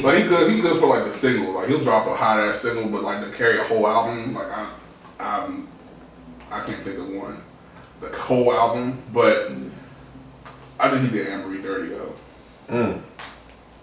like, 0.03 0.23
he 0.23 0.27
good, 0.27 0.51
he 0.51 0.59
good 0.61 0.79
for 0.79 0.87
like 0.87 1.05
the 1.05 1.11
single. 1.11 1.53
Like, 1.53 1.69
he'll 1.69 1.81
drop 1.83 2.07
a 2.07 2.15
hot 2.15 2.39
ass 2.39 2.59
single, 2.61 2.89
but 2.89 3.03
like 3.03 3.23
to 3.23 3.31
carry 3.37 3.57
a 3.59 3.63
whole 3.63 3.87
album, 3.87 4.33
like, 4.33 4.51
I, 4.51 4.69
I'm, 5.19 5.67
I 6.51 6.61
can't 6.61 6.83
think 6.83 6.99
of 6.99 7.09
one. 7.09 7.41
The 8.01 8.09
whole 8.09 8.51
album, 8.53 9.01
but 9.13 9.51
I 10.79 10.89
think 10.89 11.09
he 11.09 11.17
did 11.17 11.27
Amerie 11.27 11.61
dirty 11.63 11.89
though. 11.89 12.13
Mm. 12.69 13.01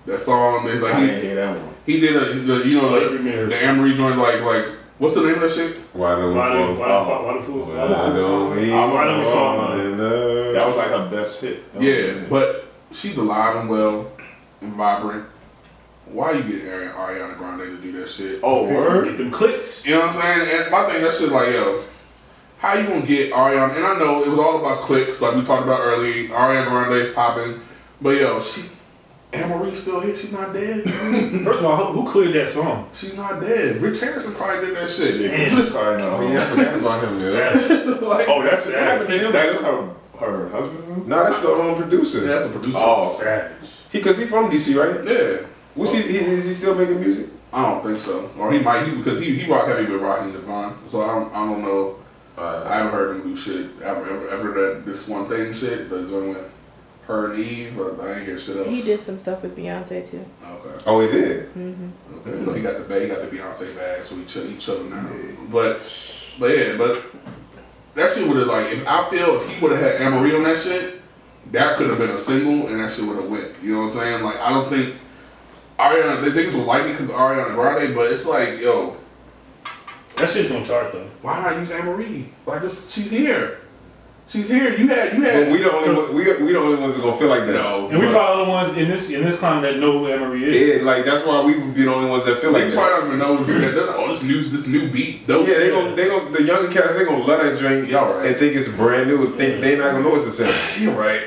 That 0.07 0.23
song, 0.23 0.65
they, 0.67 0.75
like 0.79 0.95
I 0.95 1.01
he, 1.01 1.07
didn't 1.07 1.23
hear 1.23 1.35
that 1.37 1.57
one. 1.57 1.75
he 1.87 2.01
did 2.01 2.17
a, 2.17 2.35
the, 2.35 2.69
you 2.69 2.81
know, 2.81 2.91
Like, 2.91 3.03
the, 3.11 3.17
Ramirez. 3.17 3.49
the 3.51 3.57
Amerie 3.57 3.97
joint, 3.97 4.19
like, 4.19 4.41
like, 4.43 4.67
what's 4.99 5.15
the 5.15 5.23
name 5.23 5.35
of 5.35 5.41
that 5.43 5.53
shit? 5.53 5.77
Why 5.93 6.15
don't 6.17 6.35
Why 6.37 6.49
the 6.55 6.73
we 6.73 6.77
why 6.79 6.87
fall? 6.89 7.35
the 7.39 7.43
fool? 7.47 7.65
Why 7.67 7.87
don't 7.87 8.57
we 8.57 8.71
Why 8.71 9.05
don't 9.05 9.19
we 9.19 9.23
fall 9.25 9.57
fall? 9.57 9.81
in 9.81 9.97
That 9.97 10.67
was 10.67 10.77
like 10.77 10.89
her 10.89 11.09
best 11.11 11.41
hit. 11.41 11.73
That 11.73 11.83
Yeah, 11.83 12.25
but 12.29 12.67
she's 12.91 13.17
alive 13.17 13.57
and 13.57 13.69
well 13.71 14.13
and 14.61 14.73
vibrant. 14.75 15.25
Why 16.13 16.33
you 16.33 16.43
get 16.43 16.73
Ari- 16.73 16.89
Ariana 17.19 17.37
Grande 17.39 17.61
to 17.63 17.77
do 17.81 17.93
that 18.01 18.09
shit? 18.09 18.41
Oh, 18.43 18.65
word? 18.65 19.05
Get 19.07 19.19
them 19.19 19.31
clicks. 19.31 19.87
You 19.87 19.95
know 19.95 20.07
what 20.07 20.17
I'm 20.17 20.23
saying? 20.23 20.63
And 20.63 20.71
my 20.71 20.87
thing, 20.91 21.03
that 21.03 21.15
shit 21.15 21.31
like, 21.31 21.51
yo, 21.53 21.83
how 22.59 22.75
you 22.75 22.87
gonna 22.87 23.07
get 23.07 23.33
Ariana? 23.33 23.75
And 23.77 23.87
I 23.87 23.99
know 23.99 24.23
it 24.23 24.29
was 24.29 24.39
all 24.39 24.59
about 24.61 24.83
clicks, 24.83 25.21
like 25.23 25.35
we 25.35 25.43
talked 25.43 25.65
about 25.65 25.81
earlier. 25.81 26.29
Ariana 26.29 26.69
Grande 26.69 26.93
is 26.95 27.11
popping, 27.13 27.61
but 28.01 28.11
yo, 28.11 28.41
she, 28.41 28.69
Amerie's 29.33 29.81
still 29.83 30.01
here. 30.01 30.15
She's 30.15 30.33
not 30.33 30.53
dead. 30.53 30.85
First 30.91 31.61
of 31.61 31.65
all, 31.65 31.93
who, 31.93 32.03
who 32.03 32.11
cleared 32.11 32.35
that 32.35 32.51
song? 32.51 32.91
She's 32.93 33.17
not 33.17 33.41
dead. 33.41 33.81
Rich 33.81 34.01
Harrison 34.01 34.35
probably 34.35 34.67
did 34.67 34.77
that 34.77 34.91
shit. 34.91 35.21
Yeah, 35.23 35.49
'cause 35.49 35.59
she's 35.59 35.71
probably 35.71 36.03
not- 36.03 36.13
Oh 36.21 36.31
yeah, 36.31 36.43
I 36.43 36.45
forgot 36.47 36.81
about 36.81 37.05
him, 37.05 37.11
man. 37.11 37.21
Savage. 37.33 38.01
like, 38.03 38.29
Oh, 38.29 38.43
that's 38.43 38.67
What 38.67 38.75
happened 38.75 39.09
to 39.09 39.19
him? 39.19 39.33
That's 39.33 39.61
her 39.63 39.89
her 40.21 40.49
husband. 40.51 41.09
No, 41.09 41.25
that's 41.25 41.41
the 41.41 41.49
um, 41.55 41.75
producer. 41.77 42.19
yeah, 42.19 42.27
that's 42.35 42.45
a 42.45 42.49
producer. 42.51 42.77
Oh, 42.79 43.17
Savage. 43.19 43.53
He, 43.91 44.01
cause 44.03 44.19
he 44.19 44.25
from 44.27 44.51
DC, 44.51 44.77
right? 44.77 45.05
yeah. 45.11 45.47
Was 45.75 45.93
he, 45.93 46.03
he? 46.03 46.19
Is 46.19 46.45
he 46.45 46.53
still 46.53 46.75
making 46.75 47.01
music? 47.01 47.31
I 47.53 47.71
don't 47.71 47.85
think 47.85 47.99
so. 47.99 48.31
Or 48.39 48.53
he 48.53 48.59
might 48.59 48.87
he 48.87 48.95
because 48.95 49.21
he 49.21 49.37
he 49.37 49.51
rock 49.51 49.67
heavy 49.67 49.85
with 49.85 50.01
Raheem 50.01 50.33
DeVaughn. 50.33 50.79
So 50.89 51.03
I 51.03 51.19
don't 51.19 51.35
I 51.35 51.47
don't 51.47 51.63
know. 51.63 51.99
Uh, 52.37 52.65
I 52.67 52.77
haven't 52.77 52.93
heard 52.93 53.17
him 53.17 53.23
do 53.23 53.37
shit 53.37 53.71
ever 53.83 54.05
ever 54.09 54.29
ever 54.29 54.53
that 54.53 54.87
this 54.87 55.07
one 55.07 55.29
thing 55.29 55.53
shit. 55.53 55.91
But 55.91 56.09
joint 56.09 56.29
with 56.29 56.51
her 57.07 57.33
and 57.33 57.39
Eve, 57.39 57.75
but 57.77 58.01
I 58.01 58.15
ain't 58.15 58.27
hear 58.27 58.39
shit 58.39 58.57
else. 58.57 58.69
He 58.69 58.81
did 58.83 58.99
some 58.99 59.19
stuff 59.19 59.43
with 59.43 59.57
Beyonce 59.57 60.05
too. 60.05 60.25
Okay. 60.47 60.85
Oh, 60.87 61.01
he 61.01 61.13
did. 61.13 61.49
Mm-hmm. 61.55 61.89
Okay. 62.19 62.45
So 62.45 62.55
he 62.55 62.63
got 62.63 62.79
the 62.79 62.85
bag, 62.85 63.03
he 63.03 63.09
got 63.09 63.21
the 63.21 63.37
Beyonce 63.37 63.77
bag, 63.77 64.05
so 64.05 64.17
he 64.17 64.25
chill, 64.25 64.47
he 64.47 64.57
chilling 64.57 64.91
now. 64.91 65.11
But 65.51 65.81
but 66.39 66.57
yeah, 66.57 66.77
but 66.77 67.03
that 67.95 68.11
shit 68.11 68.27
would 68.29 68.39
have 68.39 68.47
like 68.47 68.73
if 68.73 68.87
I 68.87 69.11
feel 69.11 69.41
if 69.41 69.49
he 69.49 69.61
would 69.61 69.73
have 69.73 69.81
had 69.81 70.01
Amerie 70.01 70.37
on 70.37 70.45
that 70.45 70.59
shit, 70.59 71.03
that 71.51 71.77
could 71.77 71.91
have 71.91 71.99
been 71.99 72.11
a 72.11 72.21
single 72.21 72.69
and 72.69 72.81
that 72.81 72.91
shit 72.93 73.07
would 73.07 73.17
have 73.17 73.29
went. 73.31 73.63
You 73.63 73.75
know 73.75 73.83
what 73.83 73.91
I'm 73.91 73.99
saying? 73.99 74.25
Like 74.25 74.37
I 74.37 74.49
don't 74.51 74.71
think 74.71 74.97
Ariana, 75.83 76.23
the 76.23 76.31
niggas 76.31 76.55
would 76.55 76.67
like 76.67 76.85
it 76.85 76.93
because 76.93 77.11
Ariana 77.11 77.55
Grande, 77.57 77.93
but 77.95 78.13
it's 78.13 78.25
like 78.25 78.61
yo, 78.61 78.97
That 80.17 80.31
shit's 80.31 80.49
gonna 80.49 80.65
chart 80.65 80.93
though. 80.93 81.09
why 81.23 81.41
not 81.41 81.57
use 81.59 81.71
Amerie? 81.73 82.27
Like 82.47 82.63
just 82.63 82.93
she's 82.93 83.11
here, 83.11 83.62
she's 84.33 84.49
here. 84.49 84.75
You 84.77 84.89
had 84.89 85.13
you 85.13 85.23
had 85.23 85.45
But 85.45 85.53
we 85.53 85.59
the 85.59 85.73
only 85.73 85.95
one, 85.95 86.15
we, 86.15 86.23
we 86.43 86.53
the 86.53 86.59
only 86.59 86.77
ones 86.81 86.95
that 86.97 87.03
gonna 87.03 87.17
feel 87.19 87.29
like 87.29 87.47
that. 87.47 87.53
no, 87.53 87.89
And 87.89 87.99
we 87.99 88.07
but- 88.07 88.13
probably 88.13 88.45
the 88.45 88.51
ones 88.51 88.77
in 88.77 88.89
this 88.89 89.11
in 89.11 89.23
this 89.25 89.39
climate 89.39 89.63
that 89.75 89.79
know 89.81 89.99
who 89.99 90.07
Amerie 90.07 90.43
is. 90.43 90.79
Yeah, 90.79 90.83
like 90.85 91.05
that's 91.05 91.25
why 91.27 91.45
we 91.45 91.55
be 91.73 91.83
the 91.85 91.93
only 91.93 92.09
ones 92.09 92.25
that 92.25 92.39
feel 92.41 92.51
like 92.53 92.65
They 92.65 92.71
that. 92.71 92.77
probably 92.77 92.95
don't 92.95 93.07
even 93.09 93.19
know 93.19 93.37
who 93.37 93.61
that. 93.61 93.75
They're 93.75 93.87
like, 93.87 93.97
oh, 93.99 94.09
this 94.09 94.23
new, 94.23 94.43
this 94.43 94.67
new 94.67 94.91
beat's 94.91 95.27
dope. 95.27 95.47
Yeah, 95.47 95.59
they 95.59 95.71
gonna, 95.71 95.95
they 95.95 96.09
gonna, 96.09 96.31
the 96.31 96.43
younger 96.43 96.73
cats, 96.73 96.95
they 96.99 97.05
gonna 97.05 97.25
love 97.25 97.43
that 97.43 97.59
drink 97.59 97.89
Y'all 97.91 98.15
right. 98.17 98.27
and 98.27 98.37
think 98.37 98.57
it's 98.57 98.69
brand 98.69 99.09
new. 99.09 99.27
Think 99.37 99.61
they 99.61 99.77
not 99.77 99.93
gonna 99.93 100.05
know 100.05 100.17
it's 100.17 100.25
the 100.25 100.33
same. 100.33 100.55
You're 100.83 100.95
right. 100.95 101.21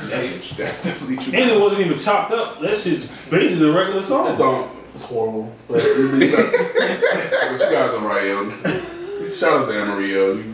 Just 0.00 0.12
that's, 0.14 0.56
that's 0.56 0.84
definitely 0.84 1.16
true. 1.16 1.32
And 1.38 1.50
it 1.50 1.58
wasn't 1.60 1.86
even 1.86 1.98
chopped 1.98 2.32
up. 2.32 2.60
That 2.60 2.76
shit's 2.76 3.08
basically 3.30 3.68
a 3.68 3.72
regular 3.72 4.02
song. 4.02 4.28
It's 4.28 4.40
um, 4.40 4.68
it's 4.94 5.04
horrible. 5.04 5.52
But, 5.66 5.78
but 5.82 5.82
you 5.82 6.30
guys 7.58 7.90
are 7.90 8.06
right, 8.06 8.26
yo. 8.26 8.50
Shout 9.32 9.62
out 9.62 9.66
to 9.68 9.72
Amarillo. 9.80 10.34
You, 10.34 10.53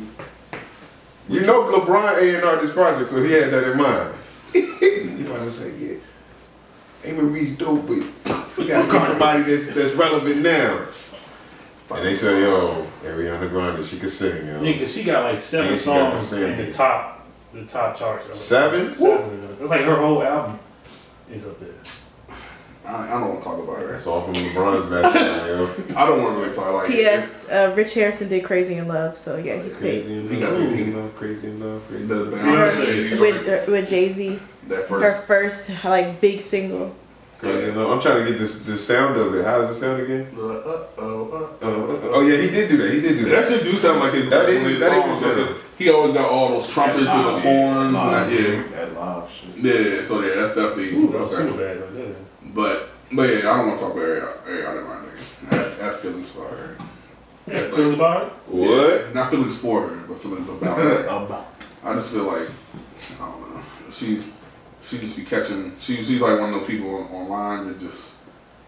You 1.31 1.43
know, 1.43 1.62
LeBron 1.62 2.18
A 2.18 2.35
and 2.35 2.45
R 2.45 2.61
this 2.61 2.72
project, 2.72 3.09
so 3.09 3.22
he 3.22 3.31
had 3.31 3.51
that 3.51 3.70
in 3.70 3.78
mind. 3.78 4.14
probably 5.24 5.45
was 5.45 5.64
like, 5.64 5.74
yeah, 5.78 7.09
Amerie's 7.09 7.57
dope, 7.57 7.87
but 7.87 7.99
we 8.59 8.66
gotta 8.66 8.91
get 8.91 9.01
somebody 9.01 9.45
that's 9.45 9.72
that's 9.72 9.95
relevant 9.95 10.43
now. 10.43 10.87
And 11.93 12.05
they 12.05 12.16
say, 12.16 12.43
yo, 12.43 12.85
Ariana 13.05 13.49
Grande, 13.49 13.85
she 13.85 14.01
can 14.01 14.09
sing, 14.09 14.45
yo. 14.45 14.61
Nigga, 14.61 14.89
she 14.89 15.05
got 15.05 15.22
like 15.22 15.39
seven 15.39 15.72
And 15.72 15.81
songs 15.81 16.33
in 16.33 16.57
the 16.57 16.72
top, 16.72 17.24
the 17.53 17.64
top 17.64 17.97
charts. 17.97 18.37
Seven? 18.37 18.93
Seven. 18.93 19.57
That's 19.59 19.70
like 19.70 19.83
her 19.83 19.97
whole 19.97 20.24
album 20.24 20.59
is 21.31 21.47
up 21.47 21.61
there. 21.61 21.68
I, 22.91 23.07
I 23.07 23.20
don't 23.20 23.28
want 23.28 23.43
to 23.43 23.45
talk 23.49 23.59
about 23.59 23.78
her. 23.78 23.86
That's 23.88 24.07
all 24.07 24.20
from 24.22 24.34
LeBron's 24.34 24.86
basketball, 24.91 25.47
yo. 25.47 25.97
I 25.97 26.07
don't 26.07 26.22
want 26.22 26.34
to 26.36 26.41
really 26.43 26.55
talk 26.55 26.72
like 26.74 26.88
P.S. 26.88 27.49
Uh, 27.49 27.72
Rich 27.76 27.95
Harrison 27.95 28.28
did 28.28 28.45
"Crazy 28.45 28.74
in 28.76 28.88
Love," 28.88 29.16
so 29.16 29.36
yeah, 29.36 29.62
he's 29.62 29.76
paid 29.76 30.05
Crazy 30.05 30.18
in 30.18 30.28
He 30.28 30.41
got 30.41 30.55
crazy 30.57 30.82
in 30.82 30.97
love, 30.97 31.16
crazy 31.16 31.47
in 31.49 31.61
love, 31.61 31.82
crazy 31.88 32.07
The, 32.07 32.22
in 32.24 32.30
love. 32.30 32.41
Beyonce 32.74 33.20
with 33.20 33.68
uh, 33.68 33.70
with 33.72 33.88
Jay 33.88 34.09
Z. 34.09 34.38
that 34.68 34.88
first. 34.88 35.03
Her 35.05 35.12
first. 35.26 35.68
first 35.70 35.84
like 35.84 36.20
big 36.20 36.41
single. 36.41 36.95
Crazy 37.38 37.68
in 37.70 37.76
love. 37.76 37.91
I'm 37.91 38.01
trying 38.01 38.24
to 38.24 38.30
get 38.30 38.38
this 38.38 38.61
the 38.62 38.76
sound 38.76 39.16
of 39.16 39.34
it. 39.34 39.45
How 39.45 39.59
does 39.59 39.70
it 39.70 39.80
sound 39.80 40.03
again? 40.03 40.26
Uh, 40.36 40.41
uh, 40.49 40.86
oh, 40.99 41.59
uh, 41.62 41.66
Uh, 41.66 42.11
oh 42.14 42.20
yeah, 42.26 42.41
he 42.41 42.51
did 42.51 42.68
do 42.68 42.76
that. 42.78 42.93
He 42.93 43.01
did 43.01 43.18
do 43.18 43.24
That 43.30 43.45
that. 43.45 43.47
shit 43.47 43.62
do 43.62 43.76
sound 43.76 44.01
like 44.01 44.14
his. 44.14 44.28
That 44.30 44.49
is- 44.49 44.62
his 44.66 44.80
that 44.80 44.93
is 44.93 44.99
song, 44.99 45.11
his 45.34 45.47
sound. 45.47 45.57
He 45.78 45.88
always 45.88 46.12
got 46.12 46.28
all 46.30 46.49
those 46.51 46.68
trumpets 46.68 47.09
and 47.09 47.24
the 47.26 47.32
Live, 47.32 47.43
horns. 47.43 47.97
and 47.99 48.12
that, 48.12 48.30
yeah. 48.30 48.62
That 48.76 48.95
live 48.95 49.30
shit. 49.30 49.57
Yeah, 49.57 50.05
so 50.05 50.20
yeah, 50.22 50.34
that's 50.43 50.55
definitely. 50.55 50.93
Ooh, 50.93 51.09
that's 51.11 51.30
that's 51.30 51.36
super 51.43 51.57
bad 51.57 51.80
right 51.80 51.95
there. 51.95 52.14
But 52.55 52.90
but 53.12 53.22
yeah, 53.28 53.38
I 53.51 53.57
don't 53.59 53.68
want 53.68 53.78
to 53.78 53.84
talk 53.86 53.94
about 53.94 54.05
Ariana, 54.07 54.42
Ariana 54.44 54.84
Grande. 54.86 55.09
I 55.51 55.55
have, 55.55 55.80
I 55.80 55.84
have 55.86 56.01
feelings 56.01 56.30
for 56.32 56.46
her. 56.48 56.76
Yeah, 57.46 57.70
feelings 57.70 57.94
about 57.94 58.26
it. 58.26 58.32
What? 58.48 59.14
Not 59.14 59.30
feelings 59.30 59.59
for 59.59 59.88
her, 59.88 59.96
but 60.09 60.18
feelings 60.20 60.48
about 60.48 60.78
her. 60.78 61.05
About. 61.09 61.46
I 61.84 61.94
just 61.94 62.12
feel 62.12 62.24
like 62.24 62.48
I 63.20 63.30
don't 63.30 63.55
know. 63.55 63.62
She 63.90 64.22
she 64.82 64.98
just 64.98 65.16
be 65.16 65.24
catching. 65.24 65.76
She 65.80 65.96
she's 66.03 66.20
like 66.20 66.38
one 66.38 66.53
of 66.55 66.61
those 66.61 66.66
people 66.68 66.90
online 67.12 67.68
that 67.68 67.78
just 67.78 68.18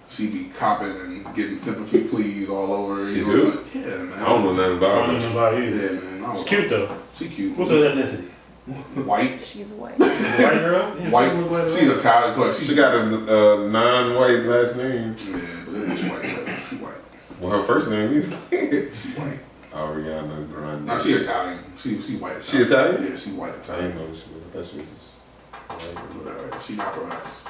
she 0.08 0.28
be 0.30 0.50
copping 0.58 0.90
and 1.00 1.34
getting 1.34 1.58
sympathy 1.58 2.04
pleas 2.04 2.48
all 2.48 2.72
over. 2.72 3.08
She 3.12 3.18
you 3.20 3.26
know, 3.26 3.32
do? 3.36 3.50
like, 3.50 3.74
yeah, 3.74 3.80
man. 4.02 4.12
I 4.22 4.26
don't 4.28 4.44
know 4.44 4.52
nothing 4.54 4.72
I 4.74 4.76
about 4.76 5.06
don't 5.06 5.16
it. 5.16 5.22
know 5.22 5.30
about 5.32 5.54
Yeah, 5.54 5.68
either. 5.68 5.92
man. 6.00 6.24
I 6.24 6.26
She's 6.32 6.36
don't 6.36 6.46
cute 6.46 6.68
though. 6.70 6.96
She 7.16 7.28
cute. 7.28 7.56
What's 7.58 7.70
her 7.70 7.76
ethnicity? 7.76 8.28
white, 9.04 9.40
She's 9.40 9.72
white. 9.72 9.98
White 9.98 10.38
girl? 10.38 10.96
Yeah, 11.00 11.10
white. 11.10 11.32
she 11.70 11.86
look 11.86 11.98
She's. 11.98 11.98
Italian, 11.98 12.34
so 12.34 12.40
like 12.44 12.52
she, 12.54 12.64
She 12.64 12.74
got 12.76 12.94
a 12.94 13.00
uh, 13.00 13.68
non-white 13.68 14.44
last 14.44 14.76
name. 14.76 15.16
Yeah, 15.18 15.64
but 15.66 15.74
it 15.74 15.88
white. 16.10 16.46
but 16.46 16.54
She 16.68 16.76
white. 16.76 16.94
Well, 17.40 17.50
her 17.60 17.66
first 17.66 17.88
name 17.90 18.12
is 18.12 18.26
She 19.02 19.08
white. 19.18 19.40
Ariana 19.72 20.48
Grande. 20.52 20.86
No, 20.86 20.98
she 20.98 21.12
Italian. 21.14 21.58
She 21.76 22.00
she 22.00 22.16
white. 22.16 22.44
She 22.44 22.58
Italian? 22.58 23.04
Yeah, 23.10 23.16
she 23.16 23.30
white 23.32 23.52
I 23.54 23.56
Italian. 23.56 23.90
didn't 23.96 24.10
know 24.10 24.14
she 24.14 24.30
was. 24.32 24.42
I 24.42 24.50
thought 24.52 24.66
she 24.70 24.76
was 24.76 24.86
just. 24.86 25.98
Whatever. 26.14 26.60
She 26.62 26.74
not 26.76 26.94
for 26.94 27.06
us. 27.08 27.48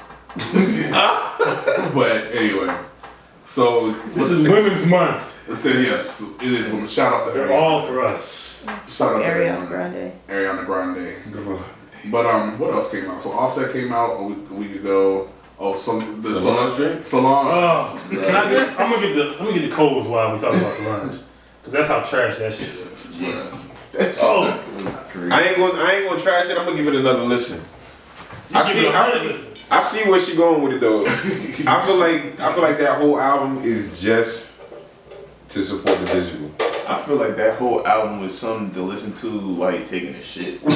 but 1.93 2.31
anyway, 2.33 2.75
so 3.45 3.91
This 4.05 4.17
is 4.31 4.47
Women's 4.47 4.85
Month. 4.85 5.23
it 5.49 5.55
says 5.57 5.81
yes. 5.85 6.21
It 6.41 6.51
is. 6.51 6.67
women. 6.71 6.87
Shout 6.87 7.13
out 7.13 7.25
to 7.25 7.31
They're 7.31 7.47
Ariana. 7.49 7.61
all 7.61 7.85
for 7.85 8.03
us. 8.05 8.65
Shout 8.87 9.15
out 9.15 9.19
to 9.19 9.25
Ariana 9.25 9.65
Ariana. 9.65 9.67
Grande. 9.67 10.11
Ariana 10.27 10.65
Grande. 10.65 11.63
But 12.11 12.25
um, 12.25 12.59
what 12.59 12.71
else 12.71 12.91
came 12.91 13.09
out? 13.09 13.21
So 13.21 13.31
Offset 13.31 13.71
came 13.71 13.93
out 13.93 14.19
a 14.19 14.23
week, 14.23 14.37
a 14.49 14.53
week 14.53 14.75
ago. 14.75 15.29
Oh, 15.59 15.75
some 15.75 16.21
the 16.21 16.39
Solange 16.39 16.75
drink? 16.75 17.07
Solange. 17.07 17.47
Oh, 17.53 18.01
can 18.09 18.35
I 18.35 18.49
get? 18.51 18.79
I'm 18.79 18.91
gonna 18.91 19.07
get 19.07 19.15
the. 19.15 19.29
I'm 19.39 19.45
gonna 19.45 19.53
get 19.59 19.69
the 19.69 19.75
codes 19.75 20.07
while 20.07 20.33
we 20.33 20.39
talk 20.39 20.53
about 20.53 20.73
Solange, 20.73 21.19
because 21.61 21.73
that's 21.73 21.87
how 21.87 22.01
trash 22.01 22.37
that 22.39 22.53
shit 22.53 22.69
is. 22.69 24.19
Oh, 24.21 24.59
I 25.31 25.43
ain't 25.43 25.57
gonna. 25.57 25.79
I 25.81 25.91
ain't 25.93 26.09
gonna 26.09 26.19
trash 26.19 26.49
it. 26.49 26.57
I'm 26.57 26.65
gonna 26.65 26.75
give 26.75 26.87
it 26.87 26.95
another 26.99 27.23
listen. 27.23 27.61
I 28.53 28.63
see. 28.63 28.85
it 28.85 28.93
a 28.93 28.97
I 28.97 29.11
see. 29.11 29.27
listens. 29.27 29.52
I 29.71 29.81
see 29.81 30.07
where 30.09 30.19
she 30.21 30.35
going 30.35 30.61
with 30.61 30.73
it 30.73 30.81
though. 30.81 31.05
I 31.05 31.85
feel 31.85 31.97
like 31.97 32.39
I 32.39 32.53
feel 32.53 32.61
like 32.63 32.77
that 32.79 32.99
whole 32.99 33.19
album 33.19 33.59
is 33.63 33.99
just 34.01 34.53
to 35.49 35.63
support 35.63 35.97
the 35.99 36.05
visual. 36.05 36.51
I 36.87 37.01
feel 37.03 37.15
like 37.15 37.35
that 37.37 37.57
whole 37.57 37.85
album 37.87 38.19
was 38.21 38.37
something 38.37 38.71
to 38.71 38.81
listen 38.81 39.13
to 39.15 39.55
while 39.55 39.73
you're 39.73 39.85
taking 39.85 40.15
a 40.15 40.21
shit. 40.21 40.63
like, 40.63 40.75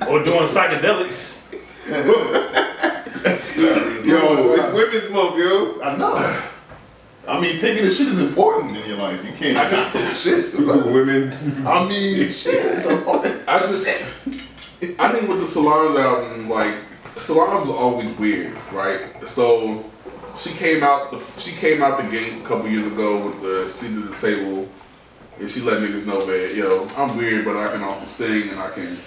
Or 0.08 0.22
doing 0.22 0.46
psychedelics. 0.48 1.36
that's, 3.22 3.56
Yo, 3.58 4.52
it's 4.54 4.72
Women's 4.72 5.10
Month, 5.10 5.38
yo. 5.38 5.80
I 5.82 5.96
know. 5.96 6.42
I 7.28 7.40
mean, 7.40 7.58
taking 7.58 7.84
a 7.84 7.90
shit 7.90 8.06
is 8.06 8.20
important 8.20 8.76
in 8.76 8.88
your 8.88 8.98
life. 8.98 9.22
You 9.24 9.32
can't 9.32 9.56
just 9.70 9.92
take 9.94 10.10
shit. 10.14 10.60
Like, 10.60 10.84
Women. 10.84 11.66
I 11.66 11.84
mean, 11.86 12.28
shit 12.30 12.54
is 12.64 12.86
important. 12.86 13.42
I 13.48 13.58
just, 13.60 14.04
I 14.82 15.12
think 15.12 15.28
with 15.28 15.40
the 15.40 15.46
Solange 15.46 15.98
album, 15.98 16.50
like 16.50 16.76
Solange 17.16 17.66
was 17.66 17.70
always 17.70 18.10
weird, 18.18 18.56
right? 18.72 19.00
So 19.26 19.90
she 20.36 20.50
came 20.50 20.82
out, 20.82 21.10
the, 21.12 21.40
she 21.40 21.52
came 21.52 21.82
out 21.82 22.02
the 22.02 22.10
gate 22.10 22.34
a 22.34 22.46
couple 22.46 22.68
years 22.68 22.86
ago 22.86 23.26
with 23.26 23.40
the 23.40 23.70
seat 23.70 23.96
of 23.96 24.10
the 24.10 24.14
table, 24.14 24.68
and 25.38 25.50
she 25.50 25.60
let 25.62 25.80
niggas 25.80 26.04
know 26.04 26.26
that 26.26 26.54
yo, 26.54 26.86
I'm 26.98 27.16
weird, 27.16 27.46
but 27.46 27.56
I 27.56 27.72
can 27.72 27.82
also 27.82 28.04
sing 28.04 28.50
and 28.50 28.60
I 28.60 28.70
can, 28.70 28.98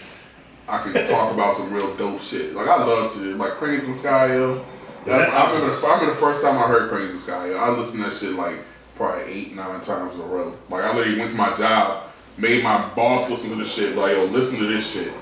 I 0.67 0.81
can 0.81 1.05
talk 1.05 1.33
about 1.33 1.55
some 1.55 1.71
real 1.71 1.95
dope 1.97 2.19
shit. 2.19 2.55
Like 2.55 2.67
I 2.67 2.83
love 2.83 3.13
shit, 3.13 3.37
like 3.37 3.51
Cranes 3.53 3.83
in 3.83 3.91
the 3.91 3.95
Sky, 3.95 4.33
yo. 4.33 4.65
I, 5.05 5.11
I 5.11 5.53
remember, 5.53 5.73
I 5.87 5.93
remember 5.93 6.13
the 6.13 6.19
first 6.19 6.43
time 6.43 6.57
I 6.57 6.67
heard 6.67 6.89
Cranes 6.89 7.11
in 7.11 7.15
the 7.17 7.21
Sky, 7.21 7.49
yo. 7.49 7.57
I 7.57 7.69
listened 7.69 8.03
to 8.03 8.09
that 8.09 8.15
shit 8.15 8.33
like 8.33 8.55
probably 8.95 9.31
eight, 9.31 9.55
nine 9.55 9.81
times 9.81 10.15
in 10.15 10.21
a 10.21 10.25
row. 10.25 10.57
Like 10.69 10.83
I 10.83 10.95
literally 10.95 11.19
went 11.19 11.29
to 11.29 11.37
my 11.37 11.55
job, 11.55 12.05
made 12.37 12.63
my 12.63 12.87
boss 12.95 13.29
listen 13.29 13.51
to 13.51 13.55
the 13.55 13.65
shit, 13.65 13.95
like 13.95 14.15
yo, 14.15 14.25
listen 14.25 14.57
to 14.57 14.65
this 14.65 14.91
shit. 14.91 15.13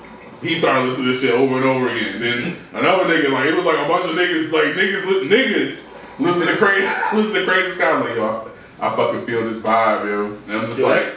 He 0.41 0.57
started 0.59 0.85
listening 0.85 1.05
to 1.07 1.11
this 1.13 1.21
shit 1.21 1.33
over 1.33 1.55
and 1.57 1.65
over 1.65 1.88
again. 1.89 2.19
Then 2.21 2.57
another 2.73 3.05
nigga, 3.05 3.31
like 3.31 3.47
it 3.47 3.55
was 3.55 3.65
like 3.65 3.83
a 3.83 3.88
bunch 3.88 4.05
of 4.05 4.11
niggas, 4.15 4.51
like 4.51 4.75
niggas, 4.75 5.27
niggas, 5.27 5.88
listen 6.19 6.47
to 6.47 6.57
crazy, 6.57 6.88
listen 7.15 7.33
to 7.33 7.45
crazy 7.45 7.71
Sky. 7.71 7.91
I'm 7.91 8.01
like 8.01 8.15
yo, 8.15 8.51
I, 8.79 8.88
I 8.88 8.95
fucking 8.95 9.25
feel 9.25 9.43
this 9.49 9.59
vibe, 9.59 10.05
yo. 10.05 10.25
And 10.47 10.61
I'm 10.61 10.67
just 10.67 10.79
Yeah. 10.81 10.85
like, 10.88 11.13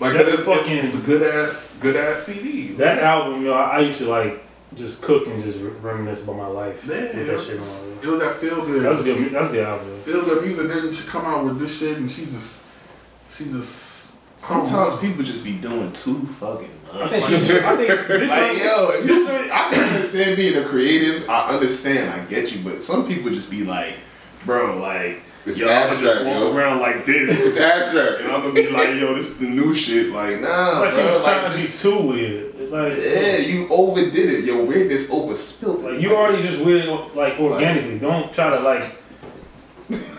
like 0.00 0.12
That 0.26 0.44
fucking- 0.44 0.76
it's 0.76 0.94
a 0.94 0.98
good 0.98 1.22
ass, 1.22 1.78
good 1.80 1.96
ass 1.96 2.24
CD. 2.24 2.68
That 2.72 2.98
album, 2.98 3.44
yo, 3.44 3.52
I, 3.54 3.76
I 3.76 3.80
used 3.80 3.98
to 3.98 4.06
like 4.10 4.42
just 4.74 5.00
cook 5.02 5.26
and 5.28 5.42
just 5.42 5.60
re- 5.60 5.70
reminisce 5.80 6.24
about 6.24 6.36
my 6.36 6.46
life 6.48 6.84
Yeah, 6.84 7.16
with 7.16 7.26
that 7.28 7.40
shit 7.40 7.60
on. 7.60 7.98
It 8.02 8.06
was 8.08 8.18
that 8.20 8.34
feel 8.36 8.66
good. 8.66 8.82
Good. 9.04 9.30
That's 9.32 9.50
good 9.50 9.64
album. 9.66 10.00
Feel 10.02 10.24
good 10.24 10.44
music. 10.44 10.68
Then 10.68 10.92
she 10.92 11.08
come 11.08 11.24
out 11.24 11.44
with 11.44 11.60
this 11.60 11.78
shit, 11.78 11.96
and 11.96 12.10
she 12.10 12.24
just, 12.26 12.66
she 13.30 13.44
just. 13.44 13.93
Sometimes 14.46 14.98
people 14.98 15.22
just 15.24 15.42
be 15.44 15.52
doing 15.52 15.92
too 15.92 16.26
fucking 16.40 16.68
much. 16.92 17.12
I 17.12 17.20
think. 17.20 17.50
I 17.64 17.76
think 17.76 17.88
this 18.08 18.30
Like 18.30 18.58
yo, 18.62 18.90
if 18.90 19.06
this 19.06 19.26
you, 19.28 19.34
one- 19.34 19.50
I 19.50 19.70
can 19.70 19.84
understand 19.94 20.36
being 20.36 20.56
a 20.56 20.64
creative. 20.64 21.28
I 21.28 21.48
understand, 21.48 22.10
I 22.10 22.24
get 22.26 22.52
you, 22.52 22.62
but 22.62 22.82
some 22.82 23.06
people 23.08 23.30
just 23.30 23.50
be 23.50 23.64
like, 23.64 23.94
bro, 24.44 24.76
like, 24.78 25.22
It's 25.46 25.58
yo, 25.58 25.68
I'm 25.68 25.88
gonna 25.88 26.00
just 26.00 26.16
abstract, 26.16 26.24
walk 26.26 26.52
yo. 26.52 26.56
around 26.56 26.80
like 26.80 27.06
this, 27.06 27.40
It's 27.44 27.56
abstract. 27.56 28.22
and 28.22 28.32
I'm 28.32 28.42
gonna 28.42 28.52
be 28.54 28.68
like, 28.68 28.88
yo, 29.00 29.14
this 29.14 29.30
is 29.30 29.38
the 29.38 29.46
new 29.48 29.74
shit. 29.74 30.10
Like, 30.12 30.40
nah, 30.40 30.82
It's 30.84 30.94
like 30.96 31.04
she 31.04 31.08
bro, 31.08 31.16
was 31.16 31.24
trying 31.24 31.42
like 31.44 31.52
to 31.52 31.58
be 31.58 31.66
too 31.66 31.98
weird. 32.08 32.54
It's 32.56 32.70
like, 32.70 32.92
Yeah, 32.96 33.36
you 33.38 33.68
overdid 33.70 34.16
it. 34.30 34.44
Your 34.44 34.64
weirdness 34.64 35.10
overspilled. 35.10 35.82
like 35.82 36.00
you 36.00 36.14
already 36.14 36.42
just 36.42 36.62
weird, 36.64 36.88
like 37.14 37.38
organically. 37.40 37.98
Don't 37.98 38.32
try 38.32 38.50
to 38.50 38.60
like 38.60 38.96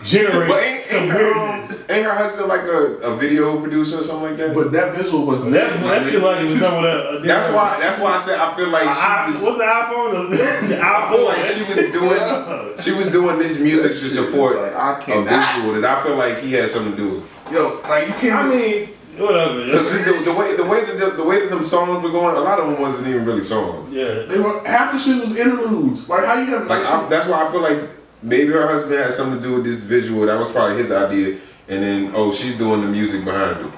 generate 0.04 0.48
But 0.48 0.62
ain't, 0.62 0.82
some 0.84 1.02
ain't, 1.02 1.10
her, 1.10 1.34
um, 1.34 1.60
ain't 1.90 2.04
her 2.06 2.14
husband 2.14 2.46
like 2.48 2.62
a, 2.62 2.98
a 3.02 3.16
video 3.16 3.60
producer 3.60 3.98
or 3.98 4.02
something 4.04 4.28
like 4.30 4.36
that? 4.38 4.54
But 4.54 4.70
that 4.72 4.94
visual 4.96 5.26
was 5.26 5.42
That, 5.44 5.80
that 5.82 6.02
shit 6.04 6.22
like 6.22 6.44
it 6.44 6.50
was 6.50 6.60
done 6.60 6.82
with 6.82 6.94
a. 6.94 7.08
a 7.18 7.26
that's 7.26 7.48
why. 7.52 7.78
That's 7.80 8.00
why 8.00 8.12
I 8.14 8.20
said 8.20 8.38
I 8.38 8.54
feel 8.56 8.68
like 8.68 8.86
I, 8.88 9.26
she 9.26 9.32
was. 9.32 9.42
what's 9.42 9.58
the 9.58 9.64
iPhone? 9.64 10.30
The, 10.30 10.36
the 10.68 10.80
I 10.82 11.10
feel 11.10 11.18
iPhone. 11.18 11.26
like 11.26 11.44
she 11.44 11.60
was 11.64 11.92
doing. 11.92 12.82
She 12.82 12.92
was 12.92 13.10
doing 13.10 13.38
this 13.38 13.58
music 13.58 13.92
to 13.92 14.08
support 14.10 14.56
Like, 14.56 14.74
I 14.74 14.98
a 14.98 15.02
cannot. 15.02 15.54
visual 15.56 15.80
that 15.80 15.98
I 15.98 16.02
feel 16.04 16.16
like 16.16 16.38
he 16.38 16.52
had 16.52 16.70
something 16.70 16.92
to 16.92 16.96
do 16.96 17.10
with. 17.16 17.52
Yo, 17.52 17.80
like 17.88 18.06
you 18.08 18.14
can't. 18.14 18.34
I 18.34 18.48
mean, 18.48 18.88
whatever. 19.18 19.64
Because 19.64 19.92
the, 19.92 20.22
the 20.30 20.38
way 20.38 20.54
the 20.56 20.64
way 20.64 20.84
that 20.84 20.98
the, 20.98 21.10
the 21.16 21.24
way 21.24 21.40
that 21.40 21.50
them 21.50 21.64
songs 21.64 22.02
were 22.04 22.10
going, 22.10 22.36
a 22.36 22.40
lot 22.40 22.60
of 22.60 22.70
them 22.70 22.80
wasn't 22.80 23.08
even 23.08 23.24
really 23.24 23.42
songs. 23.42 23.92
Yeah. 23.92 24.22
they 24.28 24.38
were 24.38 24.64
half 24.64 24.92
the 24.92 24.98
shit 24.98 25.18
was 25.20 25.34
interludes. 25.36 26.08
Like 26.08 26.24
how 26.24 26.38
you 26.38 26.46
have 26.46 26.66
Like 26.68 26.84
I, 26.84 27.08
that's 27.08 27.26
why 27.26 27.44
I 27.46 27.50
feel 27.50 27.62
like 27.62 27.90
maybe 28.26 28.52
her 28.52 28.66
husband 28.66 28.96
had 28.96 29.12
something 29.12 29.40
to 29.40 29.48
do 29.48 29.54
with 29.54 29.64
this 29.64 29.78
visual. 29.78 30.26
That 30.26 30.38
was 30.38 30.50
probably 30.50 30.76
his 30.76 30.90
idea. 30.90 31.38
And 31.68 31.82
then 31.82 32.12
oh, 32.14 32.32
she's 32.32 32.58
doing 32.58 32.80
the 32.82 32.88
music 32.88 33.24
behind 33.24 33.66
it. 33.66 33.72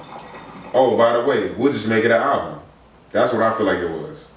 Oh, 0.73 0.97
by 0.97 1.13
the 1.13 1.25
way, 1.25 1.51
we'll 1.53 1.71
just 1.71 1.87
make 1.87 2.03
it 2.03 2.11
an 2.11 2.21
album. 2.21 2.59
That's 3.11 3.31
what 3.31 3.41
I 3.41 3.55
feel 3.55 3.65
like 3.65 3.79
it 3.79 3.89
was. 3.89 4.27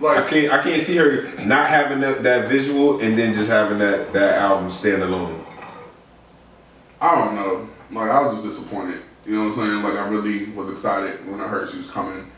Like 0.00 0.18
I 0.18 0.28
can't 0.28 0.52
I 0.52 0.62
can't 0.62 0.80
see 0.80 0.96
her 0.96 1.22
not 1.44 1.68
having 1.68 2.00
that, 2.00 2.22
that 2.22 2.48
visual 2.48 3.00
and 3.00 3.18
then 3.18 3.32
just 3.32 3.50
having 3.50 3.78
that 3.78 4.12
that 4.12 4.38
album 4.38 4.70
stand 4.70 5.02
alone. 5.02 5.44
I 7.00 7.14
don't 7.16 7.34
know. 7.34 7.68
Like 7.90 8.10
I 8.10 8.22
was 8.22 8.42
just 8.42 8.58
disappointed. 8.58 9.02
You 9.26 9.34
know 9.34 9.48
what 9.48 9.58
I'm 9.58 9.66
saying? 9.66 9.82
Like 9.82 9.94
I 9.94 10.08
really 10.08 10.50
was 10.50 10.70
excited 10.70 11.26
when 11.26 11.40
I 11.40 11.48
heard 11.48 11.68
she 11.68 11.78
was 11.78 11.90
coming. 11.90 12.30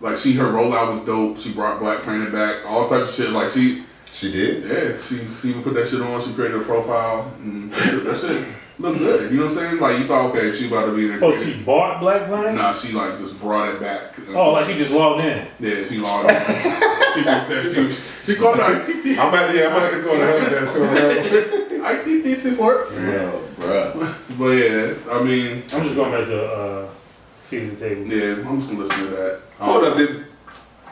Like 0.00 0.18
she 0.18 0.34
her 0.34 0.44
rollout 0.44 0.92
was 0.92 1.04
dope. 1.04 1.38
She 1.38 1.52
brought 1.52 1.80
Black 1.80 2.02
Planet 2.02 2.32
back. 2.32 2.64
All 2.64 2.88
types 2.88 3.18
of 3.18 3.24
shit. 3.24 3.32
Like 3.32 3.50
she 3.50 3.84
She 4.12 4.30
did. 4.32 4.64
yeah 4.64 5.00
she 5.02 5.18
she 5.40 5.48
even 5.50 5.62
put 5.62 5.74
that 5.74 5.88
shit 5.88 6.00
on. 6.02 6.20
She 6.22 6.32
created 6.34 6.60
a 6.60 6.64
profile. 6.64 7.32
And 7.42 7.72
that 7.72 7.82
shit, 7.90 8.04
that 8.04 8.18
shit 8.20 8.46
looked 8.78 8.98
good. 8.98 9.30
You 9.30 9.38
know 9.38 9.44
what 9.46 9.52
I'm 9.52 9.58
saying? 9.58 9.78
Like 9.80 9.98
you 9.98 10.06
thought 10.06 10.30
okay 10.30 10.52
she 10.56 10.66
about 10.68 10.86
to 10.86 10.96
be 10.96 11.06
in 11.06 11.12
a 11.12 11.16
Oh, 11.16 11.32
creative- 11.32 11.44
she 11.54 11.62
bought 11.62 12.00
Black 12.00 12.26
Planet? 12.26 12.54
Nah, 12.54 12.72
she 12.74 12.92
like 12.92 13.18
just 13.18 13.38
brought 13.40 13.68
it 13.74 13.80
back. 13.80 14.12
Oh, 14.30 14.52
like 14.52 14.66
she 14.66 14.74
just 14.74 14.90
logged 14.90 15.24
in. 15.24 15.46
yeah, 15.58 15.86
she 15.88 15.98
logged 15.98 16.30
in. 16.30 16.36
she 17.14 17.24
just 17.24 17.48
said 17.48 17.74
she 17.74 17.80
was, 17.84 18.00
she 18.26 18.34
called 18.36 18.58
her 18.58 18.80
ITT. 18.82 19.18
I'm 19.18 19.28
about 19.28 19.50
to 19.52 19.56
yeah, 19.58 19.66
I'm 19.68 19.72
about 19.76 19.90
to 19.92 20.02
go 20.02 20.18
to 20.18 20.24
her 20.26 20.50
that 20.50 20.68
soon. 20.68 21.80
ITT 21.84 22.46
it 22.46 22.58
works. 22.58 22.94
Bro, 22.98 23.42
bro. 23.58 24.14
But 24.38 24.50
yeah, 24.50 24.94
I 25.10 25.22
mean, 25.22 25.62
I'm 25.72 25.82
just 25.84 25.94
going 25.94 26.10
back 26.12 26.26
to 26.26 26.44
uh, 26.52 26.88
seat 27.40 27.64
at 27.64 27.78
the 27.78 27.88
table. 27.88 28.06
yeah, 28.06 28.48
I'm 28.48 28.58
just 28.58 28.70
gonna 28.70 28.84
listen 28.84 29.04
to 29.06 29.10
that. 29.10 29.40
Hold 29.58 29.84
up, 29.84 29.96
did, 29.96 30.24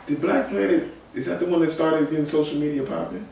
did 0.06 0.20
Black 0.20 0.48
Planet 0.48 0.92
is 1.18 1.26
that 1.26 1.40
the 1.40 1.46
one 1.46 1.60
that 1.60 1.70
started 1.70 2.08
getting 2.10 2.24
social 2.24 2.56
media 2.56 2.82
popping? 2.84 3.26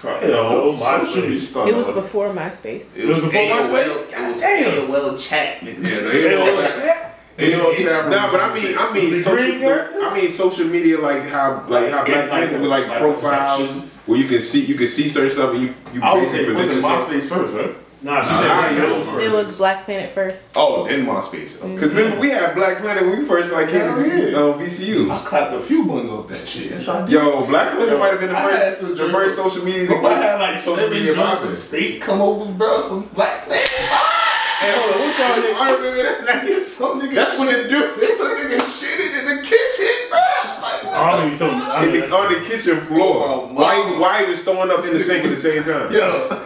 Probably. 0.00 0.28
Yo, 0.30 0.72
social 0.76 1.22
MySpace. 1.24 1.66
It 1.68 1.74
was 1.74 1.86
with- 1.86 1.94
before 1.96 2.28
MySpace. 2.30 2.96
It 2.96 3.04
was 3.04 3.04
It 3.04 3.08
was 3.08 3.24
before 3.24 3.40
AOL. 3.40 3.64
MySpace? 3.64 4.12
It 4.12 4.28
was 4.28 4.40
Damn. 4.40 4.88
AOL 4.88 5.18
chat, 5.18 5.60
nigga. 5.60 5.82
Yeah, 5.82 6.10
Hey, 6.10 6.22
they 6.22 6.34
all 6.36 6.64
shit. 6.64 6.96
They 7.36 7.54
all 7.54 7.74
chat 7.74 8.08
Nah, 8.10 8.30
but 8.30 8.40
I 8.40 8.54
mean, 8.54 8.76
I 8.78 8.92
mean, 8.92 9.22
social. 9.22 10.04
I 10.04 10.14
mean, 10.14 10.28
social 10.30 10.66
media, 10.68 11.00
like 11.00 11.22
how, 11.24 11.64
like 11.68 11.90
how 11.90 12.04
Black 12.04 12.16
like 12.16 12.28
Planet 12.28 12.60
with 12.60 12.70
like, 12.70 12.86
like 12.88 12.98
profiles 13.00 13.70
section. 13.70 13.90
where 14.06 14.18
you 14.18 14.28
can 14.28 14.40
see, 14.40 14.64
you 14.66 14.74
can 14.76 14.86
see 14.86 15.08
certain 15.08 15.30
stuff, 15.30 15.52
and 15.54 15.62
you, 15.62 15.74
you 15.92 16.00
I 16.02 16.14
would 16.14 16.26
say 16.26 16.44
basically 16.46 16.54
it 16.54 16.56
was 16.56 16.84
present 16.84 17.12
in 17.12 17.16
yourself. 17.16 17.28
MySpace 17.28 17.28
first, 17.28 17.54
right? 17.54 17.76
Nah, 18.00 18.22
she 18.22 18.30
Nah, 18.30 18.40
said 18.40 18.48
nah, 18.48 18.60
Black 18.60 18.76
yo. 18.78 19.04
First. 19.04 19.24
It 19.26 19.32
was 19.32 19.56
Black 19.56 19.84
Planet 19.84 20.10
first. 20.12 20.52
Oh, 20.56 20.86
then 20.86 21.04
MySpace. 21.04 21.60
Okay. 21.60 21.76
Cause 21.76 21.92
remember, 21.92 22.20
we 22.20 22.30
had 22.30 22.54
Black 22.54 22.78
Planet 22.78 23.02
when 23.04 23.18
we 23.18 23.24
first 23.24 23.52
like 23.52 23.68
came 23.70 23.80
to 23.80 23.86
Hell 23.92 24.02
V- 24.02 24.30
yeah. 24.30 24.38
uh, 24.38 24.58
VCU. 24.58 25.10
I 25.10 25.18
clapped 25.24 25.52
a 25.54 25.60
few 25.60 25.84
buns 25.84 26.08
off 26.08 26.28
that 26.28 26.46
shit. 26.46 26.70
Yes, 26.70 26.86
I 26.86 27.00
did. 27.02 27.10
Yo, 27.10 27.44
Black 27.46 27.74
Planet 27.76 27.98
might 27.98 28.10
have 28.10 28.20
been 28.20 28.28
the 28.30 28.36
first, 28.36 28.80
some 28.80 28.90
the 28.90 28.96
drink. 28.96 29.12
first 29.12 29.36
social 29.36 29.64
media. 29.64 29.86
Bro, 29.86 30.06
I 30.06 30.14
had 30.14 30.40
like 30.40 30.58
social 30.60 30.76
seven 30.84 30.92
media 30.96 31.14
jumps 31.16 31.58
state 31.58 32.00
come 32.00 32.20
over, 32.20 32.52
bro, 32.52 32.88
from 32.88 33.02
Black 33.14 33.44
Planet. 33.46 33.68
Hey, 33.68 34.72
hold 34.74 34.94
on, 34.94 35.00
what's 35.06 35.18
y'all 35.18 35.34
niggas? 35.34 35.60
I 35.60 35.74
remember 35.74 36.02
that 36.02 36.24
night. 36.46 36.62
Some 36.62 37.00
nigga 37.00 37.14
That's 37.14 37.38
when 37.38 37.48
it 37.48 37.68
do. 37.68 37.94
This 37.98 38.18
some 38.18 38.28
nigga 38.28 38.58
shitted 38.58 39.20
in 39.20 39.36
the 39.36 39.42
kitchen, 39.42 39.94
bro. 40.10 40.18
Like, 40.18 40.84
I 40.86 41.12
don't 41.16 41.26
even 41.26 41.38
told 41.38 41.56
me. 41.58 41.62
I 41.64 41.84
In 41.84 41.92
the, 41.92 42.16
on 42.16 42.32
the 42.32 42.40
kitchen 42.48 42.80
floor. 42.82 43.24
Oh, 43.26 43.48
why, 43.52 43.98
why 43.98 44.24
he 44.24 44.30
was 44.30 44.42
throwing 44.42 44.70
up 44.70 44.84
in 44.84 44.92
the 44.94 45.00
sink 45.00 45.24
at 45.24 45.30
the 45.30 45.36
same 45.36 45.62
time? 45.62 45.92
Yo, 45.92 46.44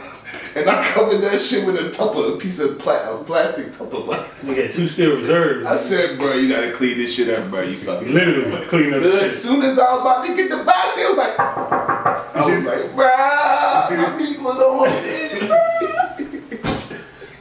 and 0.54 0.68
I 0.68 0.84
covered 0.88 1.20
that 1.22 1.40
shit 1.40 1.66
with 1.66 1.76
a 1.76 1.90
tupper, 1.90 2.34
a 2.34 2.36
piece 2.36 2.58
of 2.58 2.78
pla- 2.78 3.20
a 3.20 3.24
plastic 3.24 3.72
tupper. 3.72 4.28
You 4.42 4.54
got 4.54 4.70
two 4.70 4.88
still 4.88 5.16
reserves. 5.16 5.66
I 5.66 5.76
said, 5.76 6.18
bro, 6.18 6.34
you 6.34 6.48
gotta 6.48 6.72
clean 6.72 6.98
this 6.98 7.14
shit 7.14 7.28
up, 7.30 7.50
bro. 7.50 7.62
You 7.62 7.78
fucking. 7.78 8.12
literally 8.12 8.66
clean 8.66 8.92
up 8.94 9.02
As 9.02 9.40
soon 9.42 9.62
as 9.62 9.78
I 9.78 9.92
was 9.92 10.00
about 10.00 10.26
to 10.26 10.36
get 10.36 10.50
the 10.50 10.64
box, 10.64 10.96
it 10.96 11.08
was 11.08 11.18
like, 11.18 11.38
I 11.38 12.54
was 12.54 12.64
like, 12.64 12.90
bruh, 12.92 13.96
my 13.96 14.16
meat 14.18 14.40
was 14.40 14.60
almost 14.60 15.04
in. 15.06 15.48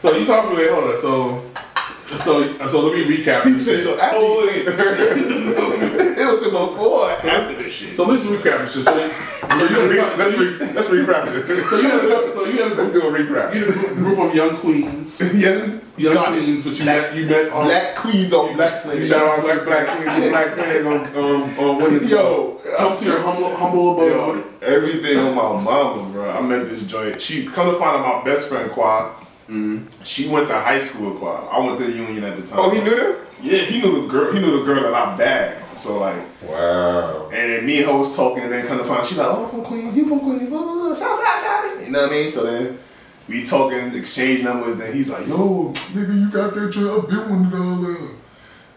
So 0.01 0.15
you 0.15 0.25
talking 0.25 0.51
about 0.51 0.69
hold 0.71 0.95
on. 0.95 1.01
So 1.01 1.50
so 2.17 2.67
so 2.67 2.81
let 2.87 2.93
me 3.07 3.17
recap. 3.17 3.45
He 3.45 3.57
said, 3.59 3.81
so 3.81 3.99
after 3.99 4.17
Oh, 4.19 4.43
you 4.43 4.51
taste 4.51 4.65
the 4.65 4.71
shit, 4.77 6.17
it 6.17 6.27
was 6.27 6.43
before 6.43 7.09
after 7.11 7.55
the 7.63 7.69
shit. 7.69 7.95
So 7.95 8.05
let's 8.05 8.23
recap 8.23 8.59
this 8.61 8.73
shit. 8.73 8.85
So, 8.85 9.09
so 9.09 9.91
you 9.91 9.99
had 9.99 10.17
let's 10.17 10.31
so 10.33 10.39
re, 10.39 10.57
let's 10.59 10.87
recap 10.89 11.27
it. 11.27 11.65
so 11.67 11.77
you 11.79 11.89
had 11.89 12.05
a- 12.05 12.31
so 12.33 12.45
you 12.45 12.57
had 12.63 12.71
a 12.71 12.75
let's 12.75 12.91
group, 12.91 13.03
do 13.03 13.09
a 13.09 13.19
recap. 13.19 13.53
you 13.53 13.65
had 13.65 13.69
a 13.69 13.73
group- 13.73 13.95
group 13.95 14.19
of 14.19 14.35
young 14.35 14.57
queens, 14.57 15.19
yeah, 15.35 15.79
young 15.97 16.13
goddess, 16.13 16.45
queens 16.45 16.63
that 16.65 16.77
you 16.77 16.83
black, 16.85 17.01
met 17.11 17.15
you 17.15 17.25
met 17.25 17.51
on 17.51 17.65
black 17.65 17.95
queens 17.95 18.33
on 18.33 18.55
black 18.55 18.83
You 18.85 18.91
ladies. 18.91 19.09
shout 19.09 19.39
out 19.39 19.43
to 19.59 19.65
Black 19.65 19.87
Queens, 19.97 20.29
Black 20.29 20.53
Queens 20.53 20.85
on 20.85 21.15
on 21.15 21.57
on 21.59 21.81
what 21.81 21.91
is 21.93 22.09
Yo, 22.09 22.61
come 22.77 22.97
to 22.97 23.05
your 23.05 23.19
humble 23.21 23.55
humble 23.55 23.93
abode. 23.93 24.37
Yo, 24.61 24.67
everything 24.67 25.17
on 25.17 25.35
my 25.35 25.61
mama, 25.63 26.09
bro. 26.11 26.29
I 26.29 26.41
met 26.41 26.65
this 26.67 26.83
joint. 26.83 27.19
She 27.21 27.45
come 27.45 27.71
to 27.71 27.77
find 27.79 27.97
out 28.03 28.23
my 28.25 28.31
best 28.31 28.47
friend 28.49 28.71
Quad. 28.71 29.15
Mm-hmm. 29.51 30.03
She 30.03 30.29
went 30.29 30.47
to 30.47 30.53
high 30.59 30.79
school 30.79 31.11
with 31.11 31.19
Quad. 31.19 31.47
I 31.51 31.59
went 31.59 31.77
to 31.79 31.91
Union 31.91 32.23
at 32.23 32.37
the 32.37 32.43
time. 32.47 32.59
Oh, 32.59 32.69
he 32.69 32.79
knew 32.81 32.95
that. 32.95 33.17
Yeah, 33.41 33.57
he 33.59 33.81
knew 33.81 34.03
the 34.03 34.07
girl. 34.07 34.31
He 34.33 34.39
knew 34.39 34.59
the 34.59 34.65
girl 34.65 34.81
that 34.83 34.93
I 34.93 35.17
bagged. 35.17 35.77
So 35.77 35.99
like, 35.99 36.21
Wow. 36.47 37.25
and 37.33 37.51
then 37.51 37.65
me 37.65 37.79
and 37.79 37.87
her 37.87 37.97
was 37.97 38.15
talking, 38.15 38.43
and 38.43 38.51
then 38.51 38.65
come 38.67 38.77
to 38.77 38.83
find, 38.83 39.05
she 39.05 39.15
like, 39.15 39.27
oh, 39.27 39.43
I'm 39.45 39.49
from 39.49 39.63
Queens, 39.63 39.97
you 39.97 40.07
from 40.07 40.19
Queens, 40.19 40.47
blah, 40.49 40.61
blah, 40.61 40.73
blah, 40.73 40.93
Southside, 40.93 41.43
got 41.43 41.65
it. 41.65 41.85
You 41.85 41.91
know 41.91 42.01
what 42.03 42.11
I 42.11 42.13
mean? 42.13 42.29
So 42.29 42.43
then 42.45 42.79
we 43.27 43.43
talking, 43.45 43.93
exchange 43.95 44.43
numbers. 44.43 44.77
Then 44.77 44.93
he's 44.93 45.09
like, 45.09 45.27
yo, 45.27 45.71
nigga, 45.73 46.19
you 46.19 46.29
got 46.31 46.53
that 46.55 46.71
job, 46.71 47.09
been 47.09 47.29
one 47.29 47.45
of 47.45 47.53
all 47.53 47.91
uh. 48.05 48.07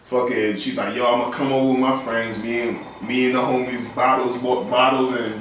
Fucking, 0.06 0.56
she's 0.56 0.76
like, 0.76 0.94
yo, 0.94 1.06
I'm 1.06 1.20
gonna 1.20 1.36
come 1.36 1.52
over 1.52 1.70
with 1.72 1.80
my 1.80 2.02
friends. 2.05 2.38
Me 2.42 2.60
and 2.68 2.78
me 3.06 3.26
and 3.26 3.34
the 3.34 3.40
homies 3.40 3.94
bottles, 3.94 4.36
bought 4.38 4.70
bottles 4.70 5.18
and 5.18 5.40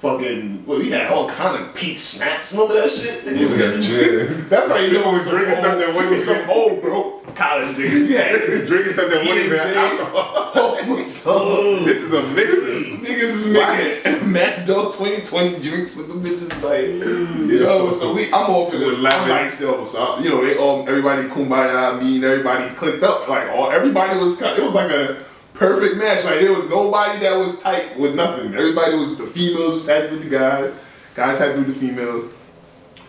fucking. 0.00 0.64
Well, 0.66 0.78
we 0.78 0.90
had 0.90 1.10
all 1.10 1.28
kind 1.28 1.62
of 1.62 1.74
Pete 1.74 1.98
snacks. 1.98 2.52
Remember 2.52 2.74
that 2.74 2.90
shit? 2.90 3.24
Yeah. 3.54 4.26
That's 4.48 4.68
how 4.70 4.76
you 4.76 4.92
know 4.92 4.98
People 4.98 5.12
was 5.12 5.28
drinking 5.28 5.54
old- 5.54 5.58
stuff 5.58 5.78
that 5.78 5.94
wasn't 5.94 6.22
some 6.22 6.50
old 6.50 6.80
bro 6.80 7.20
college 7.34 7.76
nigga. 7.76 8.08
Yeah, 8.08 8.36
Drinking 8.66 8.92
stuff 8.92 9.10
that 9.10 9.18
wasn't 9.24 9.38
even 9.38 9.58
Yeah. 9.58 9.74
alcohol. 9.74 10.52
oh, 10.54 10.84
what's 10.86 11.26
up? 11.26 11.84
This 11.84 12.02
is 12.02 12.12
a 12.12 12.34
mixer. 12.34 12.74
Niggas 13.04 13.22
is 13.22 13.46
making 13.48 14.32
Mad 14.32 14.66
Dog 14.66 14.92
2020 14.92 15.60
drinks 15.60 15.96
with 15.96 16.08
the 16.08 16.14
bitches 16.14 16.62
like, 16.62 17.50
yo. 17.50 17.90
So 17.90 18.14
we, 18.14 18.26
I'm 18.26 18.50
off 18.50 18.70
to 18.72 18.78
this. 18.78 18.94
I'm 18.94 19.00
Eleven. 19.00 19.28
myself. 19.28 19.88
So 19.88 20.02
I- 20.02 20.20
you 20.20 20.28
know, 20.30 20.44
they 20.44 20.56
all, 20.56 20.88
everybody 20.88 21.22
kumbaya, 21.28 22.00
me 22.02 22.16
and 22.16 22.24
everybody 22.24 22.72
clicked 22.74 23.02
up. 23.02 23.28
Like 23.28 23.48
all, 23.50 23.70
everybody 23.70 24.18
was. 24.18 24.36
kind- 24.36 24.56
It 24.58 24.64
was 24.64 24.74
like 24.74 24.90
a 24.90 25.16
perfect 25.54 25.96
match. 25.96 26.24
Like 26.24 26.40
there 26.40 26.52
was 26.52 26.68
nobody 26.68 27.18
that 27.20 27.36
was 27.36 27.60
tight 27.62 27.98
with 27.98 28.14
nothing. 28.14 28.54
Everybody 28.54 28.96
was 28.96 29.16
the 29.16 29.26
females 29.26 29.76
was 29.76 29.88
happy 29.88 30.10
with 30.10 30.24
the 30.24 30.30
guys. 30.30 30.74
Guys 31.14 31.38
happy 31.38 31.58
with 31.58 31.68
the 31.68 31.72
females. 31.72 32.30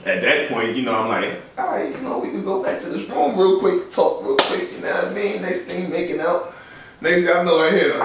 At 0.06 0.22
that 0.22 0.50
point, 0.50 0.76
you 0.76 0.84
know, 0.84 0.96
I'm 0.96 1.10
like, 1.10 1.42
all 1.58 1.72
right, 1.72 1.90
you 1.90 2.02
know, 2.02 2.20
we 2.20 2.30
can 2.30 2.46
go 2.46 2.62
back 2.62 2.80
to 2.82 2.90
this 2.90 3.10
room 3.10 3.36
real 3.36 3.60
quick, 3.60 3.90
talk 3.90 4.24
real 4.24 4.36
quick. 4.38 4.72
You 4.72 4.82
know 4.82 4.94
what 4.94 5.06
I 5.06 5.14
mean? 5.14 5.42
Next 5.42 5.64
thing, 5.64 5.90
making 5.90 6.20
out. 6.20 6.54
Next 7.02 7.24
thing 7.24 7.36
I 7.36 7.42
know, 7.44 7.60
I 7.60 7.72
hear 7.72 7.94
her. 7.94 8.02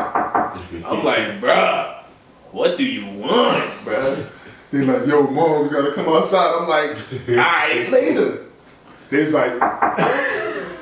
I'm 0.87 1.05
like, 1.05 1.41
bruh, 1.41 2.03
what 2.53 2.79
do 2.79 2.85
you 2.85 3.05
want, 3.19 3.71
bruh? 3.85 4.27
They're 4.71 4.87
like, 4.87 5.07
yo, 5.07 5.27
mom, 5.27 5.65
we 5.65 5.69
gotta 5.69 5.93
come 5.93 6.09
outside. 6.09 6.55
I'm 6.59 6.69
like, 6.69 6.97
alright, 7.29 7.91
later. 7.91 8.47
They's 9.11 9.35
like, 9.35 9.53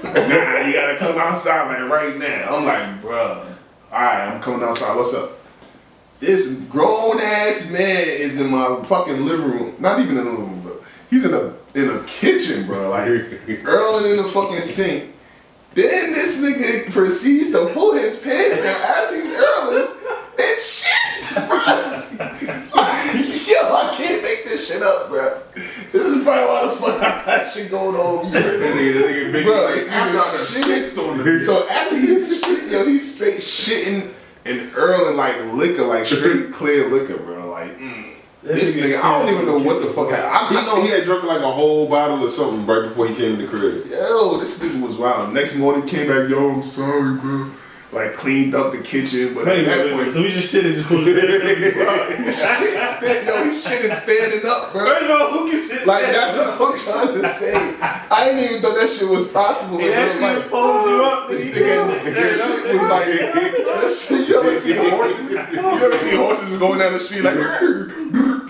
nah, 0.05 0.67
you 0.67 0.73
gotta 0.73 0.97
come 0.99 1.19
outside 1.19 1.69
like 1.69 1.91
right 1.91 2.17
now. 2.17 2.57
I'm 2.57 2.65
like, 2.65 3.03
bruh, 3.03 3.55
alright, 3.93 4.29
I'm 4.29 4.41
coming 4.41 4.67
outside. 4.67 4.97
What's 4.97 5.15
up? 5.15 5.33
This 6.21 6.53
grown 6.69 7.21
ass 7.21 7.71
man 7.71 8.09
is 8.09 8.41
in 8.41 8.51
my 8.51 8.83
fucking 8.85 9.25
living 9.25 9.51
room. 9.51 9.75
Not 9.79 10.01
even 10.01 10.19
in 10.19 10.25
the 10.25 10.31
living 10.31 10.51
room, 10.51 10.61
bro. 10.63 10.83
He's 11.11 11.25
in 11.25 11.35
a 11.35 11.55
in 11.75 11.91
a 11.91 12.03
kitchen, 12.05 12.67
bro. 12.67 12.91
Like 12.91 13.09
earling 13.65 14.13
in 14.13 14.17
the 14.19 14.29
fucking 14.31 14.63
sink. 14.63 15.15
Then 15.75 16.13
this 16.13 16.43
nigga 16.43 16.91
proceeds 16.91 17.53
to 17.53 17.71
pull 17.73 17.95
his 17.95 18.21
pants 18.21 18.57
down 18.57 18.81
as 18.83 19.11
he's 19.13 19.33
earling 19.33 19.89
and 20.39 20.61
shit, 20.61 21.49
bro. 21.49 22.68
Yo, 23.69 23.75
I 23.75 23.95
can't 23.95 24.23
make 24.23 24.45
this 24.45 24.67
shit 24.69 24.83
up, 24.83 25.11
bro. 25.11 25.43
This 25.93 26.07
is 26.07 26.25
probably 26.25 26.47
why 26.47 26.67
the 26.67 26.73
fuck 26.73 27.03
I 27.03 27.25
got 27.25 27.53
shit 27.53 27.71
going 27.71 27.97
on 27.97 28.33
That 28.33 28.43
here. 28.43 28.53
nigga, 28.53 28.95
that 28.95 29.11
nigga 29.11 29.33
big 29.33 29.45
Bro, 29.45 29.65
like, 29.65 29.89
after 29.89 30.19
I 30.19 30.23
nigga 30.23 30.97
done 30.97 31.25
shit. 31.27 31.43
So 31.43 31.69
after 31.69 31.97
he's 31.97 32.41
shit, 32.41 32.73
yo, 32.73 32.87
he's 32.87 33.15
straight 33.15 33.41
shitting 33.41 34.13
and 34.47 34.71
earling 34.75 35.17
like 35.17 35.37
liquor, 35.53 35.85
like 35.85 36.07
straight 36.07 36.53
clear 36.55 36.89
liquor, 36.91 37.19
bro. 37.19 37.51
Like 37.51 37.79
mm. 37.79 38.15
this 38.43 38.81
nigga, 38.81 39.03
I 39.03 39.19
don't 39.19 39.35
even 39.35 39.45
know 39.45 39.59
what 39.59 39.83
the 39.83 39.93
fuck 39.93 40.09
happened. 40.11 40.35
I, 40.35 40.49
He, 40.49 40.57
I 40.57 40.75
know, 40.75 40.83
he 40.83 40.89
had 40.89 41.05
drunk 41.05 41.25
like 41.25 41.43
a 41.43 41.53
whole 41.53 41.89
bottle 41.89 42.25
or 42.25 42.31
something 42.31 42.65
right 42.65 42.89
before 42.89 43.07
he 43.07 43.15
came 43.15 43.37
to 43.37 43.43
the 43.43 43.49
crib. 43.49 43.87
Yo, 43.87 44.39
this 44.39 44.63
nigga 44.63 44.81
was 44.81 44.97
wild. 44.97 45.35
Next 45.35 45.57
morning 45.57 45.87
came 45.87 46.09
back, 46.09 46.31
yo, 46.31 46.53
I'm 46.53 46.63
sorry, 46.63 47.19
bro. 47.19 47.51
Like 47.91 48.13
cleaned 48.13 48.55
up 48.55 48.73
the 48.73 48.79
kitchen, 48.83 49.33
but 49.33 49.47
Wait 49.47 49.61
at 49.61 49.65
that 49.65 49.79
minute, 49.87 49.95
point, 49.97 50.13
so 50.13 50.23
we 50.23 50.29
just 50.31 50.53
shit 50.53 50.67
and 50.67 50.75
just 50.75 50.89
put 50.89 51.09
it 51.09 51.15
shit, 51.17 52.35
stand, 52.35 53.27
yo, 53.27 53.45
he 53.45 53.59
shit 53.59 53.85
is 53.87 54.03
standing 54.03 54.45
up, 54.45 54.73
bro. 54.73 54.85
First 54.85 55.05
of 55.05 55.11
all, 55.11 55.31
who 55.33 55.51
can 55.51 55.63
shit 55.67 55.87
Like 55.87 56.03
that's 56.13 56.37
up? 56.37 56.61
what 56.61 56.75
I'm 56.75 56.79
trying 56.79 57.23
to 57.23 57.29
say. 57.31 57.55
I 57.81 58.25
didn't 58.27 58.45
even 58.45 58.61
thought 58.61 58.75
that 58.77 58.91
shit 58.91 59.09
was 59.09 59.27
possible. 59.29 59.79
Hey, 59.79 59.87
in 59.87 59.93
that 59.93 60.21
real 60.21 60.43
shit 60.43 60.51
folds 60.51 60.91
you 60.91 61.05
up. 61.05 61.31
This 61.31 61.47
nigga. 61.49 61.89
nigga, 61.89 62.05
this 62.05 62.37
shit 62.37 62.75
was 62.75 62.83
like, 62.83 63.07
that 63.09 63.91
shit, 63.91 64.29
you 64.29 64.39
ever 64.39 64.55
see 64.55 64.75
horses? 64.77 65.31
You 65.31 65.59
ever 65.87 65.99
see 65.99 66.17
horses 66.17 66.59
going 66.59 66.79
down 66.81 66.93
the 66.93 67.01
street 67.01 67.23
like, 67.23 67.37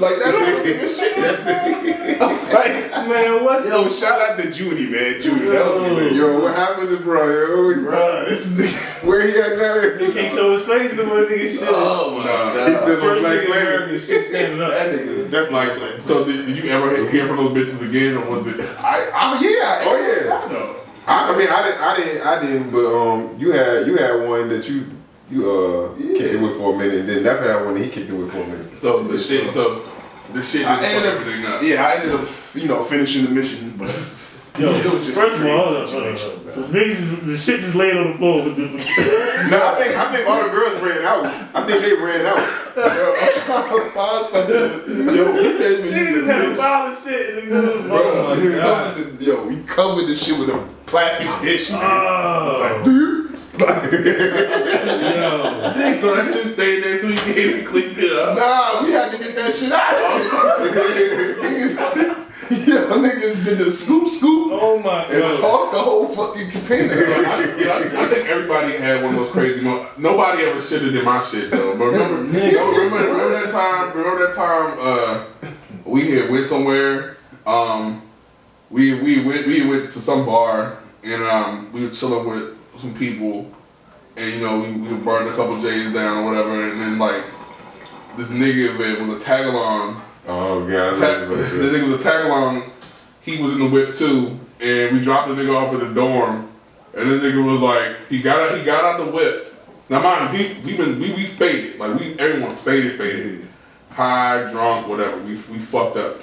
like 0.00 0.16
that's 0.18 0.38
how 0.38 0.46
nigga 0.66 0.88
shit. 0.98 2.20
like, 2.52 3.08
Man, 3.08 3.44
what? 3.44 3.64
yo, 3.64 3.88
shout 3.88 4.20
out 4.20 4.36
to 4.38 4.50
Judy, 4.50 4.90
man. 4.90 5.20
Judy, 5.22 5.46
that 5.46 5.64
was 5.66 5.80
hilarious. 5.82 6.16
Yo, 6.16 6.42
what 6.42 6.54
happened 6.54 6.88
to 6.90 6.96
bro? 6.98 7.24
Yo, 7.26 7.74
Bruh, 7.84 8.28
this 8.28 8.54
nigga. 8.54 9.04
where 9.06 9.27
he 9.34 9.40
at 9.40 10.00
He 10.00 10.06
now? 10.08 10.12
can't 10.12 10.32
show 10.32 10.56
his 10.58 10.66
face 10.66 10.94
no 10.96 11.06
more, 11.06 11.16
nigga 11.24 11.48
shit. 11.48 11.68
Oh 11.70 12.10
my 12.18 12.24
Nah. 12.24 12.54
god. 12.54 12.68
He's 12.70 12.78
still 12.80 13.00
First 13.00 13.22
black 13.22 13.40
nigga 13.40 13.90
man. 13.90 14.00
Standing 14.00 14.60
up. 14.62 14.70
that 14.76 14.92
nigga 14.92 15.06
is 15.06 15.30
definitely 15.30 15.80
Like, 15.88 16.02
so 16.02 16.24
did, 16.24 16.46
did 16.46 16.56
you 16.64 16.70
ever 16.70 17.08
hear 17.10 17.26
from 17.26 17.36
those 17.36 17.52
bitches 17.52 17.88
again, 17.88 18.16
or 18.16 18.24
was 18.30 18.46
it? 18.46 18.60
I, 18.78 19.10
I, 19.14 19.40
yeah. 19.40 19.84
Oh, 19.84 20.24
yeah. 20.26 20.34
I 20.46 20.52
know. 20.52 20.74
I, 21.06 21.32
I 21.32 21.38
mean, 21.38 21.48
I 21.48 21.62
didn't, 21.66 21.80
I 21.80 21.96
didn't, 21.96 22.26
I 22.26 22.40
didn't. 22.42 22.70
But 22.70 22.86
um, 22.94 23.38
you 23.38 23.52
had, 23.52 23.86
you 23.86 23.96
had 23.96 24.28
one 24.28 24.48
that 24.50 24.68
you, 24.68 24.84
you 25.30 25.50
uh, 25.50 25.94
kicked 25.96 26.34
it 26.34 26.42
with 26.42 26.56
for 26.58 26.74
a 26.74 26.78
minute, 26.78 27.00
and 27.00 27.08
then 27.08 27.22
Neff 27.22 27.40
had 27.40 27.64
one 27.64 27.74
that 27.74 27.84
he 27.84 27.90
kicked 27.90 28.10
it 28.10 28.14
with 28.14 28.30
for 28.30 28.38
a 28.38 28.46
minute. 28.46 28.76
So 28.78 29.02
the 29.04 29.16
shit, 29.16 29.52
so 29.54 29.88
the 30.34 30.42
shit 30.42 30.66
I 30.66 30.84
ended 30.84 31.06
up, 31.10 31.20
everything 31.20 31.46
up. 31.46 31.62
yeah, 31.62 31.86
I 31.86 31.94
ended 31.94 32.14
up, 32.14 32.28
you 32.54 32.68
know, 32.68 32.84
finishing 32.84 33.24
the 33.24 33.30
mission, 33.30 33.74
but 33.78 33.90
Yo, 34.58 34.68
it 34.72 34.84
was 34.92 35.06
just 35.06 35.18
first 35.18 35.40
of 35.40 35.46
all, 35.46 35.66
hold 35.66 35.76
up, 35.76 35.88
hold 35.88 36.04
up. 36.06 36.18
So 36.50 36.62
niggas 36.64 36.96
just, 36.96 37.24
the 37.26 37.38
shit 37.38 37.60
just 37.60 37.74
laid 37.76 37.96
on 37.96 38.12
the 38.12 38.18
floor 38.18 38.42
with 38.44 38.56
the. 38.56 38.68
No, 39.50 39.58
I 39.66 39.68
think, 39.78 39.96
I 39.96 39.98
think 40.12 40.28
all 40.28 40.42
the 40.42 40.48
girls 40.50 40.80
ran 40.82 41.02
out. 41.04 41.24
I 41.54 41.64
think 41.64 41.82
they 41.82 41.94
ran 41.94 42.26
out. 42.26 42.42
Yo, 42.76 42.82
I'm 42.84 43.32
trying 43.34 43.84
to 43.84 43.90
find 43.92 44.24
something. 44.24 45.14
Yo, 45.14 45.24
we 45.32 45.40
can't 45.58 45.60
even 45.60 45.92
Niggas 45.92 46.14
just 46.14 46.26
had 46.26 46.44
a 46.44 46.46
pile 46.56 46.90
of 46.90 46.96
shit 46.98 47.30
in 47.30 47.34
the 47.48 47.54
middle 47.54 47.72
of 47.78 47.82
the 47.84 47.88
Bro, 47.88 48.00
Oh 48.02 48.36
we 48.36 48.42
covered 48.58 48.96
the, 49.18 49.24
yo, 49.24 49.34
we 49.46 49.56
covered 49.62 50.06
the 50.06 50.16
shit 50.16 50.36
with 50.38 50.48
a 50.50 50.58
plastic 50.86 51.28
dish. 51.42 51.70
man. 51.70 51.80
Oh, 51.82 52.82
yo. 52.84 53.24
So 56.00 56.06
that 56.14 56.26
shit 56.32 56.46
stayed 56.52 56.80
there 56.84 56.98
till 57.00 57.10
you 57.10 57.18
came 57.18 57.54
and 57.58 57.66
cleaned 57.66 57.98
it 57.98 58.12
up. 58.12 58.36
Nah, 58.36 58.82
we 58.84 58.90
had 58.92 59.10
to 59.12 59.18
get 59.18 59.34
that 59.34 59.52
shit 59.54 59.72
out 59.72 59.94
of 62.96 63.04
here. 63.04 63.12
niggas, 63.12 63.44
did 63.44 63.58
the 63.58 63.70
scoop 63.70 64.08
scoop 64.08 64.48
Oh 64.52 64.78
my 64.80 65.04
and 65.04 65.20
god. 65.20 65.36
tossed 65.40 65.72
the 65.72 65.78
whole 65.78 66.08
fucking 66.14 66.50
container. 66.50 66.94
I, 66.94 67.54
yeah, 67.58 67.72
I, 67.98 68.04
I 68.04 68.08
think 68.08 68.28
everybody 68.28 68.76
had 68.76 69.02
one 69.02 69.14
of 69.14 69.20
those 69.20 69.30
crazy 69.30 69.60
moments. 69.60 69.98
Nobody 69.98 70.44
ever 70.44 70.58
shitted 70.58 70.98
in 70.98 71.04
my 71.04 71.20
shit 71.22 71.50
though. 71.50 71.76
But 71.78 71.86
remember, 71.86 72.16
remember, 72.22 72.96
remember 72.96 73.30
that 73.40 73.50
time? 73.52 73.96
Remember 73.96 74.26
that 74.26 74.34
time? 74.34 74.78
Uh, 74.80 75.26
we 75.84 76.10
had 76.12 76.30
went 76.30 76.46
somewhere. 76.46 77.16
Um, 77.46 78.02
we 78.70 79.00
we 79.00 79.24
went 79.24 79.46
we 79.46 79.66
went 79.66 79.88
to 79.90 80.00
some 80.00 80.26
bar 80.26 80.76
and 81.02 81.22
um, 81.22 81.72
we 81.72 81.84
were 81.84 81.90
chilling 81.90 82.28
with 82.28 82.56
some 82.76 82.92
people, 82.94 83.50
and 84.16 84.34
you 84.34 84.40
know 84.40 84.60
we, 84.60 84.72
we 84.72 84.94
burned 85.02 85.28
a 85.28 85.34
couple 85.34 85.60
J's 85.62 85.92
down 85.94 86.18
or 86.24 86.30
whatever, 86.30 86.70
and 86.70 86.80
then 86.80 86.98
like 86.98 87.24
this 88.16 88.30
nigga 88.30 88.76
that 88.78 89.06
was 89.06 89.22
a 89.22 89.24
tag 89.24 89.46
along. 89.46 90.02
Oh 90.26 90.68
god, 90.68 90.94
Ta- 90.96 91.24
know 91.24 91.34
the 91.36 91.78
nigga 91.78 91.90
was 91.92 92.00
a 92.04 92.04
tag 92.04 92.26
along. 92.26 92.70
He 93.28 93.42
was 93.42 93.52
in 93.52 93.58
the 93.58 93.68
whip 93.68 93.94
too, 93.94 94.38
and 94.58 94.96
we 94.96 95.02
dropped 95.02 95.28
the 95.28 95.34
nigga 95.34 95.54
off 95.54 95.74
at 95.74 95.80
the 95.80 95.92
dorm. 95.92 96.50
And 96.94 97.10
the 97.10 97.16
nigga 97.16 97.44
was 97.44 97.60
like, 97.60 97.96
he 98.08 98.22
got 98.22 98.40
out, 98.40 98.58
he 98.58 98.64
got 98.64 98.84
out 98.84 99.04
the 99.04 99.12
whip. 99.12 99.54
Now 99.90 100.02
mind, 100.02 100.38
you, 100.38 100.56
we 100.64 100.72
we 100.72 100.76
been 100.78 100.98
we 100.98 101.12
we 101.12 101.26
faded, 101.26 101.78
like 101.78 102.00
we 102.00 102.18
everyone 102.18 102.56
faded, 102.56 102.96
faded, 102.96 103.46
high, 103.90 104.50
drunk, 104.50 104.88
whatever. 104.88 105.18
We 105.18 105.34
we 105.34 105.58
fucked 105.58 105.98
up. 105.98 106.16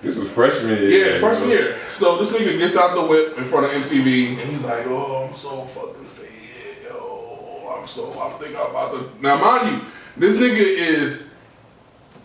This 0.00 0.16
was 0.16 0.30
freshman 0.30 0.70
year. 0.82 1.14
Yeah, 1.14 1.20
freshman 1.20 1.50
year. 1.50 1.78
So 1.90 2.16
this 2.16 2.30
nigga 2.30 2.58
gets 2.58 2.76
out 2.76 2.94
the 2.94 3.06
whip 3.06 3.36
in 3.36 3.44
front 3.44 3.66
of 3.66 3.72
MCV 3.72 4.38
and 4.38 4.48
he's 4.48 4.64
like, 4.64 4.86
"Oh, 4.86 5.26
I'm 5.28 5.34
so 5.34 5.64
fucking 5.64 6.04
faded, 6.04 6.84
yo. 6.84 7.76
I'm 7.76 7.86
so 7.86 8.18
I'm 8.18 8.38
thinking 8.38 8.56
about 8.56 8.92
the 8.92 9.08
now, 9.20 9.38
mind 9.38 9.70
you, 9.70 9.86
this 10.16 10.38
nigga 10.38 10.64
is 10.64 11.27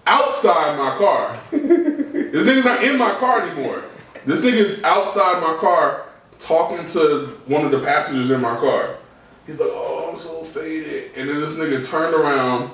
outside 0.06 0.78
my 0.78 0.98
car. 0.98 1.40
this 1.52 2.48
nigga's 2.48 2.66
not 2.66 2.84
in 2.84 2.98
my 2.98 3.12
car 3.16 3.42
anymore. 3.48 3.84
This 4.26 4.44
nigga's 4.44 4.84
outside 4.84 5.42
my 5.42 5.58
car 5.60 6.08
talking 6.40 6.86
to 6.88 7.40
one 7.46 7.66
of 7.66 7.72
the 7.72 7.80
passengers 7.80 8.32
in 8.32 8.42
my 8.42 8.56
car. 8.58 8.98
He's 9.46 9.60
like, 9.60 9.70
"Oh, 9.72 10.10
I'm 10.10 10.18
so 10.18 10.44
faded," 10.44 11.12
and 11.16 11.30
then 11.30 11.40
this 11.42 11.56
nigga 11.56 11.86
turned 11.86 12.14
around 12.14 12.72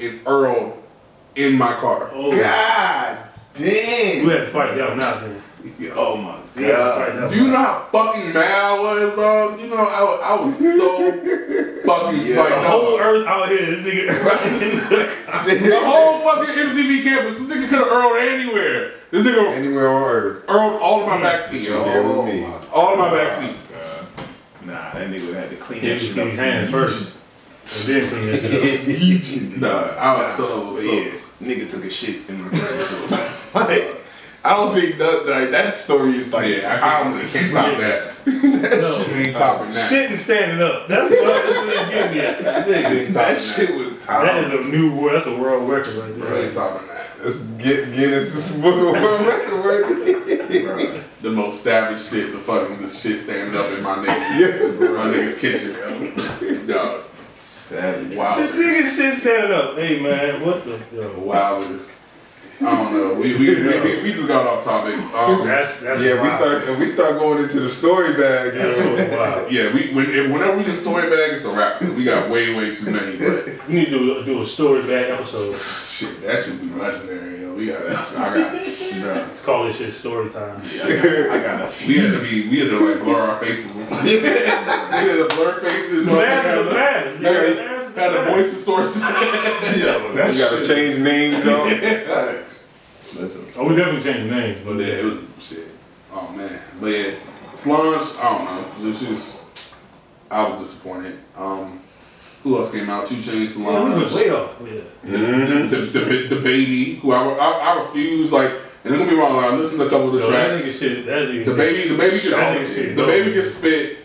and 0.00 0.20
Earl 0.26 0.82
in 1.36 1.56
my 1.56 1.72
car. 1.74 2.10
Oh, 2.12 2.30
God 2.30 3.18
we 4.24 4.30
had 4.30 4.46
to 4.46 4.50
fight 4.50 4.76
that 4.76 4.90
one 4.90 5.02
out 5.02 5.20
there. 5.20 5.42
Oh 5.94 6.16
my 6.16 6.38
We 6.56 6.64
had 6.64 6.72
to 6.72 6.76
fight 6.76 7.12
god. 7.14 7.22
that 7.22 7.30
Do 7.30 7.36
you 7.36 7.42
one 7.42 7.50
know 7.52 7.56
how 7.58 7.88
fucking 7.92 8.32
mad 8.32 8.50
I 8.64 8.80
was, 8.80 9.14
bro? 9.14 9.56
You 9.56 9.66
know, 9.68 9.76
I, 9.76 10.34
I 10.34 10.44
was 10.44 10.58
so 10.58 11.12
fucking 11.84 12.26
Yeah. 12.26 12.40
like 12.40 12.48
The 12.50 12.60
no. 12.62 12.68
whole 12.68 12.98
earth 13.00 13.26
out 13.26 13.48
here, 13.48 13.66
this 13.66 13.80
nigga. 13.80 14.08
the 15.70 15.80
whole 15.84 16.20
fucking 16.20 16.54
MCV 16.54 17.02
campus. 17.04 17.38
This 17.38 17.48
nigga 17.48 17.68
could 17.68 17.78
have 17.78 17.88
earled 17.88 18.18
anywhere. 18.18 18.92
This 19.10 19.26
nigga 19.26 19.52
Anywhere 19.52 19.88
on 19.88 20.02
earth. 20.04 20.44
earled 20.48 20.80
all 20.82 21.00
of 21.02 21.06
my 21.06 21.18
backseat, 21.20 21.64
Yeah, 21.64 21.94
yo. 21.94 22.22
with 22.24 22.34
me. 22.34 22.44
All 22.72 22.92
of 22.94 22.98
my 22.98 23.08
backseat. 23.10 23.56
Nah, 24.64 24.92
that 24.94 25.08
nigga 25.10 25.34
had 25.34 25.50
to 25.50 25.56
clean 25.56 25.82
Yeah, 25.84 25.94
that 25.94 26.00
shit 26.00 26.18
up. 26.18 26.28
his 26.28 26.38
hands 26.38 26.70
first. 26.70 27.16
And 27.88 28.02
then 28.02 28.08
clean 28.10 28.26
that 28.26 28.40
shit 28.40 29.52
up. 29.54 29.58
Nah, 29.60 30.00
I 30.00 30.22
was 30.22 30.36
so, 30.36 30.72
But 30.74 30.82
so 30.82 30.92
yeah, 30.92 31.10
nigga 31.42 31.68
took 31.70 31.84
a 31.84 31.90
shit 31.90 32.28
in 32.28 32.38
the 32.38 33.50
like, 33.54 34.01
I 34.44 34.56
don't 34.56 34.74
think 34.74 34.98
that 34.98 35.26
like 35.26 35.50
that 35.52 35.72
story 35.74 36.16
is 36.16 36.32
like 36.32 36.48
yeah, 36.48 36.72
I 36.72 36.78
can't, 36.78 36.82
I 36.82 37.02
timeless. 37.04 37.40
can't 37.40 37.52
top 37.52 37.78
that. 37.78 38.08
No. 38.24 38.98
Shit 39.04 39.16
ain't 39.16 39.36
topping 39.36 39.70
that. 39.74 39.88
Shit 39.90 40.10
and 40.10 40.18
standing 40.18 40.62
up. 40.62 40.88
That's 40.88 41.10
what 41.10 41.24
that's 41.24 41.56
what 41.56 41.68
it's 41.68 41.90
getting 41.90 42.18
at. 42.20 42.66
Nigga, 42.66 43.08
that 43.14 43.40
shit 43.40 43.76
was 43.76 43.98
timeless. 44.04 44.48
That 44.48 44.54
is 44.60 44.66
a 44.66 44.68
new 44.68 44.94
world. 44.94 45.14
That's 45.16 45.26
a 45.26 45.36
world 45.36 45.68
record 45.68 45.94
right 45.94 46.14
there. 46.18 46.44
ain't 46.44 46.54
topping 46.54 46.88
that. 46.88 47.06
Let's 47.24 47.40
get 47.40 47.92
Guinness 47.92 48.50
Book 48.52 48.74
of 48.96 49.02
World 49.02 49.26
Record. 49.26 49.62
Bro. 50.64 51.02
The 51.22 51.30
most 51.30 51.62
savage 51.62 52.02
shit, 52.02 52.32
the 52.32 52.38
fucking 52.38 52.80
the 52.82 52.88
shit 52.88 53.22
standing 53.22 53.54
up 53.56 53.70
in 53.70 53.82
my 53.82 53.96
niggas, 53.96 54.80
Yeah. 54.80 54.88
my 54.88 55.06
niggas 55.12 55.38
kitchen, 55.38 55.72
yo. 56.66 56.66
Dog, 56.66 57.04
Savage. 57.36 58.16
wow. 58.16 58.36
This 58.38 58.50
nigga 58.50 58.96
shit 58.96 59.18
standing 59.20 59.52
up. 59.52 59.76
Hey 59.76 60.00
man, 60.00 60.44
what 60.44 60.64
the? 60.64 60.80
Yo. 60.94 61.10
Wowzers. 61.20 62.00
I 62.64 62.76
don't 62.76 62.92
know. 62.92 63.14
We, 63.14 63.34
we, 63.36 63.46
we, 63.62 64.02
we 64.02 64.12
just 64.12 64.28
got 64.28 64.46
off 64.46 64.64
topic. 64.64 64.94
Um, 65.14 65.46
That's 65.46 65.80
that's 65.80 66.00
Yeah, 66.02 66.22
we 66.22 66.30
start 66.30 66.62
if 66.68 66.78
we 66.78 66.88
start 66.88 67.18
going 67.18 67.42
into 67.42 67.60
the 67.60 67.68
story 67.68 68.14
bag. 68.14 68.54
You 68.54 68.60
know, 68.62 69.46
yeah, 69.50 69.72
we 69.74 69.92
when, 69.94 70.32
whenever 70.32 70.56
we 70.56 70.64
do 70.64 70.74
story 70.76 71.08
bag, 71.10 71.32
it's 71.34 71.44
a 71.44 71.50
wrap. 71.54 71.80
'cause 71.80 71.94
We 71.94 72.04
got 72.04 72.28
way, 72.30 72.54
way 72.54 72.74
too 72.74 72.90
many. 72.90 73.16
But 73.16 73.66
We 73.68 73.74
need 73.74 73.86
to 73.90 73.98
do, 73.98 74.24
do 74.24 74.40
a 74.42 74.44
story 74.44 74.82
bag 74.82 75.10
episode. 75.10 75.56
shit, 75.56 76.22
that 76.22 76.42
should 76.42 76.60
be 76.60 76.68
legendary. 76.78 77.40
Yo. 77.42 77.54
We 77.54 77.66
got. 77.66 77.82
I 77.82 77.90
got. 78.38 78.52
bruh. 78.54 79.14
Let's 79.14 79.42
call 79.42 79.64
this 79.64 79.76
shit 79.76 79.92
story 79.92 80.30
time. 80.30 80.60
I 80.62 80.88
got, 80.88 81.06
I 81.06 81.42
got 81.42 81.60
a 81.82 81.86
We 81.86 81.98
had 81.98 82.12
to 82.12 82.20
be. 82.22 82.48
We 82.48 82.60
had 82.60 82.70
to 82.70 82.78
like 82.80 83.02
blur 83.02 83.20
our 83.20 83.38
faces. 83.40 83.74
we 83.76 83.82
had 83.82 85.28
to 85.28 85.28
blur 85.36 85.60
faces. 85.60 86.06
The 86.06 86.12
mask 86.12 86.46
is 86.48 86.68
the 86.68 86.74
mask. 86.74 87.81
Yeah, 87.96 88.02
Yeah, 88.04 88.12
the 88.12 88.24
mask 88.24 88.52
is 88.54 88.64
the 88.64 88.72
Had 88.72 88.88
the 88.88 88.92
mask. 88.92 88.94
voice 88.94 88.94
distortion. 88.94 89.02
Yo, 89.80 90.10
we 90.10 90.16
that 90.16 90.38
gotta 90.38 90.56
shit. 90.56 90.66
change 90.66 90.98
names 91.00 91.46
up. 91.46 91.66
Facts. 92.06 92.68
Listen. 93.14 93.46
Oh, 93.56 93.64
we 93.68 93.76
definitely 93.76 94.02
changing 94.02 94.30
names, 94.30 94.58
But 94.64 94.76
but 94.76 94.86
yeah, 94.86 94.94
it 94.94 95.04
was 95.04 95.18
shit. 95.38 95.68
Oh 96.12 96.32
man. 96.36 96.60
But 96.80 96.86
yeah, 96.88 97.10
Solange. 97.54 98.16
I 98.18 98.22
don't 98.38 98.44
know. 98.44 98.64
It 98.80 98.86
was 98.86 99.00
just. 99.00 99.74
I 100.30 100.48
was 100.48 100.62
disappointed. 100.62 101.18
Um, 101.36 101.80
who 102.42 102.56
else 102.56 102.72
came 102.72 102.88
out? 102.88 103.06
Two 103.06 103.16
Chainz, 103.16 103.58
yeah, 103.58 103.68
we 103.84 103.94
went 104.00 104.10
Solange. 104.10 104.14
way 104.14 104.30
off. 104.30 104.50
Yeah. 104.64 104.80
the, 105.04 105.66
the, 105.68 105.76
the, 105.76 106.28
the, 106.28 106.36
DaBaby, 106.36 106.98
who 107.00 107.12
I, 107.12 107.22
I, 107.22 107.48
I 107.74 107.80
refuse, 107.84 108.32
like, 108.32 108.50
and 108.84 108.94
don't 108.94 109.04
get 109.04 109.12
me 109.12 109.18
wrong, 109.18 109.36
I 109.44 109.54
listened 109.54 109.78
to 109.80 109.86
a 109.86 109.90
couple 109.90 110.08
of 110.08 110.14
the 110.14 110.20
Yo, 110.20 110.30
that 110.30 110.60
nigga 110.60 110.78
shit. 110.80 111.06
That 111.06 111.28
nigga 111.28 111.44
The 111.44 111.50
shit. 111.50 111.56
baby, 111.56 111.88
the 111.90 111.96
baby 111.98 112.18
That 112.30 112.56
nigga 112.58 112.74
shit 112.74 112.96
the 112.96 113.04
baby 113.04 113.32
gets 113.34 113.54
spit, 113.54 113.98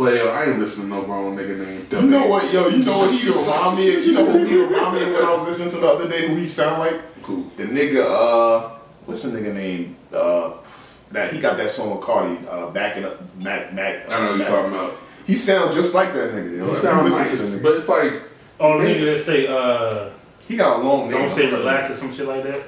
but 0.00 0.14
yo, 0.14 0.28
I 0.30 0.44
ain't 0.46 0.58
listening 0.58 0.88
to 0.88 0.94
no 0.96 1.02
grown 1.02 1.36
nigga 1.36 1.58
named 1.58 1.92
You 1.92 2.00
know 2.10 2.26
what, 2.26 2.50
yo? 2.50 2.68
You 2.68 2.82
know 2.82 2.96
what 3.00 3.12
he 3.14 3.28
remind 3.28 3.76
me 3.76 3.94
of? 3.94 4.04
You 4.06 4.12
know 4.14 4.24
who 4.24 4.44
he 4.46 4.56
remind 4.56 4.94
me 4.94 5.02
of 5.02 5.12
when 5.12 5.22
I 5.22 5.30
was 5.30 5.46
listening 5.46 5.68
to 5.72 5.76
the 5.76 5.86
other 5.86 6.08
day? 6.08 6.26
Who 6.26 6.36
he 6.36 6.46
sound 6.46 6.78
like? 6.78 6.98
Who? 7.24 7.50
The 7.58 7.64
nigga, 7.64 8.02
uh, 8.06 8.70
what's 9.04 9.24
the 9.24 9.28
nigga 9.38 9.52
name? 9.52 9.96
Uh, 10.10 10.52
that 11.10 11.34
he 11.34 11.38
got 11.38 11.58
that 11.58 11.68
song 11.68 11.90
with 11.96 12.00
Cardi, 12.06 12.38
uh, 12.48 12.70
back 12.70 12.96
it 12.96 13.04
up, 13.04 13.20
back, 13.44 13.76
back. 13.76 14.08
I 14.08 14.20
know 14.20 14.32
who 14.32 14.36
you're 14.36 14.38
back. 14.38 14.48
talking 14.48 14.72
about. 14.72 14.96
He 15.26 15.36
sounds 15.36 15.74
just 15.74 15.94
like 15.94 16.14
that 16.14 16.32
nigga. 16.32 16.56
Yo. 16.56 16.64
He 16.64 16.70
You 16.70 16.76
sounds 16.76 17.04
listen 17.14 17.36
to 17.36 17.36
the 17.36 17.58
nigga. 17.58 17.62
but 17.62 17.76
it's 17.76 17.88
like, 17.88 18.22
Oh, 18.58 18.78
the 18.78 18.84
nigga 18.86 19.14
that 19.16 19.20
say, 19.22 19.46
uh, 19.48 20.08
He 20.48 20.56
got 20.56 20.80
a 20.80 20.82
long 20.82 21.10
name. 21.10 21.20
don't 21.20 21.30
say 21.34 21.50
relax 21.52 21.90
or 21.90 21.96
some 21.96 22.10
shit 22.14 22.26
like 22.26 22.44
that. 22.44 22.62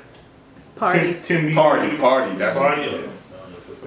It's 0.57 0.67
party. 0.67 1.15
Tim, 1.23 1.47
Tim 1.47 1.55
Party, 1.55 1.97
party. 1.97 2.37
That's 2.37 2.59
Party. 2.59 2.83
Yeah. 2.83 2.99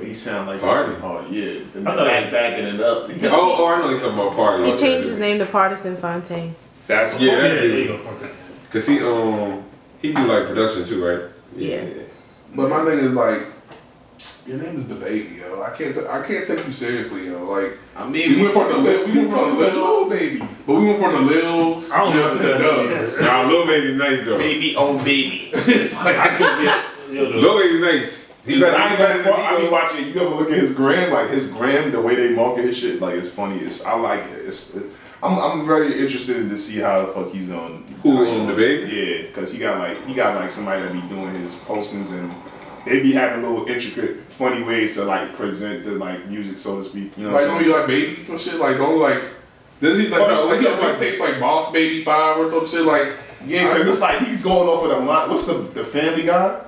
Oh. 0.05 0.07
But 0.07 0.07
he 0.07 0.13
sound 0.13 0.47
like 0.47 0.61
Party? 0.61 0.95
Party, 1.01 1.35
yeah. 1.35 1.59
The 1.73 1.89
I 1.89 1.95
back 1.95 2.31
backing 2.31 2.65
it 2.65 2.81
up. 2.81 3.09
He 3.09 3.19
Oh, 3.27 3.55
oh, 3.59 3.65
I 3.67 3.79
know 3.79 3.89
you're 3.89 3.99
talking 3.99 4.13
about 4.13 4.35
party. 4.35 4.63
He 4.65 4.71
Okay. 4.73 4.81
changed 4.81 5.09
his 5.09 5.17
name 5.17 5.39
to 5.39 5.45
Partisan 5.45 5.97
Fontaine. 5.97 6.55
That's 6.87 7.19
Yeah, 7.19 7.31
Yeah, 7.33 7.41
that 7.41 7.47
there 7.61 7.61
dude. 7.61 7.87
go. 7.87 8.27
Cause 8.71 8.87
he 8.87 8.99
um 8.99 9.63
he 10.01 10.13
do 10.13 10.23
like 10.25 10.47
production 10.47 10.85
too, 10.85 11.03
right? 11.03 11.31
Yeah. 11.55 11.83
but 12.53 12.69
my 12.69 12.83
thing 12.85 12.99
is 12.99 13.11
like, 13.13 13.41
your 14.45 14.57
name 14.61 14.77
is 14.77 14.85
DaBaby, 14.85 15.39
yo. 15.39 15.61
I 15.63 15.69
can't, 15.75 15.95
t- 15.95 16.01
I 16.07 16.21
can't 16.27 16.45
take 16.47 16.65
you 16.67 16.71
seriously, 16.73 17.27
yo. 17.27 17.43
Like, 17.45 17.77
I 17.95 18.07
mean, 18.07 18.35
We 18.35 18.41
went 18.43 18.53
from 18.53 18.69
the 18.71 18.77
lil- 18.77 19.05
we 19.07 19.17
went 19.17 19.29
for 19.31 19.45
the 19.45 19.53
little 19.53 20.09
baby, 20.09 20.39
but 20.67 20.73
we 20.75 20.85
went 20.85 20.99
from 20.99 21.13
the 21.13 21.33
Lils, 21.33 21.91
I 21.91 21.97
don't 22.03 22.15
know 22.15 22.21
know, 22.21 22.37
to 22.37 22.43
what 22.49 22.89
the 22.89 22.95
Dubs. 22.95 23.21
Nah, 23.21 23.47
Lil 23.47 23.65
Baby's 23.65 23.95
nice 23.97 24.25
though. 24.25 24.37
baby, 24.37 24.75
oh 24.77 24.97
baby. 25.03 25.49
it's 25.53 25.93
like, 25.95 26.17
I 26.17 26.37
could 26.37 26.57
be. 27.09 27.15
Yo, 27.15 27.31
the- 27.31 27.37
Lil 27.37 27.59
Baby's 27.59 27.81
nice. 27.81 28.24
He 28.45 28.53
He's 28.53 28.61
better, 28.61 28.77
I 28.77 28.85
he 28.85 28.89
ain't 28.89 28.97
better 28.99 29.23
gonna 29.23 29.23
than 29.23 29.33
front, 29.33 29.53
I 29.53 29.57
be 29.59 29.67
Migos. 29.67 29.71
watching. 29.71 30.05
You 30.07 30.21
ever 30.21 30.35
look 30.35 30.51
at 30.51 30.59
his 30.59 30.73
gram? 30.73 31.11
Like 31.11 31.29
his 31.31 31.47
gram, 31.47 31.91
the 31.91 32.01
way 32.01 32.15
they 32.15 32.35
market 32.35 32.65
his 32.65 32.77
shit, 32.77 33.01
like 33.01 33.15
it's 33.15 33.29
funny. 33.29 33.57
It's 33.59 33.83
I 33.83 33.95
like 33.95 34.21
it. 34.31 34.45
It's, 34.45 34.75
it, 34.75 34.85
I'm 35.23 35.39
I'm 35.39 35.65
very 35.65 35.99
interested 35.99 36.37
in 36.37 36.49
to 36.49 36.57
see 36.57 36.79
how 36.79 37.01
the 37.05 37.07
fuck 37.11 37.31
he's 37.31 37.47
going. 37.47 37.83
Who, 38.03 38.27
um, 38.27 38.47
DaBaby? 38.47 38.91
Yeah, 38.91 39.21
because 39.27 39.51
he 39.51 39.57
got 39.57 39.79
like 39.79 40.05
he 40.05 40.13
got 40.13 40.35
like 40.35 40.51
somebody 40.51 40.83
that 40.83 40.93
be 40.93 41.01
doing 41.09 41.33
his 41.35 41.55
postings 41.55 42.11
and 42.11 42.31
they 42.85 43.01
be 43.01 43.11
having 43.13 43.41
little 43.41 43.65
intricate, 43.65 44.19
funny 44.31 44.61
ways 44.61 44.93
to 44.93 45.05
like 45.05 45.33
present 45.33 45.83
the 45.83 45.91
like 45.93 46.27
music, 46.27 46.59
so 46.59 46.77
to 46.77 46.83
speak. 46.83 47.17
You 47.17 47.25
know, 47.25 47.31
like 47.33 47.47
what 47.47 47.55
don't 47.55 47.63
be 47.63 47.69
like 47.69 47.87
babies 47.87 48.29
and 48.29 48.39
shit. 48.39 48.55
Like 48.55 48.77
don't 48.77 48.99
like. 48.99 49.23
Does 49.81 49.97
he 49.97 50.07
like? 50.07 50.19
Hold 50.19 50.31
on, 50.31 50.37
like, 50.37 50.47
what 50.47 50.57
he 50.59 50.63
you 50.65 50.69
have 50.69 50.79
talking 50.79 50.99
like 50.99 50.99
tapes 50.99 51.19
like 51.19 51.39
Boss 51.39 51.71
Baby 51.71 52.03
Five 52.03 52.37
or 52.37 52.49
some 52.51 52.67
shit 52.67 52.85
like. 52.85 53.13
yeah, 53.45 53.73
because 53.73 53.87
it's 53.87 54.01
like 54.01 54.19
he's 54.19 54.43
going 54.43 54.69
off 54.69 54.83
of 54.83 54.89
the 54.91 54.99
line. 54.99 55.29
What's 55.29 55.47
the 55.47 55.53
the 55.53 55.83
Family 55.83 56.23
Guy? 56.23 56.61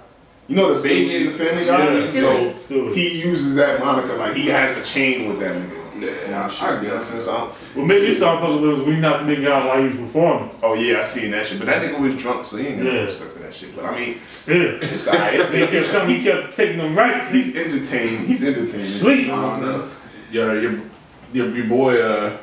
You 0.47 0.55
know 0.55 0.73
the 0.73 0.81
baby 0.81 1.15
in 1.17 1.25
the 1.25 1.31
Family 1.33 1.65
Guy. 1.65 1.93
Yeah, 1.93 2.07
Stewie. 2.07 2.53
Stewie. 2.53 2.95
he 2.95 3.21
uses 3.21 3.55
that 3.55 3.79
moniker 3.79 4.15
like 4.15 4.33
he 4.35 4.47
has 4.47 4.77
a 4.77 4.83
chain 4.83 5.27
with 5.27 5.39
that 5.39 5.55
nigga. 5.55 5.73
Yeah, 5.99 6.45
I- 6.45 6.49
shit, 6.49 6.63
I 6.63 6.81
you 6.81 6.87
know 6.87 6.93
what 6.93 6.93
I'm 6.93 6.99
guess. 6.99 7.07
saying? 7.09 7.21
So 7.21 7.35
I'm- 7.35 7.49
Well, 7.75 7.85
maybe 7.85 8.05
this 8.07 8.19
song 8.19 8.39
fucking 8.39 8.61
was 8.61 8.81
we 8.81 8.95
not 8.97 9.25
the 9.25 9.33
nigga 9.35 9.49
out 9.51 9.65
while 9.67 9.81
he 9.81 9.87
was 9.89 9.97
performing. 9.97 10.49
Oh 10.63 10.73
yeah, 10.75 10.99
I 10.99 11.01
seen 11.03 11.31
that 11.31 11.47
shit. 11.47 11.57
But 11.57 11.65
that 11.65 11.81
nigga 11.81 11.99
was 11.99 12.15
drunk, 12.15 12.45
so 12.45 12.57
he 12.57 12.67
ain't 12.67 12.83
got 12.83 12.93
Yeah. 12.93 12.99
respect 13.01 13.33
for 13.33 13.39
that 13.39 13.53
shit. 13.53 13.75
But 13.75 13.85
I 13.85 13.99
mean, 13.99 14.15
Still. 14.31 14.79
it's 14.81 15.07
alright. 15.07 15.33
It's, 15.33 15.49
He 15.51 15.57
kept 15.59 15.73
it's, 15.73 15.91
he 15.91 16.13
he's, 16.13 16.23
kept 16.23 16.55
taking 16.55 16.77
them 16.77 16.95
rights. 16.95 17.29
he's 17.31 17.55
entertaining. 17.55 18.25
He's 18.27 18.43
entertaining. 18.43 18.85
Sleep. 18.85 19.25
I 19.29 19.41
don't 19.41 19.61
know. 19.61 19.89
Yeah, 20.31 20.53
your 20.53 20.73
your, 21.33 21.47
your 21.55 21.65
boy. 21.65 21.99
Uh, 22.01 22.37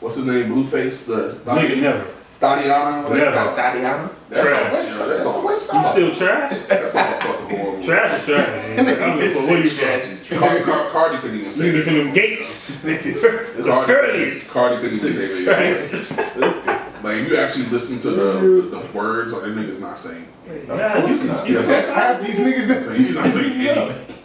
what's 0.00 0.16
his 0.16 0.24
name? 0.24 0.46
Blueface. 0.52 1.04
The 1.06 1.38
Nigga 1.44 1.80
never. 1.82 2.06
Thotiana. 2.42 3.08
Never. 3.08 3.30
Thotiana. 3.36 4.10
That's 4.28 4.48
Trash. 4.48 4.64
all. 4.66 4.72
West, 4.72 4.98
that's 4.98 5.26
all. 5.26 5.44
West 5.44 5.72
You 5.72 5.84
still 5.84 6.14
trash? 6.14 6.52
That's 6.68 6.96
all 6.96 7.14
fucking 7.14 7.58
horrible. 7.58 7.84
Trash 7.86 8.20
is 8.20 8.26
trash. 8.26 8.78
I 8.78 9.06
don't 9.06 9.18
give 9.20 9.30
a 9.30 9.34
fuck 9.34 9.50
where 9.50 9.64
you 9.64 9.70
from. 9.70 10.38
Car- 10.38 10.60
Car- 10.62 10.90
Cardi 10.90 11.18
couldn't 11.18 11.40
even 11.40 11.52
say 11.52 11.64
Nigga 11.64 11.78
it. 11.80 11.84
from 11.84 11.94
them 11.98 12.12
gates. 12.12 12.84
Niggas. 12.84 13.64
Cardi, 13.64 14.30
Cardi 14.48 14.76
couldn't 14.80 14.98
even 14.98 15.12
say 15.12 15.22
it. 15.22 15.44
Trash. 15.44 17.04
Like 17.04 17.16
if 17.16 17.28
you 17.28 17.36
actually 17.36 17.66
listen 17.66 17.98
to 18.00 18.10
the, 18.10 18.32
the, 18.32 18.78
the 18.78 18.86
words, 18.94 19.32
like 19.34 19.42
the 19.42 19.48
nigga's 19.48 19.80
not 19.80 19.98
saying. 19.98 20.26
Yeah, 20.46 21.04
you 21.06 21.18
can 21.18 21.52
Yeah, 21.52 21.62
That's 21.62 21.90
half 21.90 22.20
these 22.24 22.38
niggas 22.38 22.68
that 22.68 22.96
He's 22.96 23.14
not 23.14 23.26
saying 23.26 23.68
anything. 23.68 24.16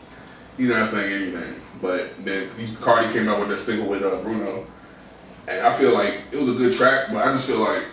He's 0.57 0.69
not 0.69 0.87
saying 0.87 1.13
anything. 1.13 1.55
But 1.81 2.23
then 2.23 2.49
these 2.55 2.77
Cardi 2.77 3.11
came 3.13 3.27
out 3.29 3.39
with 3.39 3.51
a 3.51 3.57
single 3.57 3.87
with 3.87 4.03
uh, 4.03 4.21
Bruno, 4.21 4.65
and 5.47 5.65
I 5.67 5.73
feel 5.77 5.93
like 5.93 6.21
it 6.31 6.37
was 6.37 6.49
a 6.49 6.53
good 6.57 6.73
track. 6.73 7.09
But 7.11 7.27
I 7.27 7.33
just 7.33 7.47
feel 7.47 7.59
like 7.59 7.83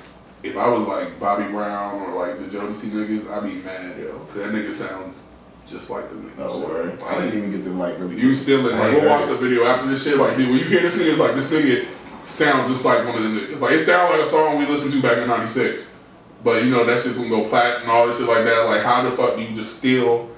if 0.44 0.56
I 0.56 0.68
was 0.68 0.86
like 0.86 1.18
Bobby 1.18 1.50
Brown 1.50 2.02
or 2.02 2.26
like 2.26 2.38
the 2.38 2.56
Jodeci 2.56 2.90
niggas, 2.90 3.30
I'd 3.30 3.42
be 3.42 3.62
mad, 3.62 3.98
yo, 3.98 4.18
cause 4.26 4.34
that 4.36 4.52
nigga 4.52 4.72
sound 4.72 5.14
just 5.66 5.88
like 5.88 6.08
the 6.10 6.16
niggas. 6.16 6.36
No 6.36 6.58
word. 6.58 7.00
I 7.02 7.20
didn't 7.20 7.38
even 7.38 7.50
get 7.50 7.64
to 7.64 7.70
like 7.70 7.98
really. 7.98 8.20
You 8.20 8.30
still 8.32 8.68
in, 8.68 8.78
like, 8.78 9.00
go 9.00 9.08
watch 9.08 9.26
the 9.26 9.36
video 9.36 9.64
after 9.64 9.88
this 9.88 10.04
shit. 10.04 10.18
Like, 10.18 10.36
dude, 10.36 10.50
when 10.50 10.58
you 10.58 10.64
hear 10.66 10.82
this 10.82 10.94
nigga, 10.94 11.10
it's 11.10 11.18
like, 11.18 11.34
this 11.34 11.50
nigga 11.50 11.86
sound 12.26 12.70
just 12.70 12.84
like 12.84 13.06
one 13.06 13.16
of 13.16 13.22
the 13.22 13.40
niggas. 13.40 13.60
Like, 13.60 13.72
it 13.72 13.86
sound 13.86 14.12
like 14.12 14.26
a 14.26 14.30
song 14.30 14.58
we 14.58 14.66
listened 14.66 14.92
to 14.92 15.02
back 15.02 15.18
in 15.18 15.28
96. 15.28 15.86
But, 16.44 16.62
you 16.62 16.70
know, 16.70 16.84
that 16.84 17.00
shit 17.00 17.16
gonna 17.16 17.30
go 17.30 17.48
plat 17.48 17.80
and 17.80 17.90
all 17.90 18.06
this 18.06 18.18
shit 18.18 18.28
like 18.28 18.44
that. 18.44 18.66
Like, 18.66 18.82
how 18.82 19.02
the 19.02 19.16
fuck 19.16 19.36
do 19.36 19.42
you 19.42 19.56
just 19.56 19.78
steal 19.78 20.28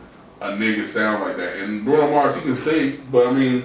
a 0.40 0.48
nigga 0.50 0.84
sound 0.84 1.22
like 1.22 1.36
that. 1.36 1.56
And 1.56 1.84
Bruno 1.84 2.10
Mars, 2.10 2.36
he 2.36 2.42
can 2.42 2.56
say, 2.56 2.96
but 3.10 3.26
I 3.26 3.32
mean, 3.32 3.64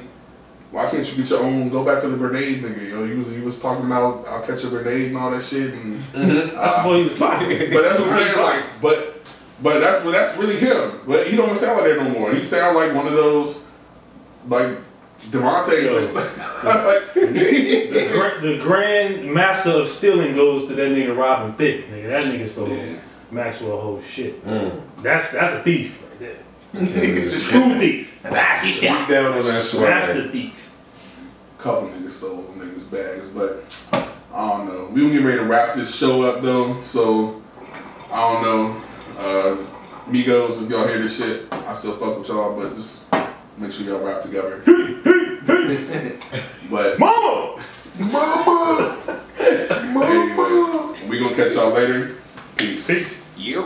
why 0.72 0.90
can't 0.90 1.10
you 1.10 1.22
get 1.22 1.30
your 1.30 1.42
own? 1.44 1.70
Go 1.70 1.84
back 1.86 2.02
to 2.02 2.08
the 2.08 2.18
grenade 2.18 2.64
nigga. 2.64 2.82
You 2.82 2.96
know, 2.96 3.06
he 3.06 3.14
was 3.16 3.28
he 3.28 3.40
was 3.42 3.60
talking 3.62 3.86
about 3.86 4.26
I'll 4.28 4.42
catch 4.44 4.64
a 4.64 4.68
grenade 4.70 5.08
and 5.10 5.18
all 5.18 5.32
that 5.32 5.44
shit. 5.44 5.74
And 5.74 6.02
That's 6.14 6.76
before 6.78 6.96
he 6.98 7.04
was 7.10 7.20
popular. 7.20 7.58
but 7.74 7.82
that's 7.82 8.00
what 8.00 8.10
I'm 8.10 8.18
saying. 8.20 8.40
Like, 8.40 8.64
but 8.82 9.22
but 9.62 9.80
that's 9.80 10.04
but 10.04 10.12
that's 10.12 10.38
really 10.38 10.56
him. 10.58 11.00
But 11.06 11.28
he 11.28 11.36
don't 11.36 11.58
sound 11.58 11.78
like 11.82 11.88
that 11.98 12.04
no 12.04 12.10
more. 12.18 12.34
He 12.34 12.44
sound 12.44 12.76
like 12.78 12.94
one 12.96 13.06
of 13.08 13.14
those 13.14 13.66
like 14.48 14.78
Devontae. 15.30 15.86
Yo. 15.86 16.14
like, 16.64 17.14
The, 17.14 18.10
gra- 18.14 18.42
the 18.42 18.58
grand 18.58 19.32
master 19.32 19.70
of 19.72 19.88
stealing 19.88 20.34
goes 20.34 20.68
to 20.70 20.74
that 20.76 20.90
nigga 20.90 21.16
Robin 21.16 21.54
Thicke. 21.54 21.90
Nigga, 21.92 22.08
that 22.08 22.24
nigga 22.24 22.48
stole 22.48 22.70
Yeah. 22.70 22.96
Maxwell 23.30 23.80
whole 23.80 24.02
shit. 24.02 24.44
Mm. 24.46 24.82
That's 25.04 25.32
that's 25.32 25.54
a 25.54 25.64
thief 25.64 26.02
right 26.02 26.20
there. 26.20 26.36
Niggas 26.82 27.50
True 27.50 27.78
thief. 27.80 28.08
Sweep 28.22 28.82
down 29.10 29.26
on 29.34 29.38
that 29.38 29.44
That's 29.44 29.70
swag. 29.72 30.16
the 30.16 30.30
thief. 30.30 30.61
Couple 31.62 31.90
niggas 31.90 32.14
stole 32.14 32.44
niggas 32.58 32.90
bags, 32.90 33.28
but 33.28 33.64
I 34.34 34.50
don't 34.50 34.66
know. 34.66 34.86
We 34.92 35.02
gonna 35.02 35.14
get 35.14 35.24
ready 35.24 35.38
to 35.38 35.46
wrap 35.46 35.76
this 35.76 35.96
show 35.96 36.24
up 36.24 36.42
though, 36.42 36.82
so 36.84 37.40
I 38.12 38.34
don't 38.34 38.42
know. 38.44 38.82
Uh, 39.20 39.58
Migos, 40.08 40.64
if 40.64 40.70
y'all 40.70 40.88
hear 40.88 41.00
this 41.00 41.18
shit, 41.18 41.46
I 41.52 41.76
still 41.76 41.98
fuck 41.98 42.18
with 42.18 42.28
y'all, 42.30 42.60
but 42.60 42.74
just 42.74 43.04
make 43.58 43.72
sure 43.72 43.86
y'all 43.86 44.04
rap 44.04 44.22
together. 44.22 44.64
but 46.72 46.98
Mama! 46.98 47.64
anyway, 49.40 51.08
we 51.08 51.20
gonna 51.20 51.36
catch 51.36 51.54
y'all 51.54 51.72
later. 51.72 52.16
Peace. 52.58 52.88
Peace. 52.88 53.24
Yep. 53.38 53.66